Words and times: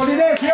¡Polinesio! 0.00 0.48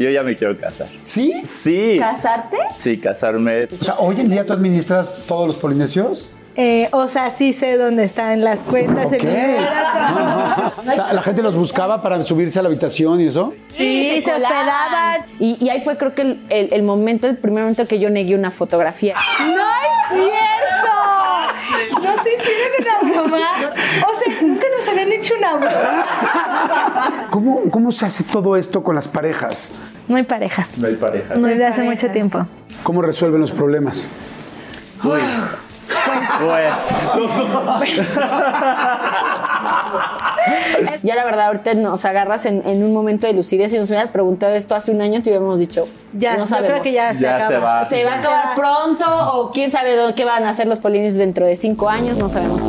Yo 0.00 0.10
ya 0.10 0.22
me 0.22 0.36
quiero 0.36 0.56
casar. 0.56 0.88
¿Sí? 1.02 1.42
Sí. 1.44 1.96
¿Casarte? 2.00 2.56
Sí, 2.78 2.98
casarme. 2.98 3.64
O 3.80 3.84
sea, 3.84 3.94
hoy 3.98 4.20
en 4.20 4.28
día 4.28 4.44
tú 4.46 4.52
administras 4.52 5.24
todos 5.28 5.46
los 5.46 5.56
polinesios. 5.56 6.32
Eh, 6.56 6.88
o 6.92 7.06
sea, 7.08 7.30
sí 7.30 7.52
sé 7.52 7.76
dónde 7.76 8.04
están 8.04 8.42
las 8.42 8.60
cuentas. 8.60 9.06
Ok. 9.06 9.24
La, 10.84 11.12
la 11.12 11.22
gente 11.22 11.42
los 11.42 11.54
buscaba 11.56 12.00
para 12.00 12.22
subirse 12.22 12.58
a 12.58 12.62
la 12.62 12.68
habitación 12.68 13.20
y 13.20 13.26
eso. 13.28 13.52
Sí, 13.68 14.10
se 14.14 14.22
se 14.22 14.32
hospedaban. 14.34 15.22
Y, 15.40 15.56
y 15.64 15.68
ahí 15.68 15.80
fue 15.80 15.96
creo 15.96 16.14
que 16.14 16.22
el, 16.22 16.40
el- 16.50 16.72
el 16.72 16.82
momento, 16.82 17.26
el 17.26 17.36
primer 17.38 17.62
momento 17.64 17.86
que 17.86 17.98
yo 17.98 18.08
negué 18.10 18.34
una 18.36 18.50
fotografía. 18.50 19.16
¡No 19.40 19.46
es 19.52 20.08
cierto! 20.10 20.90
¿No 21.90 22.22
se 22.22 22.34
hicieron 22.34 22.70
una 22.80 23.12
broma? 23.12 23.36
O 23.36 24.18
sea, 24.18 24.42
nunca 24.42 24.66
nos 24.76 24.88
habían 24.88 25.12
hecho 25.12 25.34
una 25.38 25.56
broma. 25.56 27.26
¿Cómo, 27.30 27.62
¿Cómo 27.70 27.92
se 27.92 28.06
hace 28.06 28.24
todo 28.24 28.56
esto 28.56 28.82
con 28.82 28.94
las 28.94 29.08
parejas? 29.08 29.72
No 30.08 30.16
hay 30.16 30.24
parejas. 30.24 30.78
No 30.78 30.86
hay 30.86 30.96
pareja. 30.96 31.34
No 31.34 31.46
desde 31.46 31.66
hace 31.66 31.82
mucho 31.82 32.10
tiempo. 32.10 32.46
¿Cómo 32.82 33.02
resuelven 33.02 33.40
los 33.40 33.52
problemas? 33.52 34.06
Pues. 35.86 36.68
Ya 41.02 41.14
la 41.16 41.24
verdad, 41.24 41.46
ahorita 41.46 41.74
nos 41.74 42.04
agarras 42.04 42.46
en, 42.46 42.66
en 42.68 42.82
un 42.84 42.92
momento 42.92 43.26
de 43.26 43.32
lucidez. 43.32 43.70
Si 43.70 43.78
nos 43.78 43.88
hubieras 43.90 44.10
preguntado 44.10 44.54
esto 44.54 44.74
hace 44.74 44.90
un 44.90 45.00
año, 45.00 45.22
te 45.22 45.30
hubiéramos 45.30 45.58
dicho, 45.58 45.86
Ya, 46.12 46.32
no 46.34 46.40
yo 46.40 46.46
sabemos. 46.46 46.70
creo 46.72 46.82
que 46.82 46.92
ya, 46.92 47.14
se 47.14 47.20
Ya 47.22 47.36
acaba. 47.36 47.48
se 47.48 47.58
va. 47.58 47.88
Se 47.88 48.04
va 48.04 48.12
a 48.12 48.18
acabar 48.18 48.54
pronto 48.54 49.04
o 49.34 49.50
quién 49.50 49.70
sabe 49.70 49.96
dónde- 49.96 50.14
qué 50.14 50.24
van 50.24 50.44
a 50.44 50.50
hacer 50.50 50.66
los 50.66 50.78
polines 50.78 51.16
dentro 51.16 51.46
de 51.46 51.56
cinco 51.56 51.88
años, 51.88 52.18
no 52.18 52.28
sabemos. 52.28 52.60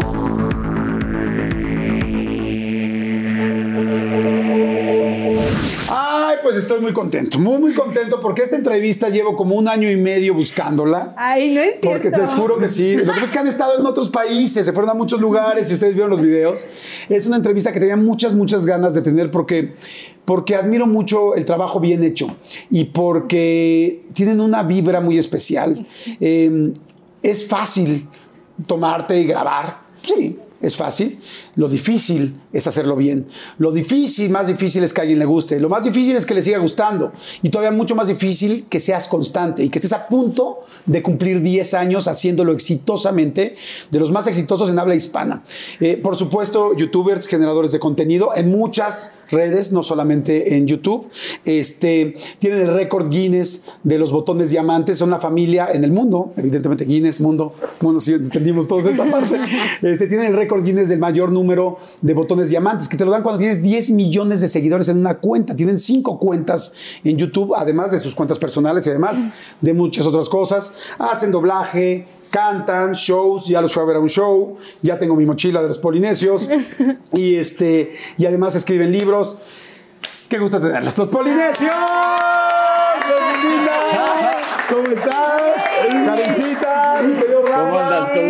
Pues 6.56 6.64
estoy 6.64 6.80
muy 6.80 6.94
contento, 6.94 7.38
muy, 7.38 7.58
muy 7.58 7.73
contento 7.73 8.22
porque 8.22 8.42
esta 8.42 8.56
entrevista 8.56 9.09
llevo 9.09 9.36
como 9.36 9.56
un 9.56 9.67
año 9.67 9.92
y 9.92 9.98
medio 9.98 10.34
buscándola. 10.34 11.13
Ay, 11.18 11.53
no 11.53 11.59
es 11.59 11.81
cierto. 11.81 11.90
Porque 11.90 12.12
te 12.12 12.25
juro 12.28 12.57
que 12.57 12.69
sí. 12.69 12.96
Lo 12.96 13.02
que 13.02 13.07
pasa 13.07 13.24
es 13.25 13.31
que 13.34 13.40
han 13.40 13.47
estado 13.47 13.78
en 13.78 13.85
otros 13.85 14.09
países, 14.09 14.66
se 14.66 14.72
fueron 14.72 14.91
a 14.91 14.94
muchos 14.94 15.19
lugares 15.19 15.69
y 15.69 15.74
ustedes 15.74 15.96
vieron 15.96 16.09
los 16.09 16.22
videos. 16.22 16.66
Es 17.09 17.28
una 17.28 17.35
entrevista 17.35 17.74
que 17.74 17.81
tenía 17.81 17.97
muchas, 17.97 18.34
muchas 18.34 18.66
ganas 18.66 18.94
de 18.94 19.02
tener 19.02 19.31
porque, 19.31 19.74
porque 20.24 20.56
admiro 20.56 20.88
mucho 20.88 21.35
el 21.35 21.44
trabajo 21.44 21.81
bien 21.81 22.06
hecho 22.06 22.34
y 22.72 22.85
porque 22.85 24.06
tienen 24.13 24.40
una 24.40 24.63
vibra 24.63 25.02
muy 25.02 25.18
especial. 25.18 25.85
Eh, 26.22 26.72
es 27.22 27.46
fácil 27.46 28.08
tomarte 28.66 29.19
y 29.19 29.28
grabar. 29.28 29.81
Sí, 30.02 30.40
es 30.62 30.78
fácil. 30.78 31.19
Lo 31.55 31.69
difícil 31.69 32.39
es 32.51 32.67
hacerlo 32.67 32.95
bien. 32.95 33.25
Lo 33.57 33.71
difícil, 33.71 34.29
más 34.29 34.47
difícil 34.47 34.83
es 34.83 34.93
que 34.93 35.01
a 35.01 35.03
alguien 35.03 35.19
le 35.19 35.25
guste. 35.25 35.59
Lo 35.59 35.69
más 35.69 35.85
difícil 35.85 36.16
es 36.16 36.25
que 36.25 36.33
le 36.33 36.41
siga 36.41 36.57
gustando. 36.57 37.13
Y 37.41 37.49
todavía 37.49 37.75
mucho 37.75 37.95
más 37.95 38.07
difícil 38.07 38.66
que 38.69 38.79
seas 38.79 39.07
constante 39.07 39.63
y 39.63 39.69
que 39.69 39.79
estés 39.79 39.93
a 39.93 40.07
punto 40.07 40.59
de 40.85 41.01
cumplir 41.01 41.41
10 41.41 41.73
años 41.75 42.07
haciéndolo 42.07 42.51
exitosamente, 42.51 43.55
de 43.89 43.99
los 43.99 44.11
más 44.11 44.27
exitosos 44.27 44.69
en 44.69 44.79
habla 44.79 44.95
hispana. 44.95 45.43
Eh, 45.79 45.97
por 45.97 46.17
supuesto, 46.17 46.75
youtubers, 46.75 47.27
generadores 47.27 47.72
de 47.72 47.79
contenido 47.79 48.31
en 48.35 48.51
muchas 48.51 49.13
redes, 49.31 49.72
no 49.72 49.81
solamente 49.81 50.57
en 50.57 50.67
YouTube. 50.67 51.07
Este, 51.45 52.16
tienen 52.39 52.61
el 52.61 52.73
récord 52.73 53.09
Guinness 53.09 53.72
de 53.83 53.97
los 53.97 54.11
botones 54.11 54.49
diamantes. 54.51 54.97
Son 54.97 55.09
la 55.09 55.19
familia 55.19 55.69
en 55.72 55.85
el 55.85 55.91
mundo, 55.91 56.33
evidentemente 56.35 56.85
Guinness, 56.85 57.22
mundo, 57.22 57.53
mundo, 57.79 57.99
si 57.99 58.13
entendimos 58.13 58.67
todos 58.67 58.85
esta 58.85 59.05
parte. 59.11 59.39
Este, 59.81 60.07
tienen 60.07 60.27
el 60.27 60.33
récord 60.33 60.63
Guinness 60.63 60.89
del 60.89 60.99
mayor 60.99 61.31
número 61.31 61.44
de 62.01 62.13
botones 62.13 62.50
diamantes, 62.50 62.88
que 62.88 62.97
te 62.97 63.06
lo 63.06 63.11
dan 63.11 63.23
cuando 63.23 63.39
tienes 63.39 63.61
10 63.61 63.91
millones 63.91 64.41
de 64.41 64.47
seguidores 64.47 64.89
en 64.89 64.97
una 64.97 65.17
cuenta. 65.17 65.56
Tienen 65.56 65.79
cinco 65.79 66.19
cuentas 66.19 66.75
en 67.03 67.17
YouTube, 67.17 67.53
además 67.56 67.91
de 67.91 68.00
sus 68.00 68.16
cuentas 68.16 68.39
personales 68.39 68.85
y 68.88 68.89
además 68.89 69.23
de 69.61 69.73
muchas 69.73 70.05
otras 70.05 70.29
cosas. 70.29 70.75
Hacen 70.97 71.31
doblaje, 71.31 72.05
cantan, 72.29 72.94
shows, 72.94 73.47
ya 73.47 73.61
los 73.61 73.73
fui 73.73 73.84
a 73.84 73.85
ver 73.85 73.95
a 73.97 74.00
un 74.00 74.09
show, 74.09 74.57
ya 74.81 74.97
tengo 74.97 75.16
mi 75.16 75.25
mochila 75.25 75.61
de 75.61 75.69
los 75.69 75.79
polinesios 75.79 76.50
y 77.13 77.35
este 77.35 77.94
y 78.17 78.25
además 78.25 78.55
escriben 78.55 78.91
libros. 78.91 79.38
Qué 80.28 80.39
gusto 80.39 80.59
tenerlos. 80.59 80.97
Los 80.97 81.07
polinesios. 81.07 81.72
¿Cómo 84.69 84.88
estás? 84.88 86.44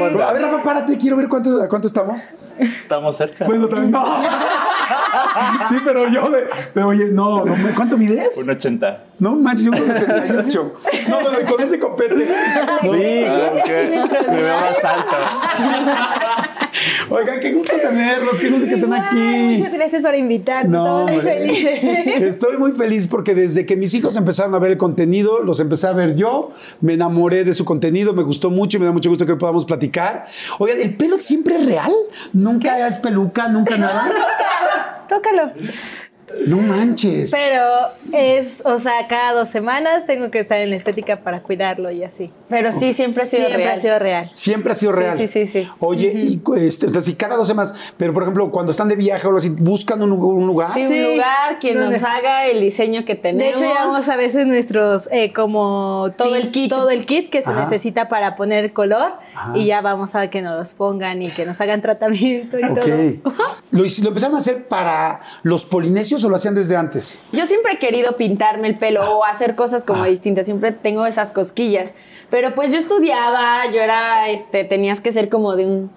Andas? 0.07 0.29
A 0.29 0.33
ver, 0.33 0.41
Rafa, 0.41 0.63
párate, 0.63 0.97
quiero 0.97 1.17
ver 1.17 1.27
cuánto, 1.27 1.61
a 1.61 1.69
cuánto 1.69 1.87
estamos. 1.87 2.29
Estamos 2.57 3.17
cerca. 3.17 3.45
Bueno, 3.45 3.67
también 3.67 3.91
no. 3.91 4.03
Sí, 5.67 5.77
pero 5.83 6.07
yo 6.07 6.29
de, 6.29 6.47
pero 6.73 6.89
oye, 6.89 7.09
no, 7.11 7.43
no, 7.45 7.55
¿cuánto 7.75 7.97
mides? 7.97 8.37
Un 8.37 8.49
80. 8.49 9.03
No 9.19 9.35
manches, 9.35 9.65
yo 9.65 9.71
creo 9.71 9.85
que 9.85 9.93
78. 9.93 10.73
No, 11.07 11.21
bueno, 11.21 11.39
con 11.49 11.61
ese 11.63 11.79
copete. 11.79 12.27
Sí, 12.81 13.25
aunque 13.25 14.03
me 14.29 14.41
veo 14.43 14.59
más 14.59 14.83
alto. 14.83 15.15
Oigan, 17.09 17.39
qué 17.39 17.51
gusto 17.53 17.73
tenerlos, 17.81 18.39
qué 18.39 18.49
gusto 18.49 18.67
que 18.67 18.75
estén 18.75 18.93
aquí. 18.93 19.57
Muchas 19.57 19.73
gracias 19.73 20.01
por 20.01 20.15
invitarme. 20.15 20.71
No, 20.71 21.05
hombre. 21.05 21.21
felices. 21.21 21.83
Estoy 22.21 22.57
muy 22.57 22.73
feliz 22.73 23.07
porque 23.07 23.35
desde 23.35 23.65
que 23.65 23.75
mis 23.75 23.93
hijos 23.93 24.15
empezaron 24.17 24.53
a 24.55 24.59
ver 24.59 24.71
el 24.71 24.77
contenido, 24.77 25.41
los 25.41 25.59
empecé 25.59 25.87
a 25.87 25.93
ver 25.93 26.15
yo, 26.15 26.51
me 26.81 26.93
enamoré 26.93 27.43
de 27.43 27.53
su 27.53 27.65
contenido, 27.65 28.13
me 28.13 28.23
gustó 28.23 28.49
mucho 28.49 28.77
y 28.77 28.79
me 28.79 28.85
da 28.85 28.91
mucho 28.91 29.09
gusto 29.09 29.25
que 29.25 29.35
podamos 29.35 29.65
platicar. 29.65 30.25
Oigan, 30.59 30.79
¿el 30.79 30.95
pelo 30.95 31.17
siempre 31.17 31.55
es 31.55 31.65
real? 31.65 31.93
¿Nunca 32.33 32.87
es 32.87 32.97
peluca? 32.97 33.47
¿Nunca 33.47 33.77
nada? 33.77 34.11
Tócalo. 35.07 35.51
No 36.47 36.57
manches. 36.57 37.31
Pero 37.31 37.63
es, 38.13 38.61
o 38.65 38.79
sea, 38.79 39.07
cada 39.07 39.33
dos 39.33 39.49
semanas 39.49 40.05
tengo 40.05 40.29
que 40.31 40.39
estar 40.39 40.57
en 40.59 40.69
la 40.69 40.75
estética 40.75 41.21
para 41.21 41.41
cuidarlo 41.41 41.89
y 41.91 42.03
así. 42.03 42.31
Pero 42.49 42.71
sí, 42.71 42.93
siempre 42.93 43.23
ha 43.23 43.25
sido 43.25 43.45
Siempre 43.47 43.63
real. 43.65 43.77
ha 43.77 43.81
sido 43.81 43.99
real. 43.99 44.29
Siempre 44.33 44.71
ha 44.71 44.75
sido 44.75 44.91
real. 44.91 45.17
sí, 45.17 45.27
sí, 45.27 45.45
sí. 45.45 45.67
Oye, 45.79 46.11
y 46.21 46.41
este, 46.57 46.87
entonces, 46.87 47.13
y 47.13 47.15
cada 47.15 47.35
dos 47.35 47.47
semanas, 47.47 47.73
pero 47.97 48.13
por 48.13 48.23
ejemplo, 48.23 48.51
cuando 48.51 48.71
están 48.71 48.89
de 48.89 48.95
viaje 48.95 49.25
o 49.25 49.29
algo 49.29 49.37
así, 49.37 49.49
buscan 49.49 50.01
un, 50.01 50.09
lugar- 50.11 50.37
un 50.37 50.47
lugar. 50.47 50.73
Sí, 50.73 50.85
Sí. 50.85 50.93
un 50.93 51.13
lugar, 51.13 51.59
quien 51.59 51.79
¿Dónde? 51.79 51.97
nos 51.99 52.03
haga 52.07 52.45
el 52.47 52.59
diseño 52.61 53.05
que 53.05 53.15
De 53.15 53.21
tenemos. 53.21 53.61
hecho, 53.61 53.69
llevamos 53.69 54.07
a 54.09 54.15
veces 54.15 54.45
nuestros, 54.47 55.09
eh, 55.11 55.33
como 55.33 56.11
Todo 56.17 56.35
el 56.35 56.51
kit. 56.51 56.69
Todo 56.69 56.89
el 56.89 57.05
kit 57.05 57.29
que 57.29 57.41
se 57.41 57.49
Ajá. 57.49 57.61
necesita 57.61 58.09
para 58.09 58.35
poner 58.35 58.73
color 58.73 59.13
Ajá. 59.35 59.51
y 59.57 59.65
ya 59.65 59.81
vamos 59.81 60.15
a 60.15 60.29
que 60.29 60.41
nos 60.41 60.57
los 60.57 60.73
pongan 60.73 61.21
y 61.21 61.29
que 61.29 61.45
nos 61.45 61.59
hagan 61.61 61.81
tratamiento 61.81 62.57
y 62.57 62.61
todo. 62.61 63.31
¿Lo, 63.71 63.83
¿Lo 63.83 64.07
empezaron 64.07 64.35
a 64.35 64.39
hacer 64.39 64.67
para 64.67 65.21
los 65.43 65.65
polinesios 65.65 66.23
o 66.23 66.29
lo 66.29 66.35
hacían 66.37 66.55
desde 66.55 66.75
antes? 66.75 67.19
Yo 67.31 67.45
siempre 67.45 67.73
he 67.73 67.79
querido 67.79 68.15
pintarme 68.17 68.67
el 68.67 68.77
pelo 68.77 69.17
o 69.17 69.23
hacer 69.25 69.55
cosas 69.55 69.83
como 69.83 70.03
Ah. 70.03 70.07
distintas, 70.07 70.45
siempre 70.45 70.71
tengo 70.71 71.05
esas 71.05 71.31
cosquillas. 71.31 71.93
Pero 72.29 72.55
pues 72.55 72.71
yo 72.71 72.77
estudiaba, 72.77 73.65
yo 73.71 73.81
era, 73.81 74.29
este, 74.29 74.63
tenías 74.63 75.01
que 75.01 75.11
ser 75.11 75.29
como 75.29 75.55
de 75.55 75.65
un 75.65 75.91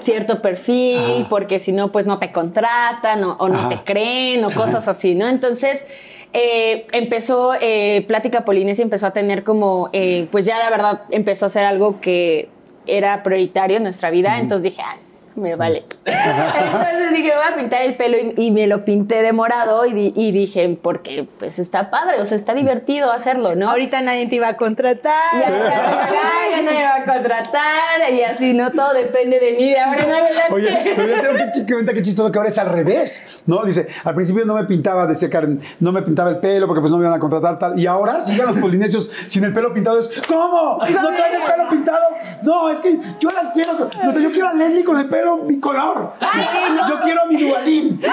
cierto 0.00 0.40
perfil, 0.40 1.24
Ah. 1.24 1.26
porque 1.28 1.58
si 1.58 1.72
no, 1.72 1.92
pues 1.92 2.06
no 2.06 2.18
te 2.18 2.32
contratan 2.32 3.22
o, 3.24 3.32
o 3.38 3.48
no 3.48 3.68
te 3.68 3.82
creen 3.84 4.44
o 4.44 4.50
cosas 4.50 4.88
así, 4.88 5.14
¿no? 5.14 5.28
Entonces, 5.28 5.84
eh, 6.32 6.86
empezó, 6.92 7.52
eh, 7.60 8.04
Plática 8.08 8.44
Polinesia 8.44 8.82
empezó 8.82 9.06
a 9.06 9.12
tener 9.12 9.44
como, 9.44 9.90
eh, 9.92 10.28
pues 10.30 10.46
ya 10.46 10.58
la 10.58 10.70
verdad 10.70 11.02
empezó 11.10 11.46
a 11.46 11.48
ser 11.48 11.64
algo 11.64 12.00
que 12.00 12.48
era 12.86 13.22
prioritario 13.22 13.76
en 13.76 13.82
nuestra 13.82 14.10
vida, 14.10 14.38
entonces 14.38 14.62
dije, 14.64 14.82
"Ah, 14.84 14.96
me 15.34 15.56
vale. 15.56 15.84
Entonces 16.04 17.10
dije, 17.12 17.32
voy 17.34 17.44
a 17.52 17.56
pintar 17.56 17.82
el 17.82 17.96
pelo 17.96 18.16
y, 18.18 18.34
y 18.46 18.50
me 18.50 18.66
lo 18.66 18.84
pinté 18.84 19.22
de 19.22 19.32
morado 19.32 19.84
y, 19.86 19.92
di- 19.92 20.12
y 20.16 20.32
dije, 20.32 20.78
porque 20.80 21.26
pues 21.38 21.58
está 21.58 21.90
padre, 21.90 22.20
o 22.20 22.24
sea, 22.24 22.36
está 22.36 22.54
divertido 22.54 23.12
hacerlo, 23.12 23.54
¿no? 23.54 23.70
Ahorita 23.70 24.00
nadie 24.02 24.26
te 24.28 24.36
iba 24.36 24.48
a 24.48 24.56
contratar. 24.56 25.14
Ya, 25.32 25.48
ya, 25.48 26.62
no 26.62 26.70
me 26.70 26.82
va 26.82 26.96
a 26.96 27.04
contratar 27.04 28.12
y 28.12 28.22
así, 28.22 28.52
no 28.52 28.70
todo 28.72 28.92
depende 28.94 29.38
de 29.40 29.52
mí 29.52 29.70
de 29.70 29.80
ahora 29.80 30.02
en 30.04 30.10
adelante. 30.10 30.52
Oye, 30.54 30.78
pero 30.96 31.08
ya 31.08 31.22
tengo 31.22 31.86
que 31.86 31.92
que 31.94 32.02
chistoso 32.02 32.30
que 32.32 32.38
ahora 32.38 32.48
es 32.50 32.58
al 32.58 32.68
revés, 32.70 33.42
¿no? 33.46 33.62
Dice, 33.64 33.86
al 34.04 34.14
principio 34.14 34.44
no 34.44 34.54
me 34.54 34.64
pintaba, 34.64 35.06
decía 35.06 35.28
Karen, 35.30 35.60
no 35.80 35.92
me 35.92 36.02
pintaba 36.02 36.30
el 36.30 36.38
pelo 36.38 36.66
porque 36.66 36.80
pues 36.80 36.90
no 36.90 36.98
me 36.98 37.04
iban 37.04 37.14
a 37.16 37.20
contratar 37.20 37.58
tal. 37.58 37.78
Y 37.78 37.86
ahora 37.86 38.20
sigan 38.20 38.46
los 38.48 38.58
polinesios 38.58 39.10
sin 39.28 39.44
el 39.44 39.52
pelo 39.52 39.72
pintado. 39.74 39.98
Es, 39.98 40.10
¿cómo? 40.28 40.78
¿No 40.78 41.08
traen 41.08 41.34
el 41.34 41.42
pelo 41.42 41.68
pintado? 41.70 42.02
No, 42.42 42.68
es 42.70 42.80
que 42.80 42.98
yo 43.20 43.30
las 43.30 43.50
quiero. 43.50 43.72
o 43.72 44.10
sea, 44.12 44.20
yo 44.20 44.30
quiero 44.32 44.48
a 44.48 44.54
Leslie 44.54 44.84
con 44.84 44.98
el 44.98 45.08
pelo 45.08 45.21
bicolor. 45.46 46.12
Yo 46.88 47.00
quiero 47.00 47.22
a 47.22 47.26
mi 47.26 47.42
dualín. 47.48 47.98
De, 48.00 48.06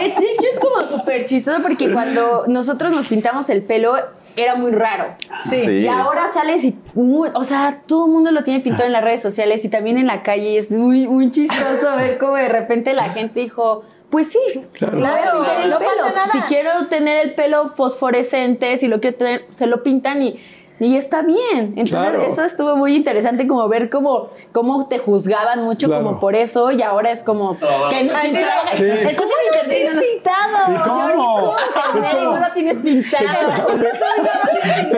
de- 0.00 0.08
de 0.10 0.26
hecho, 0.26 0.46
es 0.52 0.60
como 0.60 0.80
súper 0.82 1.24
chistoso 1.24 1.58
porque 1.62 1.92
cuando 1.92 2.44
nosotros 2.46 2.90
nos 2.92 3.06
pintamos 3.06 3.48
el 3.50 3.62
pelo 3.62 3.94
era 4.36 4.54
muy 4.54 4.70
raro. 4.72 5.14
Sí. 5.48 5.56
Y 5.70 5.86
ahora 5.88 6.28
sales 6.28 6.62
y, 6.64 6.78
muy- 6.94 7.30
o 7.34 7.44
sea, 7.44 7.82
todo 7.86 8.06
el 8.06 8.12
mundo 8.12 8.30
lo 8.32 8.44
tiene 8.44 8.60
pintado 8.60 8.86
en 8.86 8.92
las 8.92 9.02
redes 9.02 9.22
sociales 9.22 9.64
y 9.64 9.68
también 9.68 9.98
en 9.98 10.06
la 10.06 10.22
calle. 10.22 10.50
y 10.50 10.56
Es 10.58 10.70
muy, 10.70 11.06
muy 11.06 11.30
chistoso 11.30 11.96
ver 11.96 12.18
cómo 12.18 12.34
de 12.36 12.48
repente 12.48 12.92
la 12.94 13.10
gente 13.10 13.40
dijo. 13.40 13.82
Pues 14.08 14.28
sí, 14.28 14.38
Claro. 14.74 14.98
voy 14.98 15.06
a 15.08 15.32
pintar 15.32 15.60
el 15.62 15.70
no 15.70 15.78
pelo. 15.80 15.90
pasa 15.98 16.12
nada. 16.14 16.26
Si 16.30 16.40
quiero 16.42 16.86
tener 16.88 17.16
el 17.16 17.34
pelo 17.34 17.70
fosforescente, 17.70 18.76
si 18.78 18.86
lo 18.86 19.00
quiero 19.00 19.16
tener, 19.16 19.46
se 19.52 19.66
lo 19.66 19.82
pintan 19.82 20.22
y, 20.22 20.38
y 20.78 20.96
está 20.96 21.22
bien. 21.22 21.74
Entonces, 21.76 21.90
Claro. 21.90 22.22
eso 22.22 22.42
estuvo 22.42 22.76
muy 22.76 22.94
interesante 22.96 23.46
como 23.46 23.66
ver 23.68 23.88
cómo, 23.90 24.28
cómo 24.52 24.86
te 24.88 24.98
juzgaban 24.98 25.64
mucho 25.64 25.86
Claro. 25.86 26.04
como 26.04 26.20
por 26.20 26.34
eso 26.34 26.70
y 26.70 26.82
ahora 26.82 27.10
es 27.10 27.22
como 27.22 27.56
que 27.58 28.04
no, 28.04 28.20
sí. 28.20 28.28
Sí. 28.76 28.84
Estás 28.84 29.26
en 29.26 29.68
internet 29.68 29.78
y 29.80 29.84
no 29.86 29.94
nos- 29.94 30.04
pintado? 30.04 30.74
¿Y 30.74 30.78
cómo? 30.88 31.56
Es 32.00 32.06
Es 32.06 32.14
como- 32.14 32.30
no 32.36 32.40
lo 32.40 32.52
tienes 32.52 32.76
pintado. 32.78 33.24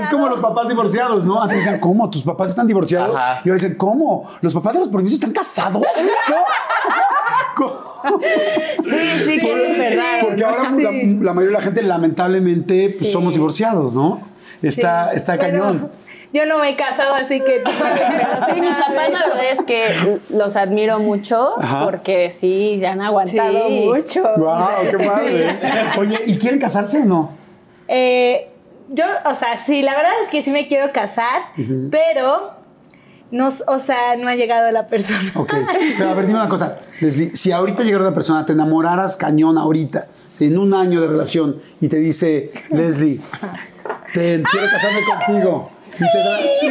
Es 0.00 0.06
como 0.08 0.28
los 0.28 0.40
papás 0.40 0.68
divorciados, 0.68 1.24
¿no? 1.24 1.40
Antes 1.42 1.58
decían, 1.58 1.78
¿cómo? 1.80 2.08
¿Tus 2.10 2.22
papás 2.22 2.50
están 2.50 2.66
divorciados? 2.66 3.18
Ajá. 3.20 3.40
Y 3.44 3.48
ahora 3.48 3.60
dicen, 3.62 3.76
¿cómo? 3.76 4.24
¿Los 4.40 4.54
papás 4.54 4.74
de 4.74 4.80
los 4.80 4.88
polinesios 4.88 5.20
están 5.20 5.32
casados? 5.32 5.82
¿No? 6.28 6.36
¿Cómo? 7.56 7.88
Sí, 8.82 8.96
sí, 9.24 9.38
que 9.38 9.88
es 9.88 9.96
raro. 9.96 10.26
Porque 10.28 10.44
ahora 10.44 10.70
la, 10.70 10.90
la 10.90 11.34
mayoría 11.34 11.46
de 11.46 11.52
la 11.52 11.60
gente, 11.60 11.82
lamentablemente, 11.82 12.94
pues 12.96 13.06
Sí. 13.08 13.12
somos 13.12 13.34
divorciados, 13.34 13.94
¿no? 13.94 14.20
Está, 14.62 15.12
está 15.12 15.38
cañón. 15.38 15.90
Yo 16.32 16.44
no 16.44 16.58
me 16.58 16.68
he 16.70 16.76
casado, 16.76 17.14
así 17.14 17.40
que. 17.40 17.62
Pero 17.64 18.46
sí, 18.54 18.60
mis 18.60 18.74
papás 18.74 19.10
la 19.10 19.28
verdad 19.28 19.44
es 19.50 19.62
que 19.66 20.18
los 20.28 20.56
admiro 20.56 20.98
mucho 20.98 21.58
Ajá. 21.58 21.84
porque 21.84 22.28
sí, 22.28 22.76
se 22.78 22.86
han 22.86 23.00
aguantado 23.00 23.66
Sí. 23.68 23.80
mucho. 23.86 24.22
¡Wow! 24.36 24.68
¡Qué 24.90 25.06
padre! 25.06 25.58
Oye, 25.98 26.18
¿y 26.26 26.36
quieren 26.36 26.58
casarse 26.60 27.00
o 27.00 27.04
no? 27.06 27.30
Eh, 27.88 28.50
yo, 28.90 29.04
o 29.24 29.34
sea, 29.36 29.64
sí, 29.64 29.80
la 29.80 29.96
verdad 29.96 30.12
es 30.24 30.28
que 30.28 30.42
sí 30.42 30.50
me 30.50 30.68
quiero 30.68 30.92
casar, 30.92 31.44
pero 31.90 32.50
no, 33.30 33.48
o 33.48 33.80
sea, 33.80 34.16
no 34.18 34.28
ha 34.28 34.34
llegado 34.34 34.70
la 34.70 34.86
persona. 34.86 35.32
Ok. 35.34 35.54
Pero 35.98 36.10
a 36.10 36.14
ver, 36.14 36.26
dime 36.26 36.38
una 36.38 36.48
cosa. 36.48 36.74
Leslie, 37.00 37.36
si 37.36 37.52
ahorita 37.52 37.82
llegara 37.82 38.04
una 38.04 38.14
persona, 38.14 38.46
te 38.46 38.52
enamoraras 38.52 39.16
cañón 39.16 39.58
ahorita, 39.58 40.08
si 40.32 40.46
en 40.46 40.56
un 40.58 40.72
año 40.74 41.00
de 41.02 41.08
relación, 41.08 41.60
y 41.80 41.88
te 41.88 41.96
dice, 41.98 42.52
Leslie, 42.70 43.20
te, 44.12 44.42
quiero 44.42 44.66
casarme 44.70 45.00
contigo. 45.04 45.70
Y 45.94 45.98
te 45.98 46.18
da, 46.18 46.38
¿sí? 46.60 46.68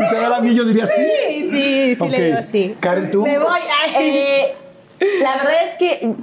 Y 0.00 0.08
te 0.08 0.14
da 0.16 0.26
el 0.26 0.32
anillo, 0.32 0.64
dirías 0.64 0.90
sí. 0.90 1.02
Sí, 1.28 1.48
sí, 1.50 1.94
sí 1.94 1.96
Ok. 2.00 2.08
le 2.10 2.24
digo 2.24 2.38
sí. 2.50 2.76
Karen, 2.80 3.10
¿tú? 3.10 3.22
Me 3.22 3.38
voy. 3.38 3.60
Eh, 3.98 4.54
la 5.20 5.36
verdad 5.36 5.54
es 5.68 5.74
que 5.78 6.14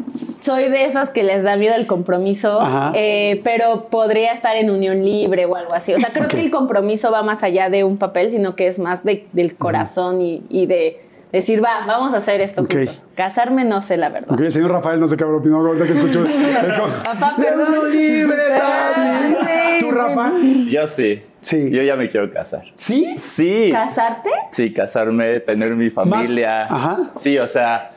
soy 0.41 0.69
de 0.69 0.85
esas 0.85 1.09
que 1.09 1.23
les 1.23 1.43
da 1.43 1.57
miedo 1.57 1.75
el 1.75 1.85
compromiso, 1.85 2.59
eh, 2.95 3.41
pero 3.43 3.87
podría 3.89 4.31
estar 4.33 4.55
en 4.55 4.69
unión 4.69 5.03
libre 5.03 5.45
o 5.45 5.55
algo 5.55 5.73
así. 5.73 5.93
O 5.93 5.99
sea, 5.99 6.09
creo 6.11 6.25
Ok. 6.25 6.31
que 6.35 6.39
el 6.39 6.49
compromiso 6.51 7.11
va 7.11 7.21
más 7.23 7.43
allá 7.43 7.69
de 7.69 7.83
un 7.83 7.97
papel, 7.97 8.29
sino 8.29 8.55
que 8.55 8.67
es 8.67 8.79
más 8.79 9.03
de- 9.03 9.27
del 9.33 9.55
corazón 9.55 10.21
y, 10.21 10.41
y 10.49 10.65
de 10.65 11.01
decir, 11.31 11.63
va, 11.63 11.85
vamos 11.85 12.13
a 12.13 12.17
hacer 12.17 12.41
esto 12.41 12.61
Ok. 12.61 12.73
juntos. 12.73 13.05
Casarme 13.15 13.63
no 13.65 13.81
sé, 13.81 13.97
la 13.97 14.09
verdad. 14.09 14.31
Ok, 14.31 14.41
el 14.41 14.51
señor 14.53 14.71
Rafael 14.71 14.99
no 14.99 15.07
sé 15.07 15.15
qué 15.17 15.23
habrá 15.23 15.37
opinado 15.37 15.67
ahorita 15.67 15.85
que 15.85 15.93
escuchó. 15.93 16.25
Papá, 17.03 17.35
perdón. 17.37 17.67
¡Unión 17.69 17.91
libre, 17.91 18.37
Tati! 18.57 19.35
Sí, 19.45 19.77
¿Tú, 19.79 19.91
Rafa? 19.91 20.31
Yo 20.69 20.87
sí. 20.87 21.23
Sí. 21.41 21.69
Yo 21.71 21.81
ya 21.83 21.95
me 21.95 22.09
quiero 22.09 22.31
casar. 22.31 22.63
¿Sí? 22.75 23.15
Sí. 23.17 23.69
¿Casarte? 23.71 24.29
Sí, 24.51 24.73
casarme, 24.73 25.39
tener 25.39 25.75
mi 25.75 25.89
familia. 25.89 26.63
Ajá. 26.63 26.97
Sí, 27.15 27.37
o 27.37 27.47
sea. 27.47 27.91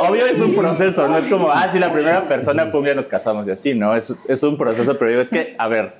Obvio 0.00 0.26
es 0.26 0.38
un 0.40 0.54
proceso, 0.54 1.08
no 1.08 1.16
es 1.16 1.26
como, 1.26 1.50
ah, 1.50 1.68
si 1.72 1.78
la 1.78 1.90
primera 1.90 2.28
persona, 2.28 2.70
pum, 2.70 2.84
ya 2.84 2.94
nos 2.94 3.06
casamos 3.06 3.46
y 3.46 3.50
así, 3.50 3.74
¿no? 3.74 3.96
Es, 3.96 4.12
es 4.28 4.42
un 4.42 4.58
proceso, 4.58 4.98
pero 4.98 5.10
yo 5.10 5.20
es 5.22 5.30
que, 5.30 5.54
a 5.58 5.68
ver, 5.68 5.94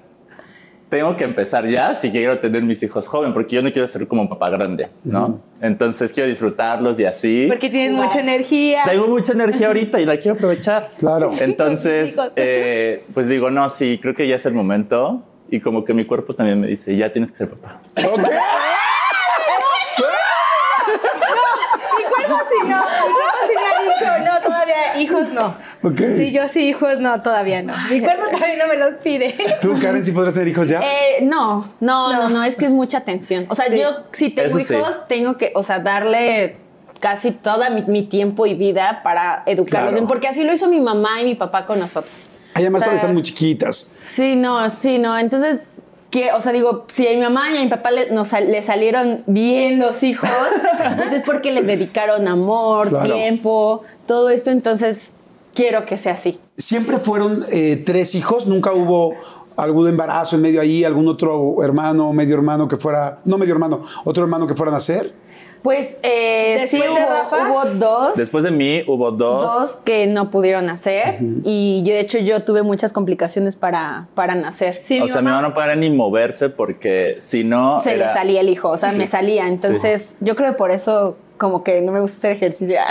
tengo 0.88 1.16
que 1.16 1.24
empezar 1.24 1.66
ya 1.68 1.94
si 1.94 2.10
quiero 2.10 2.38
tener 2.38 2.62
mis 2.62 2.82
hijos 2.82 3.06
joven, 3.06 3.34
porque 3.34 3.56
yo 3.56 3.62
no 3.62 3.70
quiero 3.72 3.86
ser 3.86 4.06
como 4.08 4.22
un 4.22 4.28
papá 4.28 4.48
grande, 4.50 4.88
¿no? 5.04 5.40
Entonces 5.60 6.12
quiero 6.12 6.28
disfrutarlos 6.28 6.98
y 6.98 7.04
así. 7.04 7.46
Porque 7.48 7.68
tienes 7.68 7.92
mucha 7.92 8.20
energía. 8.20 8.84
Tengo 8.86 9.06
mucha 9.08 9.32
energía 9.32 9.66
ahorita 9.66 10.00
y 10.00 10.06
la 10.06 10.16
quiero 10.16 10.36
aprovechar. 10.36 10.90
Claro. 10.98 11.32
Entonces, 11.40 12.16
eh, 12.36 13.04
pues 13.12 13.28
digo, 13.28 13.50
no, 13.50 13.68
sí, 13.68 13.98
creo 14.00 14.14
que 14.14 14.26
ya 14.26 14.36
es 14.36 14.46
el 14.46 14.54
momento. 14.54 15.22
Y 15.50 15.60
como 15.60 15.84
que 15.84 15.94
mi 15.94 16.04
cuerpo 16.04 16.34
también 16.34 16.60
me 16.60 16.66
dice, 16.66 16.94
ya 16.96 17.12
tienes 17.12 17.32
que 17.32 17.38
ser 17.38 17.48
papá. 17.50 17.80
Ok. 17.96 18.18
Mi 21.98 22.04
cuerpo 22.04 22.36
sí 22.50 22.68
no. 22.68 22.76
Mi 22.76 23.12
cuerpo 23.14 23.37
no, 24.24 24.40
todavía 24.42 25.00
hijos 25.00 25.28
no. 25.32 25.56
Ok. 25.82 25.98
Sí, 26.16 26.32
yo 26.32 26.48
sí, 26.48 26.68
hijos 26.68 26.98
no, 27.00 27.20
todavía 27.22 27.62
no. 27.62 27.74
Mi 27.90 28.00
cuerpo 28.00 28.24
todavía 28.32 28.56
no 28.56 28.66
me 28.66 28.76
los 28.76 28.94
pide. 29.02 29.34
¿Tú, 29.62 29.78
Karen, 29.80 30.02
sí 30.02 30.12
podrás 30.12 30.34
tener 30.34 30.48
hijos 30.48 30.66
ya? 30.68 30.80
Eh, 30.80 31.22
no, 31.22 31.68
no, 31.80 32.12
no, 32.12 32.28
no, 32.28 32.44
es 32.44 32.56
que 32.56 32.66
es 32.66 32.72
mucha 32.72 33.00
tensión. 33.02 33.46
O 33.48 33.54
sea, 33.54 33.66
Sí. 33.66 33.78
yo 33.80 33.88
si 34.12 34.30
tengo 34.30 34.56
Eso 34.56 34.66
sí. 34.66 34.74
hijos, 34.74 35.06
tengo 35.06 35.36
que, 35.36 35.52
o 35.54 35.62
sea, 35.62 35.78
darle 35.80 36.56
casi 37.00 37.30
toda 37.30 37.70
mi, 37.70 37.82
mi 37.82 38.02
tiempo 38.02 38.46
y 38.46 38.54
vida 38.54 39.00
para 39.04 39.42
educarlos 39.46 39.92
Claro. 39.92 40.06
porque 40.08 40.26
así 40.28 40.42
lo 40.44 40.52
hizo 40.52 40.68
mi 40.68 40.80
mamá 40.80 41.20
y 41.20 41.24
mi 41.24 41.34
papá 41.36 41.64
con 41.66 41.78
nosotros. 41.78 42.26
Además, 42.54 42.80
o 42.82 42.84
sea, 42.84 42.86
todavía 42.86 42.96
están 43.02 43.14
muy 43.14 43.22
chiquitas. 43.22 43.92
Sí, 44.00 44.34
no, 44.34 44.68
sí, 44.68 44.98
no. 44.98 45.16
Entonces, 45.16 45.68
que, 46.10 46.32
o 46.32 46.40
sea, 46.40 46.52
digo, 46.52 46.84
si 46.88 47.06
a 47.06 47.10
mi 47.10 47.18
mamá 47.18 47.50
y 47.52 47.58
a 47.58 47.60
mi 47.62 47.68
papá 47.68 47.90
le, 47.90 48.10
nos 48.10 48.32
le 48.32 48.62
salieron 48.62 49.22
bien 49.26 49.78
los 49.78 50.02
hijos, 50.02 50.30
pues 50.96 51.12
es 51.12 51.22
porque 51.22 51.52
les 51.52 51.66
dedicaron 51.66 52.26
amor, 52.28 52.88
Claro. 52.88 53.04
tiempo, 53.14 53.82
todo 54.06 54.30
esto. 54.30 54.50
Entonces, 54.50 55.12
quiero 55.54 55.84
que 55.84 55.98
sea 55.98 56.14
así. 56.14 56.40
¿Siempre 56.56 56.98
fueron 56.98 57.44
eh, 57.50 57.82
tres 57.84 58.14
hijos? 58.14 58.46
¿Nunca 58.46 58.72
hubo 58.72 59.14
algún 59.56 59.88
embarazo 59.88 60.36
en 60.36 60.42
medio 60.42 60.60
ahí? 60.60 60.84
¿Algún 60.84 61.08
otro 61.08 61.62
hermano, 61.62 62.12
medio 62.12 62.36
hermano 62.36 62.68
que 62.68 62.76
fuera, 62.76 63.18
no 63.24 63.36
medio 63.36 63.52
hermano, 63.54 63.82
otro 64.04 64.22
hermano 64.22 64.46
que 64.46 64.54
fuera 64.54 64.70
a 64.72 64.74
nacer? 64.76 65.12
Pues 65.62 65.98
eh, 66.02 66.66
sí 66.68 66.80
de 66.80 66.88
hubo, 66.88 66.96
Rafa. 66.98 67.48
hubo 67.50 67.64
dos. 67.74 68.16
Después 68.16 68.44
de 68.44 68.50
mí 68.50 68.82
hubo 68.86 69.10
dos. 69.10 69.42
dos 69.52 69.76
que 69.84 70.06
no 70.06 70.30
pudieron 70.30 70.66
nacer 70.66 71.18
y 71.44 71.82
yo, 71.84 71.92
de 71.94 72.00
hecho 72.00 72.18
yo 72.18 72.42
tuve 72.44 72.62
muchas 72.62 72.92
complicaciones 72.92 73.56
para, 73.56 74.06
para 74.14 74.34
nacer. 74.34 74.78
Sí, 74.80 75.00
o 75.00 75.04
mi 75.04 75.10
sea, 75.10 75.20
mi 75.20 75.26
mamá- 75.26 75.36
mamá 75.42 75.48
no 75.48 75.54
podía 75.54 75.74
ni 75.76 75.90
moverse 75.90 76.48
porque 76.48 77.16
si 77.20 77.44
no. 77.44 77.80
Se 77.80 77.92
era- 77.94 78.08
le 78.08 78.12
salía 78.14 78.40
el 78.40 78.48
hijo, 78.48 78.68
o 78.70 78.76
sea, 78.78 78.92
me 78.92 79.06
salía. 79.06 79.48
Entonces, 79.48 80.16
yo 80.20 80.36
creo 80.36 80.52
que 80.52 80.56
por 80.58 80.70
eso 80.70 81.16
como 81.38 81.62
que 81.64 81.80
no 81.82 81.92
me 81.92 82.00
gusta 82.00 82.16
hacer 82.18 82.32
ejercicio. 82.32 82.76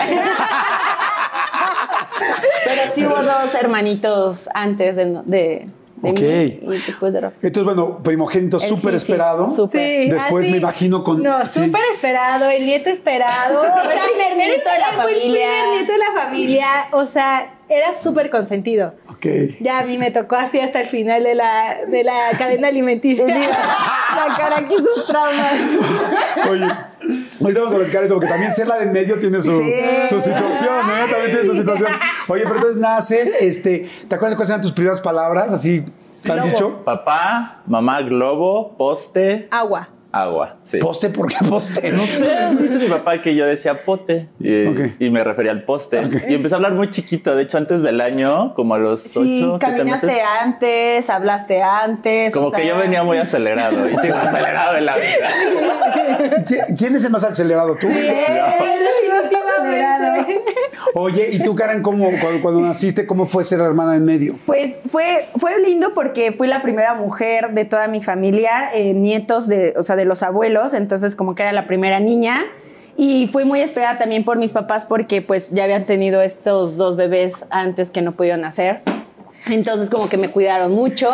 Pero 2.65 2.81
sí 2.93 3.05
hubo 3.05 3.15
dos 3.15 3.53
hermanitos 3.59 4.49
antes 4.53 4.95
de, 4.95 5.21
de, 5.25 5.67
de 5.97 6.09
Ok. 6.11 6.19
mí 6.19 6.75
y 6.75 6.79
después 6.85 7.13
de 7.13 7.21
Rafa. 7.21 7.35
Entonces, 7.41 7.63
bueno, 7.63 7.97
primogénito 8.03 8.57
Eh, 8.57 8.59
súper 8.61 8.93
sí, 8.93 8.99
sí, 8.99 9.11
esperado. 9.11 9.45
súper. 9.47 10.09
Después 10.11 10.43
así. 10.45 10.51
me 10.51 10.57
imagino 10.57 11.03
con- 11.03 11.23
No, 11.23 11.45
sí. 11.45 11.65
súper 11.65 11.81
esperado, 11.93 12.49
el 12.49 12.65
nieto 12.65 12.89
esperado. 12.89 13.61
O 13.61 13.65
sea, 13.65 14.01
primer 14.15 14.37
nieto 14.37 14.69
de 14.69 14.79
la 14.79 14.89
el 14.89 14.95
familia. 14.95 15.47
primer 15.47 15.69
nieto 15.77 15.91
de 15.93 15.97
la 15.99 16.21
familia. 16.21 16.67
O 16.91 17.05
sea, 17.07 17.53
era 17.69 17.95
súper 17.97 18.29
consentido. 18.29 18.93
Ok. 19.09 19.25
Ya 19.59 19.79
a 19.79 19.85
mí 19.85 19.97
me 19.97 20.11
tocó 20.11 20.35
así 20.35 20.59
hasta 20.59 20.81
el 20.81 20.87
final 20.87 21.23
de 21.23 21.35
la, 21.35 21.79
de 21.89 22.03
la 22.03 22.29
cadena 22.37 22.67
alimenticia. 22.69 23.25
Sacar 24.15 24.53
aquí 24.53 24.75
sus 24.77 25.07
traumas. 25.07 25.53
Oye, 26.49 26.65
ahorita 27.41 27.59
vamos 27.61 27.73
a 27.73 27.77
platicar 27.77 28.03
eso, 28.03 28.13
porque 28.15 28.29
también 28.29 28.51
ser 28.51 28.67
la 28.67 28.77
del 28.77 28.91
medio 28.91 29.19
tiene 29.19 29.41
su, 29.41 29.61
su 30.07 30.21
situación, 30.21 30.89
¿eh? 30.89 31.05
También 31.11 31.31
tiene 31.31 31.45
su 31.45 31.55
situación. 31.55 31.91
Oye, 32.27 32.43
pero 32.43 32.55
entonces 32.55 32.77
naces, 32.81 33.35
este, 33.39 33.89
¿te 34.07 34.15
acuerdas 34.15 34.35
cuáles 34.35 34.49
eran 34.49 34.61
tus 34.61 34.71
primeras 34.71 35.01
palabras? 35.01 35.51
Así, 35.51 35.83
¿te 36.23 36.31
han 36.31 36.37
Globo. 36.39 36.49
dicho? 36.49 36.81
Papá, 36.85 37.61
mamá, 37.67 38.01
globo, 38.01 38.75
poste, 38.77 39.47
Agua. 39.51 39.89
Agua, 40.23 40.57
sí. 40.61 40.79
¿Poste? 40.79 41.09
¿Por 41.09 41.27
qué 41.27 41.37
poste? 41.47 41.91
No 41.91 42.05
sé, 42.05 42.25
dice 42.61 42.77
mi 42.77 42.85
papá 42.87 43.17
que 43.19 43.35
yo 43.35 43.45
decía 43.45 43.83
pote 43.83 44.27
y, 44.39 45.09
me 45.09 45.23
refería 45.23 45.51
al 45.51 45.63
poste. 45.63 46.01
Y 46.27 46.35
empecé 46.35 46.55
a 46.55 46.57
hablar 46.57 46.73
muy 46.73 46.89
chiquito, 46.89 47.35
de 47.35 47.43
hecho 47.43 47.57
antes 47.57 47.81
del 47.81 48.01
año, 48.01 48.53
como 48.53 48.75
a 48.75 48.79
los 48.79 49.01
Sí, 49.01 49.43
8, 49.43 49.57
7 49.59 49.75
caminaste 49.77 50.07
meses. 50.07 50.21
antes, 50.41 51.09
hablaste 51.09 51.61
antes. 51.63 52.33
Como 52.33 52.47
o 52.47 52.51
que 52.51 52.63
sea, 52.63 52.75
yo 52.75 52.81
venía 52.81 53.03
muy 53.03 53.17
acelerado 53.27 53.89
y 53.89 53.95
sigo 53.97 54.15
acelerado 54.15 54.77
en 54.77 54.85
la 54.85 54.95
vida. 54.95 56.37
¿Qui- 56.47 56.77
¿Quién 56.77 56.95
es 56.95 57.03
el 57.05 57.11
más 57.11 57.23
acelerado? 57.23 57.75
¿Tú? 57.75 57.87
Definitivamente. 57.87 60.43
Oye, 60.93 61.29
¿y 61.31 61.39
tú, 61.43 61.55
Karen, 61.55 61.81
cómo, 61.81 62.09
cuando, 62.21 62.41
cuando 62.41 62.61
naciste, 62.61 63.05
cómo 63.05 63.25
fue 63.25 63.43
ser 63.43 63.59
hermana 63.59 63.95
en 63.95 64.05
medio? 64.05 64.35
Pues 64.45 64.75
fue, 64.91 65.25
fue 65.37 65.59
lindo 65.59 65.93
porque 65.93 66.31
fui 66.31 66.47
la 66.47 66.61
primera 66.61 66.93
mujer 66.93 67.51
de 67.53 67.65
toda 67.65 67.87
mi 67.87 68.01
familia, 68.01 68.71
eh, 68.73 68.93
nietos 68.93 69.47
de, 69.47 69.73
o 69.77 69.83
sea, 69.83 69.95
de 69.95 70.05
los 70.07 70.23
abuelos, 70.23 70.73
entonces 70.73 71.15
como 71.15 71.35
que 71.35 71.43
era 71.43 71.51
la 71.53 71.67
primera 71.67 71.99
niña. 71.99 72.45
Y 72.99 73.27
fui 73.27 73.45
muy 73.45 73.59
esperada 73.61 73.99
también 73.99 74.23
por 74.23 74.37
mis 74.39 74.51
papás 74.53 74.85
porque 74.85 75.21
pues 75.21 75.51
ya 75.51 75.65
habían 75.65 75.85
tenido 75.85 76.21
estos 76.23 76.77
dos 76.77 76.95
bebés 76.95 77.45
antes 77.51 77.91
que 77.91 78.01
no 78.01 78.13
pudieron 78.13 78.41
nacer. 78.41 78.81
Entonces 79.49 79.89
como 79.91 80.09
que 80.09 80.17
me 80.17 80.29
cuidaron 80.29 80.73
mucho. 80.73 81.09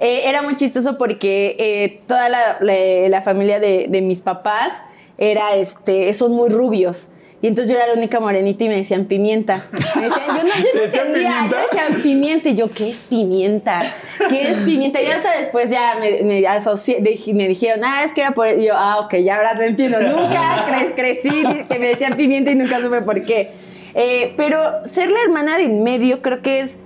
Eh, 0.00 0.22
era 0.28 0.42
muy 0.42 0.54
chistoso 0.56 0.98
porque 0.98 1.56
eh, 1.58 2.02
toda 2.06 2.28
la, 2.28 2.58
la- 2.60 3.22
familia 3.22 3.58
de, 3.58 3.86
de 3.88 4.02
mis 4.02 4.20
papás 4.20 4.72
era, 5.16 5.54
este, 5.54 6.12
son 6.12 6.32
muy 6.32 6.50
rubios. 6.50 7.08
Y 7.44 7.48
entonces 7.48 7.74
yo 7.74 7.78
era 7.78 7.88
la 7.88 7.98
única 7.98 8.20
morenita 8.20 8.64
y 8.64 8.68
me 8.68 8.76
decían 8.76 9.04
pimienta. 9.04 9.62
Me 9.96 10.00
decían, 10.08 10.26
yo 10.28 10.42
no, 10.44 10.48
yo 10.48 10.64
¿Te 10.72 10.78
no 10.78 10.82
decían 10.86 11.06
entendía, 11.08 11.30
pimienta? 11.30 11.56
yo 11.60 11.76
decía 11.90 12.02
pimienta. 12.02 12.48
Y 12.48 12.54
yo, 12.54 12.70
¿qué 12.72 12.88
es 12.88 12.96
pimienta? 13.10 13.82
¿Qué 14.30 14.50
es 14.50 14.56
pimienta? 14.58 15.02
Y 15.02 15.06
hasta 15.08 15.36
después 15.36 15.68
ya 15.68 15.94
me, 16.00 16.22
me 16.22 16.46
asocié, 16.46 17.02
me 17.34 17.46
dijeron, 17.46 17.80
ah, 17.84 18.02
es 18.02 18.12
que 18.12 18.22
era 18.22 18.30
por... 18.32 18.48
y 18.48 18.64
yo, 18.64 18.72
ah, 18.74 18.98
ok, 19.00 19.16
ya 19.16 19.36
ahora 19.36 19.52
lo 19.52 19.62
entiendo. 19.62 20.00
Nunca 20.00 20.66
cre- 20.70 20.94
crecí 20.94 21.44
que 21.68 21.78
me 21.78 21.88
decían 21.88 22.14
pimienta 22.16 22.50
y 22.50 22.54
nunca 22.54 22.80
supe 22.80 23.02
por 23.02 23.22
qué. 23.26 23.50
Eh, 23.94 24.32
pero 24.38 24.58
ser 24.86 25.10
la 25.12 25.20
hermana 25.20 25.58
de 25.58 25.64
en 25.64 25.82
medio 25.82 26.22
creo 26.22 26.40
que 26.40 26.60
es... 26.60 26.78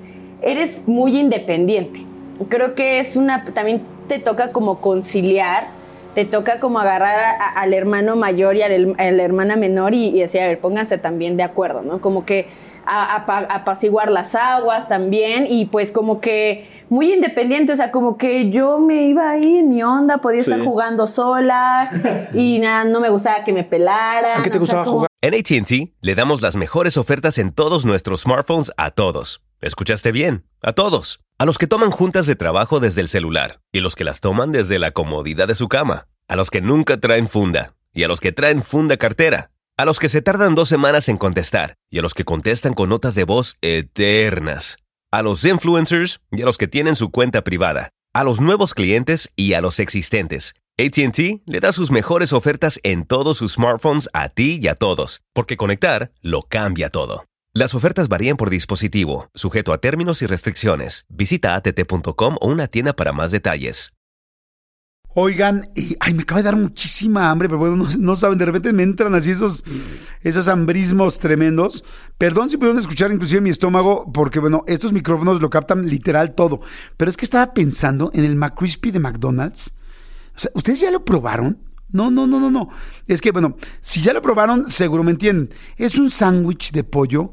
Eres 0.43 0.89
muy 0.89 1.17
independiente. 1.21 2.01
Creo 2.49 2.75
que 2.75 2.99
es 2.99 3.15
una... 3.15 3.45
También 3.45 3.83
te 4.09 4.19
toca 4.19 4.51
como 4.51 4.81
conciliar 4.81 5.69
te 6.19 6.25
toca 6.25 6.59
como 6.59 6.81
agarrar 6.81 7.17
a- 7.17 7.31
a- 7.31 7.61
al 7.61 7.73
hermano 7.75 8.17
mayor 8.17 8.57
y 8.57 8.63
al- 8.63 8.97
a 8.99 9.11
la 9.13 9.23
hermana 9.23 9.55
menor 9.55 9.95
y, 9.95 10.09
y 10.09 10.19
decir, 10.19 10.41
a 10.41 10.49
ver, 10.49 10.59
pónganse 10.59 10.99
también 10.99 11.37
de 11.37 11.45
acuerdo, 11.45 11.83
¿no? 11.83 12.01
Como 12.01 12.25
que 12.27 12.49
apaciguar 12.85 14.11
las 14.11 14.35
aguas 14.35 14.89
también 14.89 15.47
y 15.49 15.67
pues 15.67 15.93
como 15.93 16.21
que 16.21 16.67
muy 16.89 17.13
independiente, 17.13 17.73
o 17.73 17.77
sea, 17.77 17.93
como 17.93 18.17
que 18.17 18.51
yo 18.51 18.79
me 18.81 19.07
iba 19.09 19.31
ahí 19.31 19.59
en 19.59 19.69
mi 19.69 19.83
onda, 19.85 20.19
podía 20.19 20.41
estar 20.41 20.59
jugando 20.65 21.07
sola 21.07 21.89
y 22.35 22.59
nada, 22.59 22.83
no 22.85 22.99
me 22.99 23.11
gustaba 23.11 23.45
que 23.45 23.53
me 23.53 23.63
pelaran. 23.63 24.41
¿A 24.41 24.43
qué 24.43 24.51
te 24.51 24.55
sea, 24.55 24.61
gustaba 24.61 24.85
jugar? 24.87 25.09
En 25.23 25.35
ATT 25.35 25.95
le 26.01 26.15
damos 26.17 26.43
las 26.43 26.57
mejores 26.57 26.97
ofertas 26.97 27.39
en 27.39 27.53
todos 27.53 27.85
nuestros 27.85 28.23
smartphones 28.23 28.73
a 28.77 28.91
todos. 28.91 29.41
¿Escuchaste 29.61 30.11
bien? 30.11 30.45
A 30.63 30.73
todos. 30.73 31.21
A 31.41 31.47
los 31.47 31.57
que 31.57 31.69
toman 31.69 31.93
juntas 31.93 32.27
de 32.27 32.35
trabajo 32.35 32.81
desde 32.81 33.01
el 33.01 33.09
celular 33.09 33.61
y 33.71 33.79
los 33.79 33.95
que 33.95 34.03
las 34.03 34.21
toman 34.21 34.51
desde 34.51 34.81
la 34.81 34.91
comodidad 34.91 35.47
de 35.47 35.55
su 35.55 35.69
cama. 35.69 36.09
A 36.27 36.35
los 36.35 36.51
que 36.51 36.61
nunca 36.61 36.99
traen 36.99 37.29
funda 37.29 37.77
y 37.95 38.03
a 38.03 38.09
los 38.09 38.19
que 38.19 38.33
traen 38.33 38.61
funda 38.61 38.97
cartera. 38.97 39.53
A 39.77 39.85
los 39.85 40.01
que 40.01 40.09
se 40.09 40.21
tardan 40.21 40.57
dos 40.57 40.69
semanas 40.69 41.09
en 41.09 41.17
contestar 41.17 41.77
y 41.91 42.01
a 42.01 42.03
los 42.03 42.15
que 42.15 42.25
contestan 42.25 42.75
con 42.75 42.89
notas 42.89 43.15
de 43.15 43.23
voz 43.23 43.57
eternas. 43.61 44.79
A 45.13 45.23
los 45.23 45.45
influencers 45.45 46.19
y 46.33 46.43
a 46.43 46.45
los 46.45 46.59
que 46.59 46.67
tienen 46.67 46.97
su 46.97 47.13
cuenta 47.13 47.45
privada. 47.45 47.91
A 48.13 48.25
los 48.25 48.41
nuevos 48.41 48.75
clientes 48.75 49.33
y 49.37 49.53
a 49.53 49.61
los 49.61 49.79
existentes. 49.79 50.57
ATT 50.77 51.43
le 51.47 51.61
da 51.61 51.71
sus 51.71 51.93
mejores 51.93 52.33
ofertas 52.33 52.81
en 52.83 53.07
todos 53.07 53.39
sus 53.39 53.53
smartphones 53.53 54.11
a 54.13 54.29
ti 54.29 54.59
y 54.61 54.67
a 54.67 54.75
todos, 54.75 55.23
porque 55.35 55.57
conectar 55.57 56.11
lo 56.21 56.43
cambia 56.43 56.91
todo. 56.91 57.27
Las 57.55 57.75
ofertas 57.75 58.09
varían 58.09 58.37
por 58.37 58.51
dispositivo, 58.51 59.31
sujeto 59.35 59.73
a 59.73 59.79
términos 59.79 60.21
y 60.21 60.27
restricciones. 60.27 61.07
Visita 61.09 61.55
att.com 61.55 62.37
o 62.41 62.47
una 62.47 62.67
tienda 62.67 62.93
para 62.93 63.13
más 63.13 63.31
detalles. 63.31 63.95
Oigan, 65.15 65.67
ay, 65.99 66.13
me 66.13 66.23
acaba 66.23 66.43
de 66.43 66.45
dar 66.45 66.57
muchísima 66.57 67.31
hambre, 67.31 67.49
pero 67.49 67.59
bueno, 67.59 67.77
no, 67.77 67.89
no 67.99 68.17
saben, 68.17 68.37
de 68.37 68.45
repente 68.45 68.75
me 68.75 68.83
entran 68.83 69.15
así 69.15 69.31
esos, 69.31 69.65
esos 70.23 70.47
hambrismos 70.47 71.19
tremendos. 71.19 71.85
Perdón 72.19 72.51
si 72.51 72.59
pudieron 72.59 72.79
escuchar 72.79 73.11
inclusive 73.11 73.41
mi 73.41 73.51
estómago, 73.51 74.13
porque 74.13 74.41
bueno, 74.41 74.63
estos 74.67 74.93
micrófonos 74.93 75.41
lo 75.41 75.49
captan 75.49 75.89
literal 75.89 76.35
todo. 76.35 76.61
Pero 76.99 77.11
es 77.11 77.17
que 77.17 77.25
estaba 77.25 77.55
pensando 77.55 78.11
en 78.13 78.25
el 78.25 78.37
McCrispy 78.37 78.91
de 78.91 79.01
McDonald's. 79.01 79.73
O 80.37 80.39
sea, 80.39 80.51
¿ustedes 80.55 80.81
ya 80.81 80.91
lo 80.91 81.03
probaron? 81.03 81.68
No, 81.91 82.11
no, 82.11 82.27
no, 82.27 82.39
no, 82.39 82.51
no. 82.51 82.69
Es 83.07 83.21
que, 83.21 83.33
bueno, 83.33 83.57
si 83.81 84.03
ya 84.03 84.13
lo 84.13 84.21
probaron, 84.21 84.71
seguro 84.71 85.03
me 85.03 85.13
entienden. 85.13 85.51
Es 85.77 85.99
un 85.99 86.11
sándwich 86.11 86.73
de 86.73 86.85
pollo 86.85 87.33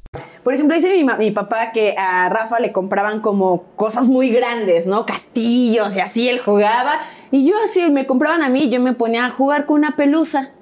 Por 0.43 0.53
ejemplo, 0.53 0.75
dice 0.75 1.01
mi, 1.17 1.31
papá 1.31 1.71
que 1.71 1.95
a 1.97 2.27
Rafa 2.27 2.59
le 2.59 2.73
compraban 2.73 3.21
como 3.21 3.63
cosas 3.77 4.09
muy 4.09 4.29
grandes, 4.29 4.85
¿no? 4.85 5.05
Castillos 5.05 5.95
y 5.95 6.01
así 6.01 6.27
él 6.27 6.39
jugaba. 6.39 6.99
Y 7.31 7.45
yo 7.45 7.55
así 7.63 7.89
me 7.91 8.05
compraban 8.05 8.43
a 8.43 8.49
mí, 8.49 8.67
yo 8.67 8.81
me 8.81 8.91
ponía 8.91 9.25
a 9.25 9.29
jugar 9.29 9.65
con 9.65 9.77
una 9.77 9.95
pelusa. 9.95 10.51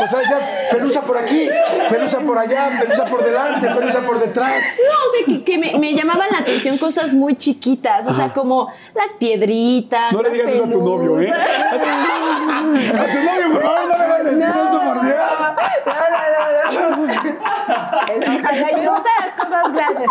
O 0.00 0.06
sea, 0.06 0.20
decías, 0.20 0.50
pelusa 0.70 1.00
por 1.02 1.18
aquí, 1.18 1.48
pelusa 1.90 2.20
por 2.20 2.38
allá, 2.38 2.70
pelusa 2.80 3.04
por 3.04 3.22
delante, 3.22 3.68
pelusa 3.68 4.00
por 4.00 4.20
detrás. 4.20 4.76
No, 4.78 5.08
o 5.08 5.12
sea, 5.12 5.26
que, 5.26 5.44
que 5.44 5.58
me, 5.58 5.76
me 5.76 5.92
llamaban 5.92 6.28
la 6.30 6.38
atención 6.38 6.78
cosas 6.78 7.14
muy 7.14 7.36
chiquitas, 7.36 8.06
o 8.06 8.14
sea, 8.14 8.32
como 8.32 8.72
las 8.94 9.12
piedritas. 9.18 10.12
No 10.12 10.22
le 10.22 10.30
digas 10.30 10.52
eso 10.52 10.64
a 10.64 10.70
tu 10.70 10.82
novio, 10.82 11.20
¿eh? 11.20 11.32
A 11.32 11.78
tu 13.12 13.18
novio, 13.18 13.52
por 13.52 13.62
favor, 13.62 13.88
no 13.88 13.98
le 13.98 14.08
vas 14.08 14.20
a 14.20 14.22
decir 14.22 14.46
eso, 14.46 14.80
por 14.80 15.02
Dios. 15.04 15.16
No, 15.86 15.94
no, 16.70 17.06
no, 17.06 17.06
no. 17.06 18.07
Ojalá 18.16 18.70
yo 18.82 18.90
gusta 18.92 19.10
las 19.20 19.34
cosas 19.44 19.72
grandes. 19.74 20.08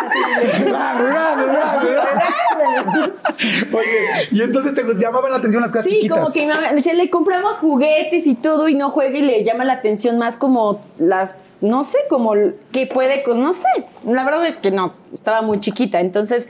Oye, 3.73 4.27
y 4.31 4.41
entonces 4.41 4.73
te 4.73 4.83
llamaban 4.97 5.31
la 5.31 5.37
atención 5.37 5.61
las 5.61 5.71
cosas 5.71 5.85
Sí, 5.85 5.95
chiquitas. 6.01 6.17
como 6.19 6.31
que 6.33 6.75
decía, 6.75 6.93
le 6.93 7.09
compramos 7.09 7.55
juguetes 7.59 8.25
y 8.27 8.35
todo 8.35 8.67
y 8.67 8.75
no 8.75 8.89
juega 8.89 9.17
y 9.17 9.21
le 9.21 9.43
llama 9.43 9.65
la 9.65 9.73
atención 9.73 10.17
más 10.17 10.37
como 10.37 10.81
las, 10.97 11.35
no 11.61 11.83
sé, 11.83 11.97
como 12.09 12.33
que 12.71 12.87
puede, 12.87 13.23
con- 13.23 13.41
no 13.41 13.53
sé, 13.53 13.67
la 14.05 14.23
verdad 14.23 14.45
es 14.47 14.57
que 14.57 14.71
no, 14.71 14.93
estaba 15.13 15.41
muy 15.41 15.59
chiquita, 15.59 15.99
entonces, 15.99 16.49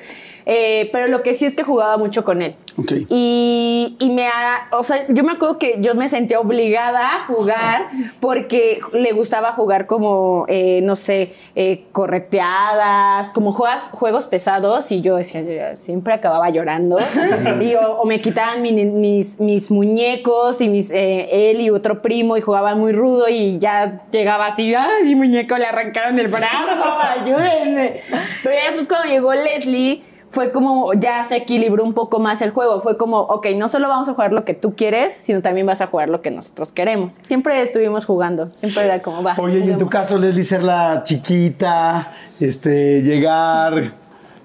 eh, 0.49 0.89
pero 0.93 1.07
lo 1.09 1.21
que 1.23 1.33
sí 1.33 1.45
es 1.45 1.53
que 1.55 1.63
jugaba 1.63 1.97
mucho 1.97 2.23
con 2.23 2.41
él. 2.41 2.55
Ok. 2.79 2.91
Y, 3.09 3.97
y 3.99 4.09
me 4.11 4.27
ha, 4.27 4.67
o 4.71 4.83
sea, 4.83 5.05
yo 5.09 5.23
me 5.23 5.33
acuerdo 5.33 5.59
que 5.59 5.77
yo 5.81 5.93
me 5.95 6.07
sentía 6.07 6.39
obligada 6.39 7.15
a 7.15 7.19
jugar 7.25 7.89
porque 8.21 8.79
le 8.93 9.11
gustaba 9.11 9.51
jugar 9.53 9.87
como, 9.87 10.45
eh, 10.47 10.79
no 10.83 10.95
sé, 10.95 11.33
eh, 11.55 11.83
correteadas, 11.91 13.31
como 13.31 13.51
juegas, 13.51 13.89
juegos 13.91 14.27
pesados 14.27 14.91
y 14.91 15.01
yo 15.01 15.15
decía, 15.17 15.75
siempre 15.75 16.13
acababa 16.13 16.49
llorando. 16.49 16.97
y, 17.61 17.73
o, 17.75 18.01
o 18.01 18.05
me 18.05 18.21
quitaban 18.21 18.61
mi- 18.61 18.71
mis, 18.85 19.39
mis 19.39 19.69
muñecos 19.71 20.61
y 20.61 20.69
mis, 20.69 20.91
él 20.93 21.61
y 21.61 21.69
otro 21.69 22.01
primo 22.01 22.37
y 22.37 22.41
jugaban 22.41 22.79
muy 22.79 22.93
rudo 22.93 23.27
y 23.27 23.57
ya 23.59 24.01
llegaba 24.11 24.45
así, 24.47 24.73
ay, 24.73 25.03
mi 25.03 25.15
muñeco 25.15 25.57
le 25.57 25.65
arrancaron 25.65 26.17
el 26.19 26.27
brazo, 26.27 26.97
ayúdenme. 27.21 28.01
Pero 28.43 28.55
ya 28.55 28.65
después 28.65 28.87
cuando 28.87 29.07
llegó 29.09 29.33
Leslie 29.33 30.01
fue 30.29 30.51
como 30.51 30.93
ya 30.93 31.23
se 31.23 31.37
equilibró 31.37 31.83
un 31.83 31.93
poco 31.93 32.19
más 32.19 32.41
el 32.41 32.51
juego. 32.51 32.81
Fue 32.81 32.97
como, 32.97 33.19
ok, 33.19 33.47
no 33.55 33.67
solo 33.67 33.87
vamos 33.87 34.09
a 34.09 34.13
jugar 34.13 34.33
lo 34.33 34.43
que 34.45 34.53
tú 34.53 34.75
quieres, 34.75 35.13
sino 35.13 35.41
también 35.41 35.65
vas 35.65 35.81
a 35.81 35.87
jugar 35.87 36.09
lo 36.09 36.21
que 36.21 36.31
nosotros 36.31 36.71
queremos. 36.71 37.17
Siempre 37.27 37.61
estuvimos 37.61 38.05
jugando. 38.05 38.49
Siempre 38.59 38.83
era 38.83 39.01
como, 39.01 39.23
va. 39.23 39.35
Oye, 39.37 39.59
y 39.59 39.69
en 39.69 39.77
tu 39.77 39.89
caso, 39.89 40.17
Leslie, 40.17 40.43
ser 40.43 40.63
la 40.63 41.03
chiquita, 41.03 42.13
este, 42.39 43.01
llegar, 43.01 43.93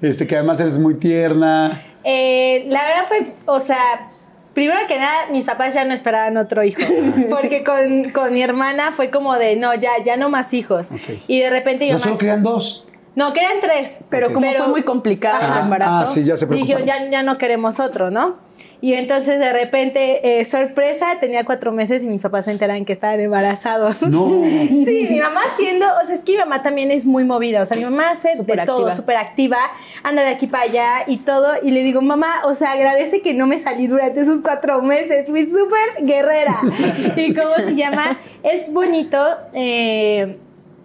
este, 0.00 0.26
que 0.26 0.36
además 0.36 0.60
eres 0.60 0.78
muy 0.78 0.94
tierna. 0.94 1.80
Eh, 2.04 2.66
la 2.68 2.82
verdad 2.82 3.04
fue, 3.08 3.32
o 3.46 3.60
sea, 3.60 4.10
primero 4.54 4.80
que 4.86 4.98
nada, 4.98 5.28
mis 5.30 5.46
papás 5.46 5.74
ya 5.74 5.84
no 5.84 5.94
esperaban 5.94 6.36
otro 6.36 6.62
hijo. 6.62 6.80
Porque 7.30 7.64
con, 7.64 8.10
con 8.10 8.32
mi 8.32 8.42
hermana 8.42 8.92
fue 8.92 9.10
como 9.10 9.34
de, 9.34 9.56
no, 9.56 9.74
ya, 9.74 9.90
ya 10.04 10.16
no 10.16 10.28
más 10.28 10.54
hijos. 10.54 10.92
Ok. 10.92 11.20
Y 11.26 11.40
de 11.40 11.50
repente 11.50 11.86
mi 11.86 11.92
No 11.92 11.98
solo 11.98 12.18
querían 12.18 12.42
dos. 12.42 12.88
No, 13.14 13.32
que 13.32 13.40
eran 13.40 13.60
tres. 13.60 14.00
Pero 14.08 14.28
como 14.32 14.40
Pero- 14.46 14.64
fue 14.64 14.68
muy 14.68 14.82
complicado 14.82 15.36
Ajá. 15.42 15.58
el 15.58 15.64
embarazo. 15.64 15.92
Ah, 15.92 16.06
sí, 16.06 16.24
ya 16.24 16.36
se 16.36 16.46
Dijeron, 16.46 16.84
ya, 16.84 17.10
ya 17.10 17.22
no 17.22 17.38
queremos 17.38 17.78
otro, 17.80 18.10
¿no? 18.10 18.36
Y 18.80 18.94
entonces 18.94 19.38
de 19.38 19.52
repente, 19.52 20.40
eh, 20.40 20.44
sorpresa, 20.44 21.06
tenía 21.20 21.44
cuatro 21.44 21.70
meses 21.70 22.02
y 22.02 22.08
mis 22.08 22.20
papás 22.20 22.46
se 22.46 22.50
enteran 22.50 22.84
que 22.84 22.92
estaban 22.92 23.20
embarazados. 23.20 24.02
No. 24.02 24.26
Sí, 24.82 25.06
mi 25.10 25.20
mamá 25.20 25.40
siendo, 25.56 25.86
o 26.02 26.06
sea, 26.06 26.16
es 26.16 26.22
que 26.22 26.32
mi 26.32 26.38
mamá 26.38 26.62
también 26.64 26.90
es 26.90 27.06
muy 27.06 27.22
movida, 27.24 27.62
o 27.62 27.66
sea, 27.66 27.76
mi 27.76 27.84
mamá 27.84 28.10
hace 28.10 28.30
de 28.42 28.66
todo, 28.66 28.92
súper 28.92 29.16
activa, 29.16 29.58
anda 30.02 30.22
de 30.22 30.28
aquí 30.30 30.48
para 30.48 30.64
allá 30.64 30.88
y 31.06 31.18
todo, 31.18 31.52
y 31.62 31.70
le 31.70 31.82
digo, 31.84 32.00
mamá, 32.02 32.42
o 32.44 32.54
sea, 32.56 32.72
agradece 32.72 33.22
que 33.22 33.34
no 33.34 33.46
me 33.46 33.58
salí 33.60 33.86
durante 33.86 34.20
esos 34.20 34.40
cuatro 34.42 34.82
meses, 34.82 35.28
fui 35.28 35.46
súper 35.46 36.04
guerrera. 36.04 36.60
¿Y 37.16 37.32
cómo 37.34 37.54
se 37.56 37.74
llama? 37.76 38.18
Es 38.42 38.72
bonito, 38.72 39.18
eh, 39.54 40.38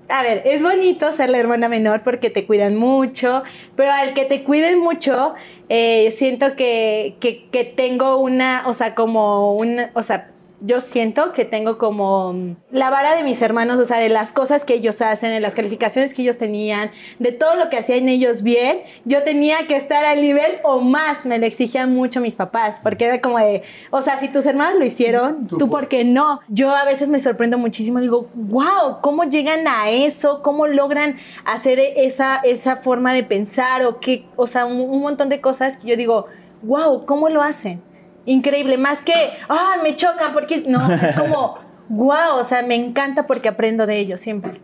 a 0.10 0.24
ver, 0.24 0.44
es 0.46 0.62
bonito 0.62 1.12
ser 1.12 1.30
la 1.30 1.38
hermana 1.38 1.68
menor 1.68 2.02
porque 2.04 2.30
te 2.30 2.46
cuidan 2.46 2.76
mucho, 2.76 3.44
pero 3.76 3.92
al 3.92 4.14
que 4.14 4.26
te 4.26 4.44
cuiden 4.44 4.80
mucho, 4.80 5.36
eh, 5.70 6.14
siento 6.18 6.56
que, 6.56 7.16
que, 7.20 7.64
tengo 7.76 8.18
una, 8.18 8.64
o 8.68 8.74
sea, 8.74 8.96
como 8.96 9.56
una, 9.56 9.92
o 9.94 10.04
sea, 10.04 10.30
yo 10.60 10.82
siento 10.82 11.34
que 11.34 11.46
tengo 11.46 11.78
como 11.78 12.34
mm, 12.34 12.56
la 12.72 12.90
vara 12.90 13.16
de 13.16 13.24
mis 13.24 13.42
hermanos, 13.42 13.80
o 13.80 13.86
sea, 13.86 14.00
de 14.00 14.10
las 14.10 14.32
cosas 14.32 14.66
que 14.66 14.74
ellos 14.76 15.02
hacen, 15.02 15.32
de 15.32 15.40
las 15.40 15.56
calificaciones 15.56 16.14
que 16.14 16.24
ellos 16.24 16.38
tenían, 16.38 16.92
de 17.20 17.32
todo 17.32 17.56
lo 17.56 17.70
que 17.70 17.78
hacían 17.78 18.10
ellos 18.10 18.42
bien, 18.44 18.80
yo 19.06 19.24
tenía 19.24 19.68
que 19.68 19.76
estar 19.76 20.04
al 20.06 20.22
nivel 20.22 20.60
o 20.64 20.82
más, 20.82 21.26
me 21.26 21.38
lo 21.38 21.46
exigían 21.46 21.94
mucho 21.94 22.22
mis 22.22 22.36
papás, 22.36 22.80
porque 22.82 23.06
era 23.06 23.22
como 23.22 23.38
de, 23.38 23.64
o 23.92 24.02
sea, 24.02 24.20
si 24.20 24.30
tus 24.30 24.46
hermanos 24.46 24.80
lo 24.80 24.86
hicieron, 24.86 25.48
tú 25.48 25.70
por 25.70 25.88
qué 25.88 26.04
no. 26.04 26.40
Yo 26.48 26.76
a 26.76 26.86
veces 26.86 27.10
me 27.10 27.20
sorprendo 27.20 27.58
muchísimo, 27.58 28.00
digo, 28.00 28.30
wow, 28.34 29.02
¿cómo 29.02 29.24
llegan 29.26 29.68
a 29.68 29.90
eso? 29.90 30.42
¿Cómo 30.42 30.68
logran 30.68 31.18
hacer 31.46 31.80
esa, 31.80 32.38
esa 32.38 32.78
forma 32.78 33.14
de 33.14 33.24
pensar? 33.24 33.86
O, 33.86 34.00
qué, 34.00 34.26
o 34.36 34.48
sea, 34.48 34.66
un, 34.66 34.82
un 34.82 35.02
montón 35.02 35.30
de 35.30 35.42
cosas 35.42 35.78
que 35.78 35.90
yo 35.90 35.96
digo, 35.96 36.26
wow, 36.64 37.06
¿cómo 37.06 37.30
lo 37.30 37.42
hacen? 37.42 37.82
Increíble, 38.28 38.78
más 38.78 39.02
que, 39.02 39.14
ah, 39.50 39.78
me 39.82 39.96
chocan 39.96 40.34
porque 40.34 40.64
no, 40.68 40.92
es 40.92 41.16
como, 41.18 41.58
wow, 41.90 42.36
o 42.40 42.44
sea, 42.44 42.62
me 42.62 42.76
encanta 42.76 43.26
porque 43.26 43.50
aprendo 43.50 43.88
de 43.88 43.98
ellos 43.98 44.22
siempre. 44.22 44.62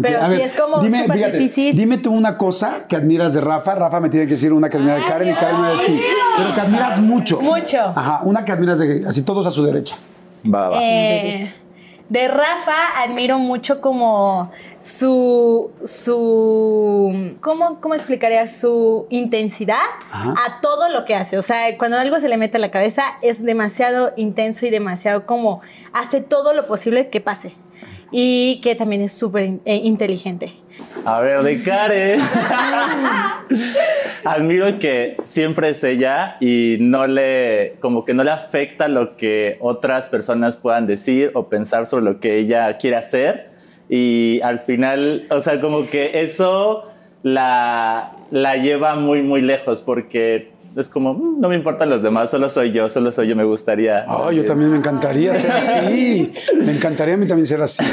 Pero 0.00 0.24
sí 0.24 0.30
ver, 0.32 0.40
es 0.40 0.60
como 0.60 0.82
dime, 0.82 1.02
súper 1.02 1.16
fíjate, 1.16 1.38
difícil. 1.38 1.76
Dime 1.76 1.98
tú 1.98 2.12
una 2.12 2.36
cosa 2.36 2.82
que 2.88 2.96
admiras 2.96 3.32
de 3.32 3.40
Rafa. 3.40 3.76
Rafa 3.76 4.00
me 4.00 4.08
tiene 4.08 4.26
que 4.26 4.32
decir 4.32 4.52
una 4.52 4.68
que 4.68 4.76
admira 4.76 4.96
de 4.96 5.04
Karen 5.04 5.28
y 5.30 5.34
Karen 5.34 5.54
una 5.54 5.70
de 5.70 5.86
ti. 5.86 6.00
Pero 6.36 6.52
que 6.52 6.60
admiras 6.60 7.00
mucho. 7.00 7.40
Mucho. 7.40 7.78
Ajá, 7.94 8.22
una 8.24 8.44
que 8.44 8.50
admiras 8.50 8.80
de 8.80 9.04
así 9.06 9.24
todos 9.24 9.46
a 9.46 9.52
su 9.52 9.62
derecha. 9.62 9.94
Va, 10.52 10.68
va. 10.68 10.78
Eh, 10.82 11.54
de 12.08 12.28
Rafa 12.28 13.02
admiro 13.02 13.38
mucho 13.38 13.80
como 13.80 14.52
su, 14.78 15.70
su, 15.84 17.36
¿cómo, 17.40 17.80
cómo 17.80 17.94
explicaría? 17.94 18.46
Su 18.48 19.06
intensidad 19.08 19.80
Ajá. 20.12 20.34
a 20.46 20.60
todo 20.60 20.90
lo 20.90 21.04
que 21.04 21.14
hace. 21.14 21.38
O 21.38 21.42
sea, 21.42 21.76
cuando 21.78 21.96
algo 21.96 22.20
se 22.20 22.28
le 22.28 22.36
mete 22.36 22.58
a 22.58 22.60
la 22.60 22.70
cabeza 22.70 23.04
es 23.22 23.42
demasiado 23.42 24.12
intenso 24.16 24.66
y 24.66 24.70
demasiado 24.70 25.24
como 25.26 25.62
hace 25.92 26.20
todo 26.20 26.52
lo 26.52 26.66
posible 26.66 27.08
que 27.08 27.20
pase. 27.20 27.54
Y 28.16 28.60
que 28.60 28.76
también 28.76 29.02
es 29.02 29.12
súper 29.12 29.58
eh, 29.64 29.80
inteligente. 29.82 30.52
A 31.04 31.20
ver, 31.20 31.42
de 31.42 31.60
Karen. 31.64 32.20
Admiro 34.24 34.78
que 34.78 35.16
siempre 35.24 35.70
es 35.70 35.82
ella 35.82 36.36
y 36.38 36.76
no 36.78 37.08
le, 37.08 37.74
como 37.80 38.04
que 38.04 38.14
no 38.14 38.22
le 38.22 38.30
afecta 38.30 38.86
lo 38.86 39.16
que 39.16 39.56
otras 39.58 40.08
personas 40.08 40.56
puedan 40.56 40.86
decir 40.86 41.32
o 41.34 41.48
pensar 41.48 41.86
sobre 41.86 42.04
lo 42.04 42.20
que 42.20 42.38
ella 42.38 42.78
quiere 42.78 42.98
hacer. 42.98 43.50
Y 43.88 44.40
al 44.44 44.60
final, 44.60 45.26
o 45.34 45.40
sea, 45.40 45.60
como 45.60 45.90
que 45.90 46.22
eso 46.22 46.88
la, 47.24 48.12
la 48.30 48.54
lleva 48.54 48.94
muy, 48.94 49.22
muy 49.22 49.42
lejos 49.42 49.80
porque 49.80 50.53
es 50.76 50.88
como, 50.88 51.14
"Mm, 51.14 51.40
no 51.40 51.48
me 51.48 51.54
importan 51.54 51.88
los 51.90 52.02
demás, 52.02 52.30
solo 52.30 52.48
soy 52.48 52.72
yo, 52.72 52.88
solo 52.88 53.12
soy 53.12 53.28
yo, 53.28 53.36
me 53.36 53.44
gustaría. 53.44 54.04
Oh, 54.08 54.30
yo 54.32 54.44
también 54.44 54.70
me 54.70 54.78
encantaría 54.78 55.34
ser 55.34 55.50
así. 55.52 56.32
Me 56.56 56.72
encantaría 56.72 57.14
a 57.14 57.16
mí 57.16 57.26
también 57.26 57.46
ser 57.46 57.62
así. 57.62 57.84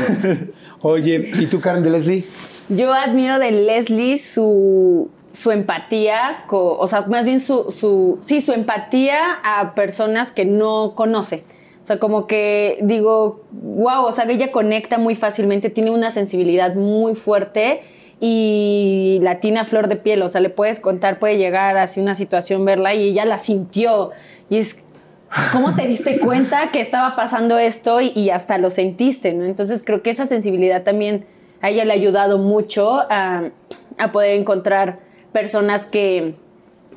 Oye, 0.82 1.32
¿y 1.40 1.46
tú, 1.48 1.60
Karen 1.60 1.84
de 1.84 1.90
Leslie? 1.90 2.26
Yo 2.70 2.94
admiro 2.94 3.38
de 3.40 3.52
Leslie 3.52 4.18
su, 4.18 5.10
su 5.32 5.52
empatía, 5.52 6.46
o 6.50 6.88
sea, 6.88 7.02
más 7.08 7.26
bien 7.26 7.40
su, 7.40 7.72
su, 7.72 8.18
sí, 8.22 8.42
su 8.42 8.54
empatía 8.54 9.20
a 9.44 9.76
personas 9.76 10.32
que 10.32 10.46
no 10.46 10.94
conoce. 10.96 11.44
O 11.82 11.86
sea, 11.86 12.00
como 12.00 12.28
que 12.28 12.78
digo, 12.84 13.44
wow, 13.52 14.06
o 14.06 14.12
sea, 14.12 14.26
que 14.26 14.34
ella 14.34 14.52
conecta 14.52 14.98
muy 14.98 15.16
fácilmente, 15.16 15.70
tiene 15.70 15.90
una 15.92 16.12
sensibilidad 16.12 16.76
muy 16.76 17.16
fuerte 17.16 17.82
y 18.22 19.20
la 19.24 19.40
tiene 19.40 19.60
a 19.60 19.66
flor 19.66 19.90
de 19.90 19.98
piel. 19.98 20.22
O 20.22 20.30
sea, 20.30 20.40
le 20.40 20.50
puedes 20.50 20.80
contar, 20.80 21.20
puede 21.20 21.38
llegar 21.38 21.76
así 21.76 22.00
una 22.00 22.16
situación, 22.16 22.64
verla 22.64 22.94
y 22.94 23.10
ella 23.10 23.26
la 23.26 23.40
sintió. 23.40 24.12
Y 24.50 24.58
es, 24.58 24.78
¿Cómo 25.52 25.76
te 25.76 25.88
diste 25.88 26.20
cuenta 26.20 26.72
que 26.72 26.82
estaba 26.82 27.16
pasando 27.16 27.58
esto 27.58 28.00
y, 28.02 28.12
y 28.16 28.30
hasta 28.30 28.58
lo 28.58 28.70
sentiste? 28.70 29.34
¿no? 29.34 29.46
Entonces 29.46 29.82
creo 29.84 30.04
que 30.04 30.10
esa 30.10 30.26
sensibilidad 30.26 30.84
también 30.84 31.26
a 31.62 31.70
ella 31.70 31.84
le 31.86 31.92
ha 31.94 31.96
ayudado 31.96 32.38
mucho 32.38 33.00
a, 33.10 33.50
a 33.98 34.12
poder 34.12 34.36
encontrar 34.36 35.00
personas 35.32 35.86
que, 35.86 36.36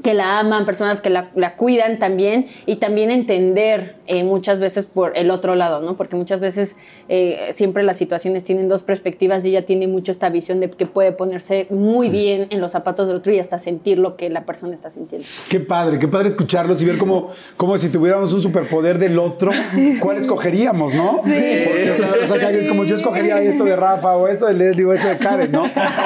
que 0.02 0.14
la 0.14 0.38
aman, 0.40 0.64
personas 0.64 1.00
que 1.00 1.10
la, 1.10 1.30
la 1.34 1.56
cuidan 1.56 1.98
también 1.98 2.46
y 2.66 2.76
también 2.76 3.10
entender 3.10 3.96
eh, 4.06 4.22
muchas 4.22 4.58
veces 4.58 4.84
por 4.84 5.16
el 5.16 5.30
otro 5.30 5.54
lado, 5.54 5.80
¿no? 5.80 5.96
Porque 5.96 6.16
muchas 6.16 6.40
veces 6.40 6.76
eh, 7.08 7.48
siempre 7.52 7.82
las 7.82 7.96
situaciones 7.96 8.44
tienen 8.44 8.68
dos 8.68 8.82
perspectivas 8.82 9.44
y 9.44 9.50
ella 9.50 9.64
tiene 9.64 9.86
mucho 9.88 10.10
esta 10.10 10.28
visión 10.28 10.60
de 10.60 10.68
que 10.68 10.86
puede 10.86 11.12
ponerse 11.12 11.66
muy 11.70 12.10
bien 12.10 12.48
en 12.50 12.60
los 12.60 12.72
zapatos 12.72 13.06
del 13.08 13.16
otro 13.16 13.32
y 13.32 13.38
hasta 13.38 13.58
sentir 13.58 13.98
lo 13.98 14.16
que 14.16 14.28
la 14.28 14.44
persona 14.44 14.74
está 14.74 14.90
sintiendo. 14.90 15.26
Qué 15.48 15.60
padre, 15.60 15.98
qué 15.98 16.08
padre 16.08 16.28
escucharlos 16.30 16.82
y 16.82 16.84
ver 16.84 16.98
cómo, 16.98 17.30
cómo 17.56 17.78
si 17.78 17.88
tuviéramos 17.88 18.32
un 18.32 18.42
superpoder 18.42 18.98
del 18.98 19.18
otro, 19.18 19.52
¿cuál 20.00 20.18
escogeríamos, 20.18 20.94
no? 20.94 21.18
Porque, 21.22 21.96
o 22.24 22.26
sea, 22.26 22.50
es 22.50 22.68
como 22.68 22.84
yo 22.84 22.96
escogería 22.96 23.40
esto 23.40 23.64
de 23.64 23.76
Rafa 23.76 24.16
o 24.16 24.28
esto 24.28 24.46
de 24.46 24.54
Leslie 24.54 24.84
o 24.84 24.92
esto 24.92 25.08
de 25.08 25.16
Karen, 25.16 25.52
¿no? 25.52 25.64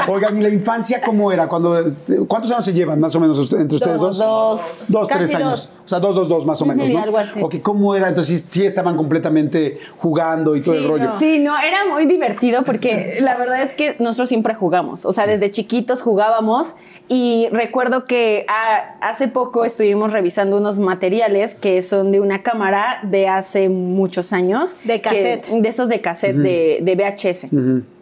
Oigan, 0.08 0.38
¿y 0.38 0.42
la 0.42 0.50
infancia 0.50 1.00
cómo 1.00 1.32
era? 1.32 1.48
Cuando, 1.48 1.92
¿Cuántos 2.28 2.52
años 2.52 2.64
se 2.64 2.72
llevan 2.72 3.00
más 3.00 3.14
o 3.16 3.20
menos 3.20 3.52
entre 3.52 3.77
ustedes 3.78 4.00
dos? 4.00 4.18
Dos. 4.18 4.84
Dos, 4.88 5.08
Casi 5.08 5.18
tres 5.20 5.34
años. 5.34 5.50
dos. 5.50 5.74
O 5.84 5.88
sea, 5.88 6.00
dos, 6.00 6.14
dos, 6.14 6.28
dos 6.28 6.44
más 6.46 6.60
o 6.62 6.66
menos, 6.66 6.86
Sí, 6.86 6.94
¿no? 6.94 7.02
algo 7.02 7.18
así. 7.18 7.40
Ok, 7.42 7.56
¿cómo 7.62 7.94
era? 7.94 8.08
Entonces, 8.08 8.40
sí, 8.42 8.46
sí 8.60 8.66
estaban 8.66 8.96
completamente 8.96 9.78
jugando 9.96 10.54
y 10.54 10.60
todo 10.60 10.74
Sí, 10.74 10.80
el 10.82 10.88
rollo. 10.88 11.04
no. 11.04 11.18
Sí, 11.18 11.38
no, 11.38 11.58
era 11.58 11.86
muy 11.92 12.06
divertido 12.06 12.62
porque 12.64 13.16
la 13.20 13.36
verdad 13.36 13.62
es 13.62 13.72
que 13.74 13.96
nosotros 13.98 14.28
siempre 14.28 14.54
jugamos. 14.54 15.04
O 15.06 15.12
sea, 15.12 15.26
desde 15.26 15.50
chiquitos 15.50 16.02
jugábamos 16.02 16.74
y 17.08 17.48
recuerdo 17.52 18.04
que 18.04 18.44
ah, 18.48 18.96
hace 19.00 19.28
poco 19.28 19.64
estuvimos 19.64 20.12
revisando 20.12 20.58
unos 20.58 20.78
materiales 20.78 21.54
que 21.54 21.80
son 21.82 22.12
de 22.12 22.20
una 22.20 22.42
cámara 22.42 23.00
de 23.04 23.28
hace 23.28 23.68
muchos 23.68 24.32
años. 24.32 24.76
De 24.84 24.94
que- 25.00 25.00
cassette. 25.00 25.46
de 25.48 25.68
estos 25.68 25.88
de 25.88 26.00
cassette 26.00 26.36
de, 26.36 26.78
de 26.82 26.94
VHS. 26.94 27.48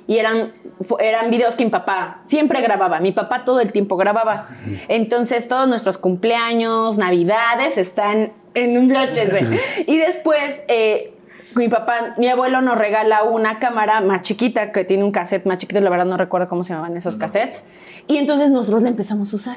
Y 0.08 0.18
eran, 0.18 0.52
eran 1.00 1.30
videos 1.30 1.56
que 1.56 1.64
mi 1.64 1.70
papá 1.70 2.18
siempre 2.22 2.60
grababa. 2.60 3.00
Mi 3.00 3.10
papá 3.12 3.44
todo 3.44 3.58
el 3.60 3.72
tiempo 3.72 3.96
grababa. 3.96 4.46
Entonces, 4.88 5.48
todos 5.48 5.66
nuestros 5.68 5.98
cumpleaños, 5.98 6.96
navidades 6.96 7.76
están 7.76 8.32
en 8.54 8.78
un 8.78 8.88
VHS. 8.88 9.60
y 9.86 9.98
después, 9.98 10.62
eh, 10.68 11.12
mi 11.56 11.68
papá, 11.68 12.14
mi 12.18 12.28
abuelo 12.28 12.60
nos 12.60 12.78
regala 12.78 13.24
una 13.24 13.58
cámara 13.58 14.00
más 14.00 14.22
chiquita 14.22 14.70
que 14.70 14.84
tiene 14.84 15.02
un 15.02 15.10
cassette 15.10 15.44
más 15.46 15.58
chiquito. 15.58 15.80
La 15.80 15.90
verdad, 15.90 16.04
no 16.04 16.16
recuerdo 16.16 16.48
cómo 16.48 16.62
se 16.62 16.70
llamaban 16.74 16.96
esos 16.96 17.18
cassettes. 17.18 17.64
Y 18.06 18.18
entonces, 18.18 18.50
nosotros 18.50 18.82
la 18.82 18.90
empezamos 18.90 19.32
a 19.32 19.36
usar. 19.36 19.56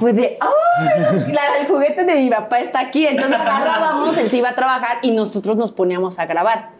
Fue 0.00 0.12
de, 0.14 0.38
¡ay! 0.40 1.32
La- 1.32 1.60
el 1.60 1.66
juguete 1.66 2.04
de 2.04 2.14
mi 2.14 2.30
papá 2.30 2.60
está 2.60 2.80
aquí. 2.80 3.06
Entonces, 3.06 3.36
agarrábamos, 3.38 4.16
él 4.16 4.30
se 4.30 4.38
iba 4.38 4.48
a 4.48 4.54
trabajar 4.54 4.98
y 5.02 5.10
nosotros 5.12 5.56
nos 5.56 5.70
poníamos 5.70 6.18
a 6.18 6.24
grabar. 6.26 6.70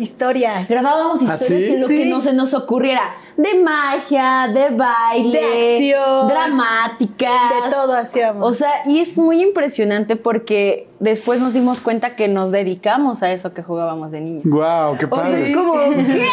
Historias. 0.00 0.68
Grabábamos 0.68 1.20
¿Ah, 1.22 1.34
historias 1.34 1.62
sí? 1.62 1.72
que 1.74 1.78
lo 1.78 1.88
que 1.88 2.06
no 2.06 2.20
se 2.20 2.32
nos 2.32 2.54
ocurriera. 2.54 3.02
De 3.36 3.54
magia, 3.54 4.48
de 4.52 4.70
baile, 4.70 5.40
De 5.40 5.94
acción. 5.94 6.28
dramáticas. 6.28 7.64
De 7.64 7.70
todo 7.70 7.94
hacíamos. 7.96 8.48
O 8.48 8.52
sea, 8.52 8.70
y 8.86 9.00
es 9.00 9.16
muy 9.18 9.42
impresionante 9.42 10.16
porque 10.16 10.89
después 11.00 11.40
nos 11.40 11.52
dimos 11.54 11.80
cuenta 11.80 12.14
que 12.14 12.28
nos 12.28 12.50
dedicamos 12.52 13.22
a 13.22 13.32
eso 13.32 13.52
que 13.52 13.62
jugábamos 13.62 14.10
de 14.12 14.20
niños. 14.20 14.44
Guau, 14.46 14.96
qué 14.96 15.06
O 15.06 15.08
sea, 15.08 15.24
padre. 15.24 15.50
es 15.50 15.56
como, 15.56 15.74
¿qué? 15.74 16.26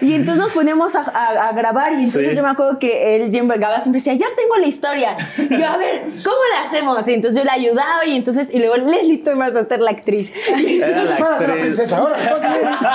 Y 0.00 0.14
entonces 0.14 0.36
nos 0.42 0.52
poníamos 0.52 0.94
a, 0.94 1.00
a- 1.00 1.48
a 1.48 1.52
grabar 1.52 1.92
y 1.92 1.96
entonces 2.04 2.30
Sí. 2.30 2.36
yo 2.36 2.42
me 2.42 2.50
acuerdo 2.50 2.78
que 2.78 3.16
él, 3.16 3.30
Jim 3.32 3.48
Vergaba, 3.48 3.80
siempre 3.80 3.98
decía, 4.00 4.14
ya 4.14 4.26
tengo 4.36 4.56
la 4.56 4.66
historia. 4.66 5.16
Y 5.38 5.56
yo, 5.58 5.66
a 5.66 5.76
ver, 5.76 6.02
¿cómo 6.24 6.36
la 6.54 6.62
hacemos? 6.68 7.08
Y 7.08 7.14
entonces 7.14 7.38
yo 7.38 7.44
le 7.44 7.50
ayudaba 7.50 8.04
y 8.06 8.14
entonces, 8.16 8.48
y 8.52 8.58
luego, 8.58 8.76
Leslie, 8.76 9.18
tú 9.18 9.30
vas 9.36 9.54
a 9.56 9.64
ser 9.66 9.80
la 9.80 9.90
actriz. 9.92 10.30
Era 10.48 11.02
la 11.04 11.16
Pásate 11.16 11.46
la 11.46 11.52
actriz. 11.54 11.60
princesa, 11.62 11.98
ahora. 11.98 12.16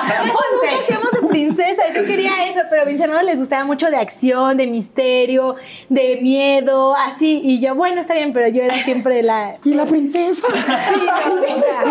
Hacíamos 0.82 1.12
de 1.12 1.28
princesa, 1.28 1.82
yo 1.96 2.06
quería 2.06 2.48
eso, 2.50 2.62
pero 2.70 2.84
a 2.84 2.86
mis 2.86 3.00
hermanos 3.00 3.24
les 3.26 3.40
gustaba 3.40 3.64
mucho 3.66 3.90
de 3.90 3.98
acción, 3.98 4.58
de 4.58 4.68
misterio, 4.68 5.56
de 5.90 6.20
miedo, 6.22 6.96
así. 6.96 7.42
Y 7.44 7.60
yo, 7.60 7.76
bueno, 7.76 8.02
está 8.02 8.14
bien, 8.14 8.34
pero 8.34 8.48
yo 8.48 8.62
era 8.64 8.76
siempre 8.76 9.24
la. 9.24 9.56
Y 9.64 9.74
la 9.74 9.86
princesa. 9.86 10.48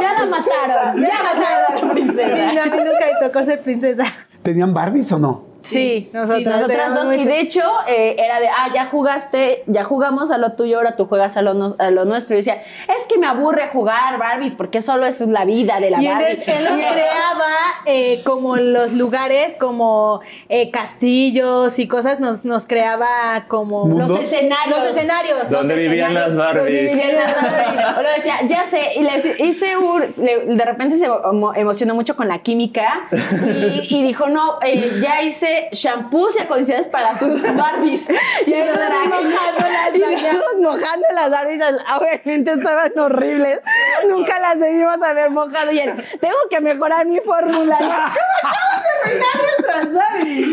ya 0.00 0.12
la 0.12 0.26
mataron, 0.26 1.00
ya 1.00 1.22
mataron 1.34 1.64
a 1.68 1.86
la 1.86 1.92
princesa. 1.92 2.50
Sí, 2.50 2.56
no, 2.56 2.62
a 2.62 2.66
mí 2.66 2.82
nunca 2.84 3.06
me 3.06 3.26
tocó 3.26 3.44
ser 3.44 3.62
princesa. 3.62 4.04
¿Tenían 4.42 4.72
Barbies 4.74 5.10
o 5.12 5.18
no? 5.18 5.47
Sí, 5.60 6.08
nosotras, 6.12 6.38
Sí, 6.38 6.44
nosotras 6.44 6.94
dos. 6.94 7.04
muy- 7.06 7.16
Y 7.20 7.24
de 7.24 7.40
hecho, 7.40 7.62
eh, 7.88 8.14
era 8.18 8.38
de, 8.40 8.48
ah, 8.48 8.68
ya 8.72 8.84
jugaste, 8.86 9.64
ya 9.66 9.82
jugamos 9.84 10.30
a 10.30 10.38
lo 10.38 10.52
tuyo, 10.52 10.78
ahora 10.78 10.94
tú 10.96 11.06
juegas 11.06 11.36
a 11.36 11.42
lo, 11.42 11.52
no- 11.54 11.74
a 11.78 11.90
lo 11.90 12.04
nuestro. 12.04 12.34
Y 12.34 12.38
decía, 12.38 12.54
es 12.54 13.06
que 13.08 13.18
me 13.18 13.26
aburre 13.26 13.68
jugar 13.68 14.18
Barbies, 14.18 14.54
porque 14.54 14.80
solo 14.82 15.04
es 15.04 15.20
la 15.20 15.44
vida 15.44 15.80
de 15.80 15.90
la 15.90 16.00
Y 16.00 16.06
Barbie. 16.06 16.26
entonces 16.30 16.54
él 16.56 16.64
nos 16.70 16.92
creaba 16.92 17.46
eh, 17.86 18.22
como 18.24 18.56
los 18.56 18.92
lugares, 18.92 19.56
como 19.58 20.20
eh, 20.48 20.70
castillos 20.70 21.78
y 21.78 21.88
cosas, 21.88 22.20
nos, 22.20 22.44
nos 22.44 22.66
creaba 22.66 23.44
como 23.48 23.84
¿Mundos? 23.86 24.08
Los 24.10 24.20
escenarios. 24.20 24.78
Los 24.78 24.88
escenarios. 24.96 25.50
¿Dónde 25.50 25.74
Los 25.74 25.82
vivían 25.82 26.12
escenarios, 26.12 26.34
las 26.34 26.36
Barbies? 26.36 26.64
donde 26.64 26.94
vivían 26.94 27.16
las 27.16 27.34
Barbies. 27.42 27.98
O 27.98 28.02
lo 28.02 28.08
decía, 28.10 28.34
ya 28.46 28.64
sé, 28.64 28.92
y 28.96 29.02
les 29.02 29.40
hice 29.40 29.76
un, 29.76 30.02
le- 30.18 30.46
de 30.54 30.64
repente 30.64 30.96
se 30.96 31.08
emo- 31.08 31.52
emocionó 31.56 31.94
mucho 31.94 32.16
con 32.16 32.28
la 32.28 32.38
química 32.38 33.08
y, 33.10 33.96
y 33.98 34.02
dijo, 34.02 34.28
no, 34.28 34.58
eh, 34.62 35.00
ya 35.02 35.20
hice 35.22 35.47
shampoos 35.72 36.36
y 36.36 36.40
acondiciones 36.40 36.86
para 36.88 37.16
sus 37.18 37.40
Barbies. 37.56 38.06
Y 38.46 38.52
ahí 38.54 38.68
mojando 38.68 39.60
las 39.60 39.94
y 39.96 40.00
Barbies. 40.00 40.22
nosotros 40.22 40.54
mojando 40.60 41.06
las 41.14 41.30
Barbies, 41.30 41.60
obviamente 41.98 42.50
estaban 42.52 42.92
horribles. 42.98 43.60
Nunca 44.08 44.38
las 44.40 44.58
debimos 44.58 44.96
haber 45.02 45.30
mojado. 45.30 45.70
Y 45.72 45.78
él, 45.80 45.90
tengo 46.20 46.36
que 46.50 46.60
mejorar 46.60 47.06
mi 47.06 47.20
fórmula. 47.20 47.76
¿Cómo 47.78 48.50
acabas 48.50 48.82
de 49.04 49.84
nuestras 49.84 49.92
Barbies? 49.94 50.48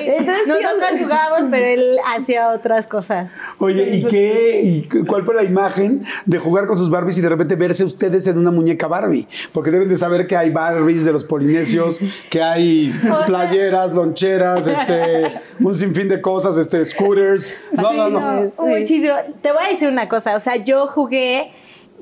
Entonces, 0.00 0.42
sí, 0.44 0.50
Nosotras 0.62 0.92
jugábamos, 1.00 1.48
pero 1.50 1.66
él 1.66 1.98
hacía 2.16 2.48
otras 2.50 2.86
cosas. 2.86 3.30
Oye, 3.58 3.96
¿y 3.96 4.04
qué? 4.06 4.60
¿Y 4.62 4.82
cu- 4.88 5.04
cuál 5.06 5.24
fue 5.24 5.34
la 5.34 5.42
imagen 5.44 6.04
de 6.26 6.38
jugar 6.38 6.66
con 6.66 6.76
sus 6.76 6.90
Barbies 6.90 7.18
y 7.18 7.20
de 7.20 7.28
repente 7.28 7.56
verse 7.56 7.84
ustedes 7.84 8.26
en 8.26 8.38
una 8.38 8.50
muñeca 8.50 8.86
Barbie? 8.86 9.26
Porque 9.52 9.70
deben 9.70 9.88
de 9.88 9.96
saber 9.96 10.26
que 10.26 10.36
hay 10.36 10.50
Barbies 10.50 11.04
de 11.04 11.12
los 11.12 11.24
polinesios, 11.24 12.00
que 12.30 12.42
hay 12.42 12.92
playeras, 13.26 13.92
loncheras, 13.92 14.14
este, 14.42 15.40
un 15.60 15.74
sinfín 15.74 16.08
de 16.08 16.20
cosas, 16.20 16.56
este, 16.56 16.84
scooters. 16.84 17.54
No, 17.72 17.92
no, 17.92 18.08
no. 18.10 18.52
Muchísimo. 18.58 19.14
Te 19.42 19.52
voy 19.52 19.64
a 19.64 19.68
decir 19.68 19.88
una 19.88 20.08
cosa, 20.08 20.34
o 20.36 20.40
sea, 20.40 20.56
yo 20.56 20.86
jugué 20.86 21.52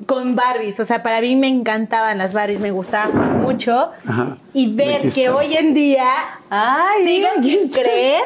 con 0.07 0.35
Barbies, 0.35 0.79
o 0.79 0.85
sea, 0.85 1.03
para 1.03 1.21
mí 1.21 1.35
me 1.35 1.47
encantaban 1.47 2.17
las 2.17 2.33
Barbies, 2.33 2.59
me 2.59 2.71
gustaban 2.71 3.41
mucho. 3.41 3.91
Ajá. 4.07 4.37
Y 4.53 4.73
ver 4.73 5.09
que 5.13 5.29
hoy 5.29 5.55
en 5.55 5.73
día 5.73 6.05
Ay, 6.49 7.03
sigo 7.05 7.27
sin 7.41 7.69
creer 7.69 8.21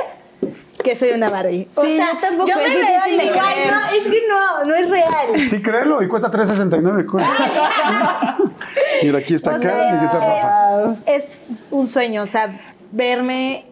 que 0.84 0.96
soy 0.96 1.10
una 1.10 1.30
Barbie. 1.30 1.68
O 1.76 1.82
Sí, 1.84 1.98
sea, 1.98 2.14
yo 2.14 2.20
tampoco, 2.20 2.50
yo 2.50 2.56
me 2.56 2.66
es 2.66 2.74
veo 2.74 2.82
y 2.82 3.12
difícil 3.12 3.18
de 3.18 3.24
digo, 3.24 3.36
ay, 3.44 3.54
creer". 3.56 3.72
no, 3.74 3.86
es 3.88 4.04
que 4.04 4.22
no, 4.30 4.64
no 4.66 4.76
es 4.76 4.90
real. 4.90 5.44
Sí, 5.44 5.62
créelo, 5.62 6.02
y 6.02 6.08
cuesta 6.08 6.32
3.69. 6.32 7.06
cu- 7.06 7.18
Mira, 9.04 9.20
aquí 9.20 9.34
está 9.34 9.52
O 9.52 9.56
acá 9.56 9.62
sea, 9.64 9.92
y 9.92 9.96
aquí 9.96 10.06
está 10.06 10.20
Rafa. 10.20 10.96
es 11.06 11.66
un 11.72 11.88
sueño, 11.88 12.24
o 12.24 12.28
sea, 12.28 12.58
verme 12.92 13.66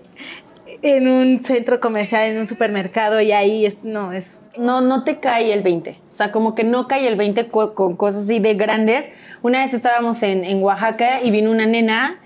en 0.86 1.08
un 1.08 1.39
centro 1.39 1.80
comercial, 1.80 2.30
en 2.30 2.38
un 2.39 2.48
supermercado 2.48 3.19
y 3.21 3.32
ahí 3.32 3.65
es, 3.65 3.78
no, 3.84 4.12
es 4.13 4.43
no, 4.58 4.82
no 4.82 5.04
te 5.04 5.19
cae 5.19 5.52
el 5.54 5.62
20. 5.63 5.98
O 6.12 6.15
sea, 6.15 6.32
como 6.32 6.54
que 6.56 6.63
no 6.63 6.88
cae 6.88 7.08
el 7.08 7.15
20 7.15 7.48
co- 7.48 7.74
con, 7.74 7.95
cosas 7.95 8.26
así 8.26 8.39
de 8.39 8.54
grandes. 8.54 9.10
Una 9.41 9.62
vez 9.63 9.74
estábamos 9.74 10.21
en, 10.24 10.43
en 10.43 10.62
Oaxaca 10.62 11.21
y 11.24 11.32
vino 11.32 11.50
una 11.52 11.65
nena 11.65 12.19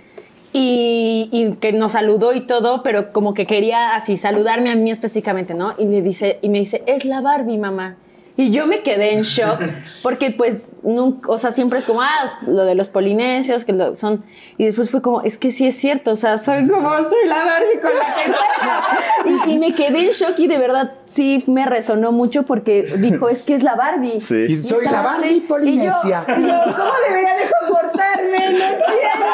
y, 0.51 1.29
y 1.31 1.53
que 1.57 1.71
nos 1.73 1.93
saludó 1.93 2.33
y 2.33 2.41
todo, 2.41 2.83
pero 2.83 3.11
como 3.13 3.33
que 3.33 3.45
quería 3.45 3.95
así 3.95 4.17
saludarme 4.17 4.71
a 4.71 4.75
mí 4.75 4.89
específicamente, 4.91 5.53
¿no? 5.53 5.73
Y 5.77 5.85
me 5.85 6.01
dice, 6.01 6.39
y 6.41 6.49
me 6.49 6.59
dice, 6.59 6.83
es 6.87 7.05
la 7.05 7.21
Barbie, 7.21 7.57
mamá. 7.57 7.97
Y 8.39 8.51
yo 8.51 8.67
me 8.67 8.83
quedé 8.83 9.15
en 9.15 9.23
shock 9.23 9.59
porque 10.01 10.31
pues 10.31 10.69
nunca, 10.81 11.29
o 11.29 11.37
sea, 11.37 11.51
siempre 11.51 11.77
es 11.77 11.85
como, 11.85 12.01
ah, 12.01 12.23
lo 12.47 12.63
de 12.63 12.73
los 12.73 12.87
polinesios, 12.87 13.65
que 13.65 13.73
lo 13.73 13.95
son, 13.95 14.23
y 14.57 14.63
después 14.63 14.89
fue 14.89 15.01
como, 15.01 15.21
es 15.23 15.37
que 15.37 15.51
sí 15.51 15.67
es 15.67 15.75
cierto, 15.75 16.11
o 16.11 16.15
sea, 16.15 16.37
soy 16.37 16.65
como, 16.65 16.89
soy 16.99 17.27
la 17.27 17.43
Barbie 17.43 17.81
con 17.81 17.91
la 17.93 19.25
que 19.25 19.49
y, 19.49 19.55
y 19.55 19.59
me 19.59 19.75
quedé 19.75 20.05
en 20.05 20.11
shock 20.11 20.39
y 20.39 20.47
de 20.47 20.57
verdad 20.57 20.93
sí 21.03 21.43
me 21.47 21.65
resonó 21.65 22.13
mucho 22.13 22.43
porque 22.43 22.83
dijo, 22.99 23.27
es 23.27 23.41
que 23.41 23.55
es 23.55 23.63
la 23.63 23.75
Barbie. 23.75 24.21
Sí. 24.21 24.45
Y 24.47 24.55
soy 24.63 24.85
la 24.85 25.01
Barbie 25.01 25.29
así, 25.31 25.39
polinesia. 25.41 26.25
Y 26.25 26.31
yo, 26.31 26.37
y 26.37 26.47
yo, 26.47 26.75
¿cómo 26.77 26.91
debería 27.09 27.35
de 27.35 27.43
comportarme? 27.59 28.39
No 28.39 28.65
entiendo. 28.65 29.25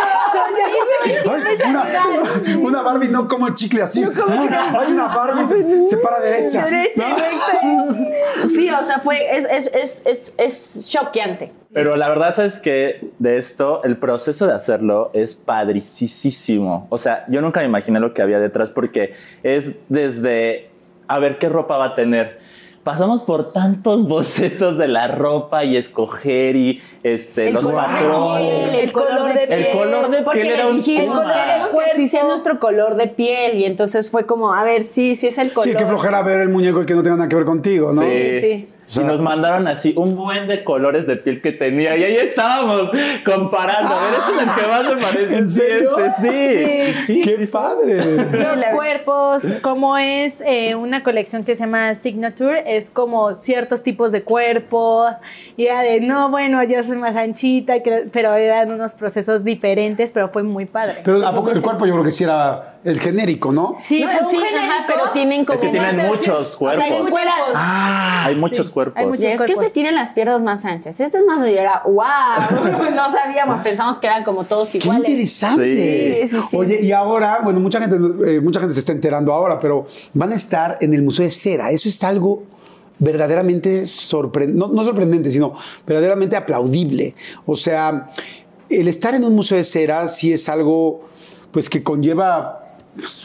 Ay, 1.06 1.70
una, 1.70 2.60
una 2.60 2.82
Barbie 2.82 3.10
no 3.10 3.28
como 3.28 3.50
chicle 3.54 3.82
así. 3.84 4.04
Hay 4.04 4.91
una 4.91 5.08
Barbie 5.08 5.86
se, 5.86 5.98
para 5.98 6.20
derecha. 6.20 6.68
¿no? 6.96 7.96
Sí, 8.50 8.70
o 8.70 8.86
sea, 8.86 8.94
fue, 8.99 9.38
es, 9.38 9.45
es, 9.45 9.73
es, 9.73 10.03
es, 10.05 10.34
es 10.38 10.89
choqueante. 10.89 11.51
Pero 11.75 11.97
la 11.97 12.08
verdad 12.08 12.39
es 12.39 12.60
que 12.60 13.12
de 13.19 13.38
esto, 13.38 13.84
el 13.84 13.97
proceso 13.97 14.47
de 14.47 14.53
hacerlo 14.53 15.12
es 15.13 15.36
padricísimo. 15.36 16.88
O 16.89 16.97
sea, 16.97 17.25
yo 17.27 17.41
nunca 17.41 17.60
me 17.60 17.65
imaginé 17.65 17.99
lo 17.99 18.13
que 18.13 18.21
había 18.21 18.39
detrás 18.39 18.69
porque 18.69 19.13
es 19.43 19.71
desde 19.89 20.69
a 21.10 21.19
ver 21.19 21.38
qué 21.38 21.49
ropa 21.49 21.77
va 21.77 21.86
a 21.88 21.95
tener. 21.95 22.39
Pasamos 22.86 23.23
por 23.23 23.51
tantos 23.51 24.08
bocetos 24.08 24.77
de 24.77 24.88
la 24.88 25.10
ropa 25.10 25.65
y 25.65 25.75
escoger 25.75 26.55
y 26.55 26.81
este, 27.03 27.51
los 27.51 27.65
color 27.65 27.81
de 27.81 27.88
patrones. 27.88 28.69
piel, 28.69 28.75
el 28.75 28.91
color 28.93 29.34
de 29.34 29.47
piel. 29.47 29.60
El 29.60 29.71
color 29.77 30.10
de 30.12 30.21
Porque 30.21 30.41
piel 30.41 30.53
le 30.53 30.60
era 30.60 30.67
un 30.67 30.77
dijimos, 30.77 31.25
queremos 31.27 31.69
que 31.71 31.95
sí 31.97 32.08
sea 32.08 32.23
nuestro 32.23 32.60
color 32.60 32.95
de 32.95 33.08
piel. 33.08 33.58
Y 33.58 33.65
entonces 33.65 34.10
fue 34.10 34.25
como, 34.25 34.53
a 34.53 34.63
ver, 34.63 34.84
sí, 34.86 35.15
sí 35.15 35.27
es 35.27 35.38
el 35.39 35.51
color. 35.51 35.67
Sí, 35.67 35.75
qué 35.75 35.86
flojera 35.86 36.21
ver 36.21 36.39
el 36.39 36.49
muñeco 36.49 36.84
y 36.84 36.86
que 36.86 36.93
no 36.93 37.03
tenga 37.03 37.17
nada 37.17 37.27
que 37.27 37.36
ver 37.36 37.45
contigo, 37.45 37.91
¿no? 37.91 38.01
Sí. 38.03 38.39
sí. 38.39 38.69
O 38.69 38.75
sea- 38.86 39.04
y 39.04 39.06
nos 39.08 39.21
mandaron 39.21 39.67
así 39.67 39.93
un 39.98 40.15
buen 40.15 40.48
de 40.48 40.63
colores 40.63 41.08
de 41.08 41.15
piel 41.17 41.41
que 41.41 41.52
tenía. 41.52 41.95
Y 41.98 42.04
ahí 42.04 42.15
estábamos 42.17 42.91
comparando. 43.26 43.93
A 43.95 44.04
ver, 44.04 44.13
este 44.19 44.36
es 44.36 44.41
el 44.41 44.56
que 44.63 44.67
más 44.71 44.95
me 44.95 45.02
parece. 45.02 45.38
¿En 45.38 45.50
Sí, 45.50 45.56
serio? 45.62 45.98
este 46.00 46.93
sí. 47.06 47.21
¡Qué 47.21 47.48
padre! 47.52 48.15
los 48.15 48.65
cuerpos, 48.74 49.43
como 49.62 49.98
es 49.98 50.41
eh, 50.45 50.76
una 50.76 51.04
colección 51.04 51.43
que 51.43 51.56
se 51.56 51.62
llama 51.63 51.93
Signature, 51.95 52.63
es 52.78 52.89
como 52.89 53.41
ciertos 53.41 53.84
tipos 53.84 54.12
de 54.12 54.24
cuerpo, 54.24 55.08
y 55.58 55.65
era 55.65 55.82
de, 55.82 56.02
no, 56.02 56.30
bueno, 56.30 56.63
yo 56.63 56.84
soy 56.84 56.98
más 56.98 57.15
anchita, 57.15 57.74
pero 58.12 58.34
eran 58.34 58.71
unos 58.71 58.93
procesos 58.93 59.43
diferentes, 59.43 60.12
pero 60.12 60.30
fue 60.30 60.43
muy 60.43 60.65
padre. 60.65 60.98
Pero 61.04 61.26
¿a 61.26 61.34
poco 61.34 61.52
el 61.52 61.62
cuerpo 61.62 61.86
yo 61.86 61.93
creo 61.93 62.04
que 62.04 62.12
sí 62.12 62.24
era 62.24 62.76
el 62.84 63.00
genérico, 63.00 63.52
¿no? 63.52 63.76
sí, 63.80 64.02
No, 64.04 64.10
fue 64.10 64.26
un 64.26 64.30
sí, 64.32 64.38
genérico, 64.38 64.60
ajá, 64.71 64.86
pero 64.88 65.10
tienen 65.12 65.45
como 65.45 65.56
Es 65.56 65.62
que 65.62 65.69
tienen 65.69 65.98
muchos 66.08 66.56
O 66.62 66.69
sea, 66.69 66.84
hay 66.84 66.89
cuerpos. 66.89 67.10
fuera- 67.10 68.26
Hay 68.26 68.36
muchos 68.36 68.69
cuerpos. 68.76 68.98
hay 68.98 69.08
muchos 69.08 69.24
Y 69.24 69.28
es 69.28 69.42
que 69.42 69.54
este 69.54 69.70
tiene 69.70 69.92
las 69.92 70.12
piernas 70.12 70.44
más 70.44 70.66
anchas. 70.66 71.00
Este 71.00 71.18
es 71.18 71.26
más. 71.26 71.48
Y 71.48 71.58
era, 71.58 71.82
wow. 71.86 72.92
no 72.94 73.12
sabíamos, 73.12 73.62
pensamos 73.62 73.98
que 73.98 74.08
eran 74.08 74.24
como 74.24 74.44
todos 74.44 74.70
¡Qué 74.70 74.78
iguales. 74.80 75.10
interesante! 75.10 76.28
Sí, 76.28 76.28
sí, 76.28 76.38
sí. 76.50 76.58
Oye, 76.58 76.82
y 76.82 76.92
ahora, 76.92 77.40
bueno, 77.44 77.60
mucha 77.60 77.80
gente, 77.80 77.96
eh, 77.96 78.42
mucha 78.42 78.60
gente 78.60 78.74
se 78.74 78.82
está 78.82 78.92
enterando 78.92 79.34
ahora, 79.34 79.60
pero 79.60 79.88
van 80.14 80.32
a 80.34 80.36
estar 80.36 80.78
en 80.82 80.94
el 80.94 81.02
Museo 81.02 81.26
de 81.26 81.32
Cera. 81.32 81.72
Eso 81.72 81.90
es 81.90 82.04
algo 82.04 82.44
verdaderamente 83.00 83.86
sorprendente, 83.86 84.60
no, 84.60 84.74
no 84.74 84.84
sorprendente, 84.84 85.32
sino 85.32 85.54
verdaderamente 85.86 86.36
aplaudible. 86.36 87.16
O 87.46 87.56
sea, 87.56 88.08
el 88.70 88.88
estar 88.88 89.16
en 89.16 89.24
un 89.24 89.36
museo 89.36 89.58
de 89.58 89.64
cera 89.64 90.08
sí 90.08 90.34
es 90.34 90.50
algo 90.50 91.02
pues 91.52 91.70
que 91.70 91.84
conlleva 91.84 92.64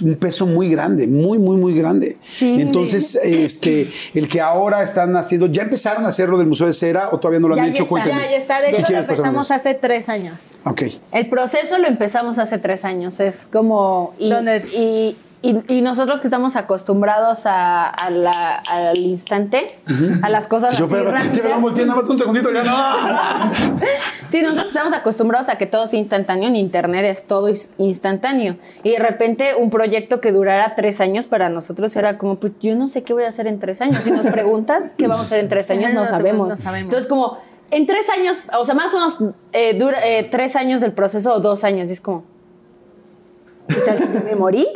un 0.02 0.14
peso 0.16 0.46
muy 0.46 0.68
grande, 0.68 1.06
muy, 1.06 1.38
muy, 1.38 1.56
muy 1.56 1.74
grande. 1.74 2.18
Sí. 2.24 2.60
Entonces, 2.60 3.14
este, 3.16 3.90
el 4.14 4.28
que 4.28 4.40
ahora 4.40 4.82
están 4.82 5.16
haciendo, 5.16 5.46
¿ya 5.46 5.62
empezaron 5.62 6.04
a 6.04 6.08
hacerlo 6.08 6.38
del 6.38 6.46
Museo 6.46 6.66
de 6.66 6.72
Cera 6.72 7.10
o 7.12 7.18
todavía 7.20 7.40
no 7.40 7.48
lo 7.48 7.54
han 7.54 7.60
Ya, 7.60 7.66
ya 7.66 7.72
hecho? 7.72 7.84
está. 7.84 8.08
Ya, 8.08 8.30
ya 8.30 8.36
está, 8.36 8.60
de 8.60 8.70
hecho 8.70 8.92
lo 8.92 8.98
empezamos 8.98 9.50
hace 9.50 9.74
tres 9.74 10.08
años. 10.08 10.56
Ok. 10.64 10.82
El 11.12 11.28
proceso 11.28 11.78
lo 11.78 11.86
empezamos 11.86 12.38
hace 12.38 12.58
tres 12.58 12.84
años. 12.84 13.20
Es 13.20 13.46
como. 13.50 14.14
Y, 14.18 14.30
¿Dónde? 14.30 14.58
y, 14.74 15.16
y- 15.42 15.62
y 15.68 15.80
nosotros 15.82 16.20
que 16.20 16.26
estamos 16.26 16.56
acostumbrados 16.56 17.46
a, 17.46 17.88
a 17.88 18.10
la- 18.10 18.56
al 18.56 18.98
instante, 18.98 19.66
a 20.22 20.28
las 20.28 20.48
cosas 20.48 20.76
Yo, 20.78 20.84
así 20.84 20.94
pero, 20.94 21.10
rápidas. 21.12 21.42
me 21.44 21.54
volteando 21.62 21.92
nada 21.94 22.00
más 22.02 22.10
un 22.10 22.18
segundito, 22.18 22.50
ya 22.52 22.62
no. 22.62 23.52
Sí, 24.28 24.42
nosotros 24.42 24.68
estamos 24.68 24.92
acostumbrados 24.92 25.48
a 25.48 25.56
que 25.58 25.66
todo 25.66 25.84
es 25.84 25.94
instantáneo, 25.94 26.48
en 26.48 26.56
internet 26.56 27.04
es 27.06 27.26
todo 27.26 27.48
instantáneo. 27.78 28.56
Y 28.82 28.90
de 28.90 28.98
repente 28.98 29.54
un 29.58 29.70
proyecto 29.70 30.20
que 30.20 30.30
durara 30.32 30.74
tres 30.76 31.00
años 31.00 31.26
para 31.26 31.48
nosotros 31.48 31.94
era 31.96 32.18
como, 32.18 32.36
pues 32.36 32.52
yo 32.60 32.76
no 32.76 32.88
sé 32.88 33.02
qué 33.02 33.12
voy 33.12 33.24
a 33.24 33.28
hacer 33.28 33.46
en 33.46 33.58
tres 33.58 33.80
años. 33.80 33.96
Si 34.04 34.10
nos 34.10 34.26
preguntas 34.26 34.94
qué 34.96 35.06
vamos 35.08 35.22
a 35.24 35.26
hacer 35.26 35.40
en 35.40 35.48
tres 35.48 35.70
años, 35.70 35.92
no 35.92 36.00
No, 36.00 36.06
sabemos. 36.06 36.48
no 36.48 36.56
sabemos. 36.56 36.92
Entonces 36.92 37.08
como, 37.08 37.38
en 37.72 37.86
tres 37.86 38.08
años, 38.10 38.42
o 38.58 38.64
sea, 38.64 38.74
más 38.74 38.92
o 38.94 38.98
menos 38.98 39.18
eh, 39.52 39.78
dura 39.78 39.98
eh, 40.06 40.28
tres 40.30 40.54
años 40.56 40.80
del 40.80 40.92
proceso 40.92 41.32
o 41.34 41.40
dos 41.40 41.64
años, 41.64 41.88
y 41.88 41.92
es 41.92 42.00
como... 42.00 42.24
¿Qué 43.74 43.80
tal 43.86 43.98
si 43.98 44.04
me 44.24 44.34
morí? 44.34 44.66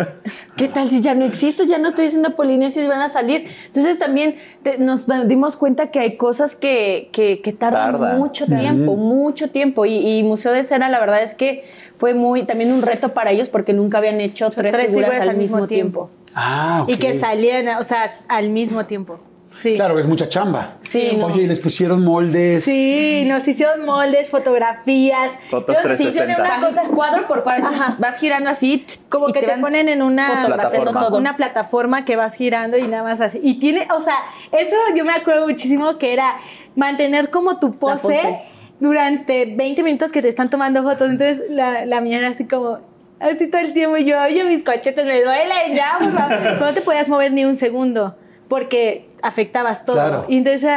¿Qué 0.57 0.69
tal 0.69 0.89
si 0.89 1.01
ya 1.01 1.15
no 1.15 1.25
existo? 1.25 1.65
Ya 1.65 1.79
no 1.79 1.89
estoy 1.89 2.07
haciendo 2.07 2.35
polinesios 2.37 2.85
y 2.85 2.89
van 2.89 3.01
a 3.01 3.09
salir. 3.09 3.47
Entonces 3.67 3.99
también 3.99 4.37
te- 4.63 4.79
nos 4.79 5.05
dimos 5.29 5.57
cuenta 5.57 5.91
que 5.91 5.99
hay 6.01 6.17
cosas 6.17 6.55
que, 6.57 7.09
que, 7.13 7.41
que 7.41 7.53
tardan 7.53 7.93
Tarda. 7.93 8.15
mucho 8.15 8.47
tiempo, 8.47 8.97
mucho 8.97 9.51
tiempo. 9.51 9.85
Y, 9.87 9.97
y 10.19 10.23
Museo 10.23 10.53
de 10.53 10.63
Cera, 10.65 10.89
la 10.89 11.01
verdad 11.01 11.23
es 11.23 11.35
que 11.35 11.65
fue 11.97 12.15
muy 12.15 12.45
también 12.45 12.73
un 12.73 12.83
reto 12.83 13.15
para 13.15 13.31
ellos 13.33 13.49
porque 13.49 13.73
nunca 13.73 13.99
habían 13.99 14.21
hecho 14.21 14.51
tres, 14.51 14.73
Tres 14.73 14.87
figuras, 14.87 15.11
figuras 15.11 15.29
al 15.29 15.37
mismo 15.37 15.67
tiempo. 15.67 16.11
Ah, 16.35 16.81
ok. 16.83 16.91
Y 16.91 16.99
que 16.99 17.19
salían, 17.19 17.69
o 17.79 17.85
sea, 17.85 18.21
al 18.29 18.51
mismo 18.51 18.87
tiempo. 18.87 19.19
Sí. 19.61 19.75
Claro, 19.75 19.99
es 19.99 20.07
mucha 20.07 20.29
chamba. 20.29 20.75
Sí, 20.81 21.17
no. 21.17 21.27
Oye, 21.27 21.43
¿y 21.45 21.47
les 21.47 21.61
pusieron 21.61 22.05
moldes. 22.05 22.65
Sí, 22.65 23.25
nos 23.29 23.47
hicieron 23.47 23.85
moldes, 23.87 24.29
fotografías. 24.29 25.31
Fotos 25.49 25.77
Yo- 25.77 25.83
360. 25.83 26.43
Una 26.43 26.61
cosa, 26.67 26.83
cuadro 26.95 27.27
por 27.27 27.43
cuadro. 27.43 27.69
Ajá. 27.69 27.97
Vas 27.99 28.19
girando 28.19 28.51
así. 28.51 28.85
como 29.09 29.29
y 29.29 29.33
que 29.33 29.43
te, 29.43 29.57
ponen 29.59 29.89
en 29.89 30.03
una 30.03 30.43
Plataforma. 30.45 31.01
todo. 31.01 31.19
una 31.19 31.37
plataforma 31.37 32.05
que 32.05 32.17
vas 32.17 32.35
girando 32.35 32.77
y 32.77 32.83
nada 32.83 33.05
más 33.05 33.21
así. 33.21 33.41
Y 33.43 33.59
tiene, 33.61 33.87
o 33.97 34.01
sea, 34.03 34.17
eso 34.53 34.77
yo 34.97 35.05
me 35.05 35.13
acuerdo 35.13 35.47
muchísimo 35.47 35.99
que 35.99 36.13
era 36.13 36.37
mantener 36.77 37.31
como 37.31 37.59
tu 37.61 37.71
pose, 37.73 38.03
pose. 38.09 38.39
durante 38.81 39.47
20 39.55 39.83
minutos 39.83 40.13
que 40.13 40.21
te 40.23 40.29
están 40.29 40.51
tomando 40.51 40.83
fotos. 40.83 41.11
Entonces 41.11 41.43
la, 41.51 41.87
la 41.87 42.01
mía 42.01 42.19
era 42.19 42.29
así 42.29 42.45
como, 42.45 42.79
así 43.21 43.47
todo 43.49 43.61
el 43.61 43.73
tiempo. 43.73 43.97
Y 43.97 44.05
yo, 44.05 44.21
oye, 44.21 44.45
mis 44.45 44.63
cochetes 44.65 45.07
me 45.07 45.23
duelen 45.23 45.75
ya, 45.75 45.97
por 46.01 46.13
favor". 46.13 46.39
Pero 46.43 46.61
no 46.61 46.75
te 46.75 46.81
podías 46.81 47.09
mover 47.09 47.33
ni 47.33 47.45
un 47.45 47.57
segundo 47.57 48.17
porque 48.55 49.11
afectabas 49.21 49.85
todo. 49.85 49.97
Claro. 49.97 50.27
Y 50.29 50.37
entonces 50.37 50.71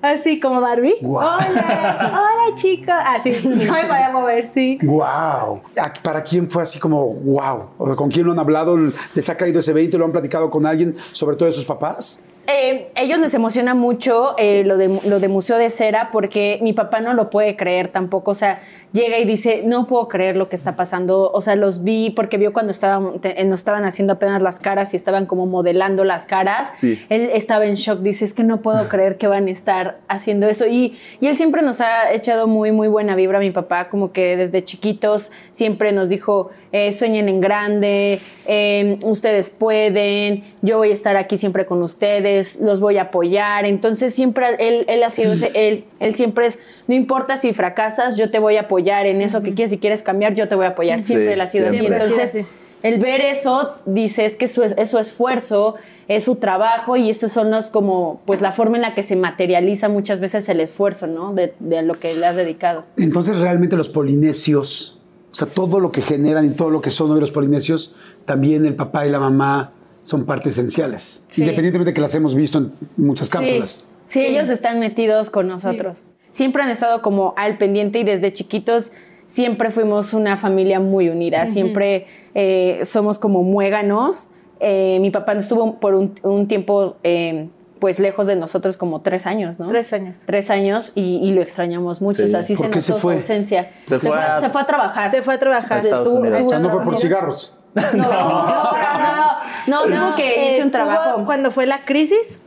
así 0.00 0.38
como 0.38 0.60
Barbie. 0.60 0.94
Hola, 1.02 1.38
hola 1.42 2.54
chicos. 2.54 2.94
Así, 3.04 3.32
no 3.44 3.56
me 3.56 3.82
podía 3.82 4.10
mover, 4.12 4.48
sí. 4.48 4.78
Wow. 4.80 5.60
¿Para 6.04 6.22
quién 6.22 6.48
fue 6.48 6.62
así 6.62 6.78
como 6.78 7.14
wow? 7.14 7.96
¿Con 7.96 8.10
quién 8.10 8.26
lo 8.26 8.32
han 8.32 8.38
hablado? 8.38 8.78
¿Les 9.12 9.28
ha 9.28 9.36
caído 9.36 9.58
ese 9.58 9.72
20? 9.72 9.98
¿Lo 9.98 10.04
han 10.04 10.12
platicado 10.12 10.48
con 10.50 10.66
alguien, 10.66 10.94
sobre 11.10 11.34
todo 11.34 11.46
de 11.48 11.52
sus 11.52 11.64
papás? 11.64 12.22
Eh, 12.46 12.88
ellos 12.94 13.18
les 13.18 13.34
emociona 13.34 13.74
mucho 13.74 14.34
eh, 14.38 14.62
lo, 14.64 14.76
de, 14.76 15.00
lo 15.06 15.18
de 15.20 15.28
Museo 15.28 15.58
de 15.58 15.68
Cera 15.70 16.10
porque 16.12 16.58
mi 16.62 16.72
papá 16.72 17.00
no 17.00 17.12
lo 17.14 17.28
puede 17.30 17.56
creer 17.56 17.88
tampoco. 17.88 18.30
O 18.30 18.34
sea, 18.34 18.60
llega 18.92 19.18
y 19.18 19.24
dice, 19.24 19.62
no 19.64 19.86
puedo 19.86 20.06
creer 20.08 20.36
lo 20.36 20.48
que 20.48 20.54
está 20.56 20.76
pasando. 20.76 21.30
O 21.32 21.40
sea, 21.40 21.56
los 21.56 21.82
vi 21.82 22.10
porque 22.10 22.38
vio 22.38 22.52
cuando 22.52 22.70
estaban, 22.70 23.20
te- 23.20 23.44
nos 23.44 23.60
estaban 23.60 23.84
haciendo 23.84 24.12
apenas 24.14 24.40
las 24.42 24.60
caras 24.60 24.94
y 24.94 24.96
estaban 24.96 25.26
como 25.26 25.46
modelando 25.46 26.04
las 26.04 26.26
caras. 26.26 26.70
Sí. 26.76 27.04
Él 27.08 27.30
estaba 27.32 27.66
en 27.66 27.74
shock. 27.74 28.00
Dice, 28.00 28.24
es 28.24 28.32
que 28.32 28.44
no 28.44 28.62
puedo 28.62 28.88
creer 28.88 29.16
que 29.18 29.26
van 29.26 29.48
a 29.48 29.50
estar 29.50 29.98
haciendo 30.08 30.46
eso. 30.46 30.66
Y, 30.66 30.96
y 31.20 31.26
él 31.26 31.36
siempre 31.36 31.62
nos 31.62 31.80
ha 31.80 32.12
echado 32.12 32.46
muy, 32.46 32.70
muy 32.72 32.88
buena 32.88 33.16
vibra, 33.16 33.40
mi 33.40 33.50
papá. 33.50 33.88
Como 33.88 34.12
que 34.12 34.36
desde 34.36 34.62
chiquitos 34.64 35.32
siempre 35.50 35.90
nos 35.92 36.08
dijo, 36.08 36.50
eh, 36.70 36.92
sueñen 36.92 37.28
en 37.28 37.40
grande, 37.40 38.20
eh, 38.46 38.98
ustedes 39.02 39.50
pueden, 39.50 40.44
yo 40.62 40.76
voy 40.78 40.90
a 40.90 40.92
estar 40.92 41.16
aquí 41.16 41.36
siempre 41.36 41.66
con 41.66 41.82
ustedes, 41.82 42.35
los 42.60 42.80
voy 42.80 42.98
a 42.98 43.02
apoyar. 43.02 43.64
Entonces 43.66 44.14
siempre 44.14 44.46
él, 44.58 44.84
él 44.88 45.02
ha 45.02 45.10
sido 45.10 45.32
ese, 45.32 45.50
él, 45.54 45.84
él 46.00 46.14
siempre 46.14 46.46
es, 46.46 46.58
no 46.86 46.94
importa 46.94 47.36
si 47.36 47.52
fracasas, 47.52 48.16
yo 48.16 48.30
te 48.30 48.38
voy 48.38 48.56
a 48.56 48.62
apoyar 48.62 49.06
en 49.06 49.20
eso 49.20 49.42
que 49.42 49.54
quieres, 49.54 49.70
si 49.70 49.78
quieres 49.78 50.02
cambiar, 50.02 50.34
yo 50.34 50.48
te 50.48 50.54
voy 50.54 50.66
a 50.66 50.70
apoyar. 50.70 51.00
Siempre 51.02 51.26
Sí, 51.28 51.32
él 51.32 51.40
ha 51.40 51.46
sido 51.46 51.68
así. 51.68 51.86
Entonces, 51.86 52.30
Sí, 52.30 52.42
sí. 52.42 52.46
el 52.82 52.98
ver 53.00 53.20
eso, 53.20 53.74
dice, 53.86 54.24
es 54.24 54.36
que 54.36 54.48
su, 54.48 54.62
es 54.62 54.90
su 54.90 54.98
esfuerzo, 54.98 55.74
es 56.08 56.24
su 56.24 56.36
trabajo 56.36 56.96
y 56.96 57.10
eso 57.10 57.28
son 57.28 57.50
los 57.50 57.70
como, 57.70 58.20
pues 58.26 58.40
la 58.40 58.52
forma 58.52 58.76
en 58.76 58.82
la 58.82 58.94
que 58.94 59.02
se 59.02 59.16
materializa 59.16 59.88
muchas 59.88 60.20
veces 60.20 60.48
el 60.48 60.60
esfuerzo, 60.60 61.06
¿no? 61.06 61.32
De, 61.32 61.54
de 61.58 61.82
lo 61.82 61.94
que 61.94 62.14
le 62.14 62.26
has 62.26 62.36
dedicado. 62.36 62.84
Entonces, 62.96 63.38
realmente 63.38 63.76
los 63.76 63.88
polinesios, 63.88 65.00
o 65.32 65.34
sea, 65.34 65.46
todo 65.48 65.80
lo 65.80 65.90
que 65.92 66.02
generan 66.02 66.46
y 66.46 66.50
todo 66.50 66.70
lo 66.70 66.80
que 66.80 66.90
son 66.90 67.10
hoy 67.10 67.20
los 67.20 67.30
polinesios, 67.30 67.96
también 68.24 68.66
el 68.66 68.74
papá 68.74 69.06
y 69.06 69.10
la 69.10 69.18
mamá 69.20 69.72
son 70.06 70.24
parte 70.24 70.50
esenciales. 70.50 71.24
Independientemente 71.36 71.90
de 71.90 71.94
que 71.94 72.00
las 72.00 72.14
hemos 72.14 72.36
visto 72.36 72.58
en 72.58 72.72
muchas 72.96 73.28
cápsulas. 73.28 73.78
Sí, 74.04 74.24
ellos 74.24 74.48
están 74.50 74.78
metidos 74.78 75.30
con 75.30 75.48
nosotros. 75.48 76.04
Siempre 76.30 76.62
han 76.62 76.70
estado 76.70 77.02
como 77.02 77.34
al 77.36 77.58
pendiente 77.58 77.98
y 77.98 78.04
desde 78.04 78.32
chiquitos 78.32 78.92
siempre 79.24 79.72
fuimos 79.72 80.14
una 80.14 80.36
familia 80.36 80.78
muy 80.78 81.08
unida. 81.08 81.46
Siempre 81.46 82.06
eh, 82.34 82.82
somos 82.84 83.18
como 83.18 83.42
muéganos. 83.42 84.28
Eh, 84.60 84.98
mi 85.00 85.10
papá 85.10 85.32
estuvo 85.32 85.80
por 85.80 85.94
un, 85.94 86.14
un 86.22 86.46
tiempo 86.46 86.96
eh, 87.02 87.48
pues 87.80 87.98
lejos 87.98 88.28
de 88.28 88.36
nosotros 88.36 88.76
como 88.76 89.00
tres 89.02 89.26
años, 89.26 89.58
¿no? 89.58 89.68
Tres 89.68 89.92
años. 89.92 90.18
Tres 90.24 90.50
años 90.50 90.92
y, 90.94 91.16
y 91.22 91.32
lo 91.32 91.42
extrañamos 91.42 92.00
mucho. 92.00 92.18
Sí. 92.22 92.24
O 92.24 92.28
sea, 92.28 92.42
sí 92.44 92.54
¿Por 92.54 92.66
se 92.66 92.70
qué 92.72 92.80
se 92.80 92.92
notó 92.92 93.02
fue? 93.02 93.12
su 93.14 93.18
ausencia. 93.18 93.70
Se 93.86 93.98
fue 93.98 94.16
a- 94.16 94.40
se 94.40 94.50
fue 94.50 94.60
a 94.60 94.66
trabajar. 94.66 95.10
Se 95.10 95.20
fue 95.22 95.34
a 95.34 95.38
trabajar. 95.40 95.78
A 95.78 95.82
Estados 95.82 96.06
Unidos. 96.08 96.42
O 96.44 96.48
sea, 96.48 96.58
no 96.60 96.70
fue 96.70 96.84
por 96.84 96.96
cigarros. 96.96 97.54
No, 97.76 97.92
no, 97.92 99.36
no, 99.66 99.86
no, 99.86 100.06
tuvo 100.06 100.16
que 100.16 100.26
irse 100.48 100.58
Eh, 100.60 100.64
un 100.64 100.70
trabajo. 100.70 101.16
tuvo- 101.16 101.26
cuando 101.26 101.50
fue 101.50 101.66
la 101.66 101.84
crisis 101.84 102.40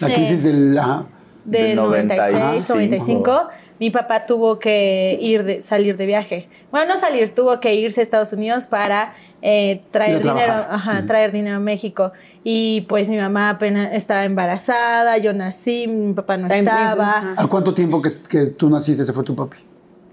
La 0.00 0.08
crisis 0.12 0.42
del... 0.44 0.76
ajá. 0.78 1.04
de 1.44 1.62
Del 1.62 1.76
96, 1.76 2.68
95. 2.70 2.74
95, 2.74 3.48
mi 3.78 3.90
papá 3.90 4.26
tuvo 4.26 4.58
que 4.58 5.16
ir 5.20 5.44
de, 5.44 5.62
salir 5.62 5.96
de 5.96 6.06
viaje. 6.06 6.48
Bueno, 6.70 6.94
no 6.94 6.98
salir, 7.00 7.34
tuvo 7.34 7.60
que 7.60 7.74
irse 7.74 8.00
a 8.00 8.02
Estados 8.02 8.32
Unidos 8.32 8.66
para 8.66 9.14
eh, 9.42 9.82
traer 9.90 10.16
a 10.16 10.18
dinero, 10.18 10.52
ajá, 10.70 11.04
traer 11.06 11.30
dinero 11.32 11.56
a 11.58 11.60
México. 11.60 12.12
Y 12.42 12.82
pues 12.88 13.08
mi 13.08 13.16
mamá 13.18 13.50
apenas 13.50 13.90
estaba 13.92 14.24
embarazada, 14.24 15.18
yo 15.18 15.32
nací, 15.34 15.86
mi 15.86 16.14
papá 16.14 16.36
no 16.36 16.46
estaba. 16.48 17.34
¿Al 17.36 17.48
cuánto 17.48 17.74
tiempo 17.74 18.00
que, 18.02 18.10
que 18.28 18.46
tú 18.46 18.70
naciste 18.70 19.04
se 19.04 19.12
fue 19.12 19.22
tu 19.24 19.36
papi? 19.36 19.58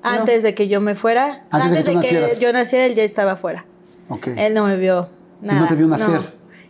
Antes 0.03 0.43
de 0.43 0.53
que 0.53 0.67
yo 0.67 0.81
me 0.81 0.93
fuera, 0.95 1.45
Antes 1.49 1.71
de 1.71 1.83
que 1.85 1.91
tú 1.91 1.97
nacieras. 1.97 2.39
yo 2.41 2.51
naciera, 2.51 2.85
él 2.85 2.93
ya 2.95 3.03
estaba 3.03 3.37
fuera. 3.37 3.65
Ok. 4.13 4.27
Él 4.37 4.53
no 4.53 4.65
me 4.65 4.75
vio 4.77 5.09
nada. 5.41 5.61
no 5.61 5.67
te 5.67 5.75
vio 5.75 5.87
nacer. 5.87 6.21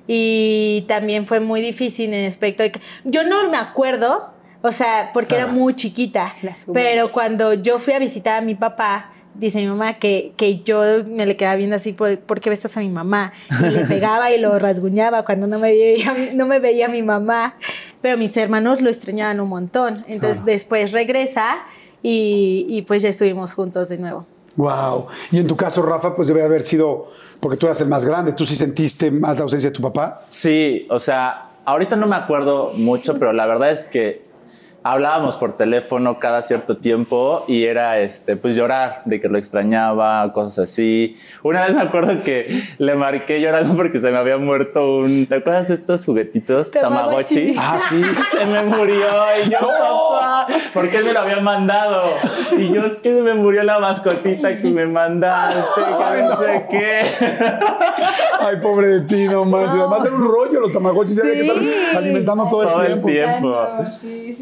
Y 0.07 0.83
también 0.87 1.25
fue 1.25 1.39
muy 1.39 1.61
difícil 1.61 2.09
en 2.13 2.21
el 2.21 2.27
aspecto 2.27 2.63
de 2.63 2.71
que 2.73 2.81
yo 3.05 3.23
no 3.23 3.49
me 3.49 3.57
acuerdo, 3.57 4.33
o 4.61 4.71
sea, 4.71 5.11
porque 5.13 5.35
era 5.35 5.47
muy 5.47 5.75
chiquita, 5.75 6.33
pero 6.73 7.11
cuando 7.11 7.53
yo 7.53 7.79
fui 7.79 7.93
a 7.93 7.99
visitar 7.99 8.37
a 8.37 8.41
mi 8.41 8.55
papá, 8.55 9.11
dice 9.35 9.59
mi 9.61 9.67
mamá 9.67 9.93
que, 9.95 10.33
que 10.35 10.59
yo 10.59 10.81
me 11.07 11.25
le 11.25 11.37
quedaba 11.37 11.55
viendo 11.55 11.75
así, 11.77 11.93
¿por, 11.93 12.19
¿por 12.19 12.39
qué 12.41 12.49
besas 12.49 12.75
a 12.77 12.81
mi 12.81 12.89
mamá? 12.89 13.31
Y 13.61 13.69
le 13.71 13.85
pegaba 13.85 14.29
y 14.31 14.39
lo 14.39 14.59
rasguñaba 14.59 15.23
cuando 15.25 15.47
no 15.47 15.57
me 15.57 15.71
veía, 15.71 16.13
no 16.33 16.45
me 16.45 16.59
veía 16.59 16.87
mi 16.89 17.01
mamá. 17.01 17.55
Pero 18.01 18.17
mis 18.17 18.35
hermanos 18.35 18.81
lo 18.81 18.89
extrañaban 18.89 19.39
un 19.39 19.49
montón. 19.49 20.03
Entonces 20.07 20.37
Claro. 20.37 20.51
después 20.51 20.91
regresa 20.91 21.63
y, 22.01 22.65
y 22.69 22.81
pues 22.83 23.01
ya 23.03 23.09
estuvimos 23.09 23.53
juntos 23.53 23.87
de 23.89 23.97
nuevo. 23.97 24.27
Wow. 24.55 25.07
Y 25.31 25.39
en 25.39 25.47
tu 25.47 25.55
caso, 25.55 25.81
Rafa, 25.81 26.15
pues 26.15 26.27
debe 26.27 26.43
haber 26.43 26.61
sido, 26.61 27.11
porque 27.39 27.57
tú 27.57 27.65
eras 27.65 27.81
el 27.81 27.87
más 27.87 28.05
grande, 28.05 28.33
¿tú 28.33 28.45
sí 28.45 28.55
sentiste 28.55 29.11
más 29.11 29.37
la 29.37 29.43
ausencia 29.43 29.69
de 29.69 29.75
tu 29.75 29.81
papá? 29.81 30.25
Sí, 30.29 30.87
o 30.89 30.99
sea, 30.99 31.49
ahorita 31.65 31.95
no 31.95 32.07
me 32.07 32.15
acuerdo 32.15 32.71
mucho, 32.75 33.17
pero 33.17 33.33
la 33.33 33.45
verdad 33.45 33.71
es 33.71 33.85
que 33.85 34.32
hablábamos 34.83 35.35
por 35.35 35.55
teléfono 35.57 36.19
cada 36.19 36.41
cierto 36.41 36.77
tiempo 36.77 37.45
y 37.47 37.63
era 37.63 37.99
este 37.99 38.35
pues 38.35 38.55
llorar 38.55 39.01
de 39.05 39.21
que 39.21 39.29
lo 39.29 39.37
extrañaba, 39.37 40.31
cosas 40.33 40.69
así. 40.69 41.17
Una 41.41 41.65
vez 41.65 41.75
me 41.75 41.81
acuerdo 41.81 42.21
que 42.23 42.63
le 42.77 42.95
marqué 42.95 43.39
llorando 43.41 43.75
porque 43.75 43.99
se 43.99 44.11
me 44.11 44.17
había 44.17 44.37
muerto 44.37 44.97
un 44.97 45.25
¿te 45.27 45.35
acuerdas 45.35 45.67
de 45.69 45.75
estos 45.75 46.05
juguetitos 46.05 46.71
Tamagotchi. 46.71 47.53
Ah, 47.57 47.79
sí. 47.89 48.01
se 48.31 48.45
me 48.45 48.63
murió 48.63 49.05
y 49.45 49.49
yo, 49.49 49.57
papá, 49.59 50.47
porque 50.73 50.97
él 50.97 51.05
me 51.05 51.13
lo 51.13 51.19
había 51.19 51.39
mandado. 51.39 52.01
Y 52.57 52.73
yo, 52.73 52.85
es 52.85 52.99
que 52.99 53.15
se 53.15 53.21
me 53.21 53.33
murió 53.33 53.63
la 53.63 53.79
mascotita 53.79 54.57
que 54.59 54.67
me 54.69 54.85
mandaste, 54.85 55.81
que 55.81 56.21
no 56.23 56.37
sé 56.37 56.65
qué. 56.69 57.01
Ay, 58.39 58.57
pobre 58.61 58.87
de 58.87 59.01
ti, 59.01 59.27
no 59.27 59.45
manches. 59.45 59.75
Además 59.79 60.03
era 60.05 60.15
un 60.15 60.23
rollo 60.25 60.59
los 60.59 60.71
tamagotchis, 60.71 61.17
era 61.19 61.31
que 61.33 61.41
estar 61.41 61.97
alimentando 61.97 62.47
todo, 62.49 62.67
Todo 62.67 62.83
el 62.83 62.91
el 62.93 63.01
tiempo. 63.01 63.07
tiempo. 63.07 63.47
Guau, 63.49 63.85
Sí. 64.01 64.37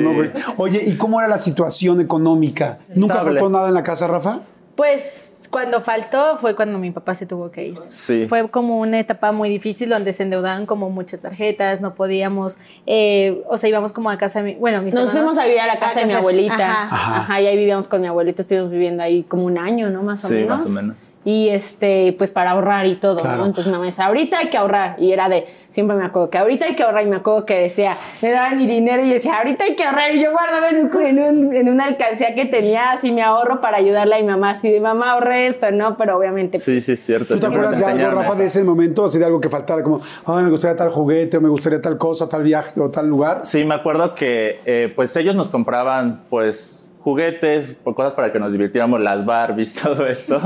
No, 0.00 0.14
güey. 0.14 0.30
Oye, 0.56 0.82
¿y 0.86 0.96
cómo 0.96 1.20
era 1.20 1.28
la 1.28 1.38
situación 1.38 2.00
económica? 2.00 2.78
¿Nunca 2.94 3.14
Estable. 3.14 3.40
faltó 3.40 3.50
nada 3.50 3.68
en 3.68 3.74
la 3.74 3.82
casa, 3.82 4.06
Rafa? 4.06 4.40
Pues 4.76 5.48
cuando 5.50 5.82
faltó 5.82 6.38
fue 6.38 6.56
cuando 6.56 6.78
mi 6.78 6.90
papá 6.92 7.14
se 7.14 7.26
tuvo 7.26 7.50
que 7.50 7.66
ir. 7.66 7.78
Sí. 7.88 8.24
Fue 8.26 8.48
como 8.50 8.80
una 8.80 8.98
etapa 8.98 9.30
muy 9.30 9.50
difícil 9.50 9.90
donde 9.90 10.14
se 10.14 10.22
endeudaban 10.22 10.64
como 10.64 10.88
muchas 10.88 11.20
tarjetas, 11.20 11.82
no 11.82 11.94
podíamos, 11.94 12.56
eh, 12.86 13.42
o 13.48 13.58
sea, 13.58 13.68
íbamos 13.68 13.92
como 13.92 14.08
a 14.08 14.16
casa 14.16 14.38
de 14.42 14.44
mi, 14.46 14.54
bueno, 14.58 14.80
mis 14.80 14.94
Nos 14.94 15.10
hermanos- 15.10 15.32
fuimos 15.32 15.38
a 15.38 15.46
vivir 15.46 15.60
a 15.60 15.66
la 15.66 15.78
casa 15.78 16.00
de 16.00 16.06
mi 16.06 16.12
abuelita. 16.14 16.54
Ajá. 16.54 16.84
Ajá. 16.94 17.16
Ajá. 17.18 17.40
y 17.42 17.46
ahí 17.48 17.56
vivíamos 17.58 17.86
con 17.86 18.00
mi 18.00 18.06
abuelita, 18.06 18.40
estuvimos 18.40 18.70
viviendo 18.70 19.02
ahí 19.02 19.24
como 19.24 19.44
un 19.44 19.58
año, 19.58 19.90
¿no? 19.90 20.02
Más 20.02 20.24
o 20.24 20.28
Sí, 20.28 20.34
menos. 20.36 20.58
más 20.58 20.66
o 20.66 20.70
menos. 20.70 21.08
Y 21.24 21.50
este, 21.50 22.14
pues 22.18 22.32
para 22.32 22.50
ahorrar 22.50 22.84
y 22.86 22.96
todo, 22.96 23.20
Claro. 23.20 23.38
¿no? 23.38 23.46
Entonces 23.46 23.66
mi 23.66 23.72
mamá 23.74 23.84
decía, 23.86 24.06
ahorita 24.06 24.38
hay 24.38 24.50
que 24.50 24.56
ahorrar. 24.56 24.96
Y 24.98 25.12
era 25.12 25.28
de, 25.28 25.46
siempre 25.70 25.96
me 25.96 26.04
acuerdo 26.04 26.30
que 26.30 26.38
ahorita 26.38 26.64
hay 26.66 26.74
que 26.74 26.82
ahorrar. 26.82 27.04
Y 27.04 27.10
me 27.10 27.16
acuerdo 27.16 27.46
que 27.46 27.54
decía, 27.60 27.96
me 28.22 28.30
daban 28.32 28.58
mi 28.58 28.66
dinero 28.66 29.04
y 29.04 29.08
yo 29.08 29.14
decía, 29.14 29.34
ahorita 29.38 29.64
hay 29.64 29.76
que 29.76 29.84
ahorrar. 29.84 30.12
Y 30.16 30.20
yo 30.20 30.32
guardaba 30.32 30.70
en, 30.70 30.86
un- 30.86 31.00
en, 31.00 31.18
un- 31.20 31.54
en 31.54 31.68
una 31.68 31.84
alcancía 31.84 32.34
que 32.34 32.46
tenía 32.46 32.90
así 32.90 33.12
mi 33.12 33.20
ahorro 33.20 33.60
para 33.60 33.76
ayudarle 33.76 34.16
a 34.16 34.18
mi 34.18 34.24
mamá. 34.26 34.50
Así 34.50 34.68
de, 34.68 34.80
mamá, 34.80 35.12
ahorré 35.12 35.46
esto, 35.46 35.70
¿no? 35.70 35.96
Pero 35.96 36.16
obviamente 36.16 36.58
Sí, 36.58 36.80
sí, 36.80 36.92
es 36.92 37.04
cierto. 37.04 37.34
¿Tú 37.34 37.40
te 37.40 37.46
acuerdas 37.46 37.78
de 37.78 37.84
algo, 37.84 38.10
Rafa, 38.10 38.24
eso. 38.32 38.34
de 38.34 38.46
ese 38.46 38.64
momento? 38.64 39.04
Así 39.04 39.18
de 39.20 39.24
algo 39.24 39.40
que 39.40 39.48
faltara, 39.48 39.84
como, 39.84 40.00
ay, 40.26 40.42
me 40.42 40.50
gustaría 40.50 40.76
tal 40.76 40.90
juguete, 40.90 41.36
o 41.36 41.40
me 41.40 41.48
gustaría 41.50 41.80
tal 41.80 41.98
cosa, 41.98 42.28
tal 42.28 42.42
viaje 42.42 42.80
o 42.80 42.90
tal 42.90 43.06
lugar. 43.06 43.42
Sí, 43.44 43.64
me 43.64 43.76
acuerdo 43.76 44.14
que 44.16 44.58
eh, 44.66 44.92
pues 44.96 45.14
ellos 45.16 45.36
nos 45.36 45.50
compraban 45.50 46.22
pues 46.28 46.81
juguetes, 47.02 47.80
cosas 47.82 48.14
para 48.14 48.32
que 48.32 48.38
nos 48.38 48.52
divirtiéramos, 48.52 49.00
las 49.00 49.24
Barbies, 49.26 49.74
todo 49.82 50.06
esto. 50.06 50.40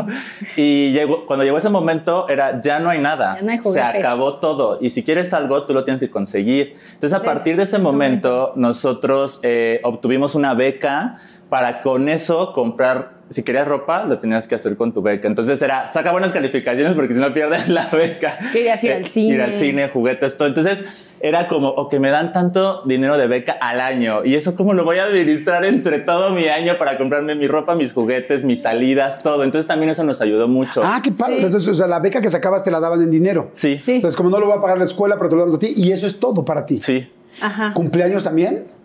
Y 0.57 0.93
llegó, 0.93 1.27
cuando 1.27 1.45
llegó 1.45 1.59
ese 1.59 1.69
momento 1.69 2.29
era, 2.29 2.61
ya 2.61 2.81
no 2.81 2.89
hay 2.89 3.01
nada, 3.01 3.37
Ya 3.37 3.43
no 3.43 3.51
hay 3.51 3.59
se 3.59 3.81
acabó 3.81 4.37
todo. 4.37 4.79
Y 4.81 4.91
si 4.91 5.05
quieres 5.05 5.33
algo, 5.35 5.65
tú 5.65 5.75
lo 5.75 5.85
tienes 5.85 6.01
que 6.01 6.11
conseguir. 6.11 6.77
Entonces 6.95 7.19
a 7.19 7.23
partir 7.23 7.57
de 7.57 7.65
ese 7.65 7.79
momento 7.79 8.53
nosotros 8.57 9.41
eh, 9.43 9.81
obtuvimos 9.85 10.35
una 10.35 10.55
beca 10.55 11.21
para 11.49 11.81
con 11.81 12.09
eso 12.09 12.53
comprar 12.53 13.17
si 13.29 13.43
querías 13.43 13.67
ropa, 13.67 14.05
lo 14.05 14.19
tenías 14.19 14.47
que 14.47 14.55
hacer 14.55 14.77
con 14.77 14.93
tu 14.93 15.03
beca. 15.03 15.27
Entonces 15.27 15.61
era, 15.61 15.91
saca 15.93 16.13
buenas 16.13 16.33
calificaciones 16.33 16.95
porque 16.95 17.15
si 17.15 17.21
no 17.21 17.33
pierdes 17.35 17.69
la 17.69 17.89
beca. 17.89 18.39
Querías 18.53 18.83
ir 18.85 18.93
al 18.93 19.07
cine. 19.07 19.35
Ir 19.35 19.43
al 19.43 19.55
cine, 19.55 19.89
juguetes, 19.89 20.37
todo. 20.37 20.47
Entonces 20.47 20.85
era 21.19 21.49
como, 21.49 21.71
o 21.71 21.89
que 21.89 21.99
me 21.99 22.11
dan 22.11 22.33
tanto 22.33 22.83
dinero 22.85 23.19
de 23.19 23.27
beca 23.27 23.57
al 23.61 23.81
año. 23.81 24.25
Y 24.25 24.37
eso 24.37 24.55
cómo 24.55 24.75
lo 24.75 24.85
voy 24.85 24.99
a 24.99 25.05
administrar 25.05 25.65
entre 25.65 25.99
todo 25.99 26.31
mi 26.31 26.47
año 26.47 26.79
para 26.79 26.99
comprarme 26.99 27.35
mi 27.35 27.49
ropa, 27.49 27.75
mis 27.75 27.93
juguetes, 27.93 28.45
mis 28.45 28.63
salidas, 28.63 29.23
todo. 29.23 29.43
Entonces 29.43 29.67
también 29.67 29.91
eso 29.91 30.05
nos 30.05 30.21
ayudó 30.21 30.47
mucho. 30.47 30.83
Ah, 30.85 31.01
qué 31.03 31.11
padre. 31.11 31.43
Entonces, 31.43 31.69
o 31.69 31.75
sea, 31.75 31.89
la 31.89 31.99
beca 31.99 32.21
que 32.21 32.31
sacabas 32.31 32.63
te 32.63 32.71
la 32.71 32.79
daban 32.79 33.03
en 33.03 33.11
dinero. 33.11 33.51
Sí. 33.55 33.81
Sí. 33.85 33.97
Entonces, 33.97 34.17
como 34.17 34.31
no 34.31 34.39
lo 34.39 34.47
voy 34.47 34.57
a 34.57 34.61
pagar 34.61 34.79
la 34.79 34.85
escuela, 34.85 35.17
pero 35.17 35.31
te 35.31 35.35
lo 35.35 35.43
damos 35.43 35.57
a 35.57 35.59
ti, 35.59 35.73
y 35.77 35.91
eso 35.91 36.07
es 36.07 36.21
todo 36.21 36.45
para 36.45 36.65
ti. 36.65 36.81
Sí. 36.81 37.11
Ajá. 37.41 37.73
¿Cumpleaños 37.75 38.23
también? 38.23 38.76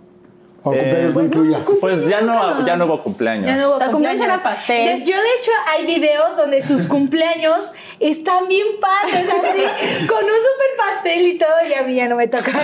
¿O 0.64 0.74
Eh, 0.74 0.78
cumpleaños 0.80 1.08
no 1.08 1.14
pues 1.14 1.26
incluía? 1.26 1.60
Pues 1.80 2.08
ya 2.08 2.22
no, 2.22 2.66
ya 2.66 2.76
no 2.76 2.86
hubo 2.86 3.02
cumpleaños. 3.02 3.48
Ya 3.48 3.58
no 3.58 3.68
hubo 3.68 3.76
O 3.76 3.78
sea, 3.80 3.90
cumpleaños 3.90 4.22
era 4.22 4.44
pastel. 4.44 5.00
Yo, 5.00 5.16
de 5.16 5.30
hecho, 5.40 5.52
hay 5.72 5.86
videos 5.88 6.38
donde 6.38 6.62
sus 6.62 6.86
cumpleaños 6.88 7.72
están 8.02 8.48
bien 8.48 8.66
padres, 8.80 9.30
así, 9.30 10.08
con 10.08 10.24
un 10.24 10.30
super 10.30 10.72
pastel 10.78 11.28
y 11.28 11.38
todo, 11.38 11.50
y 11.70 11.74
a 11.74 11.82
mí 11.84 11.96
ya 11.96 12.08
no 12.08 12.16
me 12.16 12.28
toca. 12.28 12.52
Yo 12.52 12.58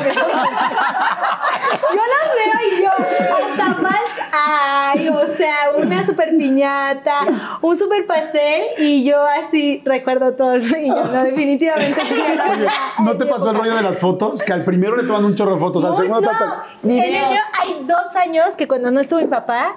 los 1.95 2.36
veo 2.36 2.54
y 2.78 2.82
yo, 2.82 2.89
hasta 2.89 3.82
más 3.82 4.02
hay, 4.32 5.10
o 5.10 5.28
sea, 5.36 5.71
una 5.76 6.06
super 6.06 6.30
piñata, 6.38 7.19
un 7.62 7.78
super 7.78 8.06
pastel, 8.06 8.67
y 8.78 9.04
yo 9.04 9.26
así 9.26 9.82
recuerdo 9.86 10.34
todos, 10.34 10.63
y 10.63 10.88
yo, 10.88 11.04
no, 11.06 11.23
definitivamente 11.23 12.02
la 12.36 12.93
¿No 13.04 13.17
te 13.17 13.26
pasó 13.26 13.50
el 13.52 13.58
rollo 13.58 13.76
de 13.76 13.84
las 13.84 14.00
fotos? 14.00 14.43
Que 14.43 14.54
al 14.54 14.63
primero 14.63 14.95
le 14.95 15.04
toman 15.04 15.26
un 15.26 15.36
chorro 15.36 15.56
de 15.56 15.60
fotos, 15.60 15.84
al 15.86 15.95
segundo 15.95 16.21
no. 16.21 16.30
En 16.84 16.89
Videos. 16.89 17.32
ello 17.32 17.41
hay 17.62 17.84
dos 17.86 18.15
años 18.15 18.56
que 18.56 18.67
cuando 18.67 18.91
no 18.91 19.00
estuvo 19.00 19.19
mi 19.19 19.28
papá, 19.28 19.76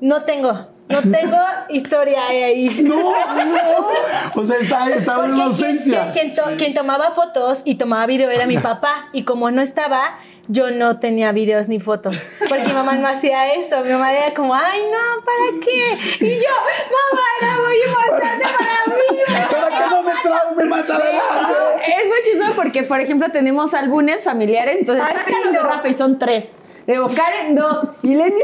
no 0.00 0.22
tengo, 0.22 0.68
no 0.88 1.02
tengo 1.02 1.36
historia 1.68 2.26
ahí. 2.28 2.68
No, 2.82 2.96
no. 2.96 3.88
O 4.34 4.44
sea, 4.44 4.56
está, 4.58 4.90
está 4.90 5.16
Porque 5.16 5.28
en 5.30 5.34
quien, 5.34 5.46
ausencia. 5.48 6.12
quien- 6.12 6.32
quien 6.32 6.34
to- 6.34 6.56
quien 6.56 6.74
tomaba 6.74 7.10
fotos 7.10 7.62
y 7.64 7.74
tomaba 7.76 8.06
video 8.06 8.30
era 8.30 8.46
mi 8.46 8.58
papá. 8.58 9.08
Y 9.12 9.24
como 9.24 9.50
no 9.50 9.60
estaba, 9.60 10.18
yo 10.48 10.70
no 10.70 10.98
tenía 10.98 11.32
videos 11.32 11.68
ni 11.68 11.78
fotos. 11.80 12.16
Porque 12.48 12.64
mi 12.64 12.72
mamá 12.72 12.94
no 12.94 13.06
hacía 13.08 13.52
eso. 13.54 13.82
Mi 13.82 13.90
mamá 13.90 14.12
era 14.12 14.34
como, 14.34 14.54
ay, 14.54 14.80
no, 14.90 15.24
¿para 15.24 15.64
qué? 15.64 16.24
Y 16.24 16.34
yo, 16.40 16.54
mamá, 16.96 17.22
era 17.40 17.56
muy 17.60 17.76
importante 17.86 18.46
para 18.58 18.96
mí. 18.96 19.50
Para 19.50 19.68
que 19.84 19.90
no 19.90 20.02
me 20.02 20.12
traume 20.22 20.64
más 20.64 20.88
adelante. 20.90 21.54
Es 22.00 22.06
muy 22.06 22.18
chistoso 22.24 22.52
porque, 22.56 22.82
por 22.84 23.00
ejemplo, 23.00 23.28
tenemos 23.30 23.74
álbumes 23.74 24.24
familiares, 24.24 24.76
entonces 24.78 25.04
sí, 25.26 25.32
los 25.44 25.52
de. 25.52 25.58
Rafa 25.58 25.88
y 25.88 25.94
son 25.94 26.18
tres. 26.18 26.56
Luego 26.86 27.08
Karen, 27.14 27.54
dos. 27.54 27.80
Y 28.02 28.14
Lenny, 28.14 28.40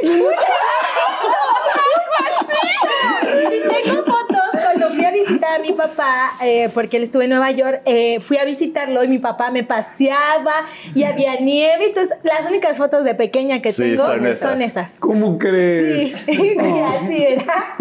Tengo 3.85 4.05
fotos 4.05 4.63
cuando 4.63 4.91
fui 4.91 5.05
a 5.05 5.11
visitar 5.11 5.55
a 5.55 5.59
mi 5.59 5.73
papá, 5.73 6.33
eh, 6.43 6.69
porque 6.73 6.97
él 6.99 7.03
estuvo 7.05 7.23
en 7.23 7.31
Nueva 7.31 7.51
York, 7.51 7.81
eh, 7.85 8.21
fui 8.21 8.39
a 8.39 8.45
visitarlo 8.45 9.03
y 9.05 9.09
mi 9.09 9.19
papá 9.19 9.51
me 9.51 9.65
paseaba 9.65 10.53
y 10.95 11.05
había 11.05 11.37
nieve. 11.41 11.87
Entonces, 11.87 12.17
las 12.23 12.47
únicas 12.47 12.77
fotos 12.77 13.05
de 13.05 13.15
pequeña 13.15 13.61
que 13.61 13.73
Sí, 13.73 13.83
tengo 13.83 14.05
son 14.07 14.27
esas. 14.27 14.51
Son 14.51 14.63
esas. 14.63 14.97
¿Cómo 15.01 15.39
crees? 15.39 16.13
Sí, 16.21 16.27
sí, 16.27 16.57
así 16.59 17.25
era. 17.25 17.77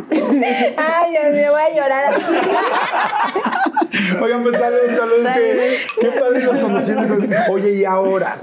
Ay, 0.77 1.11
Dios 1.11 1.33
mío, 1.33 1.51
voy 1.51 1.61
a 1.61 1.75
llorar. 1.75 2.13
Oigan, 4.21 4.43
pues 4.43 4.57
salud, 4.57 4.77
salud. 4.95 5.27
Qué, 5.33 5.77
qué 6.01 6.07
padre 6.19 6.43
los 6.43 6.57
conociendo. 6.57 7.17
Oye, 7.51 7.75
y 7.75 7.85
ahora, 7.85 8.37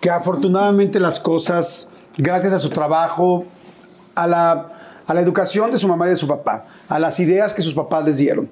que 0.00 0.10
afortunadamente 0.10 1.00
las 1.00 1.20
cosas, 1.20 1.90
gracias 2.16 2.52
a 2.52 2.58
su 2.58 2.70
trabajo, 2.70 3.44
a 4.14 4.26
la, 4.26 4.66
a 5.10 5.14
la 5.14 5.20
educación 5.20 5.72
de 5.72 5.76
su 5.76 5.88
mamá 5.88 6.06
y 6.06 6.10
de 6.10 6.16
su 6.16 6.28
papá, 6.28 6.66
a 6.88 6.98
las 7.00 7.18
ideas 7.18 7.52
que 7.52 7.62
sus 7.62 7.74
papás 7.74 8.04
les 8.04 8.18
dieron, 8.18 8.48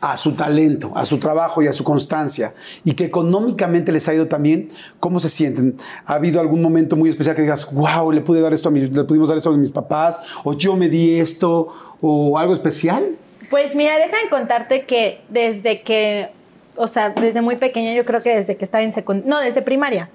a 0.00 0.16
su 0.16 0.32
talento, 0.32 0.90
a 0.96 1.06
su 1.06 1.18
trabajo 1.18 1.62
y 1.62 1.68
a 1.68 1.72
su 1.72 1.84
constancia, 1.84 2.54
y 2.82 2.94
que 2.94 3.04
económicamente 3.04 3.92
les 3.92 4.08
ha 4.08 4.14
ido 4.14 4.26
también, 4.26 4.68
¿cómo 4.98 5.20
se 5.20 5.28
sienten? 5.28 5.76
¿Ha 6.06 6.14
habido 6.14 6.40
algún 6.40 6.60
momento 6.60 6.96
muy 6.96 7.08
especial 7.08 7.36
que 7.36 7.42
digas, 7.42 7.72
wow, 7.72 8.10
le 8.10 8.20
pude 8.20 8.40
dar 8.40 8.52
esto 8.52 8.68
a 8.68 8.72
mi- 8.72 8.80
le 8.88 9.04
pudimos 9.04 9.28
dar 9.28 9.38
esto 9.38 9.50
a 9.50 9.56
mis 9.56 9.70
papás, 9.70 10.18
o 10.42 10.54
yo 10.54 10.74
me 10.74 10.88
di 10.88 11.20
esto, 11.20 11.68
o 12.00 12.36
algo 12.36 12.52
especial? 12.52 13.04
Pues 13.48 13.76
mira, 13.76 13.96
déjame 13.96 14.28
contarte 14.28 14.86
que 14.86 15.20
desde 15.28 15.82
que, 15.82 16.30
o 16.74 16.88
sea, 16.88 17.10
desde 17.10 17.42
muy 17.42 17.54
pequeña, 17.54 17.94
yo 17.94 18.04
creo 18.04 18.22
que 18.22 18.34
desde 18.38 18.56
que 18.56 18.64
estaba 18.64 18.82
en 18.82 18.90
secundaria, 18.90 19.30
no, 19.30 19.38
desde 19.38 19.62
primaria, 19.62 20.10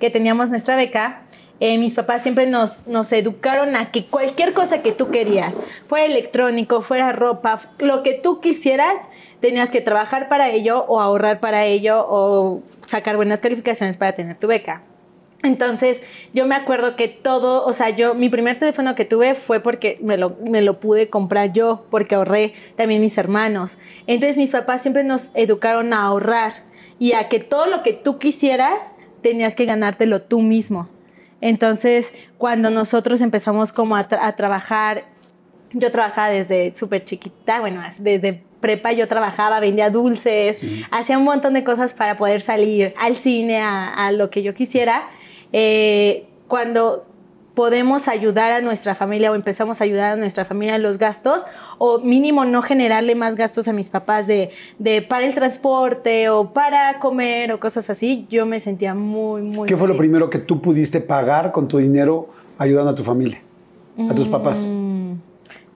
que 0.00 0.10
teníamos 0.10 0.50
nuestra 0.50 0.74
beca, 0.74 1.22
eh, 1.60 1.78
mis 1.78 1.94
papás 1.94 2.22
siempre 2.22 2.46
nos, 2.46 2.84
educaron 3.12 3.74
a 3.76 3.90
que 3.90 4.06
cualquier 4.06 4.52
cosa 4.52 4.82
que 4.82 4.92
tú 4.92 5.10
querías, 5.10 5.58
fuera 5.86 6.06
electrónico, 6.06 6.82
fuera 6.82 7.12
ropa, 7.12 7.58
lo 7.78 8.02
que 8.02 8.14
tú 8.14 8.40
quisieras, 8.40 9.08
tenías 9.40 9.70
que 9.70 9.80
trabajar 9.80 10.28
para 10.28 10.50
ello 10.50 10.84
o 10.86 11.00
ahorrar 11.00 11.40
para 11.40 11.64
ello 11.64 12.04
o 12.08 12.62
sacar 12.86 13.16
buenas 13.16 13.40
calificaciones 13.40 13.96
para 13.96 14.12
tener 14.12 14.36
tu 14.36 14.46
beca. 14.46 14.82
Entonces, 15.44 16.02
yo 16.34 16.46
me 16.46 16.56
acuerdo 16.56 16.96
que 16.96 17.06
todo, 17.06 17.64
o 17.64 17.72
sea, 17.72 17.90
yo, 17.90 18.14
mi 18.14 18.28
primer 18.28 18.58
teléfono 18.58 18.96
que 18.96 19.04
tuve 19.04 19.36
fue 19.36 19.60
porque 19.60 19.98
me 20.02 20.16
lo 20.16 20.80
pude 20.80 21.08
comprar 21.08 21.52
yo, 21.52 21.86
porque 21.90 22.16
ahorré 22.16 22.54
también 22.76 23.00
mis 23.00 23.18
hermanos. 23.18 23.78
Entonces, 24.08 24.36
mis 24.36 24.50
papás 24.50 24.82
siempre 24.82 25.04
nos 25.04 25.30
educaron 25.34 25.92
a 25.92 26.02
ahorrar 26.02 26.54
y 26.98 27.12
a 27.12 27.28
que 27.28 27.38
todo 27.38 27.66
lo 27.66 27.84
que 27.84 27.92
tú 27.92 28.18
quisieras, 28.18 28.94
tenías 29.22 29.54
que 29.54 29.64
ganártelo 29.64 30.22
tú 30.22 30.40
mismo. 30.42 30.88
Entonces, 31.40 32.12
cuando 32.36 32.70
nosotros 32.70 33.20
empezamos 33.20 33.72
como 33.72 33.96
a, 33.96 34.08
tra- 34.08 34.20
a 34.22 34.34
trabajar, 34.36 35.04
yo 35.72 35.92
trabajaba 35.92 36.28
desde 36.30 36.74
súper 36.74 37.04
chiquita, 37.04 37.60
bueno, 37.60 37.82
desde 37.98 38.42
prepa 38.60 38.92
yo 38.92 39.06
trabajaba, 39.06 39.60
vendía 39.60 39.88
dulces, 39.90 40.58
hacía 40.90 41.16
un 41.16 41.24
montón 41.24 41.54
de 41.54 41.62
cosas 41.62 41.94
para 41.94 42.16
poder 42.16 42.40
salir 42.40 42.92
al 42.98 43.14
cine, 43.16 43.60
a, 43.60 43.92
a 44.06 44.10
lo 44.10 44.30
que 44.30 44.42
yo 44.42 44.54
quisiera. 44.54 45.08
Eh, 45.52 46.26
cuando 46.48 47.06
podemos 47.58 48.06
ayudar 48.06 48.52
a 48.52 48.60
nuestra 48.60 48.94
familia 48.94 49.32
o 49.32 49.34
empezamos 49.34 49.80
a 49.80 49.84
ayudar 49.84 50.12
a 50.12 50.16
nuestra 50.16 50.44
familia 50.44 50.76
en 50.76 50.82
los 50.84 50.96
gastos 50.96 51.42
o 51.78 51.98
mínimo 51.98 52.44
no 52.44 52.62
generarle 52.62 53.16
más 53.16 53.34
gastos 53.34 53.66
a 53.66 53.72
mis 53.72 53.90
papás 53.90 54.28
de, 54.28 54.52
de 54.78 55.02
para 55.02 55.26
el 55.26 55.34
transporte 55.34 56.28
o 56.28 56.52
para 56.52 57.00
comer 57.00 57.50
o 57.50 57.58
cosas 57.58 57.90
así, 57.90 58.28
yo 58.30 58.46
me 58.46 58.60
sentía 58.60 58.94
muy, 58.94 59.42
muy... 59.42 59.66
¿Qué 59.66 59.76
fue 59.76 59.88
lo 59.88 59.96
primero 59.96 60.30
que 60.30 60.38
tú 60.38 60.62
pudiste 60.62 61.00
pagar 61.00 61.50
con 61.50 61.66
tu 61.66 61.78
dinero 61.78 62.28
ayudando 62.58 62.92
a 62.92 62.94
tu 62.94 63.02
familia, 63.02 63.42
a 64.08 64.14
tus 64.14 64.28
papás? 64.28 64.64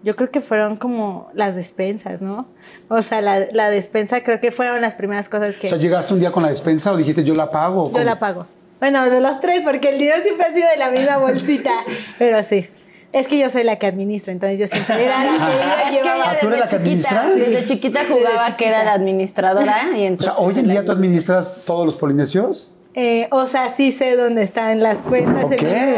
Yo 0.05 0.15
creo 0.15 0.31
que 0.31 0.41
fueron 0.41 0.77
como 0.77 1.31
las 1.35 1.57
despensas, 1.57 2.23
¿no? 2.23 2.47
O 2.91 3.03
sea, 3.03 3.21
la, 3.21 3.47
la 3.51 3.71
despensa 3.71 4.23
creo 4.23 4.39
que 4.39 4.53
fueron 4.53 4.81
las 4.81 4.95
primeras 4.95 5.29
cosas 5.29 5.57
que 5.57 5.67
O 5.67 5.71
sea, 5.71 5.79
¿llegaste 5.79 6.15
un 6.15 6.21
día 6.21 6.31
con 6.31 6.45
la 6.45 6.51
despensa 6.51 6.93
o 6.93 6.97
dijiste 6.97 7.25
yo 7.25 7.35
la 7.35 7.51
pago? 7.51 7.91
yo 7.93 8.05
la 8.05 8.21
pago. 8.21 8.47
Bueno, 8.83 9.09
de 9.09 9.21
los 9.21 9.41
tres, 9.41 9.63
porque 9.63 9.91
el 9.91 9.99
dinero 9.99 10.21
siempre 10.25 10.45
ha 10.45 10.53
sido 10.53 10.69
de 10.69 10.77
la 10.77 10.91
misma 10.91 11.19
bolsita, 11.19 11.71
pero 12.19 12.43
sí. 12.43 12.67
Es 13.13 13.29
que 13.29 13.39
yo 13.39 13.49
soy 13.49 13.63
la 13.63 13.77
que 13.77 13.87
administra, 13.87 14.33
entonces 14.33 14.59
yo 14.59 14.67
siempre 14.67 15.05
era 15.05 15.23
la 15.23 15.31
que 15.31 15.37
iba 15.37 15.83
Es 15.83 15.85
que 15.91 16.03
llevaba- 16.03 16.39
¿tú 16.41 16.47
eres 16.49 16.59
la 16.61 16.67
que 16.67 16.77
chiquita, 16.79 17.21
administra? 17.21 17.29
desde 17.53 17.65
chiquita 17.67 18.01
Sí, 18.01 18.07
jugaba 18.13 18.43
desde 18.47 18.57
que 18.57 18.67
era 18.67 18.83
la 18.85 18.93
administradora 18.95 19.77
y 19.95 20.01
O 20.01 20.07
entonces 20.07 20.35
sea, 20.35 20.43
hoy 20.45 20.59
en 20.59 20.67
día 20.69 20.85
tú 20.85 20.91
administras 20.91 21.63
todos 21.65 21.87
los 21.87 21.95
polinesios. 21.95 22.73
Eh, 22.95 23.27
o 23.31 23.47
sea, 23.47 23.75
sí 23.75 23.91
sé 23.91 24.17
dónde 24.17 24.43
están 24.43 24.83
las 24.83 24.99
cuentas. 24.99 25.45
Ok. 25.47 25.63
en-. 25.63 25.97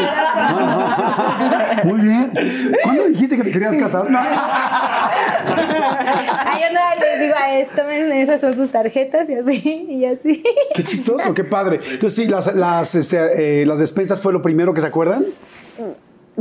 Muy 1.89 2.01
bien. 2.03 2.33
¿Cuándo 2.85 3.07
dijiste 3.07 3.37
que 3.37 3.43
te 3.43 3.51
querías 3.51 3.77
casar? 3.77 4.09
No. 4.09 4.21
Ay, 6.47 6.61
yo 6.63 6.73
nada 6.73 6.95
les 6.95 7.21
digo 7.21 7.35
a 7.37 7.59
esto, 7.59 7.83
tomen, 7.83 8.13
esas 8.13 8.41
son 8.41 8.55
sus 8.55 8.71
tarjetas 8.71 9.29
y 9.29 9.35
así, 9.35 9.87
y 9.89 10.05
así. 10.05 10.45
Qué 10.75 10.85
chistoso, 10.85 11.35
qué 11.35 11.43
padre. 11.43 11.81
Entonces, 11.91 12.15
sí, 12.15 12.29
las, 12.29 12.55
las, 12.55 12.95
este, 12.95 13.63
eh, 13.63 13.67
las 13.67 13.81
despensas 13.81 14.21
fue 14.21 14.33
lo 14.33 14.41
primero 14.41 14.73
que 14.73 14.81
se 14.81 14.87
acuerdan. 14.87 15.25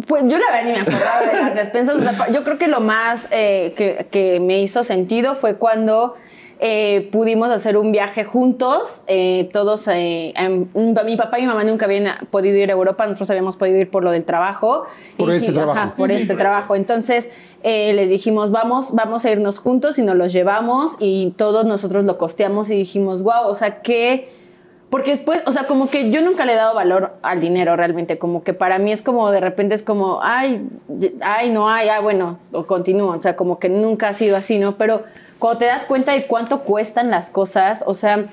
Pues 0.07 0.23
yo 0.23 0.37
la 0.37 0.45
verdad 0.51 0.63
ni 0.65 0.71
me 0.71 0.79
acordaba 0.81 1.21
de 1.21 1.33
las 1.33 1.55
despensas. 1.55 1.97
Yo 2.31 2.43
creo 2.43 2.59
que 2.59 2.67
lo 2.67 2.79
más 2.79 3.27
eh, 3.31 3.73
que, 3.75 4.07
que 4.11 4.39
me 4.39 4.61
hizo 4.61 4.83
sentido 4.83 5.33
fue 5.35 5.57
cuando 5.57 6.13
eh, 6.59 7.09
pudimos 7.11 7.49
hacer 7.49 7.77
un 7.77 7.91
viaje 7.91 8.23
juntos. 8.23 9.01
eh, 9.07 9.49
todos, 9.51 9.87
eh, 9.87 10.33
em, 10.35 10.67
mi 10.73 11.15
papá 11.15 11.39
y 11.39 11.41
mi 11.41 11.47
mamá 11.47 11.63
nunca 11.63 11.85
habían 11.85 12.09
podido 12.29 12.57
ir 12.57 12.69
a 12.69 12.73
Europa, 12.73 13.05
nosotros 13.05 13.29
habíamos 13.29 13.57
podido 13.57 13.77
ir 13.77 13.89
por 13.89 14.03
lo 14.03 14.11
del 14.11 14.25
trabajo. 14.25 14.85
Por 15.17 15.29
Y 15.29 15.37
este 15.37 15.51
trabajo. 15.51 15.79
ajá, 15.79 15.95
por 15.95 16.11
este 16.11 16.35
trabajo. 16.35 16.75
Entonces 16.75 17.31
eh, 17.63 17.93
les 17.93 18.09
dijimos, 18.09 18.51
vamos, 18.51 18.93
vamos 18.93 19.25
a 19.25 19.31
irnos 19.31 19.59
juntos 19.59 19.97
y 19.99 20.03
nos 20.03 20.15
los 20.15 20.31
llevamos 20.33 20.95
y 20.99 21.33
todos 21.37 21.65
nosotros 21.65 22.03
lo 22.05 22.17
costeamos 22.17 22.69
y 22.69 22.75
dijimos, 22.75 23.23
wow, 23.23 23.47
o 23.47 23.55
sea, 23.55 23.81
qué... 23.81 24.29
Porque 24.89 25.09
después, 25.09 25.41
o 25.47 25.51
sea, 25.51 25.63
como 25.63 25.89
que 25.89 26.11
yo 26.11 26.21
nunca 26.21 26.45
le 26.45 26.53
he 26.53 26.55
dado 26.55 26.75
valor 26.75 27.15
al 27.23 27.39
dinero 27.39 27.75
realmente, 27.75 28.19
como 28.19 28.43
que 28.43 28.53
para 28.53 28.77
mí 28.77 28.91
es 28.91 29.01
como 29.01 29.31
de 29.31 29.39
repente 29.39 29.73
es 29.73 29.81
como, 29.81 30.19
ay, 30.21 30.67
ay, 31.21 31.49
no 31.49 31.67
hay, 31.67 31.89
ah, 31.89 31.99
bueno, 31.99 32.37
o 32.51 32.67
continúo, 32.67 33.15
o 33.17 33.19
sea, 33.19 33.35
como 33.35 33.57
que 33.57 33.69
nunca 33.69 34.09
ha 34.09 34.13
sido 34.13 34.37
así, 34.37 34.59
¿no? 34.59 34.77
Pero 34.77 35.01
cuando 35.39 35.59
te 35.59 35.65
das 35.65 35.85
cuenta 35.85 36.13
de 36.13 36.25
cuánto 36.25 36.61
cuestan 36.61 37.09
las 37.09 37.29
cosas, 37.29 37.83
o 37.85 37.93
sea, 37.93 38.25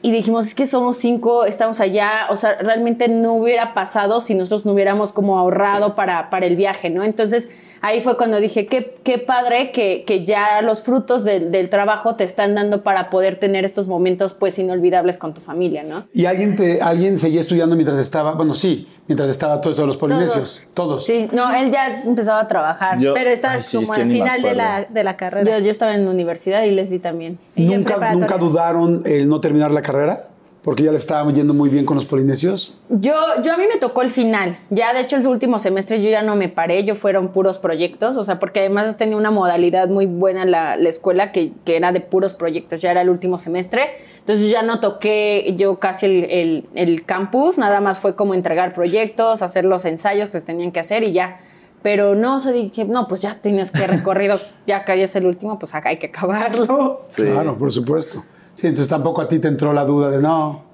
y 0.00 0.12
dijimos, 0.12 0.46
es 0.46 0.54
que 0.54 0.66
somos 0.66 0.96
cinco, 0.96 1.44
estamos 1.44 1.80
allá, 1.80 2.26
o 2.30 2.36
sea, 2.36 2.54
realmente 2.54 3.08
no 3.08 3.32
hubiera 3.32 3.74
pasado 3.74 4.20
si 4.20 4.34
nosotros 4.34 4.64
no 4.64 4.72
hubiéramos 4.72 5.12
como 5.12 5.38
ahorrado 5.38 5.94
para, 5.94 6.30
para 6.30 6.46
el 6.46 6.54
viaje, 6.54 6.88
¿no? 6.88 7.02
Entonces, 7.02 7.50
ahí 7.80 8.00
fue 8.00 8.16
cuando 8.16 8.38
dije, 8.40 8.66
qué, 8.66 8.94
qué 9.02 9.18
padre 9.18 9.70
que, 9.72 10.04
que 10.06 10.24
ya 10.24 10.60
los 10.62 10.82
frutos 10.82 11.24
del, 11.24 11.50
del 11.50 11.68
trabajo 11.68 12.14
te 12.16 12.24
están 12.24 12.54
dando 12.54 12.82
para 12.82 13.10
poder 13.10 13.36
tener 13.36 13.64
estos 13.64 13.88
momentos 13.88 14.34
pues 14.34 14.58
inolvidables 14.58 15.18
con 15.18 15.34
tu 15.34 15.40
familia, 15.40 15.82
¿no? 15.82 16.04
¿Y 16.12 16.26
alguien, 16.26 16.56
te, 16.56 16.80
alguien 16.82 17.18
seguía 17.18 17.40
estudiando 17.40 17.76
mientras 17.76 17.98
estaba, 17.98 18.32
bueno, 18.34 18.54
sí, 18.54 18.88
mientras 19.06 19.28
estaba 19.30 19.60
todo 19.60 19.70
esto 19.70 19.82
de 19.82 19.88
los 19.88 19.96
polinesios? 19.96 20.68
Todos. 20.74 21.04
Sí, 21.04 21.28
no, 21.32 21.54
él 21.54 21.70
ya 21.70 22.02
empezaba 22.02 22.40
a 22.40 22.48
trabajar, 22.48 22.98
Yo- 22.98 23.14
pero 23.14 23.30
estaba 23.30 23.54
ay, 23.54 23.62
sí, 23.62 23.76
como 23.78 23.92
es 23.92 23.96
que 23.96 24.02
al 24.02 24.08
final 24.10 24.42
de 24.42 24.54
la, 24.54 24.86
de 24.88 25.04
la 25.04 25.16
carrera. 25.16 25.58
Yo, 25.58 25.64
yo 25.64 25.70
estaba 25.70 25.94
en 25.94 26.04
la 26.04 26.10
universidad 26.10 26.62
y 26.64 26.70
Leslie 26.72 26.98
también. 26.98 27.38
Y 27.54 27.66
¿Nunca. 27.66 28.12
¿Nunca 28.12 28.38
dudaron 28.38 29.02
el 29.04 29.28
no 29.28 29.40
terminar 29.40 29.70
la 29.70 29.82
carrera? 29.82 30.28
Porque 30.68 30.82
ya 30.82 30.90
le 30.90 30.98
estaban 30.98 31.34
yendo 31.34 31.54
muy 31.54 31.70
bien 31.70 31.86
con 31.86 31.96
los 31.96 32.04
polinesios. 32.04 32.76
Yo, 32.90 33.14
yo 33.42 33.54
a 33.54 33.56
mí 33.56 33.64
me 33.72 33.78
tocó 33.80 34.02
el 34.02 34.10
final. 34.10 34.58
Ya, 34.68 34.92
de 34.92 35.00
hecho, 35.00 35.16
el 35.16 35.26
último 35.26 35.58
semestre 35.58 36.02
yo 36.02 36.10
ya 36.10 36.20
no 36.20 36.36
me 36.36 36.50
paré, 36.50 36.84
yo 36.84 36.94
fueron 36.94 37.28
puros 37.28 37.58
proyectos, 37.58 38.18
o 38.18 38.22
sea, 38.24 38.38
porque 38.38 38.60
además 38.60 38.94
tenía 38.98 39.16
una 39.16 39.30
modalidad 39.30 39.88
muy 39.88 40.04
buena 40.04 40.44
la, 40.44 40.76
la 40.76 40.90
escuela 40.90 41.32
que, 41.32 41.52
que 41.64 41.78
era 41.78 41.90
de 41.92 42.00
puros 42.02 42.34
proyectos, 42.34 42.82
ya 42.82 42.90
era 42.90 43.00
el 43.00 43.08
último 43.08 43.38
semestre. 43.38 43.92
Entonces 44.18 44.50
ya 44.50 44.60
no 44.60 44.78
toqué 44.78 45.54
yo 45.56 45.78
casi 45.78 46.04
el, 46.04 46.24
el- 46.24 46.68
el 46.74 47.06
campus, 47.06 47.56
nada 47.56 47.80
más 47.80 47.98
fue 47.98 48.14
como 48.14 48.34
entregar 48.34 48.74
proyectos, 48.74 49.40
hacer 49.40 49.64
los 49.64 49.86
ensayos 49.86 50.28
que 50.28 50.38
se 50.38 50.44
tenían 50.44 50.70
que 50.70 50.80
hacer 50.80 51.02
y 51.02 51.12
ya. 51.12 51.38
Pero 51.80 52.14
no, 52.14 52.36
o 52.36 52.40
sea, 52.40 52.52
dije, 52.52 52.84
no, 52.84 53.06
pues 53.08 53.22
ya 53.22 53.36
tienes 53.40 53.70
que 53.70 53.86
recorrido, 53.86 54.38
ya 54.66 54.84
que 54.84 55.02
es 55.02 55.16
el 55.16 55.24
último, 55.24 55.58
pues 55.58 55.74
acá 55.74 55.88
hay 55.88 55.96
que 55.96 56.08
acabarlo. 56.08 57.00
Sí. 57.06 57.22
Claro, 57.22 57.56
por 57.56 57.72
supuesto. 57.72 58.22
Sí, 58.58 58.66
entonces 58.66 58.88
tampoco 58.90 59.22
a 59.22 59.28
ti 59.28 59.38
te 59.38 59.46
entró 59.46 59.72
la 59.72 59.84
duda 59.84 60.10
de 60.10 60.18
no. 60.18 60.64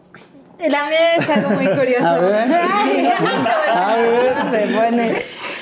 La 0.59 0.89
mía 0.89 1.17
es 1.19 1.29
algo 1.29 1.51
muy 1.51 1.67
curioso. 1.67 2.07
A 2.07 2.19
ver. 2.19 2.49
Ay, 2.51 3.09
A 3.75 3.97
ver. 3.97 4.35
se 4.51 4.75
pone. 4.75 5.13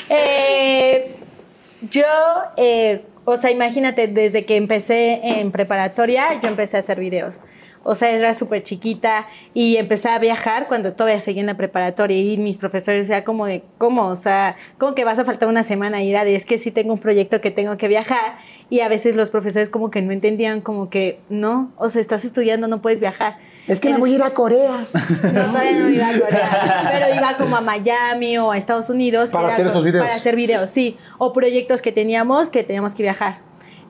Eh, 0.08 1.16
yo, 1.90 2.04
eh, 2.56 3.04
o 3.24 3.36
sea, 3.36 3.50
imagínate, 3.50 4.06
desde 4.06 4.44
que 4.44 4.56
empecé 4.56 5.20
en 5.40 5.50
preparatoria, 5.50 6.40
yo 6.40 6.48
empecé 6.48 6.76
a 6.76 6.80
hacer 6.80 7.00
videos. 7.00 7.40
O 7.84 7.94
sea, 7.94 8.10
era 8.10 8.34
súper 8.34 8.62
chiquita 8.62 9.26
y 9.54 9.76
empecé 9.76 10.08
a 10.08 10.18
viajar 10.18 10.68
cuando 10.68 10.94
todavía 10.94 11.20
seguía 11.20 11.40
en 11.40 11.46
la 11.46 11.56
preparatoria 11.56 12.18
y 12.18 12.36
mis 12.38 12.58
profesores 12.58 13.08
era 13.08 13.24
como 13.24 13.46
de, 13.46 13.64
¿cómo? 13.78 14.06
O 14.06 14.16
sea, 14.16 14.56
¿cómo 14.78 14.94
que 14.94 15.04
vas 15.04 15.18
a 15.18 15.24
faltar 15.24 15.48
una 15.48 15.62
semana? 15.62 16.02
Y 16.02 16.10
era 16.10 16.24
de, 16.24 16.34
es 16.34 16.44
que 16.44 16.58
sí 16.58 16.70
tengo 16.70 16.92
un 16.92 17.00
proyecto 17.00 17.40
que 17.40 17.50
tengo 17.50 17.76
que 17.76 17.88
viajar 17.88 18.36
y 18.70 18.80
a 18.80 18.88
veces 18.88 19.16
los 19.16 19.30
profesores 19.30 19.68
como 19.68 19.90
que 19.90 20.02
no 20.02 20.12
entendían, 20.12 20.60
como 20.60 20.90
que, 20.90 21.20
no, 21.28 21.72
o 21.76 21.88
sea, 21.88 22.00
estás 22.00 22.24
estudiando, 22.24 22.68
no 22.68 22.80
puedes 22.82 23.00
viajar. 23.00 23.36
Es 23.68 23.78
que 23.78 23.90
me 23.90 23.98
voy 23.98 24.12
a 24.12 24.14
ir 24.16 24.22
a 24.22 24.30
Corea. 24.30 24.84
no, 25.22 25.44
todavía 25.46 25.72
no 25.72 25.88
iba 25.88 26.08
a 26.08 26.18
Corea, 26.18 26.90
pero 26.90 27.14
iba 27.14 27.36
como 27.36 27.56
a 27.56 27.60
Miami 27.60 28.38
o 28.38 28.50
a 28.50 28.58
Estados 28.58 28.90
Unidos. 28.90 29.30
Para 29.30 29.48
hacer 29.48 29.66
estos 29.66 29.84
videos. 29.84 30.04
Para 30.04 30.16
hacer 30.16 30.34
videos, 30.34 30.70
sí. 30.70 30.96
O 31.18 31.32
proyectos 31.32 31.80
que 31.80 31.92
teníamos 31.92 32.50
que 32.50 32.64
teníamos 32.64 32.94
que 32.94 33.02
viajar. 33.04 33.38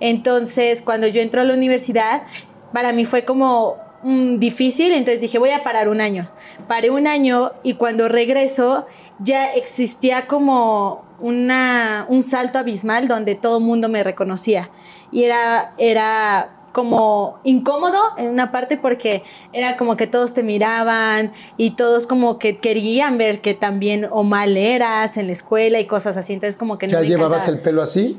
Entonces, 0.00 0.82
cuando 0.82 1.06
yo 1.06 1.22
entré 1.22 1.40
a 1.40 1.44
la 1.44 1.54
universidad, 1.54 2.24
para 2.72 2.92
mí 2.92 3.04
fue 3.06 3.24
como 3.24 3.76
mm, 4.02 4.38
difícil, 4.38 4.92
entonces 4.92 5.20
dije, 5.20 5.38
voy 5.38 5.50
a 5.50 5.62
parar 5.62 5.88
un 5.88 6.00
año. 6.00 6.28
Paré 6.68 6.90
un 6.90 7.06
año 7.06 7.52
y 7.62 7.74
cuando 7.74 8.08
regreso 8.08 8.86
ya 9.18 9.52
existía 9.52 10.26
como 10.26 11.04
una, 11.20 12.06
un 12.08 12.22
salto 12.22 12.58
abismal 12.58 13.08
donde 13.08 13.34
todo 13.34 13.58
el 13.58 13.64
mundo 13.64 13.88
me 13.88 14.02
reconocía. 14.02 14.70
Y 15.10 15.24
era, 15.24 15.74
era 15.78 16.50
como 16.72 17.38
incómodo 17.44 17.98
en 18.16 18.30
una 18.30 18.50
parte 18.50 18.76
porque 18.78 19.22
era 19.52 19.76
como 19.76 19.96
que 19.96 20.06
todos 20.06 20.32
te 20.34 20.42
miraban 20.42 21.32
y 21.58 21.72
todos 21.72 22.06
como 22.06 22.38
que 22.38 22.58
querían 22.58 23.18
ver 23.18 23.40
que 23.40 23.54
también 23.54 24.08
o 24.10 24.24
mal 24.24 24.56
eras 24.56 25.16
en 25.18 25.26
la 25.26 25.32
escuela 25.34 25.78
y 25.80 25.86
cosas 25.86 26.16
así. 26.16 26.32
Entonces 26.32 26.56
como 26.56 26.78
que 26.78 26.86
no 26.86 26.94
¿Ya 26.94 27.00
me 27.00 27.06
llevabas 27.06 27.42
encantaba. 27.42 27.56
el 27.58 27.62
pelo 27.62 27.82
así? 27.82 28.18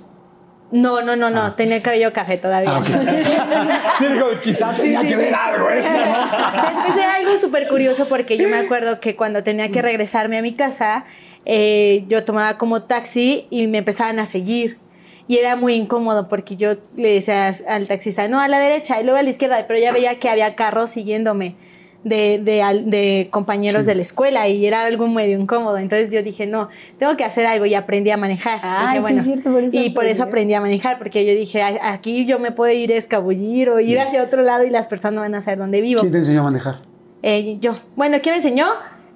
No, 0.74 1.04
no, 1.04 1.16
no, 1.16 1.30
no, 1.30 1.54
tenía 1.54 1.76
el 1.76 1.82
cabello 1.84 2.12
café 2.12 2.38
todavía. 2.40 2.72
Ah. 2.74 3.94
Sí, 4.00 4.06
digo, 4.08 4.26
quizás 4.42 4.76
tenía 4.76 5.02
sí, 5.02 5.08
que 5.08 5.16
ver 5.16 5.36
algo 5.36 5.70
eso, 5.70 5.88
era 5.88 7.14
algo 7.16 7.38
súper 7.38 7.68
curioso 7.68 8.08
porque 8.10 8.38
yo 8.38 8.50
me 8.50 8.58
acuerdo 8.58 9.00
que 9.00 9.16
cuando 9.16 9.44
tenía 9.44 9.70
que 9.70 9.84
regresarme 9.84 10.40
a 10.40 10.42
mi 10.42 10.56
casa, 10.56 11.06
eh, 11.46 12.06
yo 12.08 12.26
tomaba 12.26 12.58
como 12.58 12.84
taxi 12.84 13.46
y 13.52 13.68
me 13.68 13.78
empezaban 13.78 14.18
a 14.18 14.26
seguir. 14.26 14.80
Y 15.28 15.38
era 15.38 15.56
muy 15.56 15.76
incómodo 15.76 16.28
porque 16.28 16.56
yo 16.58 16.74
le 16.98 17.14
decía 17.14 17.54
al 17.68 17.88
taxista, 17.88 18.28
no, 18.28 18.40
a 18.40 18.48
la 18.48 18.58
derecha 18.58 19.00
y 19.00 19.04
luego 19.04 19.20
a 19.20 19.24
la 19.24 19.30
izquierda, 19.30 19.64
pero 19.68 19.80
ya 19.80 19.92
veía 19.92 20.18
que 20.18 20.28
había 20.28 20.56
carros 20.56 20.90
siguiéndome 20.90 21.56
de, 22.04 22.40
de, 22.44 22.62
al- 22.62 22.90
de 22.90 23.28
compañeros 23.32 23.86
de 23.86 23.96
la 23.96 24.02
escuela 24.02 24.48
y 24.48 24.66
era 24.66 24.84
algo 24.86 25.08
medio 25.08 25.40
incómodo. 25.40 25.78
Entonces 25.78 26.12
yo 26.12 26.22
dije, 26.24 26.46
no, 26.46 26.70
tengo 27.00 27.16
que 27.18 27.24
hacer 27.24 27.46
algo 27.46 27.66
y 27.66 27.76
aprendí 27.76 28.12
a 28.12 28.18
manejar. 28.18 28.60
Ay, 28.62 29.00
Dije, 29.00 29.10
sí, 29.14 29.18
es 29.20 29.24
cierto, 29.26 29.52
por 29.52 29.64
eso 29.64 29.78
y 29.78 29.90
por 29.92 30.06
eso 30.06 30.24
aprendió. 30.24 30.24
aprendí 30.24 30.54
a 30.56 30.62
manejar 30.62 30.98
porque 30.98 31.26
yo 31.26 31.34
dije, 31.34 31.62
"A- 31.62 31.94
aquí 31.94 32.26
yo 32.26 32.40
me 32.40 32.52
puedo 32.52 32.72
ir 32.74 32.92
a 32.92 32.96
escabullir 32.98 33.70
o 33.70 33.80
ir 33.80 34.00
hacia 34.00 34.22
otro 34.24 34.42
lado 34.44 34.64
y 34.66 34.70
las 34.70 34.88
personas 34.88 35.14
no 35.16 35.22
van 35.22 35.36
a 35.36 35.42
saber 35.42 35.60
dónde 35.60 35.82
vivo. 35.82 36.02
¿Quién 36.02 36.12
te 36.12 36.18
enseñó 36.20 36.42
a 36.42 36.44
manejar? 36.44 36.80
Eh, 37.22 37.58
yo. 37.60 37.76
Bueno, 37.96 38.18
¿quién 38.22 38.34
me 38.34 38.38
enseñó? 38.38 38.68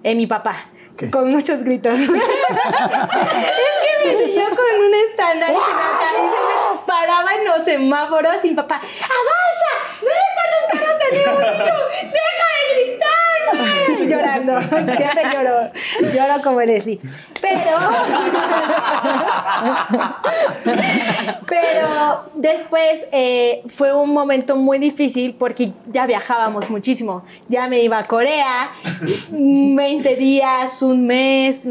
Eh, 0.03 0.15
mi 0.15 0.27
papá. 0.27 0.69
¿Qué? 0.97 1.11
Con 1.11 1.29
muchos 1.29 1.61
gritos. 1.63 1.93
es 1.99 2.07
que 2.07 2.11
me 4.05 4.11
enseñó 4.13 4.45
con 4.49 4.85
un 4.85 4.93
estándar 5.09 5.49
y 5.51 5.53
se 5.53 5.59
me- 5.59 6.85
paraba 6.87 7.35
en 7.35 7.45
los 7.45 7.63
semáforos 7.63 8.35
y 8.43 8.49
mi 8.49 8.55
papá, 8.55 8.75
¡avanza! 8.75 9.71
¡Ve 10.01 10.07
cuántos 10.33 10.63
carros 10.71 10.97
tenía 11.09 11.29
un 11.33 11.41
niño! 11.41 11.75
¡Deja 12.01 12.05
de 12.11 12.11
gritar! 12.11 12.25
güey!" 12.47 12.56
Llorando. 14.07 14.61
Siempre 14.97 15.23
lloro. 15.33 15.71
Lloro 16.13 16.41
como 16.43 16.61
Leslie. 16.61 16.99
Pero... 17.41 17.77
Pero 21.47 22.29
después 22.35 23.05
eh, 23.11 23.63
fue 23.67 23.93
un 23.93 24.11
momento 24.11 24.55
muy 24.55 24.79
difícil 24.79 25.33
porque 25.33 25.71
ya 25.91 26.05
viajábamos 26.05 26.69
muchísimo. 26.69 27.23
Ya 27.47 27.67
me 27.67 27.81
iba 27.81 27.97
a 27.97 28.05
Corea, 28.05 28.69
20 29.31 30.15
días, 30.15 30.81
un 30.81 31.05
mes, 31.05 31.61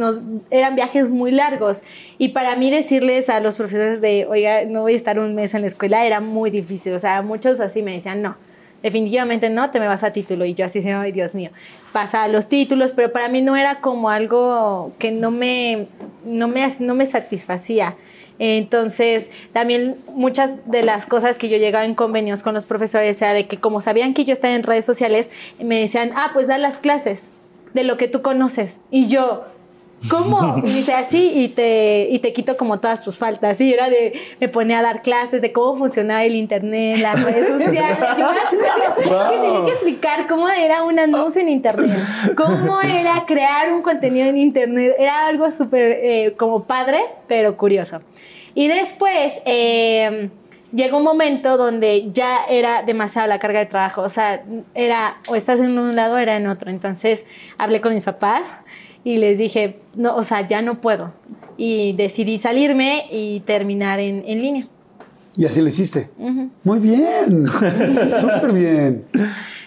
eran 0.50 0.74
viajes 0.74 1.10
muy 1.10 1.30
largos. 1.30 1.82
Y 2.18 2.28
para 2.28 2.56
mí 2.56 2.70
decirles 2.70 3.28
a 3.28 3.40
los 3.40 3.56
profesores 3.56 4.00
de, 4.00 4.26
oiga, 4.26 4.64
no 4.64 4.82
voy 4.82 4.94
a 4.94 4.96
estar 4.96 5.18
un 5.18 5.34
mes 5.34 5.54
en 5.54 5.62
la 5.62 5.68
escuela, 5.68 6.06
era 6.06 6.20
muy 6.20 6.50
difícil. 6.50 6.94
O 6.94 7.00
sea, 7.00 7.22
muchos 7.22 7.60
así 7.60 7.82
me 7.82 7.92
decían, 7.92 8.22
no. 8.22 8.36
Definitivamente 8.86 9.50
no, 9.50 9.68
te 9.72 9.80
me 9.80 9.88
vas 9.88 10.04
a 10.04 10.12
título. 10.12 10.44
Y 10.44 10.54
yo 10.54 10.64
así, 10.64 10.78
ay 10.78 11.10
Dios 11.10 11.34
mío, 11.34 11.50
pasaba 11.92 12.28
los 12.28 12.46
títulos, 12.46 12.92
pero 12.94 13.10
para 13.10 13.28
mí 13.28 13.42
no 13.42 13.56
era 13.56 13.80
como 13.80 14.10
algo 14.10 14.92
que 15.00 15.10
no 15.10 15.32
me, 15.32 15.88
no 16.24 16.46
me, 16.46 16.72
no 16.78 16.94
me 16.94 17.04
satisfacía. 17.04 17.96
Entonces, 18.38 19.28
también 19.52 19.96
muchas 20.14 20.70
de 20.70 20.84
las 20.84 21.04
cosas 21.04 21.36
que 21.36 21.48
yo 21.48 21.58
llegaba 21.58 21.84
en 21.84 21.96
convenios 21.96 22.44
con 22.44 22.54
los 22.54 22.64
profesores 22.64 23.20
era 23.20 23.32
de 23.32 23.48
que 23.48 23.56
como 23.56 23.80
sabían 23.80 24.14
que 24.14 24.24
yo 24.24 24.32
estaba 24.32 24.54
en 24.54 24.62
redes 24.62 24.84
sociales, 24.84 25.30
me 25.58 25.80
decían, 25.80 26.12
ah, 26.14 26.30
pues 26.32 26.46
da 26.46 26.56
las 26.56 26.78
clases 26.78 27.30
de 27.74 27.82
lo 27.82 27.96
que 27.96 28.06
tú 28.06 28.22
conoces. 28.22 28.78
Y 28.92 29.08
yo, 29.08 29.46
¿cómo? 30.10 30.62
Y 30.64 30.70
dice 30.70 30.94
así 30.94 31.32
y 31.34 31.48
te, 31.48 32.08
y 32.10 32.18
te 32.18 32.32
quito 32.32 32.56
como 32.56 32.80
todas 32.80 33.04
tus 33.04 33.18
faltas. 33.18 33.60
Y 33.60 33.72
era 33.72 33.88
de, 33.88 34.20
me 34.40 34.48
ponía 34.48 34.80
a 34.80 34.82
dar 34.82 35.02
clases 35.02 35.40
de 35.40 35.52
cómo 35.52 35.76
funcionaba 35.76 36.24
el 36.24 36.34
internet, 36.34 36.98
las 37.00 37.22
redes 37.22 37.46
sociales. 37.64 37.98
Me 37.98 39.04
acuerdo 39.04 39.30
que 39.30 39.38
tenía 39.38 39.64
que 39.64 39.72
explicar 39.72 40.26
cómo 40.26 40.48
era 40.48 40.84
un 40.84 40.98
anuncio 40.98 41.40
en 41.40 41.48
internet, 41.48 41.98
cómo 42.36 42.80
era 42.80 43.24
crear 43.26 43.72
un 43.72 43.82
contenido 43.82 44.28
en 44.28 44.38
internet. 44.38 44.94
Era 44.98 45.26
algo 45.26 45.50
súper 45.50 45.98
eh, 46.02 46.34
como 46.36 46.64
padre, 46.64 47.00
pero 47.26 47.56
curioso. 47.56 48.00
Y 48.54 48.68
después 48.68 49.40
eh, 49.44 50.30
llegó 50.72 50.98
un 50.98 51.04
momento 51.04 51.56
donde 51.56 52.10
ya 52.12 52.44
era 52.48 52.82
demasiada 52.82 53.26
la 53.26 53.38
carga 53.38 53.60
de 53.60 53.66
trabajo. 53.66 54.02
O 54.02 54.08
sea, 54.08 54.42
era 54.74 55.18
o 55.28 55.34
estás 55.34 55.60
en 55.60 55.78
un 55.78 55.96
lado 55.96 56.16
o 56.16 56.18
era 56.18 56.36
en 56.36 56.46
otro. 56.46 56.70
Entonces 56.70 57.24
hablé 57.58 57.80
con 57.80 57.94
mis 57.94 58.02
papás 58.02 58.42
y 59.06 59.18
les 59.18 59.38
dije, 59.38 59.78
no, 59.94 60.16
o 60.16 60.24
sea, 60.24 60.40
ya 60.40 60.62
no 60.62 60.80
puedo. 60.80 61.12
Y 61.56 61.92
decidí 61.92 62.38
salirme 62.38 63.06
y 63.12 63.38
terminar 63.46 64.00
en, 64.00 64.24
en 64.26 64.42
línea. 64.42 64.66
Y 65.36 65.46
así 65.46 65.60
lo 65.62 65.68
hiciste. 65.68 66.10
Muy 66.64 66.78
bien. 66.80 67.46
Súper 68.20 68.52
bien. 68.52 69.04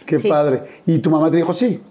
Qué 0.06 0.20
Sí. 0.20 0.28
padre. 0.28 0.64
Y 0.86 1.00
tu 1.00 1.10
mamá 1.10 1.32
te 1.32 1.38
dijo 1.38 1.54
sí. 1.54 1.82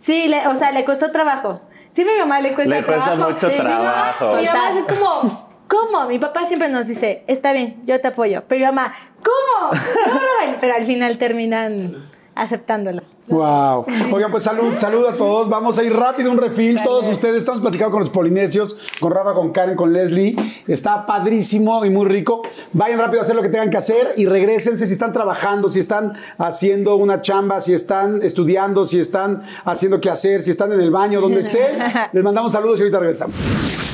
Sí, 0.00 0.26
le- 0.28 0.46
o 0.48 0.56
sea, 0.56 0.72
le 0.72 0.84
costó 0.86 1.10
trabajo. 1.12 1.60
Sí, 1.92 2.02
mi 2.02 2.18
mamá 2.18 2.40
le 2.40 2.54
cuesta 2.54 2.74
Le 2.76 2.82
cuesta 2.82 3.04
trabajo. 3.10 3.30
mucho 3.32 3.50
Sí, 3.50 3.56
mi 3.58 3.62
mamá- 3.68 4.14
trabajo. 4.16 4.36
Mi 4.38 4.46
mamá 4.46 4.70
es 4.78 4.84
como, 4.86 5.48
¿cómo? 5.68 6.06
Mi 6.08 6.18
papá 6.18 6.46
siempre 6.46 6.70
nos 6.70 6.86
dice, 6.86 7.24
está 7.26 7.52
bien, 7.52 7.76
yo 7.84 8.00
te 8.00 8.08
apoyo. 8.08 8.42
Pero 8.48 8.60
mi 8.60 8.64
mamá, 8.66 8.94
¿cómo? 9.22 9.78
¿Cómo 10.06 10.14
lo 10.20 10.46
ven? 10.46 10.56
Pero 10.62 10.74
al 10.74 10.84
final 10.86 11.18
terminan 11.18 12.08
aceptándolo. 12.34 13.02
Wow. 13.30 13.86
Oigan, 14.12 14.30
pues 14.30 14.42
salud, 14.42 14.74
salud 14.76 15.06
a 15.06 15.12
todos. 15.12 15.48
Vamos 15.48 15.78
a 15.78 15.84
ir 15.84 15.94
rápido 15.94 16.32
un 16.32 16.38
refil. 16.38 16.82
Todos 16.82 17.08
ustedes 17.08 17.36
estamos 17.36 17.60
platicando 17.60 17.92
con 17.92 18.00
los 18.00 18.10
polinesios, 18.10 18.76
con 18.98 19.12
Rafa, 19.12 19.34
con 19.34 19.52
Karen, 19.52 19.76
con 19.76 19.92
Leslie. 19.92 20.34
Está 20.66 21.06
padrísimo 21.06 21.84
y 21.84 21.90
muy 21.90 22.06
rico. 22.06 22.42
Vayan 22.72 22.98
rápido 22.98 23.20
a 23.20 23.24
hacer 23.24 23.36
lo 23.36 23.42
que 23.42 23.48
tengan 23.48 23.70
que 23.70 23.76
hacer 23.76 24.14
y 24.16 24.26
regresense 24.26 24.86
si 24.86 24.92
están 24.92 25.12
trabajando, 25.12 25.68
si 25.68 25.78
están 25.78 26.14
haciendo 26.38 26.96
una 26.96 27.20
chamba, 27.20 27.60
si 27.60 27.72
están 27.72 28.20
estudiando, 28.22 28.84
si 28.84 28.98
están 28.98 29.42
haciendo 29.64 30.00
qué 30.00 30.10
hacer, 30.10 30.42
si 30.42 30.50
están 30.50 30.72
en 30.72 30.80
el 30.80 30.90
baño, 30.90 31.20
donde 31.20 31.40
estén. 31.40 31.78
Les 32.12 32.24
mandamos 32.24 32.50
saludos 32.50 32.80
y 32.80 32.82
ahorita 32.82 32.98
regresamos. 32.98 33.89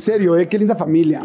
En 0.00 0.04
serio, 0.04 0.34
¿eh? 0.34 0.48
Qué 0.48 0.58
linda 0.58 0.74
familia. 0.74 1.20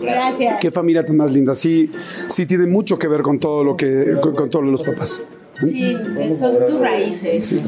Gracias. 0.00 0.56
Qué 0.58 0.70
familia 0.70 1.04
tan 1.04 1.18
más 1.18 1.34
linda. 1.34 1.54
Sí, 1.54 1.92
sí 2.28 2.46
tiene 2.46 2.64
mucho 2.64 2.98
que 2.98 3.06
ver 3.06 3.20
con 3.20 3.38
todo 3.38 3.62
lo 3.62 3.76
que, 3.76 4.16
con, 4.22 4.34
con 4.34 4.48
todos 4.48 4.64
los 4.64 4.82
papás. 4.82 5.22
Sí, 5.60 5.94
son 6.38 6.64
tus 6.64 6.80
raíces. 6.80 7.44
Sí, 7.44 7.62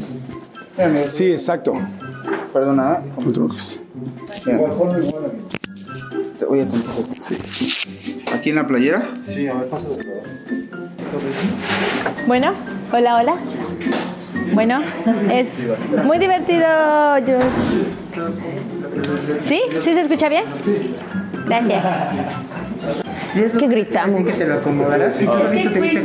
sí 1.09 1.31
exacto. 1.31 1.75
Perdona, 2.51 3.03
No 3.15 3.25
te 3.27 3.31
preocupes. 3.31 3.79
te 4.43 4.55
voy 6.47 6.61
a 6.61 6.65
contar. 6.65 6.95
¿Aquí 8.33 8.49
en 8.49 8.55
la 8.55 8.65
playera? 8.65 9.07
Bueno, 12.25 12.53
hola, 12.91 13.17
hola. 13.17 13.37
Bueno, 14.55 14.81
es 15.31 15.49
muy 16.03 16.17
divertido. 16.17 16.65
Yo... 17.19 17.37
¿Sí? 19.41 19.61
¿Sí 19.71 19.93
se 19.93 20.01
escucha 20.01 20.29
bien? 20.29 20.43
Gracias. 21.45 21.85
Es 23.35 23.53
que 23.53 23.67
gritamos. 23.67 24.25
Que 24.25 24.31
te 24.31 24.45
lo 24.45 24.55
acomodarás. 24.55 25.15
Te 25.15 25.25
diste 25.25 26.01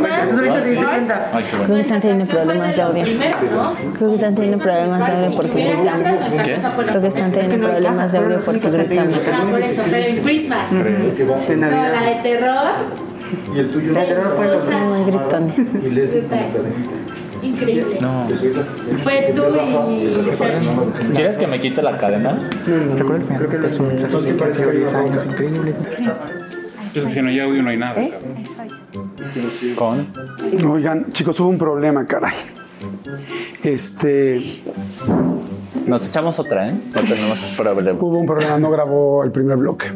cuenta. 0.77 1.31
Creo 1.65 1.75
que 1.75 1.81
están 1.81 2.01
teniendo 2.01 2.27
problemas 2.27 2.77
de 2.77 2.83
audio. 2.83 3.05
Creo 3.05 4.09
que 4.09 4.15
están 4.15 4.35
teniendo 4.35 4.59
problemas 4.59 5.07
de 5.07 5.13
audio 5.13 5.37
porque 5.37 5.65
gritamos. 5.65 6.17
Creo 6.87 7.01
que 7.01 7.09
están 7.09 7.33
teniendo 7.33 7.69
problemas 7.69 8.13
de 8.13 8.19
audio 8.19 8.41
porque 8.41 8.71
gritamos. 8.71 9.27
No, 9.27 9.51
por 9.51 9.61
eso, 9.61 9.83
pero 9.91 10.07
en 10.07 10.23
Christmas. 10.23 10.73
No, 10.73 10.85
la 10.85 11.57
Navidad. 11.57 12.05
de 12.07 12.15
terror. 12.23 12.73
Y 13.55 13.59
el 13.59 13.71
tuyo. 13.71 13.93
No 13.93 14.31
fue 14.37 14.57
o 14.57 14.61
sea, 17.57 18.01
No. 18.01 18.31
Increíble. 18.31 18.65
Fue 19.03 19.33
tú 19.35 19.43
y 19.91 20.33
Sergio. 20.33 20.71
¿Quieres 21.15 21.37
que 21.37 21.47
me 21.47 21.61
quite 21.61 21.83
la 21.83 21.97
cadena? 21.97 22.39
Recuerda 22.65 23.17
el 23.17 23.25
final. 23.25 23.47
Creo 23.47 23.61
que 23.61 23.67
es 23.69 23.79
un 23.79 23.89
mensaje 23.89 24.29
que 24.29 24.35
parece 24.35 24.71
10 24.73 24.95
años. 24.95 25.25
Increíble. 25.25 25.75
Es 26.95 27.05
que 27.05 27.11
si 27.13 27.23
no 27.23 27.29
hay 27.29 27.41
audio 27.41 27.63
no 27.63 27.71
hay 27.71 27.77
nada. 27.77 28.01
Con. 29.77 30.07
Oigan, 30.71 31.13
chicos, 31.13 31.39
hubo 31.41 31.49
un 31.51 31.59
problema, 31.59 32.07
caray. 32.07 32.35
Este, 33.63 34.63
Nos 35.87 36.07
echamos 36.07 36.39
otra, 36.39 36.69
¿eh? 36.69 36.75
No 36.95 37.01
tenemos 37.03 37.55
problema. 37.57 37.99
hubo 38.01 38.19
un 38.19 38.27
problema, 38.27 38.59
no 38.59 38.71
grabó 38.71 39.25
el 39.25 39.31
primer 39.33 39.57
bloque. 39.57 39.93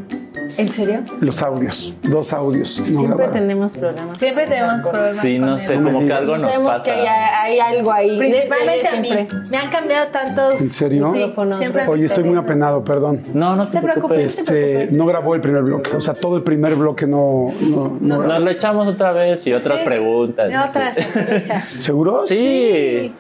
¿En 0.57 0.69
serio? 0.69 1.01
Los 1.21 1.43
audios, 1.43 1.95
dos 2.03 2.33
audios. 2.33 2.79
No 2.79 2.85
Siempre 2.87 3.07
grabaron. 3.07 3.33
tenemos 3.33 3.73
problemas. 3.73 4.19
Siempre 4.19 4.47
tenemos 4.47 4.75
problemas. 4.83 5.17
Sí, 5.17 5.39
no 5.39 5.59
sé, 5.59 5.75
como 5.75 6.07
que 6.07 6.13
algo 6.13 6.37
nos 6.37 6.43
Sabemos 6.53 6.73
pasa. 6.73 6.85
que 6.85 6.91
hay, 7.09 7.59
hay 7.59 7.59
algo 7.77 7.93
ahí. 7.93 8.19
Principalmente 8.19 8.89
a 8.89 9.01
mí. 9.01 9.09
siempre. 9.11 9.39
Me 9.51 9.57
han 9.57 9.71
cambiado 9.71 10.07
tantos 10.09 10.61
¿En 10.61 10.71
serio? 10.71 11.09
micrófonos. 11.11 11.59
siempre- 11.59 11.87
Oye, 11.89 12.05
estoy 12.07 12.25
muy 12.25 12.39
apenado, 12.39 12.85
perdón. 12.85 13.23
No, 13.35 13.57
no 13.57 13.69
te, 13.69 13.81
preocupes. 13.81 14.39
Este, 14.39 14.89
no 14.93 15.07
grabó 15.07 15.35
el 15.35 15.41
primer 15.41 15.63
bloque, 15.63 15.97
o 15.97 16.01
sea, 16.01 16.15
todo 16.15 16.37
el 16.37 16.43
primer 16.43 16.75
bloque 16.77 17.07
no. 17.07 17.47
no- 17.61 17.97
no- 18.01 18.19
Nos 18.19 18.41
lo 18.43 18.51
echamos 18.51 18.87
otra 18.89 19.13
vez 19.13 19.47
y 19.47 19.53
otras 19.53 19.79
preguntas. 19.79 20.49
De 20.49 20.59
otras, 20.59 20.99
otras. 20.99 21.69
¿Seguros? 21.81 22.29
Sí, 22.29 23.13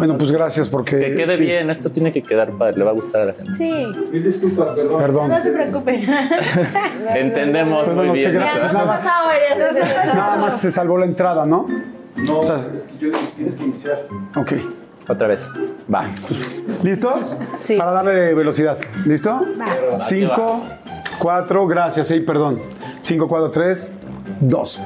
Bueno, 0.00 0.18
pues 0.18 0.32
gracias 0.32 0.68
porque. 0.68 0.98
que 0.98 1.14
quede 1.14 1.36
sí, 1.36 1.44
bien. 1.44 1.70
Esto 1.70 1.90
tiene 1.92 2.10
que 2.10 2.22
quedar 2.22 2.50
padre. 2.58 2.76
Le 2.78 2.84
va 2.84 2.90
a 2.90 2.94
gustar 2.94 3.20
a 3.22 3.24
la 3.26 3.32
gente. 3.34 3.52
Sí, 3.56 3.86
Perdón. 4.98 5.28
no 5.28 5.40
se 5.40 5.52
preocupen. 5.52 6.06
Entendemos 7.14 7.88
Pues 7.88 7.96
muy 7.96 8.18
sí, 8.18 8.24
bien. 8.24 8.32
gracias. 8.34 8.62
Ya 8.62 8.72
Nada 8.72 8.84
más, 8.86 9.04
nada 10.14 10.50
se 10.50 10.72
salvó 10.72 10.98
la 10.98 11.06
entrada, 11.06 11.46
¿no? 11.46 11.66
No, 12.16 12.38
o 12.40 12.44
sea, 12.44 12.58
Tienes 13.36 13.54
que 13.56 13.64
iniciar. 13.64 14.06
ok. 14.34 14.52
Otra 15.08 15.26
vez. 15.28 15.46
Va. 15.92 16.04
¿Listos? 16.82 17.38
Sí. 17.58 17.76
Para 17.76 17.90
darle 17.92 18.32
velocidad. 18.34 18.78
¿Listo? 19.06 19.40
Cinco, 19.92 20.62
cuatro, 21.18 21.66
gracias, 21.66 22.10
eh, 22.10 22.20
perdón. 22.20 22.60
Cinco, 23.00 23.26
cuatro, 23.28 23.50
tres, 23.50 23.98
dos. 24.40 24.82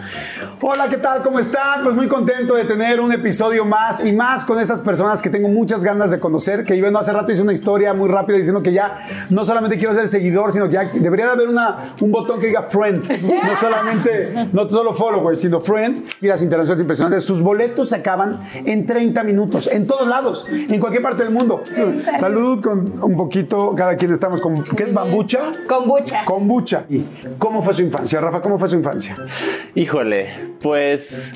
Hola, 0.61 0.89
¿qué 0.89 0.97
tal? 0.97 1.23
¿Cómo 1.23 1.39
están? 1.39 1.83
Pues 1.83 1.95
muy 1.95 2.09
contento 2.09 2.55
de 2.55 2.65
tener 2.65 3.01
un 3.01 3.13
episodio 3.13 3.65
más 3.65 4.05
y 4.05 4.13
más 4.13 4.45
con 4.45 4.61
esas 4.61 4.81
personas 4.81 5.21
que 5.21 5.29
tengo 5.31 5.49
muchas 5.49 5.85
ganas 5.85 6.11
de 6.11 6.19
conocer. 6.19 6.65
Que 6.65 6.81
bueno, 6.81 6.99
hace 6.99 7.13
rato 7.13 7.33
hice 7.33 7.43
una 7.43 7.53
historia 7.53 7.93
muy 7.93 8.09
rápida 8.09 8.37
diciendo 8.37 8.63
que 8.63 8.73
ya 8.73 9.07
no 9.31 9.45
solamente 9.45 9.77
quiero 9.77 9.95
ser 9.95 10.09
seguidor, 10.09 10.53
sino 10.53 10.67
que 10.67 10.75
ya 10.75 10.85
debería 10.85 11.27
de 11.27 11.33
haber 11.33 11.49
una, 11.49 11.95
un 12.01 12.11
botón 12.11 12.41
que 12.41 12.47
diga 12.47 12.63
friend. 12.63 13.05
No 13.45 13.57
solamente, 13.57 14.49
no 14.53 14.69
solo 14.69 14.95
follower, 14.95 15.37
sino 15.37 15.61
friend. 15.61 16.05
Y 16.21 16.27
las 16.27 16.43
interacciones 16.43 16.81
impresionantes. 16.81 17.25
Sus 17.25 17.41
boletos 17.41 17.91
se 17.91 17.97
acaban 17.97 18.41
en 18.55 18.87
30 18.87 19.23
minutos, 19.25 19.67
en 19.67 19.87
todos 19.87 20.09
lados, 20.09 20.47
en 20.51 20.81
cualquier 20.81 21.03
parte 21.03 21.23
del 21.23 21.33
mundo. 21.33 21.63
Salud 22.19 22.63
con 22.63 23.03
un 23.03 23.17
poquito, 23.17 23.75
cada 23.77 23.97
quien 23.97 24.13
estamos 24.13 24.41
con, 24.41 24.63
¿qué 24.63 24.85
es 24.85 24.93
bambucha? 24.93 25.41
Kombucha. 25.67 26.25
Kombucha. 26.25 26.85
¿Y 26.89 27.05
cómo 27.39 27.63
fue 27.63 27.75
su 27.75 27.83
infancia, 27.83 28.21
Rafa? 28.21 28.41
¿Cómo 28.41 28.59
fue 28.59 28.69
su 28.69 28.77
infancia? 28.77 29.17
Híjole, 29.75 30.55
pues 30.63 31.33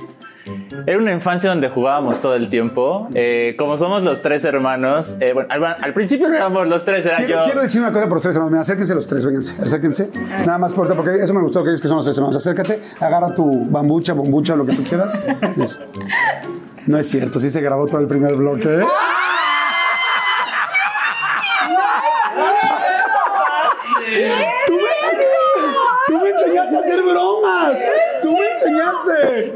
era 0.87 0.97
una 0.99 1.13
infancia 1.13 1.51
donde 1.51 1.69
jugábamos 1.69 2.21
todo 2.21 2.35
el 2.35 2.49
tiempo. 2.49 3.09
Eh, 3.15 3.55
como 3.59 3.77
somos 3.77 4.03
los 4.03 4.23
tres 4.23 4.45
hermanos, 4.45 5.17
eh, 5.21 5.33
bueno, 5.35 5.49
al, 5.53 5.65
al 5.65 5.93
principio 5.93 6.29
no 6.29 6.35
éramos 6.37 6.67
los 6.69 6.85
tres, 6.85 7.05
era 7.05 7.17
Quiero, 7.17 7.39
yo. 7.41 7.45
quiero 7.45 7.63
decir 7.63 7.81
una 7.83 7.93
cosa 7.93 8.09
por 8.09 8.17
ustedes, 8.17 8.37
hermanos. 8.37 8.53
Mira, 8.53 8.61
acérquense 8.63 8.95
los 8.95 9.07
tres, 9.07 9.27
vénganse, 9.27 9.63
acérquense. 9.63 10.11
Nada 10.47 10.59
más 10.59 10.73
por 10.73 10.95
porque 10.97 11.17
eso 11.23 11.35
me 11.35 11.43
gustó 11.43 11.63
que 11.63 11.71
dices 11.71 11.83
que 11.83 11.89
son 11.89 11.97
los 11.99 12.07
tres 12.07 12.17
hermanos. 12.17 12.37
Acércate, 12.37 12.81
agarra 13.01 13.35
tu 13.35 13.67
bambucha, 13.69 14.15
bombucha, 14.15 14.57
lo 14.57 14.65
que 14.65 14.75
tú 14.75 14.83
quieras. 14.85 15.21
No 16.87 16.97
es 16.97 17.07
cierto, 17.11 17.39
sí 17.39 17.51
se 17.51 17.61
grabó 17.61 17.85
todo 17.87 18.01
el 18.01 18.07
primer 18.07 18.35
bloque. 18.35 18.77
¿eh? 18.81 18.85
Tú 24.67 24.73
me, 24.73 24.81
tú 26.07 26.25
me 26.25 26.31
enseñaste 26.31 26.77
a 26.77 26.81
hacer 26.81 27.03
bromas. 27.03 27.79
Tú 28.23 28.33
me 28.37 28.51
enseñaste. 28.69 29.53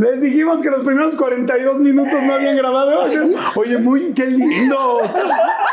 Les 0.00 0.20
dijimos 0.20 0.62
que 0.62 0.70
los 0.70 0.82
primeros 0.82 1.14
42 1.14 1.80
minutos 1.80 2.22
no 2.22 2.32
habían 2.34 2.56
grabado. 2.56 3.04
Oye, 3.54 3.76
muy, 3.78 4.12
qué 4.14 4.26
lindos. 4.26 5.02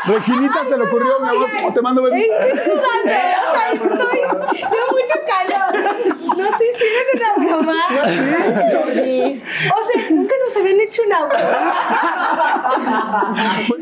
Reginita 0.06 0.64
se 0.68 0.76
le 0.76 0.84
ocurrió, 0.84 1.18
mi 1.20 1.28
amor, 1.28 1.48
te 1.74 1.80
mando 1.82 2.02
besos. 2.02 2.18
Estoy 2.18 2.50
sudando. 2.58 2.84
O 3.04 3.52
sea, 3.52 3.72
estoy. 3.72 4.20
Tengo 4.60 4.86
mucho 4.90 5.14
calor. 5.26 5.72
No 6.36 6.44
sé 6.58 6.64
si 6.76 6.84
es 6.84 7.08
una 7.14 7.30
broma. 7.44 7.74
Sí. 8.92 9.42
O 9.64 9.80
sea, 9.86 10.10
nunca 10.10 10.34
nos 10.44 10.56
habían 10.56 10.80
hecho 10.80 11.02
una 11.06 11.20
broma. 11.26 11.74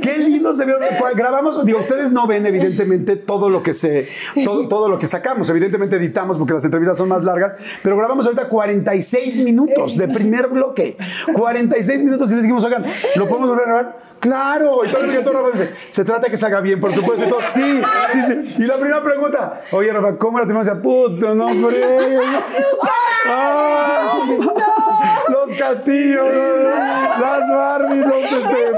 Qué 0.03 0.19
lindo 0.19 0.53
se 0.55 0.65
vio. 0.65 0.77
Grabamos, 1.15 1.65
digo, 1.65 1.81
ustedes 1.81 2.13
no 2.13 2.27
ven 2.27 2.47
evidentemente 2.47 3.17
todo 3.17 3.51
lo 3.51 3.63
que 3.63 3.75
se, 3.75 4.09
todo, 4.45 4.69
todo 4.69 4.89
lo 4.89 4.99
que 4.99 5.07
sacamos. 5.09 5.49
Evidentemente 5.51 5.97
editamos 5.97 6.39
porque 6.39 6.55
las 6.55 6.65
entrevistas 6.65 6.99
son 6.99 7.09
más 7.09 7.25
largas, 7.25 7.57
pero 7.83 7.97
grabamos 7.97 8.27
ahorita 8.27 8.49
46 8.49 9.41
minutos 9.41 9.97
de 9.97 10.09
primer 10.09 10.36
bloque. 10.43 10.97
46 11.33 12.03
minutos 12.03 12.31
y 12.31 12.35
les 12.35 12.43
dijimos, 12.43 12.65
oigan, 12.65 12.85
¿lo 13.17 13.27
podemos 13.27 13.51
volver 13.51 13.65
a 13.65 13.67
grabar? 13.69 14.07
Claro, 14.21 14.85
y 14.85 14.89
todo 14.89 15.05
el 15.05 15.25
Rafa 15.25 15.51
dice, 15.53 15.75
se 15.89 16.05
trata 16.05 16.23
de 16.23 16.31
que 16.31 16.37
salga 16.37 16.61
bien, 16.61 16.81
por 16.81 16.93
supuesto. 16.93 17.27
Todo, 17.27 17.41
sí, 17.53 17.83
sí, 18.09 18.23
sí. 18.27 18.55
Y 18.59 18.63
la 18.63 18.77
primera 18.77 19.03
pregunta, 19.03 19.63
oye, 19.73 19.93
Rafa, 19.93 20.17
¿cómo 20.17 20.39
la 20.39 20.47
tenemos? 20.47 20.69
Puto, 20.83 21.35
no 21.35 21.49
fregues. 21.49 22.21
Ah, 23.29 24.19
Los 25.29 25.53
castillos, 25.59 26.27
las 27.21 27.51
Barbies, 27.51 28.07
los 28.07 28.23
este. 28.23 28.73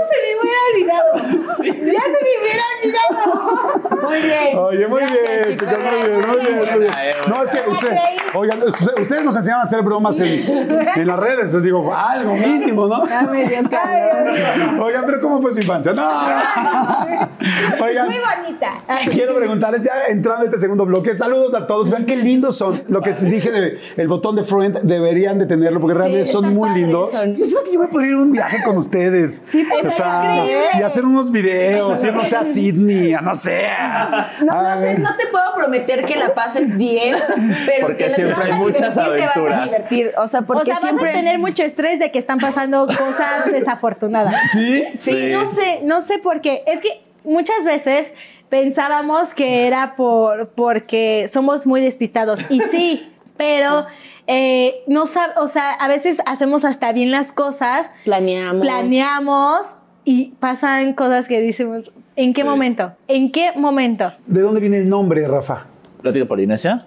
Ya 0.86 1.64
se 1.64 1.72
me 1.72 2.32
hubiera 2.40 2.64
olvidado. 2.82 4.08
Muy 4.08 4.20
bien. 4.22 4.58
Oye, 4.58 4.86
muy 4.86 5.00
bien, 5.02 5.56
chicos, 5.56 5.68
muy 5.78 6.08
bien, 6.08 6.26
muy 6.28 6.40
bien, 6.40 6.58
muy 6.70 6.78
bien. 6.80 6.92
No, 7.28 7.42
es 7.42 7.50
que 7.50 7.70
usted, 7.70 7.96
oigan, 8.34 8.62
usted- 8.62 9.00
ustedes 9.02 9.24
nos 9.24 9.36
enseñaron 9.36 9.60
a 9.62 9.64
hacer 9.64 9.82
bromas 9.82 10.18
en, 10.20 10.70
en 10.96 11.06
las 11.06 11.18
redes, 11.18 11.36
entonces 11.46 11.62
digo, 11.62 11.94
algo 11.94 12.34
mínimo, 12.34 12.86
¿no? 12.86 13.06
Ya 13.08 13.22
me 13.22 13.46
dio 13.46 13.58
calor. 13.68 14.80
Oigan, 14.82 15.04
pero 15.06 15.20
¿cómo 15.20 15.40
fue 15.42 15.52
su 15.52 15.58
infancia? 15.60 15.92
No. 15.92 16.08
Oigan, 17.84 18.06
Muy 18.06 18.16
bonita. 18.18 18.72
quiero 19.10 19.36
preguntarles 19.36 19.82
ya 19.82 19.92
entrando 20.08 20.42
a 20.42 20.44
este 20.46 20.58
segundo 20.58 20.84
bloque, 20.86 21.16
saludos 21.16 21.54
a 21.54 21.66
todos, 21.66 21.90
vean 21.90 22.06
qué 22.06 22.16
lindos 22.16 22.56
son. 22.56 22.82
Lo 22.88 23.00
que 23.02 23.12
dije 23.12 23.50
de 23.50 23.78
el 23.96 24.08
botón 24.08 24.36
de 24.36 24.42
friend 24.44 24.80
deberían 24.82 25.38
de 25.38 25.46
tenerlo 25.46 25.80
porque 25.80 25.94
realmente 25.96 26.26
son 26.30 26.54
muy 26.54 26.70
lindos. 26.70 27.10
son. 27.12 27.36
Yo 27.36 27.44
siento 27.44 27.64
que 27.64 27.72
yo 27.72 27.78
voy 27.78 27.88
a 27.88 27.90
poder 27.90 28.08
ir 28.08 28.14
a 28.14 28.18
un 28.18 28.32
viaje 28.32 28.58
con 28.64 28.76
ustedes. 28.78 29.42
Sí, 29.46 29.66
o 29.84 29.90
sea, 29.90 30.22
increíble. 30.44 30.67
Y 30.78 30.82
hacer 30.82 31.04
unos 31.04 31.30
videos, 31.30 32.02
ir 32.04 32.12
no 32.12 32.24
sé 32.24 32.36
a 32.36 32.44
Sydney, 32.52 33.12
a 33.14 33.20
no 33.20 33.34
sé. 33.34 33.62
No, 34.44 34.52
a- 34.52 34.74
no, 34.76 34.80
sé, 34.82 34.98
no 34.98 35.16
te 35.16 35.26
puedo 35.26 35.54
prometer 35.54 36.04
que 36.04 36.16
la 36.16 36.34
pases 36.34 36.76
bien, 36.76 37.14
pero 37.66 37.86
Porque 37.88 38.04
que 38.06 38.10
siempre 38.10 38.36
hay 38.44 38.50
a 38.52 38.56
muchas 38.56 38.94
divertir, 38.94 39.16
Te 39.18 39.26
vas 39.26 39.36
a 39.36 39.40
aventuras. 39.40 39.64
divertir. 39.64 40.12
O 40.18 40.26
sea, 40.28 40.42
porque 40.42 40.62
O 40.62 40.64
sea, 40.64 40.76
siempre 40.80 41.06
vas 41.06 41.14
a 41.14 41.18
tener 41.18 41.38
mucho 41.38 41.62
estrés 41.62 41.98
de 41.98 42.10
que 42.12 42.18
están 42.18 42.38
pasando 42.38 42.86
cosas 42.86 43.46
desafortunadas. 43.52 44.34
¿Sí? 44.52 44.84
Sí, 44.94 45.12
Sí. 45.12 45.30
no 45.32 45.50
sé, 45.52 45.80
no 45.84 46.00
sé 46.00 46.18
por 46.18 46.40
qué. 46.40 46.62
Es 46.66 46.80
que 46.80 47.00
muchas 47.24 47.64
veces 47.64 48.08
pensábamos 48.48 49.34
que 49.34 49.66
era 49.66 49.94
por 49.96 50.48
porque 50.50 51.26
somos 51.32 51.66
muy 51.66 51.80
despistados. 51.80 52.40
Y 52.50 52.60
sí, 52.60 53.12
pero 53.36 53.86
eh, 54.26 54.82
no 54.86 55.04
sab- 55.06 55.32
o 55.36 55.48
sea, 55.48 55.72
a 55.72 55.88
veces 55.88 56.20
hacemos 56.26 56.64
hasta 56.64 56.92
bien 56.92 57.10
las 57.10 57.32
cosas, 57.32 57.86
Planeamos. 58.04 58.60
planeamos 58.62 59.76
y 60.08 60.32
pasan 60.40 60.94
cosas 60.94 61.28
que 61.28 61.38
decimos, 61.38 61.92
¿en 62.16 62.32
qué 62.32 62.42
momento? 62.42 62.92
¿En 63.08 63.30
qué 63.30 63.50
momento? 63.54 64.10
¿De 64.26 64.40
dónde 64.40 64.58
viene 64.58 64.78
el 64.78 64.88
nombre, 64.88 65.28
Rafa? 65.28 65.66
¿Plática 66.00 66.24
Polinesia? 66.24 66.86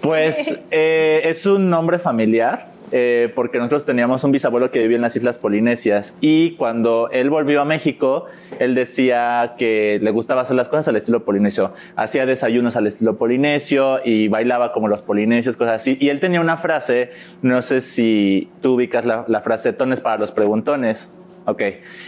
Pues 0.00 0.58
eh, 0.70 1.20
es 1.24 1.44
un 1.44 1.68
nombre 1.68 1.98
familiar. 1.98 2.68
eh, 2.92 3.30
porque 3.34 3.58
nosotros 3.58 3.84
teníamos 3.84 4.24
un 4.24 4.32
bisabuelo 4.32 4.70
que 4.70 4.78
vivía 4.80 4.96
en 4.96 5.02
las 5.02 5.16
Islas 5.16 5.36
Polinesias 5.36 6.14
y 6.22 6.52
cuando 6.52 7.10
él 7.10 7.28
volvió 7.28 7.60
a 7.60 7.66
México, 7.66 8.24
él 8.58 8.74
decía 8.74 9.54
que 9.58 9.98
le 10.00 10.10
gustaba 10.12 10.40
hacer 10.40 10.56
las 10.56 10.68
cosas 10.68 10.88
al 10.88 10.96
estilo 10.96 11.26
polinesio. 11.26 11.74
Hacía 11.94 12.24
desayunos 12.24 12.74
al 12.76 12.86
estilo 12.86 13.18
polinesio 13.18 14.00
y 14.02 14.28
bailaba 14.28 14.72
como 14.72 14.88
los 14.88 15.02
polinesios, 15.02 15.58
cosas 15.58 15.82
así. 15.82 15.98
Y 16.00 16.08
él 16.08 16.20
tenía 16.20 16.40
una 16.40 16.56
frase, 16.56 17.10
no 17.42 17.60
sé 17.60 17.82
si 17.82 18.48
tú 18.62 18.76
ubicas 18.76 19.04
la, 19.04 19.26
la 19.28 19.42
frase, 19.42 19.74
tones 19.74 20.00
para 20.00 20.16
los 20.18 20.32
preguntones. 20.32 21.10
Ok, 21.48 21.62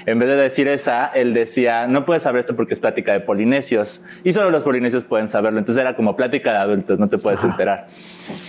en 0.06 0.18
vez 0.18 0.28
de 0.28 0.34
decir 0.34 0.66
esa, 0.66 1.06
él 1.06 1.32
decía, 1.32 1.86
no 1.86 2.04
puedes 2.04 2.24
saber 2.24 2.40
esto 2.40 2.56
porque 2.56 2.74
es 2.74 2.80
plática 2.80 3.12
de 3.12 3.20
polinesios 3.20 4.02
y 4.24 4.32
solo 4.32 4.50
los 4.50 4.64
polinesios 4.64 5.04
pueden 5.04 5.28
saberlo. 5.28 5.60
Entonces 5.60 5.80
era 5.80 5.94
como 5.94 6.16
plática 6.16 6.50
de 6.50 6.58
adultos, 6.58 6.98
no 6.98 7.08
te 7.08 7.18
puedes 7.18 7.44
enterar. 7.44 7.86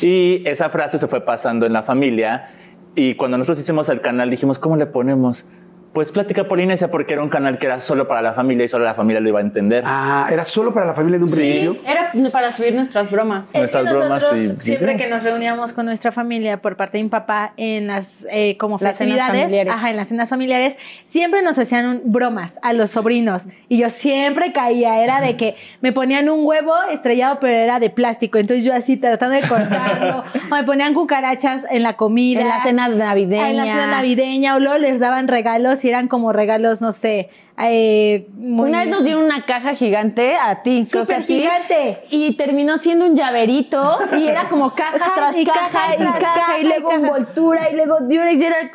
Y 0.02 0.42
esa 0.46 0.72
frase 0.72 0.98
se 0.98 1.08
fue 1.08 1.22
pasando 1.22 1.68
en 1.68 1.74
la 1.74 1.84
familia 1.84 2.50
y 2.96 3.14
cuando 3.14 3.38
nosotros 3.38 3.60
hicimos 3.60 3.88
el 3.90 4.02
canal 4.02 4.32
dijimos, 4.32 4.58
¿cómo 4.58 4.78
le 4.78 4.88
ponemos? 4.88 5.46
Pues 5.94 6.12
plática 6.12 6.44
polinesia 6.48 6.92
porque 6.92 7.14
era 7.14 7.24
un 7.24 7.30
canal 7.30 7.58
que 7.58 7.66
era 7.66 7.82
solo 7.82 8.08
para 8.08 8.22
la 8.22 8.34
familia 8.34 8.64
y 8.66 8.70
solo 8.70 8.86
la 8.86 8.94
familia 8.94 9.20
lo 9.22 9.28
iba 9.30 9.40
a 9.40 9.42
entender. 9.42 9.84
Ah, 9.88 10.28
era 10.32 10.46
solo 10.46 10.72
para 10.74 10.86
la 10.86 10.94
familia 10.94 11.18
en 11.18 11.24
un 11.24 11.30
Sí. 11.30 11.36
principio. 11.36 11.78
Era 11.86 12.12
para 12.32 12.52
subir 12.52 12.76
nuestras 12.76 13.10
bromas. 13.10 13.48
Es 13.48 13.52
que 13.54 13.60
Nuestras 13.60 13.84
bromas 13.86 14.10
nosotros 14.10 14.40
y 14.40 14.48
siempre 14.62 14.94
videos. 14.94 15.02
que 15.02 15.10
nos 15.16 15.24
reuníamos 15.24 15.74
con 15.74 15.86
nuestra 15.88 16.12
familia 16.12 16.62
por 16.62 16.76
parte 16.78 16.98
de 17.00 17.04
mi 17.06 17.10
papá 17.10 17.54
en 17.58 17.88
las 17.88 18.28
eh, 18.32 18.56
como 18.58 18.78
festividades, 18.78 19.42
familiares. 19.42 19.74
ajá, 19.74 19.90
en 19.90 19.96
las 19.98 20.08
cenas 20.10 20.30
familiares, 20.30 20.76
siempre 21.06 21.42
nos 21.42 21.58
hacían 21.58 21.86
un- 21.88 22.02
bromas 22.06 22.60
a 22.62 22.74
los 22.74 22.92
sobrinos 22.92 23.46
y 23.68 23.80
yo 23.80 23.90
siempre 23.90 24.54
caía, 24.54 25.04
era 25.04 25.22
de 25.22 25.38
que 25.38 25.56
me 25.82 25.92
ponían 25.92 26.30
un 26.30 26.46
huevo 26.46 26.74
estrellado 26.92 27.40
pero 27.42 27.58
era 27.58 27.80
de 27.80 27.90
plástico, 27.90 28.38
entonces 28.38 28.64
yo 28.64 28.76
así 28.76 28.96
tratando 28.98 29.36
de 29.36 29.42
cortarlo, 29.48 30.24
o 30.52 30.56
me 30.56 30.64
ponían 30.64 30.94
cucarachas 30.94 31.64
en 31.72 31.82
la 31.82 31.94
comida, 31.98 32.42
En 32.42 32.48
la 32.48 32.60
cena 32.60 32.88
navideña. 32.90 33.50
en 33.50 33.58
la 33.58 33.64
cena 33.66 33.88
navideña 33.88 34.56
o 34.56 34.60
luego 34.60 34.78
les 34.78 35.00
daban 35.00 35.28
regalos 35.28 35.79
y 35.86 35.90
eran 35.90 36.08
como 36.08 36.32
regalos, 36.34 36.82
no 36.82 36.92
sé, 36.92 37.30
eh, 37.62 38.28
muy- 38.34 38.70
Una 38.70 38.80
vez 38.80 38.88
nos 38.90 39.04
dieron 39.04 39.24
una 39.24 39.46
caja 39.46 39.74
gigante 39.74 40.36
a 40.38 40.62
ti, 40.64 40.82
creo 40.90 41.06
que 41.06 41.14
a 41.14 41.18
Súper 41.22 41.28
ti, 41.28 41.40
gigante. 41.42 42.02
Y 42.10 42.34
terminó 42.34 42.78
siendo 42.78 43.06
un 43.06 43.16
llaverito 43.16 43.98
y 44.18 44.28
era 44.28 44.48
como 44.48 44.70
caja 44.74 45.12
tras 45.16 45.36
y 45.36 45.44
caja, 45.44 45.70
caja 45.72 45.96
y 45.96 45.98
caja, 45.98 46.20
caja, 46.20 46.60
y 46.60 46.64
luego 46.64 46.92
y 46.92 46.96
envoltura 46.96 47.70
y 47.70 47.76
luego 47.76 47.98
Durex 48.02 48.36
y 48.42 48.46
era... 48.46 48.72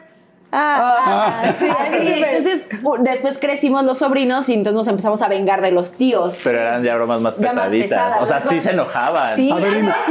Ah, 0.57 0.97
ah, 1.45 1.53
sí, 1.59 1.69
Así, 1.69 1.97
así, 1.97 2.23
entonces 2.23 2.67
u- 2.83 2.97
después 3.03 3.39
crecimos 3.39 3.83
los 3.83 3.99
sobrinos 3.99 4.49
y 4.49 4.55
entonces 4.55 4.75
nos 4.77 4.89
empezamos 4.89 5.21
a 5.23 5.29
vengar 5.29 5.61
de 5.63 5.73
los 5.73 5.93
tíos. 5.95 6.41
Pero 6.45 6.61
eran 6.61 6.83
ya 6.85 6.95
bromas 6.95 7.21
más 7.21 7.37
Ya 7.39 7.53
más 7.53 7.65
pesaditas. 7.65 7.89
pesadas, 7.91 8.23
o 8.23 8.27
sea, 8.27 8.41
sí 8.41 8.61
se 8.61 8.71
enojaban. 8.71 9.37
Sí. 9.37 9.51
A 9.51 9.55
ver, 9.57 9.67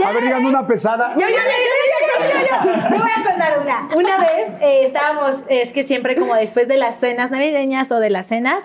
a 0.06 0.12
ver, 0.12 0.24
díganme 0.24 0.50
una 0.50 0.68
pesada. 0.68 1.14
Yo, 1.14 1.22
yo, 1.22 1.28
yo, 1.28 1.36
yo, 1.36 1.40
yo, 1.40 2.26
yo, 2.30 2.74
yo, 2.74 2.82
yo. 2.82 2.90
Te 2.90 2.98
voy 3.00 3.10
a 3.10 3.30
contar 3.30 3.60
una. 3.62 3.88
Una 3.96 4.18
vez 4.18 4.50
eh, 4.62 4.82
estábamos, 4.86 5.38
es 5.50 5.72
que 5.72 5.84
siempre 5.86 6.16
como 6.16 6.36
después 6.36 6.68
de 6.68 6.78
las 6.78 7.00
cenas 7.00 7.32
navideñas 7.32 7.92
o 7.92 8.00
de 8.00 8.10
las 8.10 8.28
cenas, 8.28 8.60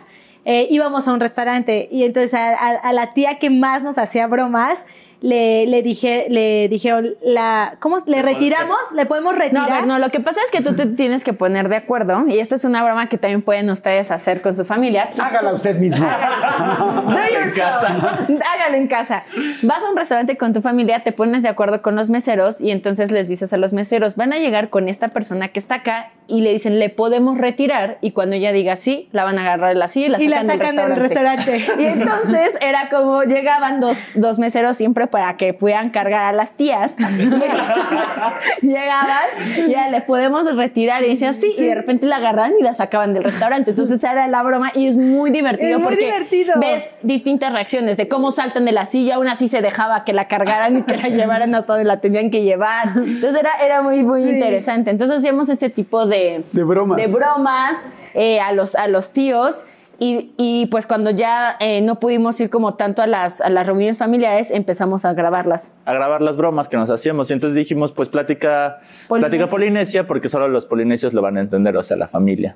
eh, 0.45 0.67
íbamos 0.71 1.07
a 1.07 1.13
un 1.13 1.21
restaurante 1.21 1.89
y 1.93 2.05
entonces 2.05 2.35
a, 2.35 2.49
a- 2.51 2.77
a 2.77 2.93
la 2.93 3.13
tía 3.13 3.39
que 3.39 3.51
más 3.51 3.83
nos 3.83 3.99
hacía 3.99 4.27
bromas, 4.27 4.79
le, 5.21 5.67
le 5.67 5.83
dije, 5.83 6.27
le 6.29 6.69
dijeron, 6.69 7.15
la, 7.23 7.77
¿cómo? 7.81 7.99
¿Le 8.07 8.23
retiramos? 8.23 8.79
¿Le 8.95 9.07
podemos 9.07 9.35
No, 9.35 9.39
retirar? 9.41 9.71
a 9.71 9.75
ver, 9.77 9.87
no, 9.87 9.99
lo 9.99 10.11
que 10.11 10.21
pasa 10.21 10.41
es 10.45 10.51
que 10.51 10.63
tú 10.63 10.75
te 10.77 10.87
tienes 10.87 11.25
que 11.25 11.33
poner 11.33 11.69
de 11.69 11.77
acuerdo 11.77 12.25
y 12.29 12.39
esta 12.39 12.55
es 12.55 12.65
una 12.65 12.83
broma 12.85 13.09
que 13.09 13.19
también 13.19 13.43
pueden 13.43 13.69
ustedes 13.71 14.11
hacer 14.11 14.43
con 14.43 14.55
su 14.55 14.65
familia. 14.65 15.11
Hágala 15.19 15.53
usted 15.53 15.77
mismo. 15.79 16.07
Do 16.07 17.17
yourself. 17.33 17.83
Hágalo 17.83 18.77
en 18.77 18.87
casa. 18.89 19.25
Vas 19.63 19.83
a 19.83 19.91
un 19.91 19.97
restaurante 19.97 20.37
con 20.37 20.53
tu 20.53 20.61
familia, 20.63 21.01
te 21.01 21.13
pones 21.13 21.43
de 21.43 21.49
acuerdo 21.49 21.83
con 21.83 21.97
los 21.97 22.11
meseros 22.11 22.61
y 22.61 22.71
entonces 22.71 23.11
les 23.11 23.29
dices 23.29 23.53
a 23.53 23.57
los 23.57 23.73
meseros, 23.73 24.17
van 24.17 24.33
a 24.33 24.39
llegar 24.39 24.71
con 24.71 24.89
esta 24.89 25.09
persona 25.09 25.49
que 25.49 25.59
está 25.59 25.77
acá 25.77 26.11
y 26.27 26.43
le 26.43 26.53
dicen, 26.53 26.79
le 26.79 26.91
podemos 26.91 27.39
retirar 27.39 27.99
y 28.03 28.13
cuando 28.13 28.37
ella 28.37 28.53
diga 28.53 28.77
sí, 28.77 29.09
la 29.13 29.25
van 29.25 29.39
a 29.39 29.43
agarrar 29.43 29.71
de 29.71 29.75
la 29.75 29.89
silla 29.89 30.19
y 30.21 30.29
la 30.29 30.43
Y 30.43 30.47
sacan, 30.47 30.47
la 30.47 30.55
sacan 30.67 30.77
del 30.77 30.97
restaurante. 30.97 31.65
Y 31.79 31.85
entonces 31.85 32.51
era 32.61 32.89
como 32.89 33.23
llegaban 33.23 33.81
dos, 33.81 33.99
dos 34.15 34.39
meseros 34.39 34.77
siempre 34.77 35.08
para 35.11 35.37
que 35.37 35.55
puedan 35.55 35.91
cargar 35.91 36.25
a 36.25 36.33
las 36.33 36.53
tías. 36.53 36.97
Llegaban 38.63 39.25
y 39.57 39.71
ya 39.71 39.89
le 39.89 40.01
podemos 40.01 40.55
retirar 40.55 41.05
y 41.05 41.09
decían 41.11 41.35
sí, 41.35 41.55
y 41.57 41.65
de 41.65 41.75
repente 41.75 42.07
la 42.07 42.17
agarran 42.17 42.53
y 42.59 42.63
la 42.63 42.75
sacaban 42.75 43.15
del 43.15 43.25
restaurante. 43.25 43.71
Entonces 43.71 44.03
era 44.03 44.27
la 44.29 44.43
broma 44.43 44.73
y 44.75 44.87
es 44.87 44.97
muy 44.97 45.31
divertido 45.31 45.71
Es 45.71 45.79
muy 45.79 45.85
porque 45.85 46.05
divertido. 46.07 46.55
ves 46.61 46.85
distintas 47.03 47.53
reacciones 47.53 47.97
de 47.97 48.09
cómo 48.09 48.31
saltan 48.33 48.65
de 48.65 48.73
la 48.73 48.85
silla, 48.87 49.19
una 49.19 49.37
sí 49.37 49.49
se 49.49 49.63
dejaba 49.63 50.05
que 50.05 50.13
la 50.13 50.29
cargaran 50.29 50.79
y 50.79 50.83
que 50.83 50.97
la 50.97 51.09
llevaran 51.09 51.55
a 51.55 51.63
donde 51.63 51.85
la 51.85 52.01
tenían 52.01 52.31
que 52.31 52.43
llevar. 52.43 52.89
Entonces 52.97 53.41
era, 53.41 53.53
era 53.65 53.83
muy, 53.83 54.03
muy 54.03 54.23
interesante. 54.23 54.91
Entonces 54.91 55.19
hacíamos 55.19 55.49
este 55.49 55.71
tipo 55.71 56.07
de, 56.07 56.45
De 56.53 56.65
bromas. 56.65 56.97
de 56.97 57.07
bromas 57.09 57.85
eh, 58.15 58.41
a, 58.41 58.53
los, 58.53 58.75
a 58.75 58.89
los 58.89 59.13
tíos. 59.13 59.65
Y, 60.01 60.33
y, 60.37 60.67
pues 60.67 60.87
cuando 60.87 61.11
ya 61.11 61.57
eh, 61.59 61.81
no 61.83 61.99
pudimos 61.99 62.41
ir 62.41 62.51
como 62.51 62.75
tanto 62.75 63.03
a 63.03 63.09
las, 63.09 63.41
a 63.41 63.51
las 63.51 63.67
reuniones 63.67 63.99
familiares, 63.99 64.53
empezamos 64.53 65.05
a 65.05 65.13
grabarlas. 65.13 65.73
a 65.85 65.93
grabar 65.93 66.23
las 66.23 66.37
bromas 66.37 66.69
que 66.69 66.77
nos 66.77 66.89
hacíamos. 66.89 67.31
Y 67.31 67.33
entonces 67.33 67.57
dijimos, 67.57 67.91
pues 67.91 68.09
plática 68.09 68.79
Polinesia. 69.09 69.29
plática 69.31 69.51
polinesia, 69.51 70.07
porque 70.07 70.29
solo 70.29 70.47
los 70.47 70.67
polinesios 70.67 71.15
lo 71.15 71.23
van 71.23 71.37
a 71.37 71.41
entender, 71.41 71.77
o 71.77 71.83
sea, 71.83 71.97
la 71.97 72.07
familia. 72.07 72.55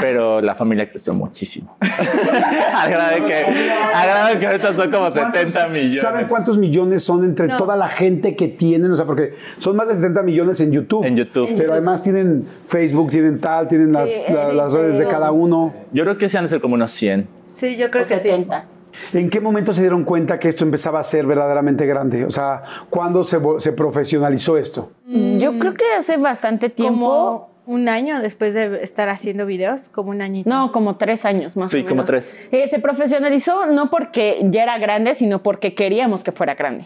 Pero 0.00 0.40
la 0.40 0.54
familia 0.54 0.88
creció 0.90 1.12
muchísimo. 1.14 1.76
al 1.80 2.90
grado 2.90 3.14
de 3.16 3.24
que, 3.26 3.34
al 3.94 4.08
grado 4.08 4.28
de 4.34 4.38
que 4.40 4.46
ahorita 4.46 4.72
son 4.74 4.90
como 4.90 5.10
70 5.10 5.68
millones. 5.68 6.00
¿Saben 6.00 6.26
cuántos 6.28 6.58
millones 6.58 7.02
son 7.02 7.24
entre 7.24 7.46
No. 7.48 7.56
toda 7.56 7.76
la 7.76 7.88
gente 7.88 8.36
que 8.36 8.48
tienen? 8.48 8.90
O 8.92 8.96
sea, 8.96 9.06
porque 9.06 9.32
son 9.58 9.76
más 9.76 9.88
de 9.88 9.94
70 9.94 10.22
millones 10.22 10.60
en 10.60 10.72
YouTube. 10.72 11.04
En 11.04 11.16
YouTube. 11.16 11.48
Pero 11.56 11.72
además 11.72 12.02
tienen 12.02 12.46
Facebook, 12.64 13.10
tienen 13.10 13.40
tal, 13.40 13.68
tienen 13.68 13.92
las, 13.92 14.26
la- 14.30 14.68
redes 14.68 14.98
de 14.98 15.06
cada 15.06 15.32
uno. 15.32 15.72
Yo 15.92 16.04
creo 16.04 16.18
que 16.18 16.28
se 16.28 16.38
han 16.38 16.44
de 16.44 16.50
ser 16.50 16.60
como 16.60 16.74
unos 16.74 16.90
100. 16.92 17.28
Sí, 17.54 17.76
yo 17.76 17.90
creo 17.90 18.04
O 18.04 18.06
que 18.08 18.14
sí. 18.16 18.20
70. 18.22 18.66
¿En 19.12 19.30
qué 19.30 19.40
momento 19.40 19.72
se 19.72 19.80
dieron 19.82 20.04
cuenta 20.04 20.38
que 20.38 20.48
esto 20.48 20.64
empezaba 20.64 20.98
a 20.98 21.02
ser 21.04 21.24
verdaderamente 21.24 21.86
grande? 21.86 22.24
O 22.24 22.30
sea, 22.30 22.62
¿cuándo 22.90 23.22
se, 23.22 23.38
se 23.58 23.72
profesionalizó 23.72 24.56
esto? 24.58 24.90
Yo 25.06 25.58
creo 25.58 25.74
que 25.74 25.84
hace 25.96 26.16
bastante 26.16 26.70
tiempo. 26.70 26.98
Como 27.06 27.49
un 27.70 27.88
año 27.88 28.20
después 28.20 28.52
de 28.54 28.82
estar 28.82 29.08
haciendo 29.08 29.46
videos, 29.46 29.88
como 29.88 30.10
un 30.10 30.20
añito. 30.22 30.48
No, 30.50 30.72
como 30.72 30.96
tres 30.96 31.24
años 31.24 31.56
más 31.56 31.70
Sí, 31.70 31.76
o 31.76 31.80
menos. 31.80 31.90
como 31.90 32.04
tres. 32.04 32.36
Eh, 32.50 32.66
se 32.68 32.78
profesionalizó 32.80 33.66
no 33.66 33.90
porque 33.90 34.38
ya 34.44 34.62
era 34.64 34.78
grande, 34.78 35.14
sino 35.14 35.42
porque 35.42 35.74
queríamos 35.74 36.24
que 36.24 36.32
fuera 36.32 36.54
grande. 36.54 36.84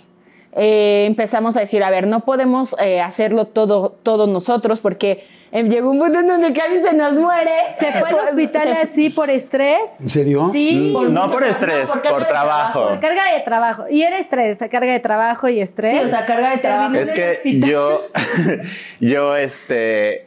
Eh, 0.56 1.04
empezamos 1.06 1.56
a 1.56 1.60
decir, 1.60 1.82
a 1.82 1.90
ver, 1.90 2.06
no 2.06 2.20
podemos 2.24 2.76
eh, 2.80 3.00
hacerlo 3.00 3.46
todo, 3.46 3.90
todos 4.02 4.28
nosotros 4.28 4.78
porque 4.80 5.26
eh, 5.50 5.62
llegó 5.64 5.90
un 5.90 5.98
punto 5.98 6.18
en 6.20 6.26
donde 6.28 6.52
casi 6.52 6.78
se 6.78 6.94
nos 6.94 7.14
muere. 7.14 7.50
Se 7.78 7.90
fue 7.92 8.08
al 8.10 8.14
hospital 8.28 8.62
se- 8.62 8.70
así 8.82 9.10
por 9.10 9.30
estrés. 9.30 9.80
¿En 10.00 10.08
serio? 10.10 10.50
Sí. 10.52 10.94
No 11.10 11.26
por 11.28 11.44
estrés, 11.44 11.88
por 11.90 12.02
de 12.20 12.24
trabajo. 12.26 12.88
Por 12.88 13.00
carga 13.00 13.32
de 13.34 13.40
trabajo. 13.40 13.84
Y 13.90 14.02
era 14.02 14.18
estrés, 14.18 14.58
carga 14.58 14.92
de 14.92 15.00
trabajo 15.00 15.48
y 15.48 15.60
estrés. 15.60 15.92
Sí, 15.92 15.98
o 15.98 16.08
sea, 16.08 16.24
carga 16.26 16.50
de 16.50 16.58
trabajo. 16.58 16.94
Es 16.94 17.12
que 17.12 17.40
yo, 17.60 18.02
yo, 19.00 19.36
este, 19.36 20.26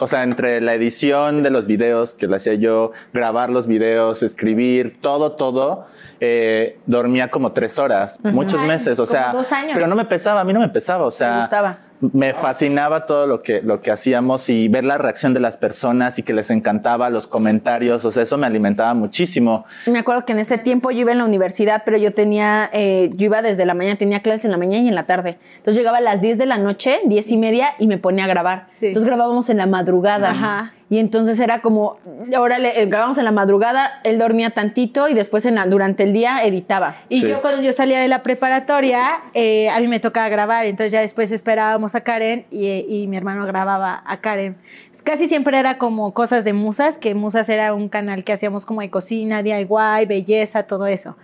o 0.00 0.06
sea, 0.06 0.22
entre 0.22 0.60
la 0.60 0.74
edición 0.74 1.42
de 1.42 1.50
los 1.50 1.66
videos 1.66 2.14
que 2.14 2.26
lo 2.26 2.36
hacía 2.36 2.54
yo, 2.54 2.92
grabar 3.12 3.50
los 3.50 3.66
videos, 3.66 4.22
escribir, 4.22 4.98
todo, 5.00 5.32
todo, 5.32 5.86
eh, 6.20 6.78
dormía 6.86 7.30
como 7.30 7.52
tres 7.52 7.78
horas, 7.78 8.18
muchos 8.22 8.60
Ay, 8.60 8.68
meses, 8.68 8.98
o 8.98 9.04
como 9.04 9.06
sea, 9.06 9.32
dos 9.32 9.52
años. 9.52 9.72
pero 9.74 9.86
no 9.86 9.94
me 9.96 10.04
pesaba, 10.04 10.40
a 10.40 10.44
mí 10.44 10.52
no 10.52 10.60
me 10.60 10.68
pesaba, 10.68 11.04
o 11.06 11.10
sea, 11.10 11.34
Me 11.34 11.40
gustaba. 11.40 11.78
Me 12.00 12.34
fascinaba 12.34 13.06
todo 13.06 13.26
lo 13.26 13.42
que, 13.42 13.60
lo 13.62 13.80
que 13.80 13.90
hacíamos 13.90 14.48
y 14.48 14.68
ver 14.68 14.84
la 14.84 14.98
reacción 14.98 15.34
de 15.34 15.40
las 15.40 15.56
personas 15.56 16.18
y 16.18 16.22
que 16.22 16.32
les 16.32 16.50
encantaba 16.50 17.10
los 17.10 17.26
comentarios, 17.26 18.04
o 18.04 18.10
sea, 18.10 18.22
eso 18.22 18.38
me 18.38 18.46
alimentaba 18.46 18.94
muchísimo. 18.94 19.64
Me 19.86 19.98
acuerdo 19.98 20.24
que 20.24 20.32
en 20.32 20.38
ese 20.38 20.58
tiempo 20.58 20.90
yo 20.90 21.00
iba 21.00 21.12
en 21.12 21.18
la 21.18 21.24
universidad, 21.24 21.82
pero 21.84 21.96
yo 21.96 22.12
tenía, 22.14 22.70
eh, 22.72 23.10
yo 23.14 23.26
iba 23.26 23.42
desde 23.42 23.66
la 23.66 23.74
mañana, 23.74 23.96
tenía 23.96 24.20
clases 24.20 24.44
en 24.44 24.52
la 24.52 24.58
mañana 24.58 24.84
y 24.84 24.88
en 24.88 24.94
la 24.94 25.06
tarde. 25.06 25.38
Entonces 25.56 25.76
llegaba 25.76 25.98
a 25.98 26.02
las 26.02 26.20
10 26.20 26.38
de 26.38 26.46
la 26.46 26.58
noche, 26.58 27.00
10 27.04 27.30
y 27.32 27.36
media, 27.36 27.74
y 27.78 27.86
me 27.86 27.98
ponía 27.98 28.24
a 28.24 28.28
grabar. 28.28 28.64
Sí. 28.68 28.86
Entonces 28.86 29.08
grabábamos 29.08 29.50
en 29.50 29.56
la 29.56 29.66
madrugada. 29.66 30.30
Ajá. 30.30 30.72
Y 30.90 30.98
entonces 30.98 31.38
era 31.38 31.60
como, 31.60 31.98
ahora 32.34 32.58
le, 32.58 32.80
eh, 32.80 32.86
grabábamos 32.86 33.18
en 33.18 33.24
la 33.26 33.30
madrugada, 33.32 34.00
él 34.04 34.18
dormía 34.18 34.50
tantito 34.50 35.06
y 35.08 35.12
después 35.14 35.44
en 35.44 35.56
la- 35.56 35.66
durante 35.66 36.02
el 36.04 36.14
día 36.14 36.42
editaba. 36.44 36.96
Y 37.10 37.20
Sí. 37.20 37.28
yo 37.28 37.42
cuando 37.42 37.60
yo 37.60 37.72
salía 37.74 38.00
de 38.00 38.08
la 38.08 38.22
preparatoria, 38.22 39.20
eh, 39.34 39.68
a 39.68 39.78
mí 39.80 39.88
me 39.88 40.00
tocaba 40.00 40.28
grabar, 40.30 40.64
entonces 40.64 40.90
ya 40.92 41.00
después 41.00 41.30
esperábamos 41.30 41.94
a 41.94 42.00
Karen 42.00 42.46
y, 42.50 42.68
y 42.88 43.06
mi 43.06 43.16
hermano 43.18 43.44
grababa 43.44 44.02
a 44.06 44.20
Karen. 44.20 44.56
Casi 45.04 45.28
siempre 45.28 45.58
era 45.58 45.76
como 45.78 46.14
cosas 46.14 46.44
de 46.44 46.54
Musas, 46.54 46.96
que 46.98 47.14
Musas 47.14 47.48
era 47.50 47.74
un 47.74 47.88
canal 47.88 48.24
que 48.24 48.32
hacíamos 48.32 48.64
como 48.64 48.80
de 48.80 48.88
cocina, 48.90 49.42
DIY, 49.42 50.06
belleza, 50.06 50.62
todo 50.62 50.86
eso. 50.86 51.16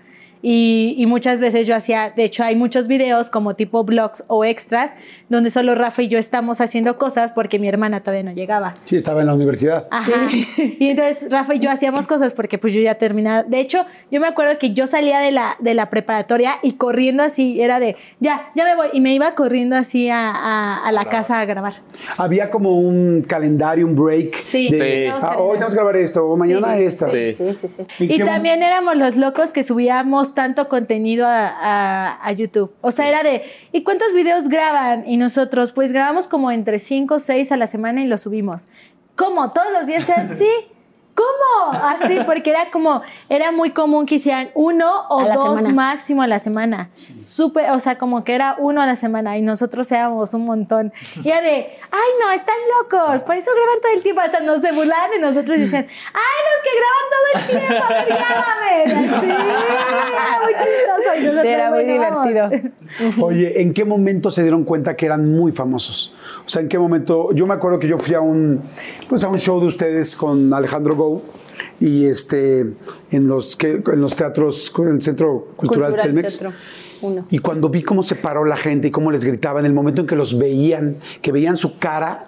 Y, 0.47 0.95
y 0.99 1.07
muchas 1.07 1.41
veces 1.41 1.67
yo 1.67 1.75
hacía, 1.75 2.11
de 2.15 2.23
hecho 2.25 2.45
hay 2.45 2.55
muchos 2.55 2.87
videos 2.87 3.31
como 3.31 3.55
tipo 3.57 3.83
blogs 3.83 4.25
o 4.29 4.45
extras, 4.45 4.95
donde 5.31 5.49
solo 5.51 5.75
Rafa 5.75 6.03
y 6.03 6.09
yo 6.09 6.19
estamos 6.19 6.61
haciendo 6.61 6.99
cosas 6.99 7.33
porque 7.33 7.59
mi 7.59 7.67
hermana 7.67 8.01
todavía 8.01 8.25
no 8.25 8.33
llegaba. 8.37 8.75
Sí, 8.85 8.97
estaba 8.97 9.23
en 9.23 9.29
la 9.29 9.35
universidad. 9.35 9.89
Ajá. 9.91 10.13
Y 10.79 10.91
entonces 10.91 11.31
Rafa 11.31 11.55
y 11.55 11.61
yo 11.61 11.71
hacíamos 11.71 12.07
cosas 12.07 12.35
porque 12.35 12.59
pues 12.59 12.75
yo 12.75 12.83
ya 12.83 12.97
terminaba. 12.97 13.43
De 13.43 13.59
hecho, 13.61 13.87
yo 14.11 14.21
me 14.21 14.27
acuerdo 14.27 14.59
que 14.59 14.75
yo 14.75 14.87
salía 14.87 15.19
de 15.21 15.31
la, 15.33 15.57
de 15.61 15.73
la 15.73 15.89
preparatoria 15.89 16.57
y 16.63 16.73
corriendo 16.73 17.23
así, 17.23 17.63
era 17.63 17.81
de, 17.81 17.97
ya, 18.21 18.51
ya 18.55 18.65
me 18.65 18.77
voy. 18.77 18.89
Y 18.93 19.01
me 19.01 19.15
iba 19.15 19.35
corriendo 19.35 19.77
así 19.77 20.11
a, 20.11 20.31
a- 20.31 20.87
a 20.87 20.93
la 20.93 21.07
casa 21.07 21.41
a 21.41 21.45
grabar. 21.47 21.77
Había 22.19 22.51
como 22.51 22.79
un 22.79 23.23
calendario, 23.27 23.87
un 23.87 23.95
break. 23.97 24.35
Sí, 24.35 24.69
de, 24.71 25.07
sí, 25.19 25.19
ah, 25.23 25.37
hoy 25.39 25.53
tenemos 25.53 25.71
que 25.71 25.77
grabar 25.77 25.97
esto, 25.97 26.27
o 26.27 26.37
mañana 26.37 26.77
esta. 26.77 27.09
Sí. 27.09 27.33
Sí, 27.33 27.55
sí, 27.55 27.69
sí. 27.69 27.87
¿Y 28.01 28.15
Y 28.15 28.19
también 28.19 28.63
éramos 28.63 28.97
los 28.97 29.17
locos 29.17 29.53
que 29.53 29.63
subíamos 29.63 30.34
tanto 30.35 30.69
contenido 30.69 31.27
a, 31.27 31.49
a- 31.49 32.19
a 32.27 32.33
YouTube. 32.33 32.73
O 32.81 32.91
sea, 32.93 33.09
era 33.09 33.23
de, 33.23 33.43
¿y 33.73 33.83
cuántos 33.83 34.13
videos 34.13 34.49
graban? 34.49 35.05
Y 35.07 35.17
nosotros, 35.17 35.73
pues 35.73 35.93
grabamos 35.93 36.29
como 36.29 36.51
entre 36.51 36.79
5 36.79 37.15
o 37.15 37.19
6 37.19 37.51
a 37.53 37.57
la 37.57 37.67
semana 37.67 38.03
y 38.03 38.07
los 38.07 38.21
subimos. 38.23 38.67
¿Cómo? 39.17 39.53
¿Todos 39.53 39.73
los 39.73 39.87
días 39.87 40.09
así? 40.17 40.49
¿Cómo? 41.15 41.73
Así, 41.73 42.19
porque 42.27 42.51
era 42.51 42.71
como, 42.71 43.03
era 43.29 43.53
muy 43.53 43.71
común 43.71 44.07
que 44.07 44.17
hicieran 44.17 44.51
uno 44.55 45.07
o 45.09 45.23
dos 45.23 45.61
semana. 45.61 45.75
máximo 45.75 46.23
a 46.23 46.27
la 46.27 46.39
semana. 46.39 46.91
Súper, 47.25 47.71
o 47.71 47.81
sea, 47.81 47.99
como 47.99 48.25
que 48.25 48.35
era 48.35 48.57
uno 48.59 48.83
a 48.83 48.87
la 48.87 48.97
semana 48.97 49.39
y 49.39 49.43
nosotros 49.43 49.91
éramos 49.93 50.35
un 50.35 50.45
montón. 50.45 50.93
Y 51.23 51.29
era 51.29 51.41
de, 51.41 51.79
ay 51.91 52.11
no, 52.21 52.33
están 52.33 52.57
locos, 52.81 53.23
por 53.23 53.37
eso 53.37 53.51
graban 53.55 53.81
todo 53.81 53.93
el 53.95 54.03
tiempo. 54.03 54.21
Hasta 54.21 54.41
nos 54.41 54.61
se 54.61 54.73
burlaban 54.73 55.11
de 55.11 55.19
nosotros 55.19 55.59
y 55.59 55.63
decían, 55.63 55.87
ay, 56.15 56.39
los 56.51 56.63
que 56.65 56.71
graban 56.81 57.05
todo 57.11 57.27
el 57.35 57.47
tiempo, 57.47 57.85
ver, 57.89 58.07
grábame. 58.09 58.75
Así, 58.85 59.27
era 60.13 60.41
muy 60.43 60.55
chistoso. 60.55 61.43
Sí, 61.43 61.49
era 61.49 61.71
muy 61.71 61.85
divertido. 61.85 62.51
Oye, 63.21 63.61
¿en 63.61 63.75
qué 63.75 63.85
momento 63.85 64.31
se 64.31 64.43
dieron 64.43 64.65
cuenta 64.65 64.97
que 64.97 65.07
eran 65.07 65.31
muy 65.31 65.53
famosos? 65.53 66.15
O 66.47 66.49
sea, 66.49 66.61
¿en 66.63 66.69
qué 66.69 66.79
momento? 66.79 67.33
Yo 67.33 67.47
me 67.47 67.55
acuerdo 67.55 67.79
que 67.79 67.89
yo 67.89 67.97
fui 67.99 68.15
a 68.15 68.21
un, 68.21 68.61
pues 69.09 69.25
a 69.25 69.29
un 69.29 69.39
show 69.39 69.61
de 69.61 69.67
ustedes 69.67 70.15
con 70.15 70.53
Alejandro 70.53 70.95
Go 70.95 71.23
y 71.81 72.05
este 72.07 72.67
en 73.11 73.29
los 73.29 73.57
que 73.57 73.83
en 73.87 74.01
los 74.01 74.15
teatros, 74.15 74.73
en 74.79 74.89
el 74.89 75.03
Centro 75.03 75.49
Cultural, 75.57 75.91
Cultural 75.93 76.07
Telmex. 76.07 76.39
Teatro 76.39 76.59
Uno. 77.01 77.27
Y 77.31 77.39
cuando 77.39 77.69
vi 77.69 77.83
cómo 77.83 78.03
se 78.03 78.15
paró 78.15 78.45
la 78.45 78.57
gente 78.57 78.89
y 78.89 78.91
cómo 78.91 79.11
les 79.11 79.25
gritaban, 79.25 79.65
el 79.65 79.73
momento 79.73 80.03
en 80.03 80.07
que 80.07 80.17
los 80.17 80.39
veían, 80.39 80.97
que 81.23 81.33
veían 81.33 81.57
su 81.57 81.79
cara, 81.79 82.25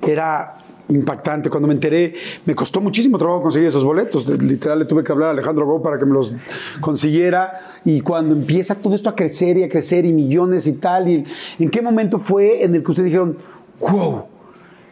era 0.00 0.56
impactante. 0.88 1.50
Cuando 1.50 1.68
me 1.68 1.74
enteré, 1.74 2.14
me 2.44 2.54
costó 2.54 2.80
muchísimo 2.80 3.18
trabajo 3.18 3.42
conseguir 3.42 3.68
esos 3.68 3.84
boletos. 3.84 4.28
Literal, 4.28 4.78
le 4.78 4.84
tuve 4.84 5.02
que 5.02 5.12
hablar 5.12 5.28
a 5.28 5.32
Alejandro 5.32 5.66
Go 5.66 5.82
para 5.82 5.98
que 5.98 6.06
me 6.06 6.14
los 6.14 6.34
consiguiera. 6.80 7.78
Y 7.84 8.00
cuando 8.00 8.34
empieza 8.34 8.74
todo 8.80 8.94
esto 8.94 9.10
a 9.10 9.14
crecer 9.14 9.58
y 9.58 9.64
a 9.64 9.68
crecer 9.68 10.04
y 10.04 10.12
millones 10.12 10.66
y 10.66 10.78
tal, 10.78 11.08
y 11.08 11.24
¿en 11.58 11.70
qué 11.70 11.82
momento 11.82 12.18
fue 12.18 12.62
en 12.62 12.74
el 12.74 12.82
que 12.82 12.90
ustedes 12.90 13.06
dijeron, 13.06 13.36
wow? 13.80 14.26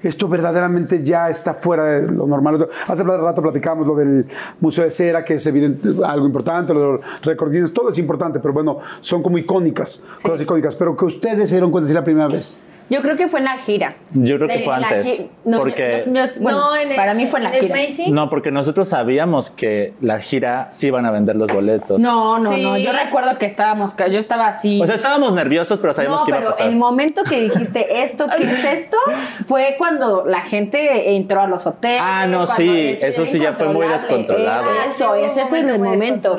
Esto 0.02 0.28
verdaderamente 0.28 1.02
ya 1.02 1.30
está 1.30 1.54
fuera 1.54 1.84
de 1.84 2.12
lo 2.12 2.26
normal. 2.26 2.68
Hace 2.88 3.02
rato 3.02 3.40
platicamos 3.40 3.86
lo 3.86 3.96
del 3.96 4.26
Museo 4.60 4.84
de 4.84 4.90
Cera, 4.90 5.24
que 5.24 5.34
es 5.34 5.46
evidente, 5.46 5.88
algo 6.04 6.26
importante, 6.26 6.74
lo 6.74 6.80
de 6.80 6.86
los 6.98 7.22
Record 7.22 7.50
Guinness, 7.50 7.72
todo 7.72 7.88
es 7.88 7.98
importante, 7.98 8.38
pero 8.38 8.52
bueno, 8.52 8.80
son 9.00 9.22
como 9.22 9.38
icónicas, 9.38 10.02
cosas 10.22 10.42
icónicas. 10.42 10.76
Pero 10.76 10.94
que 10.94 11.06
ustedes 11.06 11.48
se 11.48 11.56
dieron 11.56 11.70
cuenta 11.70 11.88
si 11.88 11.94
la 11.94 12.04
primera 12.04 12.28
vez. 12.28 12.60
Yo 12.90 13.00
creo 13.00 13.16
que 13.16 13.28
fue 13.28 13.38
en 13.40 13.46
la 13.46 13.56
gira. 13.56 13.94
Yo 14.12 14.36
creo 14.36 14.46
que 14.48 14.58
fue 14.60 14.74
antes, 14.74 15.24
no, 15.44 15.58
porque- 15.58 16.04
yo- 16.06 16.12
yo- 16.12 16.30
bueno, 16.40 16.58
No, 16.58 16.76
en 16.76 16.90
el- 16.90 16.96
para 16.96 17.14
mí 17.14 17.26
fue 17.26 17.38
en 17.40 17.44
la 17.44 17.56
en 17.56 17.88
gira. 17.90 18.10
No, 18.10 18.28
porque 18.28 18.50
nosotros 18.50 18.88
sabíamos 18.88 19.50
que 19.50 19.94
la 20.02 20.20
gira 20.20 20.68
sí 20.72 20.88
iban 20.88 21.06
a 21.06 21.10
vender 21.10 21.36
los 21.36 21.50
boletos. 21.50 21.98
No, 21.98 22.38
no, 22.38 22.52
Sí. 22.52 22.62
no. 22.62 22.76
Yo 22.76 22.92
recuerdo 22.92 23.38
que 23.38 23.46
estábamos, 23.46 23.96
yo 23.96 24.18
estaba 24.18 24.48
así. 24.48 24.80
O 24.82 24.86
sea, 24.86 24.94
estábamos 24.96 25.32
nerviosos, 25.32 25.78
pero 25.78 25.94
sabíamos 25.94 26.20
no, 26.20 26.26
que 26.26 26.30
iba 26.32 26.38
pero 26.38 26.48
a 26.50 26.52
pasar. 26.52 26.66
el 26.68 26.76
momento 26.76 27.22
que 27.24 27.40
dijiste 27.40 28.02
esto, 28.02 28.26
¿qué 28.36 28.44
es 28.44 28.64
esto? 28.64 28.98
Fue 29.46 29.76
cuando 29.78 30.24
la 30.26 30.40
gente 30.40 31.16
entró 31.16 31.40
a 31.40 31.46
los 31.46 31.66
hoteles. 31.66 32.00
Ah, 32.04 32.26
no, 32.26 32.46
sí, 32.46 32.88
es 32.90 33.02
eso 33.02 33.24
sí 33.24 33.38
ya 33.38 33.54
fue 33.54 33.68
muy 33.68 33.86
descontrolado. 33.88 34.70
Era 34.70 34.84
Eso, 34.86 35.14
ese 35.14 35.40
es 35.42 35.52
el 35.52 35.78
momento. 35.80 36.36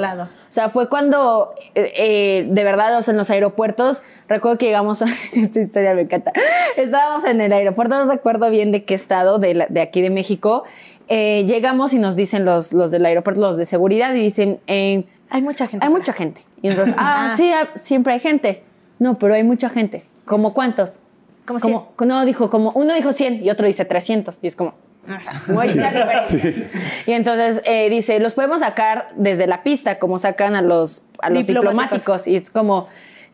O 0.47 0.51
sea, 0.55 0.69
fue 0.69 0.87
cuando, 0.89 1.53
eh, 1.73 1.91
eh, 1.97 2.47
de 2.49 2.63
verdad, 2.63 2.97
o 2.97 3.01
sea, 3.01 3.11
en 3.11 3.17
los 3.17 3.29
aeropuertos, 3.29 4.03
recuerdo 4.27 4.57
que 4.57 4.67
llegamos 4.67 5.01
a. 5.01 5.05
Esta 5.33 5.59
historia 5.61 5.93
me 5.95 6.01
encanta. 6.01 6.31
Estábamos 6.77 7.25
en 7.25 7.41
el 7.41 7.51
aeropuerto, 7.51 7.95
no 8.03 8.09
recuerdo 8.11 8.49
bien 8.49 8.71
de 8.71 8.85
qué 8.85 8.93
estado, 8.93 9.39
de, 9.39 9.53
la- 9.55 9.67
de 9.69 9.81
aquí 9.81 10.01
de 10.01 10.09
México. 10.09 10.63
Eh, 11.07 11.43
llegamos 11.47 11.93
y 11.93 11.99
nos 11.99 12.15
dicen 12.15 12.45
los, 12.45 12.73
los 12.73 12.89
del 12.91 13.05
aeropuerto, 13.05 13.41
los 13.41 13.57
de 13.57 13.65
seguridad, 13.65 14.13
y 14.13 14.19
dicen: 14.21 14.59
eh, 14.67 15.05
Hay 15.29 15.41
mucha 15.41 15.67
gente. 15.67 15.85
hay 15.85 15.91
mucha 15.91 16.13
gente. 16.13 16.41
Y 16.61 16.69
nosotros, 16.69 16.95
ah, 16.99 17.33
sí, 17.37 17.51
ah, 17.51 17.69
siempre 17.75 18.13
hay 18.13 18.19
gente. 18.19 18.63
No, 18.99 19.17
pero 19.19 19.33
hay 19.33 19.43
mucha 19.43 19.69
gente. 19.69 20.05
¿Cómo 20.25 20.53
cuántos? 20.53 20.99
Como 21.45 21.59
como, 21.59 21.91
no, 22.05 22.25
dijo 22.25 22.49
como, 22.49 22.71
uno 22.71 22.93
dijo 22.95 23.11
100 23.11 23.43
y 23.45 23.49
otro 23.51 23.67
dice 23.67 23.85
300. 23.85 24.43
Y 24.43 24.47
es 24.47 24.55
como, 24.55 24.73
o 25.07 25.19
sea. 25.19 26.25
Y 27.05 27.11
entonces 27.11 27.61
eh, 27.65 27.89
dice, 27.89 28.19
los 28.19 28.33
podemos 28.33 28.61
sacar 28.61 29.09
desde 29.15 29.47
la 29.47 29.63
pista, 29.63 29.99
como 29.99 30.19
sacan 30.19 30.55
a 30.55 30.61
los, 30.61 31.03
a 31.21 31.29
los 31.29 31.45
Diplomáticos. 31.45 32.25
diplomáticos. 32.25 32.27
Y 32.27 32.35
es 32.35 32.49
como, 32.49 32.87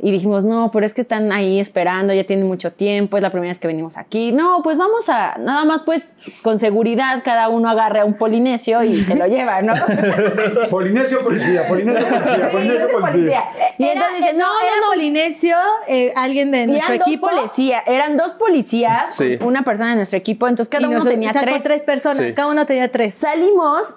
y 0.04 0.10
dijimos, 0.12 0.43
no, 0.43 0.72
pero 0.72 0.86
es 0.86 0.93
que 0.95 1.02
están 1.02 1.32
ahí 1.32 1.60
esperando, 1.60 2.12
ya 2.14 2.24
tienen 2.24 2.47
mucho 2.47 2.72
tiempo, 2.74 3.18
es 3.18 3.24
la 3.24 3.30
primera 3.30 3.52
vez 3.52 3.60
que 3.60 3.68
venimos 3.68 3.97
aquí. 3.97 4.32
No, 4.32 4.62
pues 4.64 4.76
vamos 4.78 5.08
a, 5.10 5.38
nada 5.38 5.64
más 5.64 5.84
pues 5.84 6.14
con 6.41 6.58
seguridad, 6.58 7.22
cada 7.24 7.49
uno 7.49 7.70
agarre 7.70 7.99
a 7.99 8.06
un 8.06 8.16
polinesio 8.16 8.84
y 8.84 9.04
se 9.04 9.16
lo 9.16 9.28
lleva, 9.28 9.62
¿no? 9.62 9.74
Polinesio 10.70 11.22
policía, 11.24 11.62
Polinesio 11.68 12.08
policía, 12.08 12.52
Polinesio 12.52 12.88
policía. 12.91 13.43
Y 13.78 13.84
Era- 13.84 13.93
entonces 13.93 14.18
dice, 14.18 14.34
no, 14.34 14.45
era 14.60 14.76
no, 14.80 14.82
no, 14.82 14.88
Polinesio, 14.91 15.56
eh, 15.88 16.14
alguien 16.16 16.52
de 16.52 16.68
nuestro 16.68 16.95
eran 16.95 17.08
equipo. 17.08 17.28
dos 17.30 17.39
policías, 17.39 17.84
eran 17.88 18.18
dos 18.18 18.34
policías, 18.34 19.16
Sí. 19.16 19.38
una 19.41 19.64
persona 19.64 19.91
de 19.91 19.95
nuestro 19.97 20.18
equipo, 20.18 20.47
entonces 20.47 20.70
cada 20.70 20.84
y 20.84 20.88
uno 20.88 21.04
tenía 21.04 21.32
tres. 21.32 21.64
tres 21.64 21.84
personas, 21.84 22.18
Sí. 22.18 22.34
cada 22.34 22.47
uno 22.49 22.66
tenía 22.66 22.91
tres. 22.91 23.14
Salimos 23.14 23.95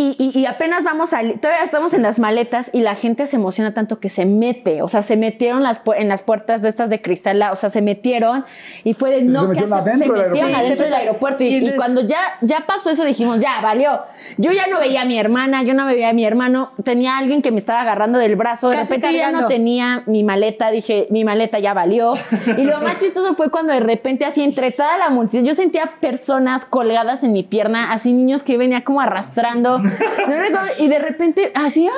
y, 0.00 0.16
y- 0.18 0.40
y 0.40 0.46
apenas 0.46 0.82
vamos 0.84 1.12
a 1.12 1.20
todavía 1.40 1.62
estamos 1.64 1.92
en 1.94 2.02
las 2.02 2.18
maletas 2.18 2.70
y 2.72 2.80
la 2.80 2.94
gente 2.94 3.26
se 3.26 3.36
emociona 3.36 3.74
tanto 3.74 4.00
que 4.00 4.08
se 4.08 4.24
mete, 4.26 4.82
o 4.82 4.88
sea, 4.88 5.02
se 5.02 5.16
metieron 5.16 5.62
las 5.62 5.80
en 5.96 6.08
las 6.08 6.22
puertas 6.22 6.62
de 6.62 6.68
estas 6.68 6.90
de 6.90 7.00
cristal, 7.02 7.42
o 7.52 7.56
sea, 7.56 7.70
se 7.70 7.82
metieron 7.82 8.44
y 8.84 8.94
fue 8.94 9.10
de 9.10 9.18
Se 9.22 9.24
no 9.28 9.48
metieron 9.48 9.70
¿qué 9.70 9.74
hace- 9.74 9.90
adentro 9.90 10.16
se 10.16 10.22
del 10.22 10.30
metieron 10.30 10.54
aeropuerto. 10.54 10.64
adentro 10.66 10.84
del 10.86 10.94
aeropuerto 10.94 11.44
y, 11.44 11.46
Y 11.46 11.50
y 11.50 11.54
entonces- 11.56 11.76
cuando 11.76 12.00
ya 12.02 12.18
ya 12.40 12.60
pasó 12.66 12.90
eso 12.90 13.04
dijimos, 13.04 13.40
ya 13.40 13.60
valió. 13.60 14.00
Yo 14.38 14.52
ya 14.52 14.66
no 14.68 14.78
veía 14.80 15.02
a 15.02 15.04
mi 15.04 15.18
hermana, 15.18 15.62
yo 15.62 15.74
no 15.74 15.86
veía 15.86 16.08
a 16.10 16.12
mi 16.12 16.24
hermano, 16.24 16.72
tenía 16.84 17.18
alguien 17.18 17.42
que 17.42 17.50
me 17.52 17.58
estaba 17.58 17.80
agarrando 17.82 18.18
del 18.18 18.36
brazo, 18.36 18.68
de 18.70 18.76
Casi 18.76 18.88
repente 18.92 19.12
yo 19.12 19.18
ya 19.18 19.32
no 19.32 19.46
tenía 19.46 20.02
mi 20.06 20.22
maleta, 20.24 20.70
dije, 20.70 21.06
mi 21.10 21.24
maleta 21.24 21.58
ya 21.58 21.74
valió. 21.74 22.14
Y 22.56 22.62
lo 22.62 22.80
más 22.80 22.96
chistoso 22.98 23.34
fue 23.34 23.50
cuando 23.50 23.72
de 23.72 23.80
repente 23.80 24.24
así 24.24 24.42
entre 24.42 24.70
toda 24.70 24.96
la 24.98 25.10
multitud, 25.10 25.44
yo 25.46 25.54
sentía 25.54 25.92
personas 26.00 26.64
colgadas 26.64 27.22
en 27.24 27.32
mi 27.32 27.42
pierna, 27.42 27.92
así 27.92 28.12
niños 28.12 28.42
que 28.42 28.56
venía 28.56 28.82
como 28.84 29.00
arrastrando. 29.00 29.80
No 30.28 30.36
recuerdo, 30.36 30.66
y 30.78 30.88
de 30.88 30.98
repente 30.98 31.52
así, 31.54 31.88
ah, 31.88 31.92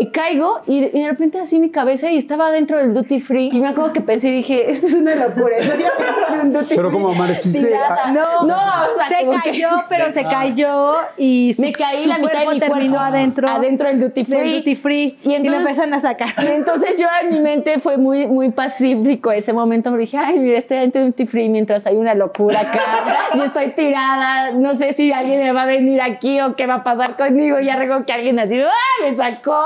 me 0.00 0.10
caigo 0.10 0.60
y 0.66 0.80
de, 0.80 0.90
y 0.94 1.02
de 1.02 1.08
repente 1.10 1.38
así 1.40 1.58
mi 1.58 1.70
cabeza 1.70 2.10
y 2.10 2.16
estaba 2.18 2.50
dentro 2.50 2.78
del 2.78 2.92
duty 2.94 3.20
free. 3.20 3.50
Y 3.52 3.60
me 3.60 3.68
acuerdo 3.68 3.92
que 3.92 4.00
pensé 4.00 4.28
y 4.28 4.32
dije, 4.32 4.70
esto 4.70 4.86
es 4.86 4.94
una 4.94 5.14
locura, 5.14 5.56
estoy 5.58 5.78
dentro 5.78 6.34
de 6.36 6.40
un 6.40 6.52
duty 6.52 6.74
Pero 6.74 6.82
free 6.88 6.92
como 6.92 7.08
amaneciste, 7.10 7.60
tirada. 7.60 7.96
ah, 8.06 8.12
No, 8.12 8.42
no, 8.46 8.56
o 8.56 8.96
sea, 8.96 9.08
se 9.18 9.26
como 9.26 9.40
que- 9.42 9.50
cayó, 9.50 9.68
pero 9.88 10.10
se 10.12 10.22
cayó 10.24 10.94
y 11.16 11.52
su, 11.54 11.62
me 11.62 11.72
caí 11.72 12.02
su 12.02 12.08
la 12.08 12.18
mitad 12.18 12.38
de 12.40 12.44
cuerpo 12.44 12.52
mi 12.54 12.60
terminó 12.60 12.94
cuerpo 12.96 13.04
adentro, 13.16 13.48
adentro 13.48 13.88
del 13.88 14.00
duty 14.00 14.24
free 14.24 14.38
del 14.38 14.58
duty 14.58 14.76
free 14.76 15.18
y 15.22 15.30
y, 15.30 15.34
entonces 15.34 15.50
lo 15.52 15.58
empiezan 15.68 15.94
a 15.94 16.00
sacar. 16.00 16.28
y 16.42 16.46
entonces 16.46 16.96
yo 16.98 17.06
en 17.22 17.30
mi 17.30 17.40
mente 17.40 17.78
fue 17.80 17.96
muy 17.96 18.26
muy 18.26 18.50
pacífico 18.50 19.30
ese 19.32 19.52
momento 19.52 19.90
me 19.90 19.98
dije 19.98 20.16
ay 20.18 20.38
mira 20.38 20.58
estoy 20.58 20.78
dentro 20.78 21.00
de 21.00 21.08
duty 21.08 21.26
free 21.26 21.48
mientras 21.48 21.86
hay 21.86 21.96
una 21.96 22.14
locura 22.14 22.60
acá 22.60 22.80
yo 23.34 23.44
estoy 23.44 23.70
tirada 23.72 24.52
no 24.52 24.74
sé 24.74 24.92
si 24.94 25.12
alguien 25.12 25.40
me 25.40 25.52
va 25.52 25.62
a 25.62 25.66
venir 25.66 26.00
aquí 26.00 26.40
o 26.40 26.54
qué 26.56 26.66
va 26.66 26.74
a 26.76 26.84
pasar 26.84 27.16
conmigo 27.24 27.58
y 27.60 27.66
ya 27.66 27.76
recuerdo 27.76 28.04
que 28.06 28.12
alguien 28.12 28.38
así 28.38 28.58
¡ah! 28.60 28.70
me 29.02 29.16
sacó. 29.16 29.62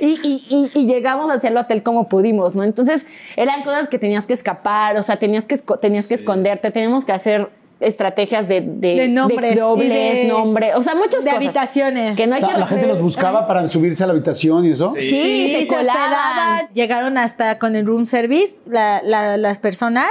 Y, 0.00 0.18
y- 0.22 0.46
y- 0.48 0.70
y 0.74 0.86
llegamos 0.86 1.30
hacia 1.32 1.50
el 1.50 1.56
hotel 1.56 1.82
como 1.82 2.08
pudimos 2.08 2.54
no 2.56 2.62
entonces 2.64 3.06
eran 3.36 3.62
cosas 3.62 3.88
que 3.88 3.98
tenías 3.98 4.26
que 4.26 4.32
escapar 4.34 4.96
o 4.96 5.02
sea 5.02 5.16
tenías 5.16 5.46
que 5.46 5.56
tenías 5.80 6.06
que 6.06 6.14
esconderte 6.14 6.70
teníamos 6.70 7.04
que 7.04 7.12
hacer 7.12 7.48
estrategias 7.80 8.48
de, 8.48 8.60
de, 8.60 8.94
De 8.96 9.08
nombres 9.08 9.52
y 9.52 9.54
dobles, 9.54 10.18
de- 10.18 10.24
nombre, 10.24 10.74
o 10.74 10.82
sea, 10.82 10.94
muchas 10.96 11.22
de 11.24 11.30
cosas. 11.30 11.44
habitaciones. 11.44 12.16
Que 12.16 12.26
no 12.26 12.34
hay 12.34 12.42
La, 12.42 12.48
que 12.48 12.58
la 12.60 12.66
gente 12.66 12.86
los 12.86 13.00
buscaba 13.00 13.46
para 13.46 13.68
subirse 13.68 14.02
a 14.02 14.06
la 14.08 14.12
habitación 14.14 14.64
y 14.64 14.72
eso. 14.72 14.90
Sí, 14.94 15.08
Sí, 15.08 15.48
se 15.50 15.58
se 15.60 15.66
colaban. 15.68 16.66
llegaron 16.74 17.18
hasta 17.18 17.58
con 17.58 17.76
el 17.76 17.86
room 17.86 18.06
service 18.06 18.54
la- 18.66 19.00
la- 19.04 19.36
las 19.36 19.58
personas 19.58 20.08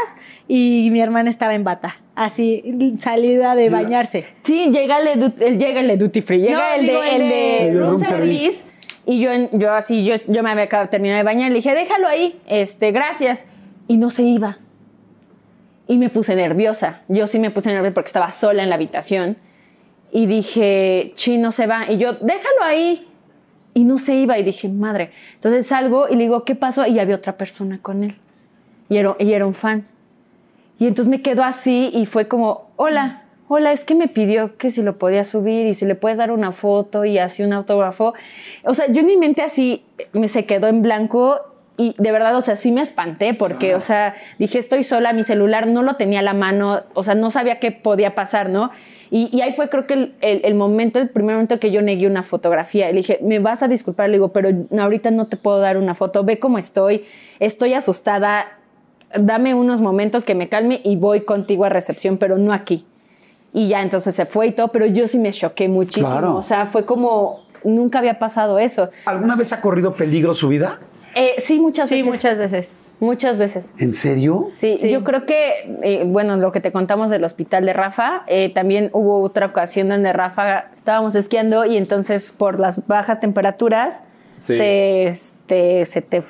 y 0.47 0.89
mi 0.91 1.01
hermana 1.01 1.29
estaba 1.29 1.55
en 1.55 1.63
bata, 1.63 1.97
así 2.15 2.63
salida 2.99 3.55
de 3.55 3.69
bañarse. 3.69 4.25
Sí, 4.43 4.69
llega 4.71 4.99
el, 4.99 5.19
de 5.19 5.57
llega 5.57 5.81
el 5.81 5.87
de 5.89 5.97
duty 5.97 6.21
free, 6.21 6.39
llega 6.39 6.57
No, 6.57 6.75
el, 6.75 6.81
digo, 6.87 7.01
de, 7.01 7.15
el 7.15 7.21
el 7.21 7.29
de 7.29 7.35
de 7.35 7.65
de 7.65 7.79
room, 7.79 7.89
room 7.91 8.05
service. 8.05 8.51
service. 8.51 8.65
Y 9.05 9.19
yo, 9.21 9.29
yo 9.53 9.71
así, 9.73 10.03
yo, 10.03 10.15
yo 10.27 10.43
me 10.43 10.51
había 10.51 10.65
acabado 10.65 10.89
de 10.91 10.99
de 10.99 11.23
bañar, 11.23 11.49
le 11.51 11.55
dije, 11.57 11.73
déjalo 11.73 12.07
ahí, 12.07 12.39
este, 12.47 12.91
gracias. 12.91 13.45
Y 13.87 13.95
no 13.97 14.09
se 14.09 14.23
iba. 14.23 14.57
Y 15.87 15.97
me 15.97 16.09
puse 16.09 16.35
nerviosa. 16.35 17.01
Yo 17.07 17.27
sí 17.27 17.39
me 17.39 17.49
puse 17.49 17.71
nerviosa 17.71 17.93
porque 17.93 18.07
estaba 18.07 18.31
sola 18.31 18.63
en 18.63 18.69
la 18.69 18.75
habitación. 18.75 19.37
Y 20.11 20.25
dije, 20.25 21.13
chi, 21.15 21.37
no 21.37 21.51
se 21.51 21.67
va. 21.67 21.89
Y 21.89 21.97
yo, 21.97 22.13
déjalo 22.13 22.63
ahí. 22.63 23.07
y 23.73 23.83
no 23.83 23.99
se 23.99 24.15
iba 24.15 24.39
y 24.39 24.43
dije, 24.43 24.69
madre. 24.69 25.11
Entonces 25.35 25.67
salgo 25.67 26.07
y 26.09 26.15
le 26.15 26.23
digo, 26.23 26.43
¿qué 26.45 26.55
pasó? 26.55 26.87
Y 26.87 26.97
había 26.97 27.15
otra 27.15 27.37
persona 27.37 27.79
con 27.79 28.03
él. 28.03 28.17
Y 28.89 28.97
era, 28.97 29.15
y 29.19 29.33
era 29.33 29.45
un 29.45 29.53
fan. 29.53 29.85
Y 30.79 30.87
entonces 30.87 31.09
me 31.11 31.21
quedó 31.21 31.43
así 31.43 31.91
y 31.93 32.07
fue 32.07 32.27
como, 32.27 32.71
hola, 32.75 33.25
hola, 33.47 33.71
es 33.71 33.85
que 33.85 33.93
me 33.93 34.07
pidió 34.07 34.57
que 34.57 34.71
si 34.71 34.81
lo 34.81 34.97
podía 34.97 35.23
subir 35.23 35.67
y 35.67 35.75
si 35.75 35.85
le 35.85 35.93
puedes 35.93 36.17
dar 36.17 36.31
una 36.31 36.51
foto 36.51 37.05
y 37.05 37.19
así 37.19 37.43
un 37.43 37.53
autógrafo. 37.53 38.15
O 38.63 38.73
sea, 38.73 38.87
yo 38.91 39.01
en 39.01 39.07
mi 39.07 39.17
mente 39.17 39.43
así 39.43 39.83
me 40.11 40.27
se 40.27 40.45
quedó 40.45 40.67
en 40.67 40.81
blanco 40.81 41.39
y 41.77 41.95
de 41.99 42.11
verdad, 42.11 42.35
o 42.35 42.41
sea, 42.41 42.55
sí 42.55 42.71
me 42.71 42.81
espanté 42.81 43.33
porque, 43.35 43.75
o 43.75 43.79
sea, 43.79 44.15
dije, 44.39 44.57
estoy 44.57 44.83
sola, 44.83 45.13
mi 45.13 45.23
celular 45.23 45.67
no 45.67 45.83
lo 45.83 45.95
tenía 45.95 46.19
a 46.19 46.23
la 46.23 46.33
mano, 46.33 46.81
o 46.95 47.03
sea, 47.03 47.13
no 47.15 47.29
sabía 47.29 47.59
qué 47.59 47.71
podía 47.71 48.15
pasar, 48.15 48.49
¿no? 48.49 48.71
Y, 49.11 49.29
y 49.31 49.41
ahí 49.41 49.53
fue 49.53 49.69
creo 49.69 49.85
que 49.87 49.93
el, 49.93 50.15
el- 50.21 50.41
el 50.43 50.55
momento, 50.55 50.99
el 50.99 51.09
primer 51.09 51.35
momento 51.35 51.59
que 51.59 51.71
yo 51.71 51.81
negué 51.81 52.07
una 52.07 52.23
fotografía. 52.23 52.87
Le 52.89 52.97
dije, 52.97 53.19
me 53.21 53.39
vas 53.39 53.61
a 53.63 53.67
disculpar, 53.67 54.09
le 54.09 54.17
digo, 54.17 54.33
pero 54.33 54.49
ahorita 54.77 55.11
no 55.11 55.27
te 55.27 55.37
puedo 55.37 55.59
dar 55.59 55.77
una 55.77 55.93
foto, 55.93 56.23
ve 56.23 56.39
cómo 56.39 56.57
estoy, 56.57 57.05
estoy 57.39 57.73
asustada, 57.75 58.57
dame 59.15 59.53
unos 59.53 59.79
momentos 59.81 60.25
que 60.25 60.35
me 60.35 60.49
calme 60.49 60.81
y 60.83 60.95
voy 60.97 61.21
contigo 61.21 61.63
a 61.63 61.69
recepción, 61.69 62.17
pero 62.17 62.37
no 62.37 62.51
aquí. 62.53 62.85
Y 63.53 63.69
ya 63.69 63.81
entonces 63.81 64.13
se 64.15 64.25
fue 64.25 64.47
y 64.47 64.51
todo, 64.51 64.69
pero 64.69 64.85
yo 64.87 65.07
sí 65.07 65.19
me 65.19 65.31
choqué 65.31 65.69
muchísimo, 65.69 66.09
Claro. 66.11 66.35
o 66.35 66.41
sea, 66.41 66.65
fue 66.65 66.85
como, 66.85 67.45
nunca 67.63 67.99
había 67.99 68.19
pasado 68.19 68.59
eso. 68.59 68.89
¿Alguna 69.05 69.35
vez 69.35 69.53
ha 69.53 69.61
corrido 69.61 69.93
peligro 69.93 70.33
su 70.33 70.49
vida? 70.49 70.79
Eh, 71.17 71.35
sí, 71.39 71.59
muchas 71.59 71.89
Sí, 71.89 71.95
veces. 72.03 72.13
muchas 72.13 72.37
veces. 72.37 72.75
Muchas 72.99 73.37
veces. 73.37 73.73
¿En 73.77 73.93
serio? 73.93 74.47
Sí, 74.49 74.77
Sí. 74.81 74.89
yo 74.89 75.03
creo 75.03 75.25
que, 75.27 75.77
eh, 75.83 76.03
bueno, 76.05 76.35
lo 76.37 76.51
que 76.51 76.61
te 76.61 76.71
contamos 76.71 77.09
del 77.11 77.23
hospital 77.23 77.65
de 77.65 77.73
Rafa, 77.73 78.23
eh, 78.27 78.51
también 78.51 78.89
hubo 78.93 79.21
otra 79.21 79.45
ocasión 79.47 79.87
donde 79.89 80.13
Rafa 80.13 80.65
estábamos 80.73 81.13
esquiando 81.15 81.65
y 81.65 81.77
entonces 81.77 82.31
por 82.35 82.59
las 82.59 82.87
bajas 82.87 83.19
temperaturas 83.19 84.01
Sí. 84.37 84.57
se, 84.57 85.03
este, 85.05 85.85
se 85.85 86.01
te, 86.01 86.23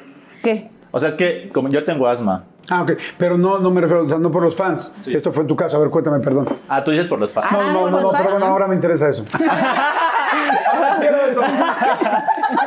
¿qué? 0.44 0.70
O 0.92 1.00
sea, 1.00 1.10
es 1.10 1.16
que 1.16 1.50
como 1.54 1.70
yo 1.70 1.84
tengo 1.86 2.08
asma. 2.08 2.44
Ah, 2.70 2.82
ok. 2.82 2.92
Pero 3.18 3.38
no, 3.38 3.60
no 3.60 3.72
me 3.72 3.80
refiero, 3.80 4.04
o 4.06 4.10
sea, 4.10 4.18
no 4.18 4.30
por 4.30 4.44
los 4.44 4.56
fans. 4.58 4.94
Esto 5.08 5.32
fue 5.32 5.44
en 5.44 5.48
tu 5.48 5.56
caso. 5.56 5.78
A 5.78 5.80
ver, 5.80 5.90
cuéntame, 5.90 6.20
perdón. 6.20 6.50
Ah, 6.68 6.84
tú 6.84 6.92
dices 6.92 7.08
por 7.08 7.18
los 7.18 7.32
fans. 7.32 7.50
No, 7.50 7.62
no, 7.90 7.90
no, 8.02 8.12
por 8.12 8.40
no, 8.40 8.46
ahora 8.46 8.68
me 8.68 8.76
interesa 8.76 9.08
eso. 9.08 9.24
Quiero 11.00 11.18
eso. 11.32 11.42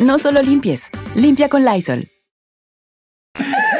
No 0.00 0.20
solo 0.20 0.40
limpies, 0.42 0.90
limpia 1.16 1.48
con 1.48 1.64
Lysol. 1.64 2.06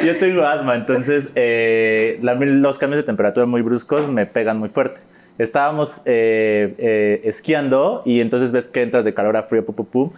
Yo 0.05 0.19
tengo 0.19 0.43
asma, 0.45 0.75
entonces 0.75 1.31
eh, 1.37 2.19
los 2.21 2.79
cambios 2.79 2.99
de 2.99 3.05
temperatura 3.05 3.47
muy 3.47 3.63
bruscos 3.63 4.09
me 4.09 4.27
pegan 4.27 4.59
muy 4.59 4.69
fuerte. 4.69 5.01
Estábamos 5.39 6.03
eh, 6.07 6.75
eh, 6.79 7.21
esquiando 7.23 8.03
y 8.05 8.21
entonces 8.21 8.51
ves 8.51 8.67
que 8.67 8.83
entras 8.83 9.05
de 9.05 9.15
calor 9.15 9.37
a 9.37 9.45
frío, 9.45 9.65
pu, 9.65 9.75
pu, 9.75 9.85
pu. 9.85 10.13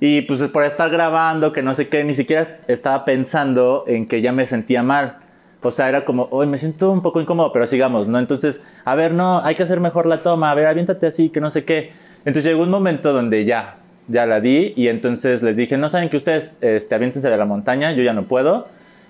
y 0.00 0.22
pues 0.22 0.42
por 0.44 0.64
estar 0.64 0.88
grabando, 0.88 1.52
que 1.52 1.62
no 1.62 1.74
sé 1.74 1.88
qué, 1.88 2.02
ni 2.02 2.14
siquiera 2.14 2.60
estaba 2.66 3.04
pensando 3.04 3.84
en 3.86 4.06
que 4.06 4.22
ya 4.22 4.32
me 4.32 4.46
sentía 4.46 4.82
mal. 4.82 5.18
O 5.60 5.70
sea, 5.70 5.90
era 5.90 6.06
como, 6.06 6.28
hoy 6.30 6.46
me 6.46 6.56
siento 6.56 6.90
un 6.90 7.02
poco 7.02 7.20
incómodo, 7.20 7.52
pero 7.52 7.66
sigamos, 7.66 8.08
¿no? 8.08 8.18
Entonces, 8.18 8.64
a 8.86 8.94
ver, 8.94 9.12
no, 9.12 9.44
hay 9.44 9.54
que 9.54 9.62
hacer 9.62 9.80
mejor 9.80 10.06
la 10.06 10.22
toma, 10.22 10.50
a 10.50 10.54
ver, 10.54 10.66
aviéntate 10.66 11.06
así, 11.06 11.28
que 11.28 11.40
no 11.40 11.50
sé 11.50 11.64
qué. 11.64 11.92
Entonces 12.24 12.44
llegó 12.44 12.62
un 12.62 12.70
momento 12.70 13.12
donde 13.12 13.44
ya, 13.44 13.81
ya 14.08 14.26
la 14.26 14.40
di 14.40 14.72
y 14.76 14.88
entonces 14.88 15.42
les 15.42 15.56
dije, 15.56 15.76
no 15.78 15.88
saben 15.88 16.08
que 16.08 16.16
ustedes 16.16 16.58
este, 16.60 16.94
aviéntense 16.94 17.28
de 17.30 17.36
la 17.36 17.44
montaña, 17.46 17.92
yo 17.92 18.02
ya 18.02 18.12
no 18.12 18.24
puedo 18.24 18.66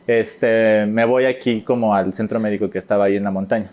este, 0.06 0.84
me 0.86 1.04
voy 1.04 1.26
aquí 1.26 1.60
como 1.60 1.94
al 1.94 2.12
centro 2.12 2.40
médico 2.40 2.68
que 2.70 2.78
estaba 2.78 3.04
ahí 3.04 3.16
en 3.16 3.24
la 3.24 3.30
montaña. 3.30 3.70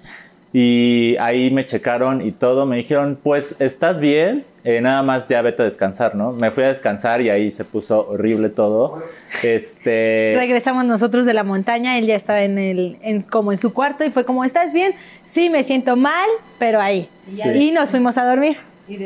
Y 0.52 1.16
ahí 1.20 1.52
me 1.52 1.64
checaron 1.66 2.22
y 2.26 2.32
todo, 2.32 2.66
me 2.66 2.76
dijeron, 2.78 3.20
pues, 3.22 3.56
¿estás 3.60 4.00
bien? 4.00 4.46
Eh, 4.64 4.82
nada 4.82 5.04
más 5.04 5.28
ya 5.28 5.42
vete 5.44 5.62
a 5.62 5.66
descansar, 5.66 6.16
¿no? 6.16 6.32
Me 6.32 6.50
fui 6.52 6.64
a 6.64 6.68
descansar 6.70 7.22
y 7.22 7.30
ahí 7.30 7.52
se 7.52 7.66
puso 7.66 8.08
horrible 8.10 8.50
todo. 8.50 9.04
Este... 9.44 10.34
Regresamos 10.38 10.86
nosotros 10.86 11.26
de 11.26 11.34
la 11.34 11.44
montaña, 11.44 11.98
él 12.00 12.06
ya 12.08 12.16
estaba 12.16 12.42
en 12.42 12.58
el, 12.58 12.98
en- 13.02 13.22
como 13.22 13.52
en 13.52 13.58
su 13.60 13.74
cuarto 13.74 14.04
y 14.04 14.10
fue 14.10 14.26
como, 14.26 14.44
¿estás 14.44 14.74
bien? 14.74 14.94
Sí, 15.26 15.50
me 15.50 15.64
siento 15.64 15.96
mal, 15.96 16.28
pero 16.58 16.82
ahí. 16.82 17.08
Sí. 17.28 17.48
Y 17.50 17.72
nos 17.72 17.90
fuimos 17.92 18.18
a 18.18 18.26
dormir. 18.26 18.58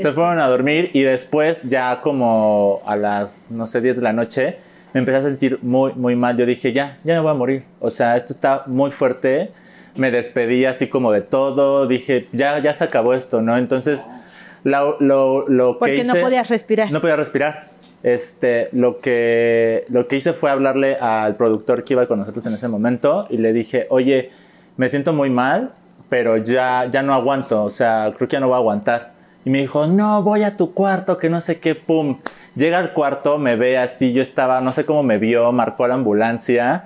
Se 0.01 0.11
fueron 0.11 0.39
a 0.39 0.47
dormir 0.47 0.91
y 0.93 1.01
después 1.03 1.63
ya 1.63 2.01
como 2.01 2.81
a 2.85 2.95
las, 2.95 3.41
no 3.49 3.67
sé, 3.67 3.81
10 3.81 3.97
de 3.97 4.01
la 4.01 4.13
noche, 4.13 4.57
me 4.93 4.99
empecé 4.99 5.17
a 5.17 5.21
sentir 5.23 5.59
muy, 5.61 5.93
muy 5.93 6.15
mal. 6.15 6.37
Yo 6.37 6.45
dije, 6.45 6.71
ya, 6.73 6.97
ya 7.03 7.15
me 7.15 7.19
voy 7.21 7.31
a 7.31 7.33
morir. 7.33 7.63
O 7.79 7.89
sea, 7.89 8.15
esto 8.15 8.31
está 8.33 8.63
muy 8.67 8.91
fuerte. 8.91 9.51
Me 9.95 10.11
despedí 10.11 10.65
así 10.65 10.87
como 10.87 11.11
de 11.11 11.21
todo. 11.21 11.87
Dije, 11.87 12.27
ya, 12.31 12.59
ya 12.59 12.73
se 12.73 12.83
acabó 12.83 13.13
esto, 13.13 13.41
¿no? 13.41 13.57
Entonces, 13.57 14.05
lo, 14.63 14.97
lo, 14.99 15.47
lo 15.47 15.73
que 15.73 15.79
Porque 15.79 16.03
no 16.03 16.13
hice- 16.13 16.21
podías 16.21 16.49
respirar. 16.49 16.91
No 16.91 17.01
podía 17.01 17.15
respirar. 17.15 17.65
Este, 18.03 18.69
lo 18.73 18.99
que, 18.99 19.85
lo 19.89 20.07
que 20.07 20.17
hice 20.17 20.33
fue 20.33 20.51
hablarle 20.51 20.95
al 20.97 21.35
productor 21.37 21.83
que 21.83 21.93
iba 21.93 22.05
con 22.05 22.19
nosotros 22.19 22.45
en 22.45 22.53
ese 22.53 22.67
momento 22.67 23.27
y 23.29 23.37
le 23.37 23.53
dije, 23.53 23.87
oye, 23.89 24.29
me 24.75 24.89
siento 24.89 25.13
muy 25.13 25.29
mal, 25.29 25.71
pero 26.09 26.35
ya, 26.37 26.85
ya 26.91 27.01
no 27.01 27.13
aguanto, 27.13 27.63
o 27.63 27.69
sea, 27.69 28.11
creo 28.17 28.27
que 28.27 28.33
ya 28.33 28.39
no 28.41 28.47
voy 28.47 28.55
a 28.55 28.57
aguantar. 28.57 29.12
Y 29.45 29.49
me 29.49 29.59
dijo, 29.59 29.87
no, 29.87 30.23
voy 30.23 30.43
a 30.43 30.55
tu 30.57 30.73
cuarto, 30.73 31.17
que 31.17 31.29
no 31.29 31.41
sé 31.41 31.59
qué, 31.59 31.75
pum. 31.75 32.17
Llega 32.55 32.77
al 32.79 32.93
cuarto, 32.93 33.37
me 33.39 33.55
ve 33.55 33.77
así, 33.77 34.13
yo 34.13 34.21
estaba, 34.21 34.61
no 34.61 34.71
sé 34.73 34.85
cómo 34.85 35.03
me 35.03 35.17
vio, 35.17 35.51
marcó 35.51 35.87
la 35.87 35.95
ambulancia. 35.95 36.85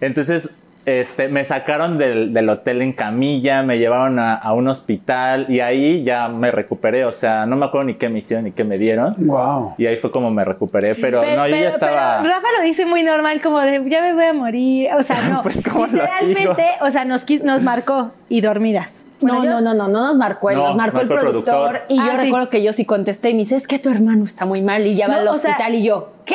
Entonces, 0.00 0.50
este, 0.86 1.28
me 1.28 1.44
sacaron 1.46 1.96
del, 1.96 2.34
del 2.34 2.46
hotel 2.50 2.82
en 2.82 2.92
camilla, 2.92 3.62
me 3.62 3.78
llevaron 3.78 4.18
a, 4.18 4.34
a 4.34 4.52
un 4.52 4.68
hospital 4.68 5.46
y 5.48 5.60
ahí 5.60 6.02
ya 6.02 6.28
me 6.28 6.50
recuperé. 6.50 7.06
O 7.06 7.12
sea, 7.12 7.46
no 7.46 7.56
me 7.56 7.64
acuerdo 7.64 7.86
ni 7.86 7.94
qué 7.94 8.10
me 8.10 8.18
hicieron 8.18 8.44
ni 8.44 8.50
qué 8.52 8.64
me 8.64 8.76
dieron. 8.76 9.14
Wow. 9.16 9.76
Y 9.78 9.86
ahí 9.86 9.96
fue 9.96 10.10
como 10.10 10.30
me 10.30 10.44
recuperé. 10.44 10.94
Pero, 10.94 11.22
no, 11.24 11.46
yo 11.48 11.56
ya 11.56 11.68
estaba. 11.70 12.18
pero 12.20 12.34
Rafa 12.34 12.46
lo 12.58 12.64
dice 12.64 12.84
muy 12.84 13.02
normal, 13.02 13.40
como 13.40 13.60
de 13.60 13.82
ya 13.88 14.02
me 14.02 14.12
voy 14.12 14.24
a 14.24 14.32
morir. 14.34 14.88
O 14.98 15.02
sea, 15.02 15.16
no. 15.30 15.40
Pues, 15.40 15.62
¿cómo 15.62 15.86
lo 15.86 15.92
Literalmente, 15.92 16.40
digo? 16.40 16.54
o 16.82 16.90
sea, 16.90 17.06
nos, 17.06 17.26
quis- 17.26 17.42
nos 17.44 17.62
marcó 17.62 18.10
y 18.28 18.42
dormidas. 18.42 19.06
Bueno, 19.24 19.38
no, 19.38 19.44
yo- 19.44 19.50
no, 19.50 19.60
no, 19.60 19.74
no, 19.74 19.88
no 19.88 20.06
nos 20.06 20.16
marcó 20.16 20.50
él, 20.50 20.56
No, 20.58 20.66
nos 20.68 20.76
marcó 20.76 21.00
el 21.00 21.06
marcó 21.08 21.20
el 21.20 21.26
productor. 21.30 21.54
productor. 21.70 21.82
Y 21.88 21.96
yo 21.96 22.02
Ah, 22.02 22.16
sí. 22.18 22.24
recuerdo 22.26 22.50
que 22.50 22.62
yo 22.62 22.72
sí 22.72 22.84
contesté 22.84 23.30
y 23.30 23.34
me 23.34 23.38
dice, 23.40 23.56
es 23.56 23.66
que 23.66 23.78
tu 23.78 23.90
hermano 23.90 24.24
está 24.24 24.44
muy 24.46 24.62
mal 24.62 24.86
y 24.86 24.94
ya 24.96 25.08
va 25.08 25.14
No, 25.16 25.20
al 25.20 25.28
o 25.28 25.34
sea- 25.34 25.52
hospital. 25.52 25.74
y 25.74 25.82
yo, 25.84 26.12
¿qué? 26.24 26.34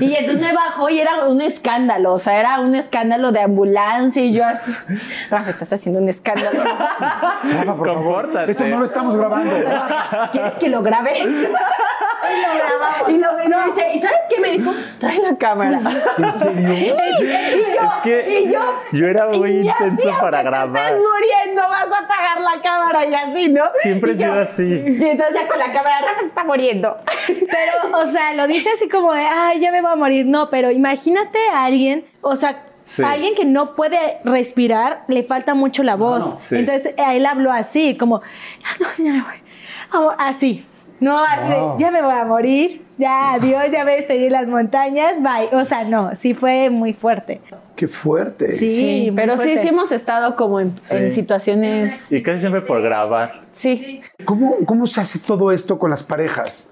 Y 0.00 0.14
entonces 0.14 0.42
me 0.42 0.52
bajó 0.52 0.88
y 0.90 0.98
era 0.98 1.26
un 1.26 1.40
escándalo, 1.40 2.12
o 2.14 2.18
sea, 2.18 2.38
era 2.40 2.60
un 2.60 2.74
escándalo 2.74 3.30
de 3.30 3.40
ambulancia 3.40 4.22
y 4.24 4.32
yo 4.32 4.44
así, 4.44 4.72
Rafa, 5.30 5.50
estás 5.50 5.72
haciendo 5.72 6.00
un 6.00 6.08
escándalo. 6.08 6.60
Rafa, 6.62 7.74
por 7.76 7.86
favor. 7.86 7.94
Compórtate. 8.22 8.52
Esto 8.52 8.64
no 8.66 8.78
lo 8.80 8.84
estamos 8.84 9.14
grabando. 9.16 9.54
¿Quieres 10.32 10.52
que 10.54 10.68
lo 10.68 10.82
grabe? 10.82 11.12
y 11.22 11.24
lo 11.24 12.54
grabamos. 12.54 13.08
Y 13.08 13.18
lo 13.18 13.44
y 13.44 13.48
me 13.48 13.64
dice, 13.72 13.92
¿y 13.94 13.98
sabes 14.00 14.16
qué 14.28 14.40
me 14.40 14.50
dijo? 14.52 14.72
Trae 14.98 15.18
la 15.20 15.36
cámara. 15.36 15.80
¿En 16.18 16.34
serio? 16.34 16.74
Y 16.74 16.86
yo, 16.86 16.94
Es 16.94 18.02
que 18.02 18.40
y 18.40 18.52
yo, 18.52 18.60
yo 18.92 19.06
era 19.06 19.26
muy 19.28 19.50
y 19.58 19.68
intenso 19.68 20.10
para 20.20 20.42
grabar. 20.42 20.72
Te 20.72 20.80
estés 20.80 20.98
muriendo, 21.00 21.62
vas 21.68 21.86
a 21.86 22.06
apagar 22.12 22.56
la 22.56 22.62
cámara 22.62 23.04
y 23.06 23.14
así, 23.14 23.48
¿no? 23.48 23.64
Siempre 23.82 24.12
he 24.12 24.16
sido 24.16 24.32
así. 24.34 24.64
Y 24.64 25.04
entonces 25.04 25.34
ya 25.34 25.48
con 25.48 25.58
la 25.58 25.70
cámara, 25.72 26.00
Rafa 26.00 26.20
se 26.20 26.26
está 26.26 26.44
muriendo. 26.44 26.96
Pero, 27.26 27.96
o 27.98 28.06
sea, 28.06 28.34
lo 28.34 28.46
dice 28.46 28.68
así 28.74 28.88
como 28.88 29.12
de, 29.12 29.22
ay, 29.22 29.60
ya 29.60 29.70
me 29.72 29.80
voy 29.82 29.92
a 29.92 29.96
morir. 29.96 30.26
No, 30.26 30.50
pero 30.50 30.70
imagínate 30.70 31.38
a 31.52 31.64
alguien, 31.64 32.04
o 32.20 32.36
sea, 32.36 32.64
Sí. 32.84 33.02
a 33.04 33.12
alguien 33.12 33.36
que 33.36 33.44
no 33.44 33.76
puede 33.76 34.18
respirar, 34.24 35.04
le 35.06 35.22
falta 35.22 35.54
mucho 35.54 35.84
la 35.84 35.94
voz. 35.94 36.34
Sí. 36.38 36.56
Entonces, 36.56 36.94
a 36.98 37.14
él 37.14 37.26
habló 37.26 37.52
así, 37.52 37.96
como, 37.96 38.22
"Ya 38.60 38.68
no, 38.80 39.04
ya 39.04 39.12
me 39.12 39.22
voy. 39.22 40.14
Así. 40.18 40.66
No, 41.02 41.18
así 41.24 41.48
de, 41.48 41.54
Wow. 41.60 41.78
ya 41.78 41.90
me 41.90 42.00
voy 42.00 42.14
a 42.14 42.24
morir, 42.24 42.84
ya, 42.96 43.32
adiós, 43.34 43.64
ya 43.72 43.84
me 43.84 43.96
despedí 43.96 44.26
en 44.26 44.32
las 44.32 44.46
montañas, 44.46 45.14
bye. 45.20 45.48
O 45.60 45.64
sea, 45.64 45.82
no, 45.84 46.14
sí 46.14 46.32
fue 46.32 46.70
muy 46.70 46.92
fuerte. 46.92 47.40
Qué 47.74 47.88
fuerte. 47.88 48.52
Sí, 48.52 49.12
pero 49.16 49.32
sí, 49.36 49.42
fuerte. 49.42 49.62
sí 49.62 49.68
hemos 49.68 49.90
estado 49.92 50.36
como 50.36 50.60
en, 50.60 50.74
Sí. 50.80 50.94
en 50.94 51.10
situaciones. 51.12 52.12
Y 52.12 52.22
casi 52.22 52.40
siempre 52.40 52.60
por 52.60 52.80
grabar. 52.82 53.42
Sí. 53.50 54.00
¿Cómo, 54.24 54.56
¿Cómo 54.64 54.86
se 54.86 55.00
hace 55.00 55.18
todo 55.18 55.50
esto 55.50 55.78
con 55.78 55.90
las 55.90 56.02
parejas? 56.04 56.70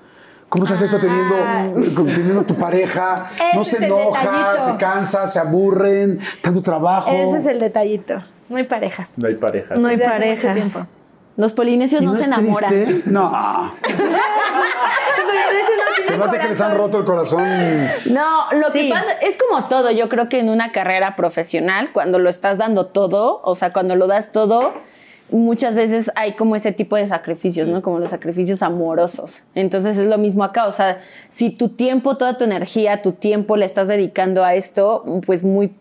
¿Cómo 0.48 0.66
se 0.66 0.74
hace 0.74 0.84
esto 0.84 0.98
teniendo, 0.98 1.94
con- 1.94 2.06
teniendo 2.06 2.42
tu 2.44 2.54
pareja? 2.54 3.30
¿No 3.54 3.64
se 3.64 3.84
enoja, 3.84 4.58
se 4.60 4.76
cansa, 4.76 5.26
se 5.26 5.38
aburren, 5.38 6.18
tanto 6.42 6.62
trabajo? 6.62 7.10
Ese 7.10 7.38
es 7.38 7.46
el 7.46 7.60
detallito. 7.60 8.22
Parejas. 8.68 9.10
No 9.16 9.28
hay 9.28 9.36
parejas. 9.36 9.78
No 9.78 9.88
hay 9.88 9.96
Desde 9.96 10.10
hace 10.12 10.28
mucho 10.30 10.46
parejas. 10.48 10.86
Los 11.36 11.52
polinesios 11.52 12.02
¿Y 12.02 12.04
no, 12.04 12.12
no 12.12 12.18
se 12.18 12.24
enamoran. 12.24 12.68
triste? 12.70 13.10
No. 13.12 13.72
Se 16.06 16.16
me 16.16 16.24
hace 16.24 16.38
que 16.38 16.48
les 16.48 16.60
han 16.60 16.76
roto 16.76 16.98
el 16.98 17.04
corazón. 17.04 17.42
No, 18.06 18.50
lo 18.52 18.70
Sí. 18.70 18.88
que 18.88 18.90
pasa 18.90 19.12
es 19.22 19.36
como 19.36 19.68
todo. 19.68 19.90
Yo 19.90 20.08
creo 20.08 20.28
que 20.28 20.38
en 20.40 20.48
una 20.48 20.72
carrera 20.72 21.16
profesional, 21.16 21.90
cuando 21.92 22.18
lo 22.18 22.28
estás 22.30 22.58
dando 22.58 22.86
todo, 22.86 23.40
o 23.44 23.54
sea, 23.54 23.72
cuando 23.72 23.96
lo 23.96 24.06
das 24.06 24.32
todo, 24.32 24.72
muchas 25.30 25.74
veces 25.74 26.10
hay 26.16 26.32
como 26.34 26.56
ese 26.56 26.72
tipo 26.72 26.96
de 26.96 27.06
sacrificios, 27.06 27.68
¿no? 27.68 27.82
Como 27.82 27.98
los 28.00 28.10
sacrificios 28.10 28.62
amorosos. 28.62 29.44
Entonces 29.54 29.96
es 29.98 30.06
lo 30.08 30.18
mismo 30.18 30.42
acá. 30.44 30.66
O 30.66 30.72
sea, 30.72 30.98
si 31.28 31.50
tu 31.50 31.68
tiempo, 31.68 32.16
toda 32.16 32.36
tu 32.38 32.44
energía, 32.44 33.02
tu 33.02 33.12
tiempo 33.12 33.56
le 33.56 33.64
estás 33.64 33.88
dedicando 33.88 34.44
a 34.44 34.54
esto, 34.54 35.04
pues 35.26 35.42
muy 35.44 35.74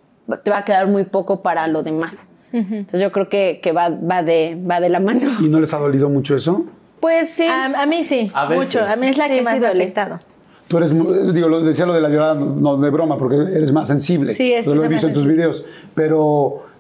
te 0.44 0.52
va 0.52 0.60
a 0.60 0.66
quedar 0.66 0.86
muy 0.88 1.06
poco 1.06 1.42
para 1.42 1.66
lo 1.68 1.82
demás. 1.82 2.28
Entonces 2.52 3.02
yo 3.02 3.12
creo 3.12 3.30
que, 3.30 3.60
que 3.62 3.72
va, 3.72 3.90
va, 3.90 4.22
de, 4.24 4.60
va 4.70 4.80
de 4.80 4.90
la 4.90 5.00
mano. 5.00 5.22
¿Y 5.40 5.48
no 5.50 5.60
les 5.60 5.74
ha 5.74 5.78
dolido 5.78 6.10
mucho 6.10 6.36
eso? 6.36 6.66
Pues 7.00 7.30
sí. 7.30 7.46
A, 7.48 7.66
a 7.66 7.86
mí 7.86 8.04
sí, 8.04 8.30
A 8.34 8.46
veces. 8.46 8.76
mucho. 8.76 8.86
A 8.86 8.96
mí 8.96 9.08
es 9.08 9.18
la 9.18 9.26
Sí, 9.26 9.32
que 9.32 9.40
sí 9.40 9.44
más 9.46 9.60
me 9.60 9.68
ha 9.68 9.72
afectado. 9.72 10.20
Tú 10.68 10.78
eres, 10.78 10.92
digo, 11.34 11.48
lo 11.50 11.62
decía 11.62 11.86
lo 11.88 11.94
de 11.94 12.02
la 12.02 12.10
llorada, 12.10 12.36
no, 12.36 12.78
de 12.78 12.90
broma, 12.92 13.18
porque 13.18 13.36
eres 13.38 13.72
más 13.72 13.88
sensible. 13.88 14.34
Sí, 14.34 14.54
es 14.54 14.68
que 14.68 14.74
lo 14.76 14.84
he 14.84 14.88
visto 14.88 15.08
más 15.08 15.16
en 15.16 15.20
tus 15.20 15.26
videos. 15.26 15.66
Pero, 15.96 16.20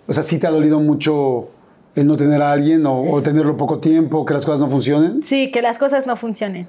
o 0.07 0.13
sea, 0.13 0.21
¿sí 0.21 0.39
te 0.39 0.45
ha 0.45 0.51
dolido 0.51 0.79
mucho 0.79 1.49
el 1.95 2.05
no 2.05 2.15
tener 2.15 2.41
a 2.41 2.51
alguien 2.51 2.85
o, 2.85 3.01
o 3.11 3.21
tenerlo 3.21 3.57
poco 3.57 3.79
tiempo, 3.79 4.25
que 4.25 4.33
las 4.35 4.45
cosas 4.45 4.59
no 4.59 4.69
funcionen? 4.69 5.23
Sí, 5.23 5.49
que 5.51 5.61
las 5.63 5.79
cosas 5.79 6.05
no 6.05 6.15
funcionen. 6.15 6.67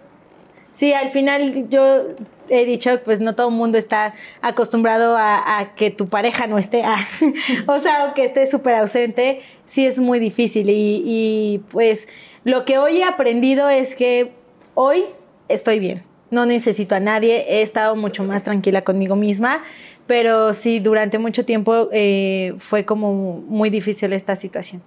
Sí, 0.72 0.92
al 0.92 1.10
final 1.10 1.68
yo 1.68 2.04
he 2.48 2.64
dicho, 2.64 2.90
pues 3.04 3.20
no 3.20 3.34
todo 3.34 3.48
el 3.48 3.54
mundo 3.54 3.76
está 3.76 4.14
acostumbrado 4.40 5.16
a, 5.16 5.58
a 5.58 5.74
que 5.74 5.90
tu 5.90 6.06
pareja 6.06 6.46
no 6.46 6.58
esté, 6.58 6.82
ah, 6.84 7.06
o 7.66 7.78
sea, 7.80 8.06
o 8.06 8.14
que 8.14 8.24
esté 8.24 8.46
súper 8.46 8.76
ausente, 8.76 9.40
sí 9.66 9.84
es 9.84 9.98
muy 9.98 10.20
difícil. 10.20 10.70
Y, 10.70 11.02
y, 11.04 11.58
pues 11.70 12.08
lo 12.44 12.64
que 12.64 12.78
hoy 12.78 12.98
he 12.98 13.04
aprendido 13.04 13.68
es 13.68 13.94
que 13.94 14.32
hoy 14.74 15.04
estoy 15.48 15.78
bien, 15.80 16.02
no 16.30 16.46
necesito 16.46 16.94
a 16.94 17.00
nadie, 17.00 17.44
he 17.48 17.62
estado 17.62 17.96
mucho 17.96 18.24
más 18.24 18.42
tranquila 18.44 18.82
conmigo 18.82 19.16
misma, 19.16 19.62
pero 20.06 20.54
sí, 20.54 20.80
durante 20.80 21.18
mucho 21.18 21.44
tiempo 21.44 21.88
eh, 21.92 22.54
fue 22.58 22.84
como 22.84 23.42
muy 23.46 23.70
difícil 23.70 24.12
esta 24.12 24.34
situación. 24.36 24.82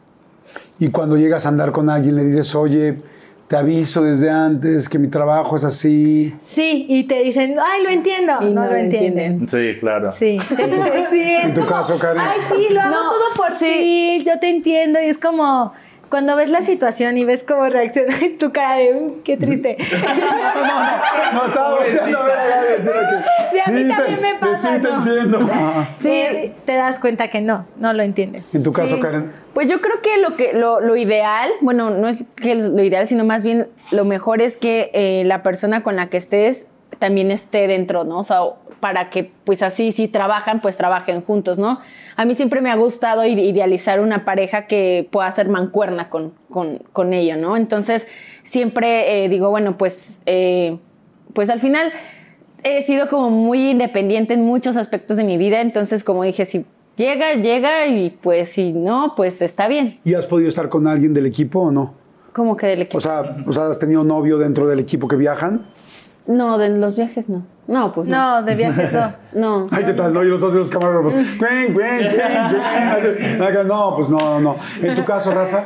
Y 0.79 0.89
cuando 0.89 1.15
llegas 1.17 1.45
a 1.45 1.49
andar 1.49 1.71
con 1.71 1.89
alguien, 1.89 2.15
le 2.15 2.23
dices, 2.25 2.53
oye, 2.55 2.97
te 3.47 3.55
aviso 3.55 4.03
desde 4.03 4.29
antes 4.29 4.89
que 4.89 4.97
mi 4.99 5.07
trabajo 5.07 5.55
es 5.55 5.63
así. 5.63 6.33
Sí, 6.37 6.85
y 6.89 7.03
te 7.03 7.23
dicen, 7.23 7.55
ay, 7.63 7.83
lo 7.83 7.89
entiendo. 7.89 8.33
Y 8.41 8.45
no, 8.45 8.61
no 8.61 8.65
lo 8.65 8.71
lo 8.71 8.77
entienden. 8.77 9.33
entienden. 9.41 9.47
Sí, 9.47 9.79
claro. 9.79 10.11
Sí, 10.11 10.39
sí, 10.39 10.55
es 10.55 11.45
En 11.45 11.53
tu 11.53 11.61
como, 11.61 11.71
caso, 11.73 11.97
Karen. 11.99 12.21
Ay, 12.21 12.39
sí, 12.49 12.73
lo 12.73 12.81
hago 12.81 12.89
No, 12.91 13.01
todo 13.11 13.23
por 13.35 13.51
sí. 13.51 13.65
ti, 13.65 14.23
yo 14.25 14.39
te 14.39 14.49
entiendo. 14.49 14.99
Y 14.99 15.05
es 15.05 15.17
como, 15.17 15.73
cuando 16.13 16.35
ves 16.35 16.51
la 16.51 16.61
situación 16.61 17.17
y 17.17 17.25
ves 17.25 17.41
cómo 17.41 17.67
reacciona 17.69 18.15
en 18.21 18.37
tu 18.37 18.51
cara 18.51 18.75
de, 18.75 18.93
"Uy, 18.93 19.13
qué 19.23 19.35
triste. 19.35 19.77
No, 21.33 21.47
estaba 21.47 21.75
volteando 21.75 22.19
a 22.19 22.23
ver 22.25 22.37
a 22.37 22.45
Gaby, 22.45 22.67
en 22.77 22.83
serio 22.85 23.01
que- 23.09 23.61
a 23.61 23.71
mí 23.71 23.83
Sí, 23.83 23.89
también 23.89 24.15
te- 24.17 24.21
me 24.21 24.35
pasa, 24.35 24.75
Sí, 24.75 24.81
te 24.83 24.87
¿no? 24.89 24.97
entiendo. 24.99 25.49
Sí, 25.97 26.53
te 26.65 26.75
das 26.75 26.99
cuenta 26.99 27.29
que 27.29 27.41
no, 27.41 27.65
no 27.77 27.93
lo 27.93 28.03
entienden. 28.03 28.43
En 28.53 28.61
tu 28.61 28.71
caso, 28.71 28.95
Sí. 28.95 29.01
Karen. 29.01 29.31
Pues 29.55 29.67
yo 29.67 29.81
creo 29.81 30.01
que 30.03 30.17
lo 30.19 30.35
que 30.35 30.53
lo, 30.53 30.81
lo 30.81 30.95
ideal, 30.95 31.49
bueno, 31.61 31.89
no 31.89 32.07
es 32.07 32.25
que 32.35 32.53
lo 32.53 32.83
ideal, 32.83 33.07
sino 33.07 33.23
más 33.25 33.43
bien 33.43 33.69
lo 33.91 34.05
mejor 34.05 34.39
es 34.41 34.55
que 34.55 34.91
eh, 34.93 35.23
la 35.25 35.41
persona 35.41 35.81
con 35.81 35.95
la 35.95 36.09
que 36.09 36.17
estés 36.17 36.67
también 36.99 37.31
esté 37.31 37.67
dentro, 37.67 38.03
¿no? 38.03 38.19
O 38.19 38.23
sea, 38.23 38.41
para 38.83 39.09
que 39.09 39.31
pues 39.45 39.63
así 39.63 39.93
si 39.93 40.09
trabajan, 40.09 40.59
pues 40.59 40.75
trabajen 40.75 41.21
juntos, 41.21 41.57
¿no? 41.57 41.79
A 42.17 42.25
mí 42.25 42.35
siempre 42.35 42.59
me 42.59 42.69
ha 42.69 42.75
gustado 42.75 43.23
ide- 43.23 43.45
idealizar 43.45 44.01
una 44.01 44.25
pareja 44.25 44.67
que 44.67 45.07
pueda 45.09 45.31
ser 45.31 45.47
mancuerna 45.47 46.09
con, 46.09 46.33
con, 46.49 46.79
con 46.91 47.13
ello, 47.13 47.37
¿no? 47.37 47.55
Entonces 47.55 48.09
siempre 48.43 49.23
eh, 49.23 49.29
digo, 49.29 49.49
bueno, 49.51 49.77
pues, 49.77 50.19
eh, 50.25 50.79
pues 51.33 51.49
al 51.49 51.61
final 51.61 51.93
he 52.63 52.81
sido 52.81 53.07
como 53.07 53.29
muy 53.29 53.69
independiente 53.71 54.33
en 54.33 54.43
muchos 54.43 54.75
aspectos 54.75 55.15
de 55.15 55.23
mi 55.23 55.37
vida, 55.37 55.61
entonces 55.61 56.03
como 56.03 56.23
dije, 56.23 56.43
si 56.43 56.65
llega, 56.97 57.35
llega 57.35 57.87
y 57.87 58.09
pues 58.09 58.49
si 58.49 58.73
no, 58.73 59.13
pues 59.15 59.41
está 59.41 59.69
bien. 59.69 59.97
¿Y 60.03 60.13
has 60.15 60.25
podido 60.27 60.49
estar 60.49 60.67
con 60.67 60.87
alguien 60.87 61.13
del 61.13 61.25
equipo 61.25 61.61
o 61.61 61.71
no? 61.71 61.93
Como 62.33 62.57
que 62.57 62.67
del 62.67 62.81
equipo. 62.81 62.97
O 62.97 63.01
sea, 63.01 63.37
o 63.47 63.53
sea, 63.53 63.67
¿has 63.69 63.79
tenido 63.79 64.03
novio 64.03 64.37
dentro 64.37 64.67
del 64.67 64.79
equipo 64.79 65.07
que 65.07 65.15
viajan? 65.15 65.65
No, 66.25 66.57
de 66.57 66.69
los 66.69 66.95
viajes 66.95 67.29
no. 67.29 67.45
No, 67.67 67.91
pues 67.93 68.07
no. 68.07 68.41
No, 68.41 68.43
de 68.43 68.55
viajes 68.55 68.91
no. 68.91 69.13
No. 69.33 69.67
Ay, 69.71 69.85
¿qué 69.85 69.93
tal? 69.93 70.13
No, 70.13 70.23
y 70.23 70.27
los 70.27 70.41
dos 70.41 70.53
de 70.53 70.59
los 70.59 70.69
camarógrafos. 70.69 71.13
Cuen, 71.37 71.73
cuen, 71.73 71.99
cuen, 72.09 73.67
No, 73.67 73.95
pues 73.95 74.09
no, 74.09 74.17
no, 74.17 74.39
no. 74.39 74.55
En 74.81 74.95
tu 74.95 75.05
caso, 75.05 75.31
Rafa. 75.33 75.65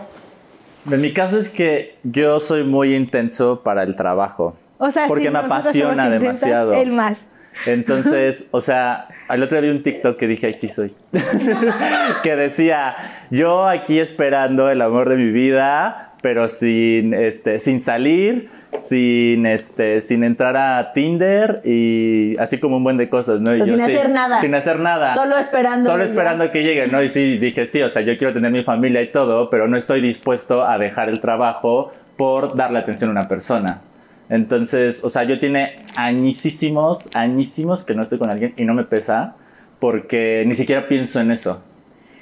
En 0.90 1.02
mi 1.02 1.12
caso 1.12 1.38
es 1.38 1.50
que 1.50 1.98
yo 2.04 2.40
soy 2.40 2.64
muy 2.64 2.96
intenso 2.96 3.62
para 3.62 3.84
el 3.84 3.96
trabajo. 3.96 4.56
O 4.78 4.90
sea, 4.92 5.08
porque 5.08 5.26
si 5.26 5.32
me 5.32 5.40
apasiona 5.40 6.10
demasiado. 6.10 6.74
Él 6.74 6.92
más. 6.92 7.26
Entonces, 7.66 8.48
o 8.52 8.62
sea, 8.62 9.08
al 9.28 9.44
otro 9.44 9.60
día 9.60 9.70
vi 9.70 9.76
un 9.76 9.84
TikTok 9.84 10.18
que 10.18 10.28
dije, 10.28 10.48
ay, 10.48 10.54
sí 10.54 10.70
soy. 10.70 10.96
que 12.24 12.36
decía, 12.36 12.96
yo 13.32 13.68
aquí 13.68 14.00
esperando 14.00 14.70
el 14.70 14.82
amor 14.82 15.10
de 15.10 15.16
mi 15.16 15.32
vida, 15.32 16.14
pero 16.22 16.48
sin, 16.48 17.14
este, 17.14 17.60
sin 17.60 17.82
salir, 17.82 18.50
sin, 18.76 19.46
este, 19.46 20.02
sin 20.02 20.24
entrar 20.24 20.58
a 20.58 20.94
Tinder 20.94 21.62
y 21.64 22.36
así 22.38 22.60
como 22.60 22.78
un 22.78 22.84
buen 22.84 22.98
de 22.98 23.10
cosas, 23.10 23.40
¿no? 23.40 23.52
O 23.52 23.56
sea, 23.56 23.66
Y 23.66 23.70
yo, 23.70 23.78
sin 23.78 23.86
sí, 23.86 23.94
hacer 23.94 24.10
nada. 24.10 24.42
Sin 24.42 24.56
hacer 24.56 24.80
nada. 24.80 25.14
Solo 25.14 25.38
esperando. 25.38 25.86
Solo 25.86 26.04
esperando 26.04 26.52
que 26.52 26.64
llegue, 26.64 26.88
¿no? 26.88 27.02
Y 27.02 27.10
sí, 27.10 27.38
dije, 27.38 27.66
sí, 27.66 27.82
o 27.82 27.90
sea, 27.90 28.02
yo 28.02 28.18
quiero 28.18 28.34
tener 28.34 28.52
mi 28.52 28.64
familia 28.64 29.02
y 29.02 29.08
todo, 29.08 29.50
pero 29.50 29.68
no 29.68 29.78
estoy 29.78 30.02
dispuesto 30.02 30.68
a 30.68 30.78
dejar 30.78 31.10
el 31.10 31.22
trabajo 31.22 31.94
por 32.18 32.56
darle 32.56 32.80
atención 32.80 33.10
a 33.10 33.12
una 33.12 33.28
persona. 33.28 33.82
Entonces, 34.30 35.04
o 35.04 35.10
sea, 35.10 35.24
yo 35.24 35.40
tiene 35.40 35.86
añísimos, 35.96 37.10
añísimos 37.14 37.84
que 37.84 37.96
no 37.96 38.04
estoy 38.04 38.18
con 38.18 38.30
alguien 38.30 38.54
y 38.58 38.66
no 38.66 38.74
me 38.74 38.84
pesa 38.84 39.36
porque 39.80 40.44
ni 40.46 40.56
siquiera 40.56 40.88
pienso 40.88 41.20
en 41.20 41.32
eso. 41.32 41.62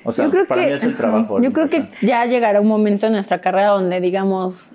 O 0.03 0.11
sea, 0.11 0.25
yo 0.25 0.31
creo 0.31 0.45
para 0.45 0.61
que, 0.61 0.67
mí 0.67 0.73
es 0.73 0.83
el 0.83 0.95
trabajo. 0.95 1.41
Yo 1.41 1.51
creo 1.51 1.67
que 1.67 1.87
ya 2.03 2.25
llegará 2.25 2.61
un 2.61 2.67
momento 2.67 3.07
en 3.07 3.13
nuestra 3.13 3.41
carrera 3.41 3.69
donde 3.69 3.99
digamos 4.01 4.74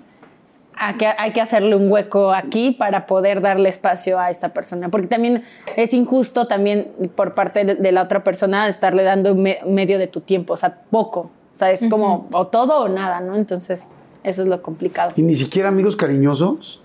hay 0.81 0.95
que, 0.95 1.07
hay 1.17 1.31
que 1.31 1.41
hacerle 1.41 1.75
un 1.75 1.91
hueco 1.91 2.33
aquí 2.33 2.71
para 2.71 3.05
poder 3.05 3.39
darle 3.41 3.69
espacio 3.69 4.19
a 4.19 4.31
esta 4.31 4.49
persona. 4.49 4.89
Porque 4.89 5.07
también 5.07 5.43
es 5.77 5.93
injusto 5.93 6.47
también 6.47 6.91
por 7.15 7.35
parte 7.35 7.63
de, 7.63 7.91
la 7.91 8.01
otra 8.01 8.23
persona 8.23 8.67
estarle 8.67 9.03
dando 9.03 9.35
me- 9.35 9.59
medio 9.65 9.99
de 9.99 10.07
tu 10.07 10.21
tiempo, 10.21 10.53
o 10.53 10.57
sea, 10.57 10.79
poco. 10.89 11.29
O 11.53 11.55
sea, 11.55 11.71
es 11.71 11.87
como 11.87 12.27
o 12.31 12.47
todo 12.47 12.79
o 12.79 12.87
nada, 12.89 13.21
¿no? 13.21 13.35
Entonces, 13.35 13.89
eso 14.23 14.41
es 14.41 14.47
lo 14.47 14.61
complicado. 14.61 15.11
¿Y 15.15 15.21
ni 15.21 15.35
siquiera 15.35 15.69
amigos 15.69 15.95
cariñosos? 15.95 16.80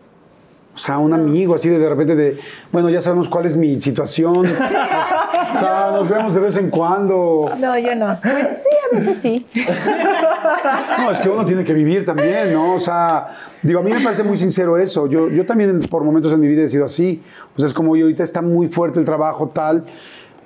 O 0.76 0.78
sea, 0.78 0.98
un 0.98 1.14
amigo 1.14 1.54
así 1.54 1.70
de, 1.70 1.78
de 1.78 1.88
repente 1.88 2.14
de, 2.14 2.38
bueno, 2.70 2.90
ya 2.90 3.00
sabemos 3.00 3.30
cuál 3.30 3.46
es 3.46 3.56
mi 3.56 3.80
situación. 3.80 4.44
o 4.46 5.58
sea, 5.58 5.90
nos 5.90 6.06
vemos 6.06 6.34
de 6.34 6.40
vez 6.40 6.54
en 6.58 6.68
cuando. 6.68 7.50
No, 7.58 7.78
yo 7.78 7.94
no. 7.94 8.20
Pues 8.20 8.62
sí, 8.62 8.76
a 8.90 8.94
veces 8.94 9.16
sí. 9.16 9.46
No, 10.98 11.10
es 11.10 11.18
que 11.18 11.30
uno 11.30 11.46
tiene 11.46 11.64
que 11.64 11.72
vivir 11.72 12.04
también, 12.04 12.52
¿no? 12.52 12.74
O 12.74 12.80
sea, 12.80 13.38
digo, 13.62 13.80
a 13.80 13.82
mí 13.82 13.90
me 13.90 14.00
parece 14.00 14.22
muy 14.22 14.36
sincero 14.36 14.76
eso. 14.76 15.06
Yo, 15.06 15.30
yo 15.30 15.46
también 15.46 15.80
por 15.80 16.04
momentos 16.04 16.30
en 16.34 16.40
mi 16.40 16.46
vida 16.46 16.62
he 16.62 16.68
sido 16.68 16.84
así. 16.84 17.22
O 17.56 17.58
sea, 17.58 17.68
es 17.68 17.72
como, 17.72 17.92
oye, 17.92 18.02
ahorita 18.02 18.22
está 18.22 18.42
muy 18.42 18.68
fuerte 18.68 18.98
el 18.98 19.06
trabajo, 19.06 19.48
tal. 19.54 19.86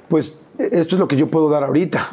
Pues 0.06 0.46
esto 0.58 0.94
es 0.94 1.00
lo 1.00 1.08
que 1.08 1.16
yo 1.16 1.28
puedo 1.28 1.50
dar 1.50 1.64
ahorita, 1.64 2.08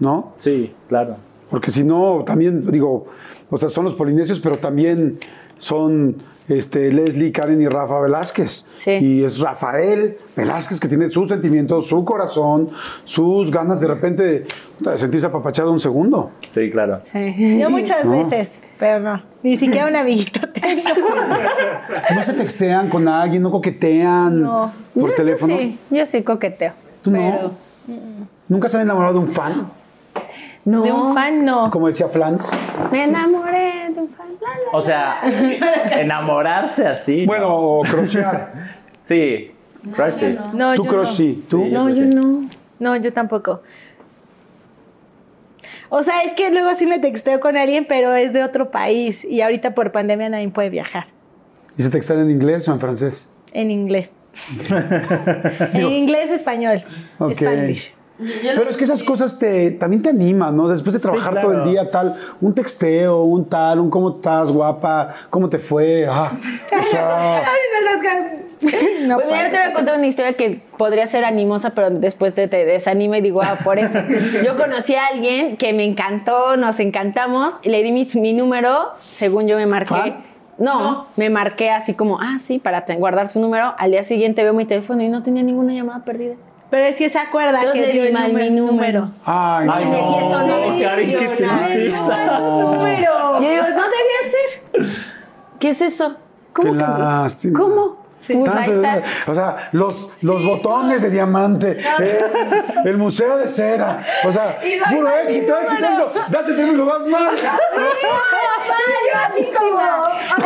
¿no? 0.00 0.32
Sí, 0.34 0.74
claro. 0.88 1.16
Porque 1.48 1.70
si 1.70 1.84
no, 1.84 2.24
también, 2.26 2.68
digo, 2.72 3.06
o 3.48 3.56
sea, 3.56 3.68
son 3.68 3.84
los 3.84 3.94
polinesios, 3.94 4.40
pero 4.40 4.58
también 4.58 5.20
son 5.58 6.16
este, 6.50 6.92
Leslie, 6.92 7.32
Karen 7.32 7.60
y 7.60 7.68
Rafa 7.68 7.98
Velázquez. 8.00 8.66
Sí. 8.74 8.90
Y 9.00 9.24
es 9.24 9.38
Rafael 9.40 10.18
Velázquez 10.36 10.78
que 10.80 10.88
tiene 10.88 11.08
sus 11.08 11.28
sentimientos, 11.28 11.86
su 11.88 12.04
corazón, 12.04 12.70
sus 13.04 13.50
ganas 13.50 13.80
de 13.80 13.86
repente 13.86 14.46
de 14.80 14.98
sentirse 14.98 15.26
apapachado 15.26 15.72
un 15.72 15.80
segundo. 15.80 16.32
Sí, 16.50 16.70
claro. 16.70 16.98
Sí. 17.00 17.58
Yo 17.60 17.70
muchas 17.70 18.04
No. 18.04 18.24
veces, 18.28 18.58
pero 18.78 19.00
no. 19.00 19.22
Ni 19.42 19.56
siquiera 19.56 19.86
un 19.88 19.96
amiguito 19.96 20.40
tengo. 20.52 20.82
No 22.14 22.22
se 22.22 22.32
textean 22.34 22.88
con 22.90 23.08
alguien, 23.08 23.42
no 23.42 23.50
coquetean 23.50 24.42
No. 24.42 24.72
por 24.94 25.02
Yo- 25.04 25.08
yo 25.08 25.14
teléfono. 25.14 25.56
sí, 25.56 25.78
yo 25.90 26.04
sí 26.04 26.22
coqueteo. 26.22 26.72
¿Tú 27.02 27.10
no? 27.10 27.18
pero 27.18 27.50
¿Nunca 28.48 28.68
se 28.68 28.76
han 28.76 28.82
enamorado 28.82 29.14
de 29.14 29.18
un 29.20 29.28
fan? 29.28 29.70
No. 30.64 30.82
De 30.82 30.92
un 30.92 31.14
fan, 31.14 31.44
no. 31.44 31.70
Como 31.70 31.86
decía 31.86 32.08
Flans. 32.08 32.52
Me 32.90 33.04
enamoré 33.04 33.90
de 33.90 33.94
la, 33.94 34.00
la, 34.00 34.70
O 34.72 34.82
sea, 34.82 35.20
enamorarse 35.92 36.86
así. 36.86 37.26
Bueno, 37.26 37.54
o 37.56 37.82
crochear. 37.82 38.52
Sí, 39.02 39.50
crush 39.92 40.12
sí. 40.12 40.38
No, 40.52 40.74
Tú 40.74 40.84
yo 40.84 40.90
crush 40.90 41.08
no. 41.08 41.14
sí. 41.14 41.44
¿Tú? 41.50 41.64
No, 41.64 41.88
yo 41.88 42.06
no. 42.06 42.48
No, 42.78 42.94
yo 42.94 43.12
tampoco. 43.12 43.60
O 45.88 46.04
sea, 46.04 46.22
es 46.22 46.32
que 46.34 46.52
luego 46.52 46.72
sí 46.76 46.86
me 46.86 47.00
texteo 47.00 47.40
con 47.40 47.56
alguien, 47.56 47.84
pero 47.88 48.14
es 48.14 48.32
de 48.32 48.44
otro 48.44 48.70
país 48.70 49.24
y 49.24 49.40
ahorita 49.40 49.74
por 49.74 49.90
pandemia 49.90 50.28
nadie 50.28 50.48
puede 50.50 50.70
viajar. 50.70 51.06
¿Y 51.76 51.82
se 51.82 51.90
textan 51.90 52.20
en 52.20 52.30
inglés 52.30 52.68
o 52.68 52.72
en 52.72 52.78
francés? 52.78 53.30
En 53.52 53.72
inglés. 53.72 54.12
en 55.74 55.88
inglés, 55.88 56.30
español. 56.30 56.84
Ok. 57.18 57.32
Spanglish. 57.32 57.92
Pero 58.42 58.68
es 58.68 58.76
que 58.76 58.84
esas 58.84 59.02
cosas 59.02 59.38
te, 59.38 59.70
también 59.72 60.02
te 60.02 60.10
animan, 60.10 60.56
¿no? 60.56 60.68
Después 60.68 60.92
de 60.92 61.00
trabajar 61.00 61.32
claro. 61.32 61.48
todo 61.48 61.58
el 61.58 61.70
día, 61.70 61.90
tal, 61.90 62.16
un 62.40 62.54
texteo, 62.54 63.22
un 63.22 63.46
tal, 63.46 63.80
un 63.80 63.90
cómo 63.90 64.16
estás, 64.16 64.52
guapa, 64.52 65.14
cómo 65.30 65.48
te 65.48 65.58
fue, 65.58 66.06
ah, 66.08 66.32
o 66.32 66.90
sea, 66.90 67.36
Ay, 67.38 67.60
no 67.84 68.50
No 69.06 69.16
pues 69.16 69.26
mira, 69.26 69.46
yo 69.46 69.50
te 69.50 69.58
voy 69.58 69.70
a 69.70 69.72
contar 69.72 69.96
una 69.96 70.06
historia 70.06 70.34
que 70.34 70.60
podría 70.76 71.06
ser 71.06 71.24
animosa, 71.24 71.70
pero 71.70 71.90
después 71.90 72.34
te, 72.34 72.48
te 72.48 72.64
desanima 72.64 73.18
y 73.18 73.20
digo, 73.20 73.42
ah, 73.42 73.56
por 73.64 73.78
eso. 73.78 74.00
Yo 74.44 74.56
conocí 74.56 74.94
a 74.94 75.06
alguien 75.06 75.56
que 75.56 75.72
me 75.72 75.84
encantó, 75.84 76.56
nos 76.56 76.80
encantamos, 76.80 77.54
y 77.62 77.70
le 77.70 77.82
di 77.82 77.92
mi, 77.92 78.06
mi 78.16 78.32
número, 78.34 78.90
según 79.10 79.46
yo 79.48 79.56
me 79.56 79.66
marqué. 79.66 79.94
¿Fan? 79.94 80.30
No, 80.58 81.06
me 81.16 81.30
marqué 81.30 81.70
así 81.70 81.94
como, 81.94 82.20
ah, 82.20 82.36
sí, 82.38 82.58
para 82.58 82.84
guardar 82.96 83.28
su 83.28 83.40
número. 83.40 83.74
Al 83.78 83.92
día 83.92 84.04
siguiente 84.04 84.42
veo 84.42 84.52
mi 84.52 84.66
teléfono 84.66 85.02
y 85.02 85.08
no 85.08 85.22
tenía 85.22 85.42
ninguna 85.42 85.72
llamada 85.72 86.04
perdida. 86.04 86.34
Pero 86.70 86.86
es 86.86 86.96
que 86.96 87.08
se 87.10 87.18
acuerda 87.18 87.58
Entonces 87.60 87.72
que 87.80 87.86
le 87.86 87.92
dio 87.92 88.02
di 88.02 88.08
el 88.08 88.14
mal 88.14 88.28
número. 88.32 88.50
mi 88.50 88.56
número. 88.60 89.10
ay, 89.24 89.68
Ay, 89.72 89.84
no. 89.84 89.90
me 89.90 89.96
decía, 89.96 90.20
eso 90.20 90.40
no 90.46 90.78
Karen, 90.80 91.16
qué 91.16 91.28
tristeza. 91.28 92.38
número. 92.40 93.40
Yo 93.40 93.50
digo, 93.50 93.62
no 93.62 93.82
debía 93.82 94.22
ser. 94.30 94.86
¿Qué 95.58 95.68
es 95.70 95.80
eso? 95.82 96.16
¿Cómo? 96.52 96.72
Qué 96.72 96.78
que- 96.78 96.84
lástima. 96.84 97.58
¿Cómo? 97.58 98.00
Pues 98.26 98.54
ahí 98.54 98.70
está. 98.70 99.02
O 99.26 99.34
sea, 99.34 99.68
los, 99.72 100.10
los 100.22 100.44
botones 100.44 101.00
de 101.02 101.10
diamante, 101.10 101.78
el, 101.98 102.18
el 102.90 102.96
museo 102.98 103.38
de 103.38 103.48
cera, 103.48 104.04
o 104.24 104.30
sea, 104.32 104.60
no 104.62 104.96
puro 104.96 105.08
éxito, 105.10 105.56
éxito, 105.58 106.12
date 106.28 106.50
el 106.52 106.76
número, 106.76 106.84
das 106.98 107.06
mal. 107.08 107.30
yo 107.34 109.18
así 109.26 109.44
como, 109.56 109.80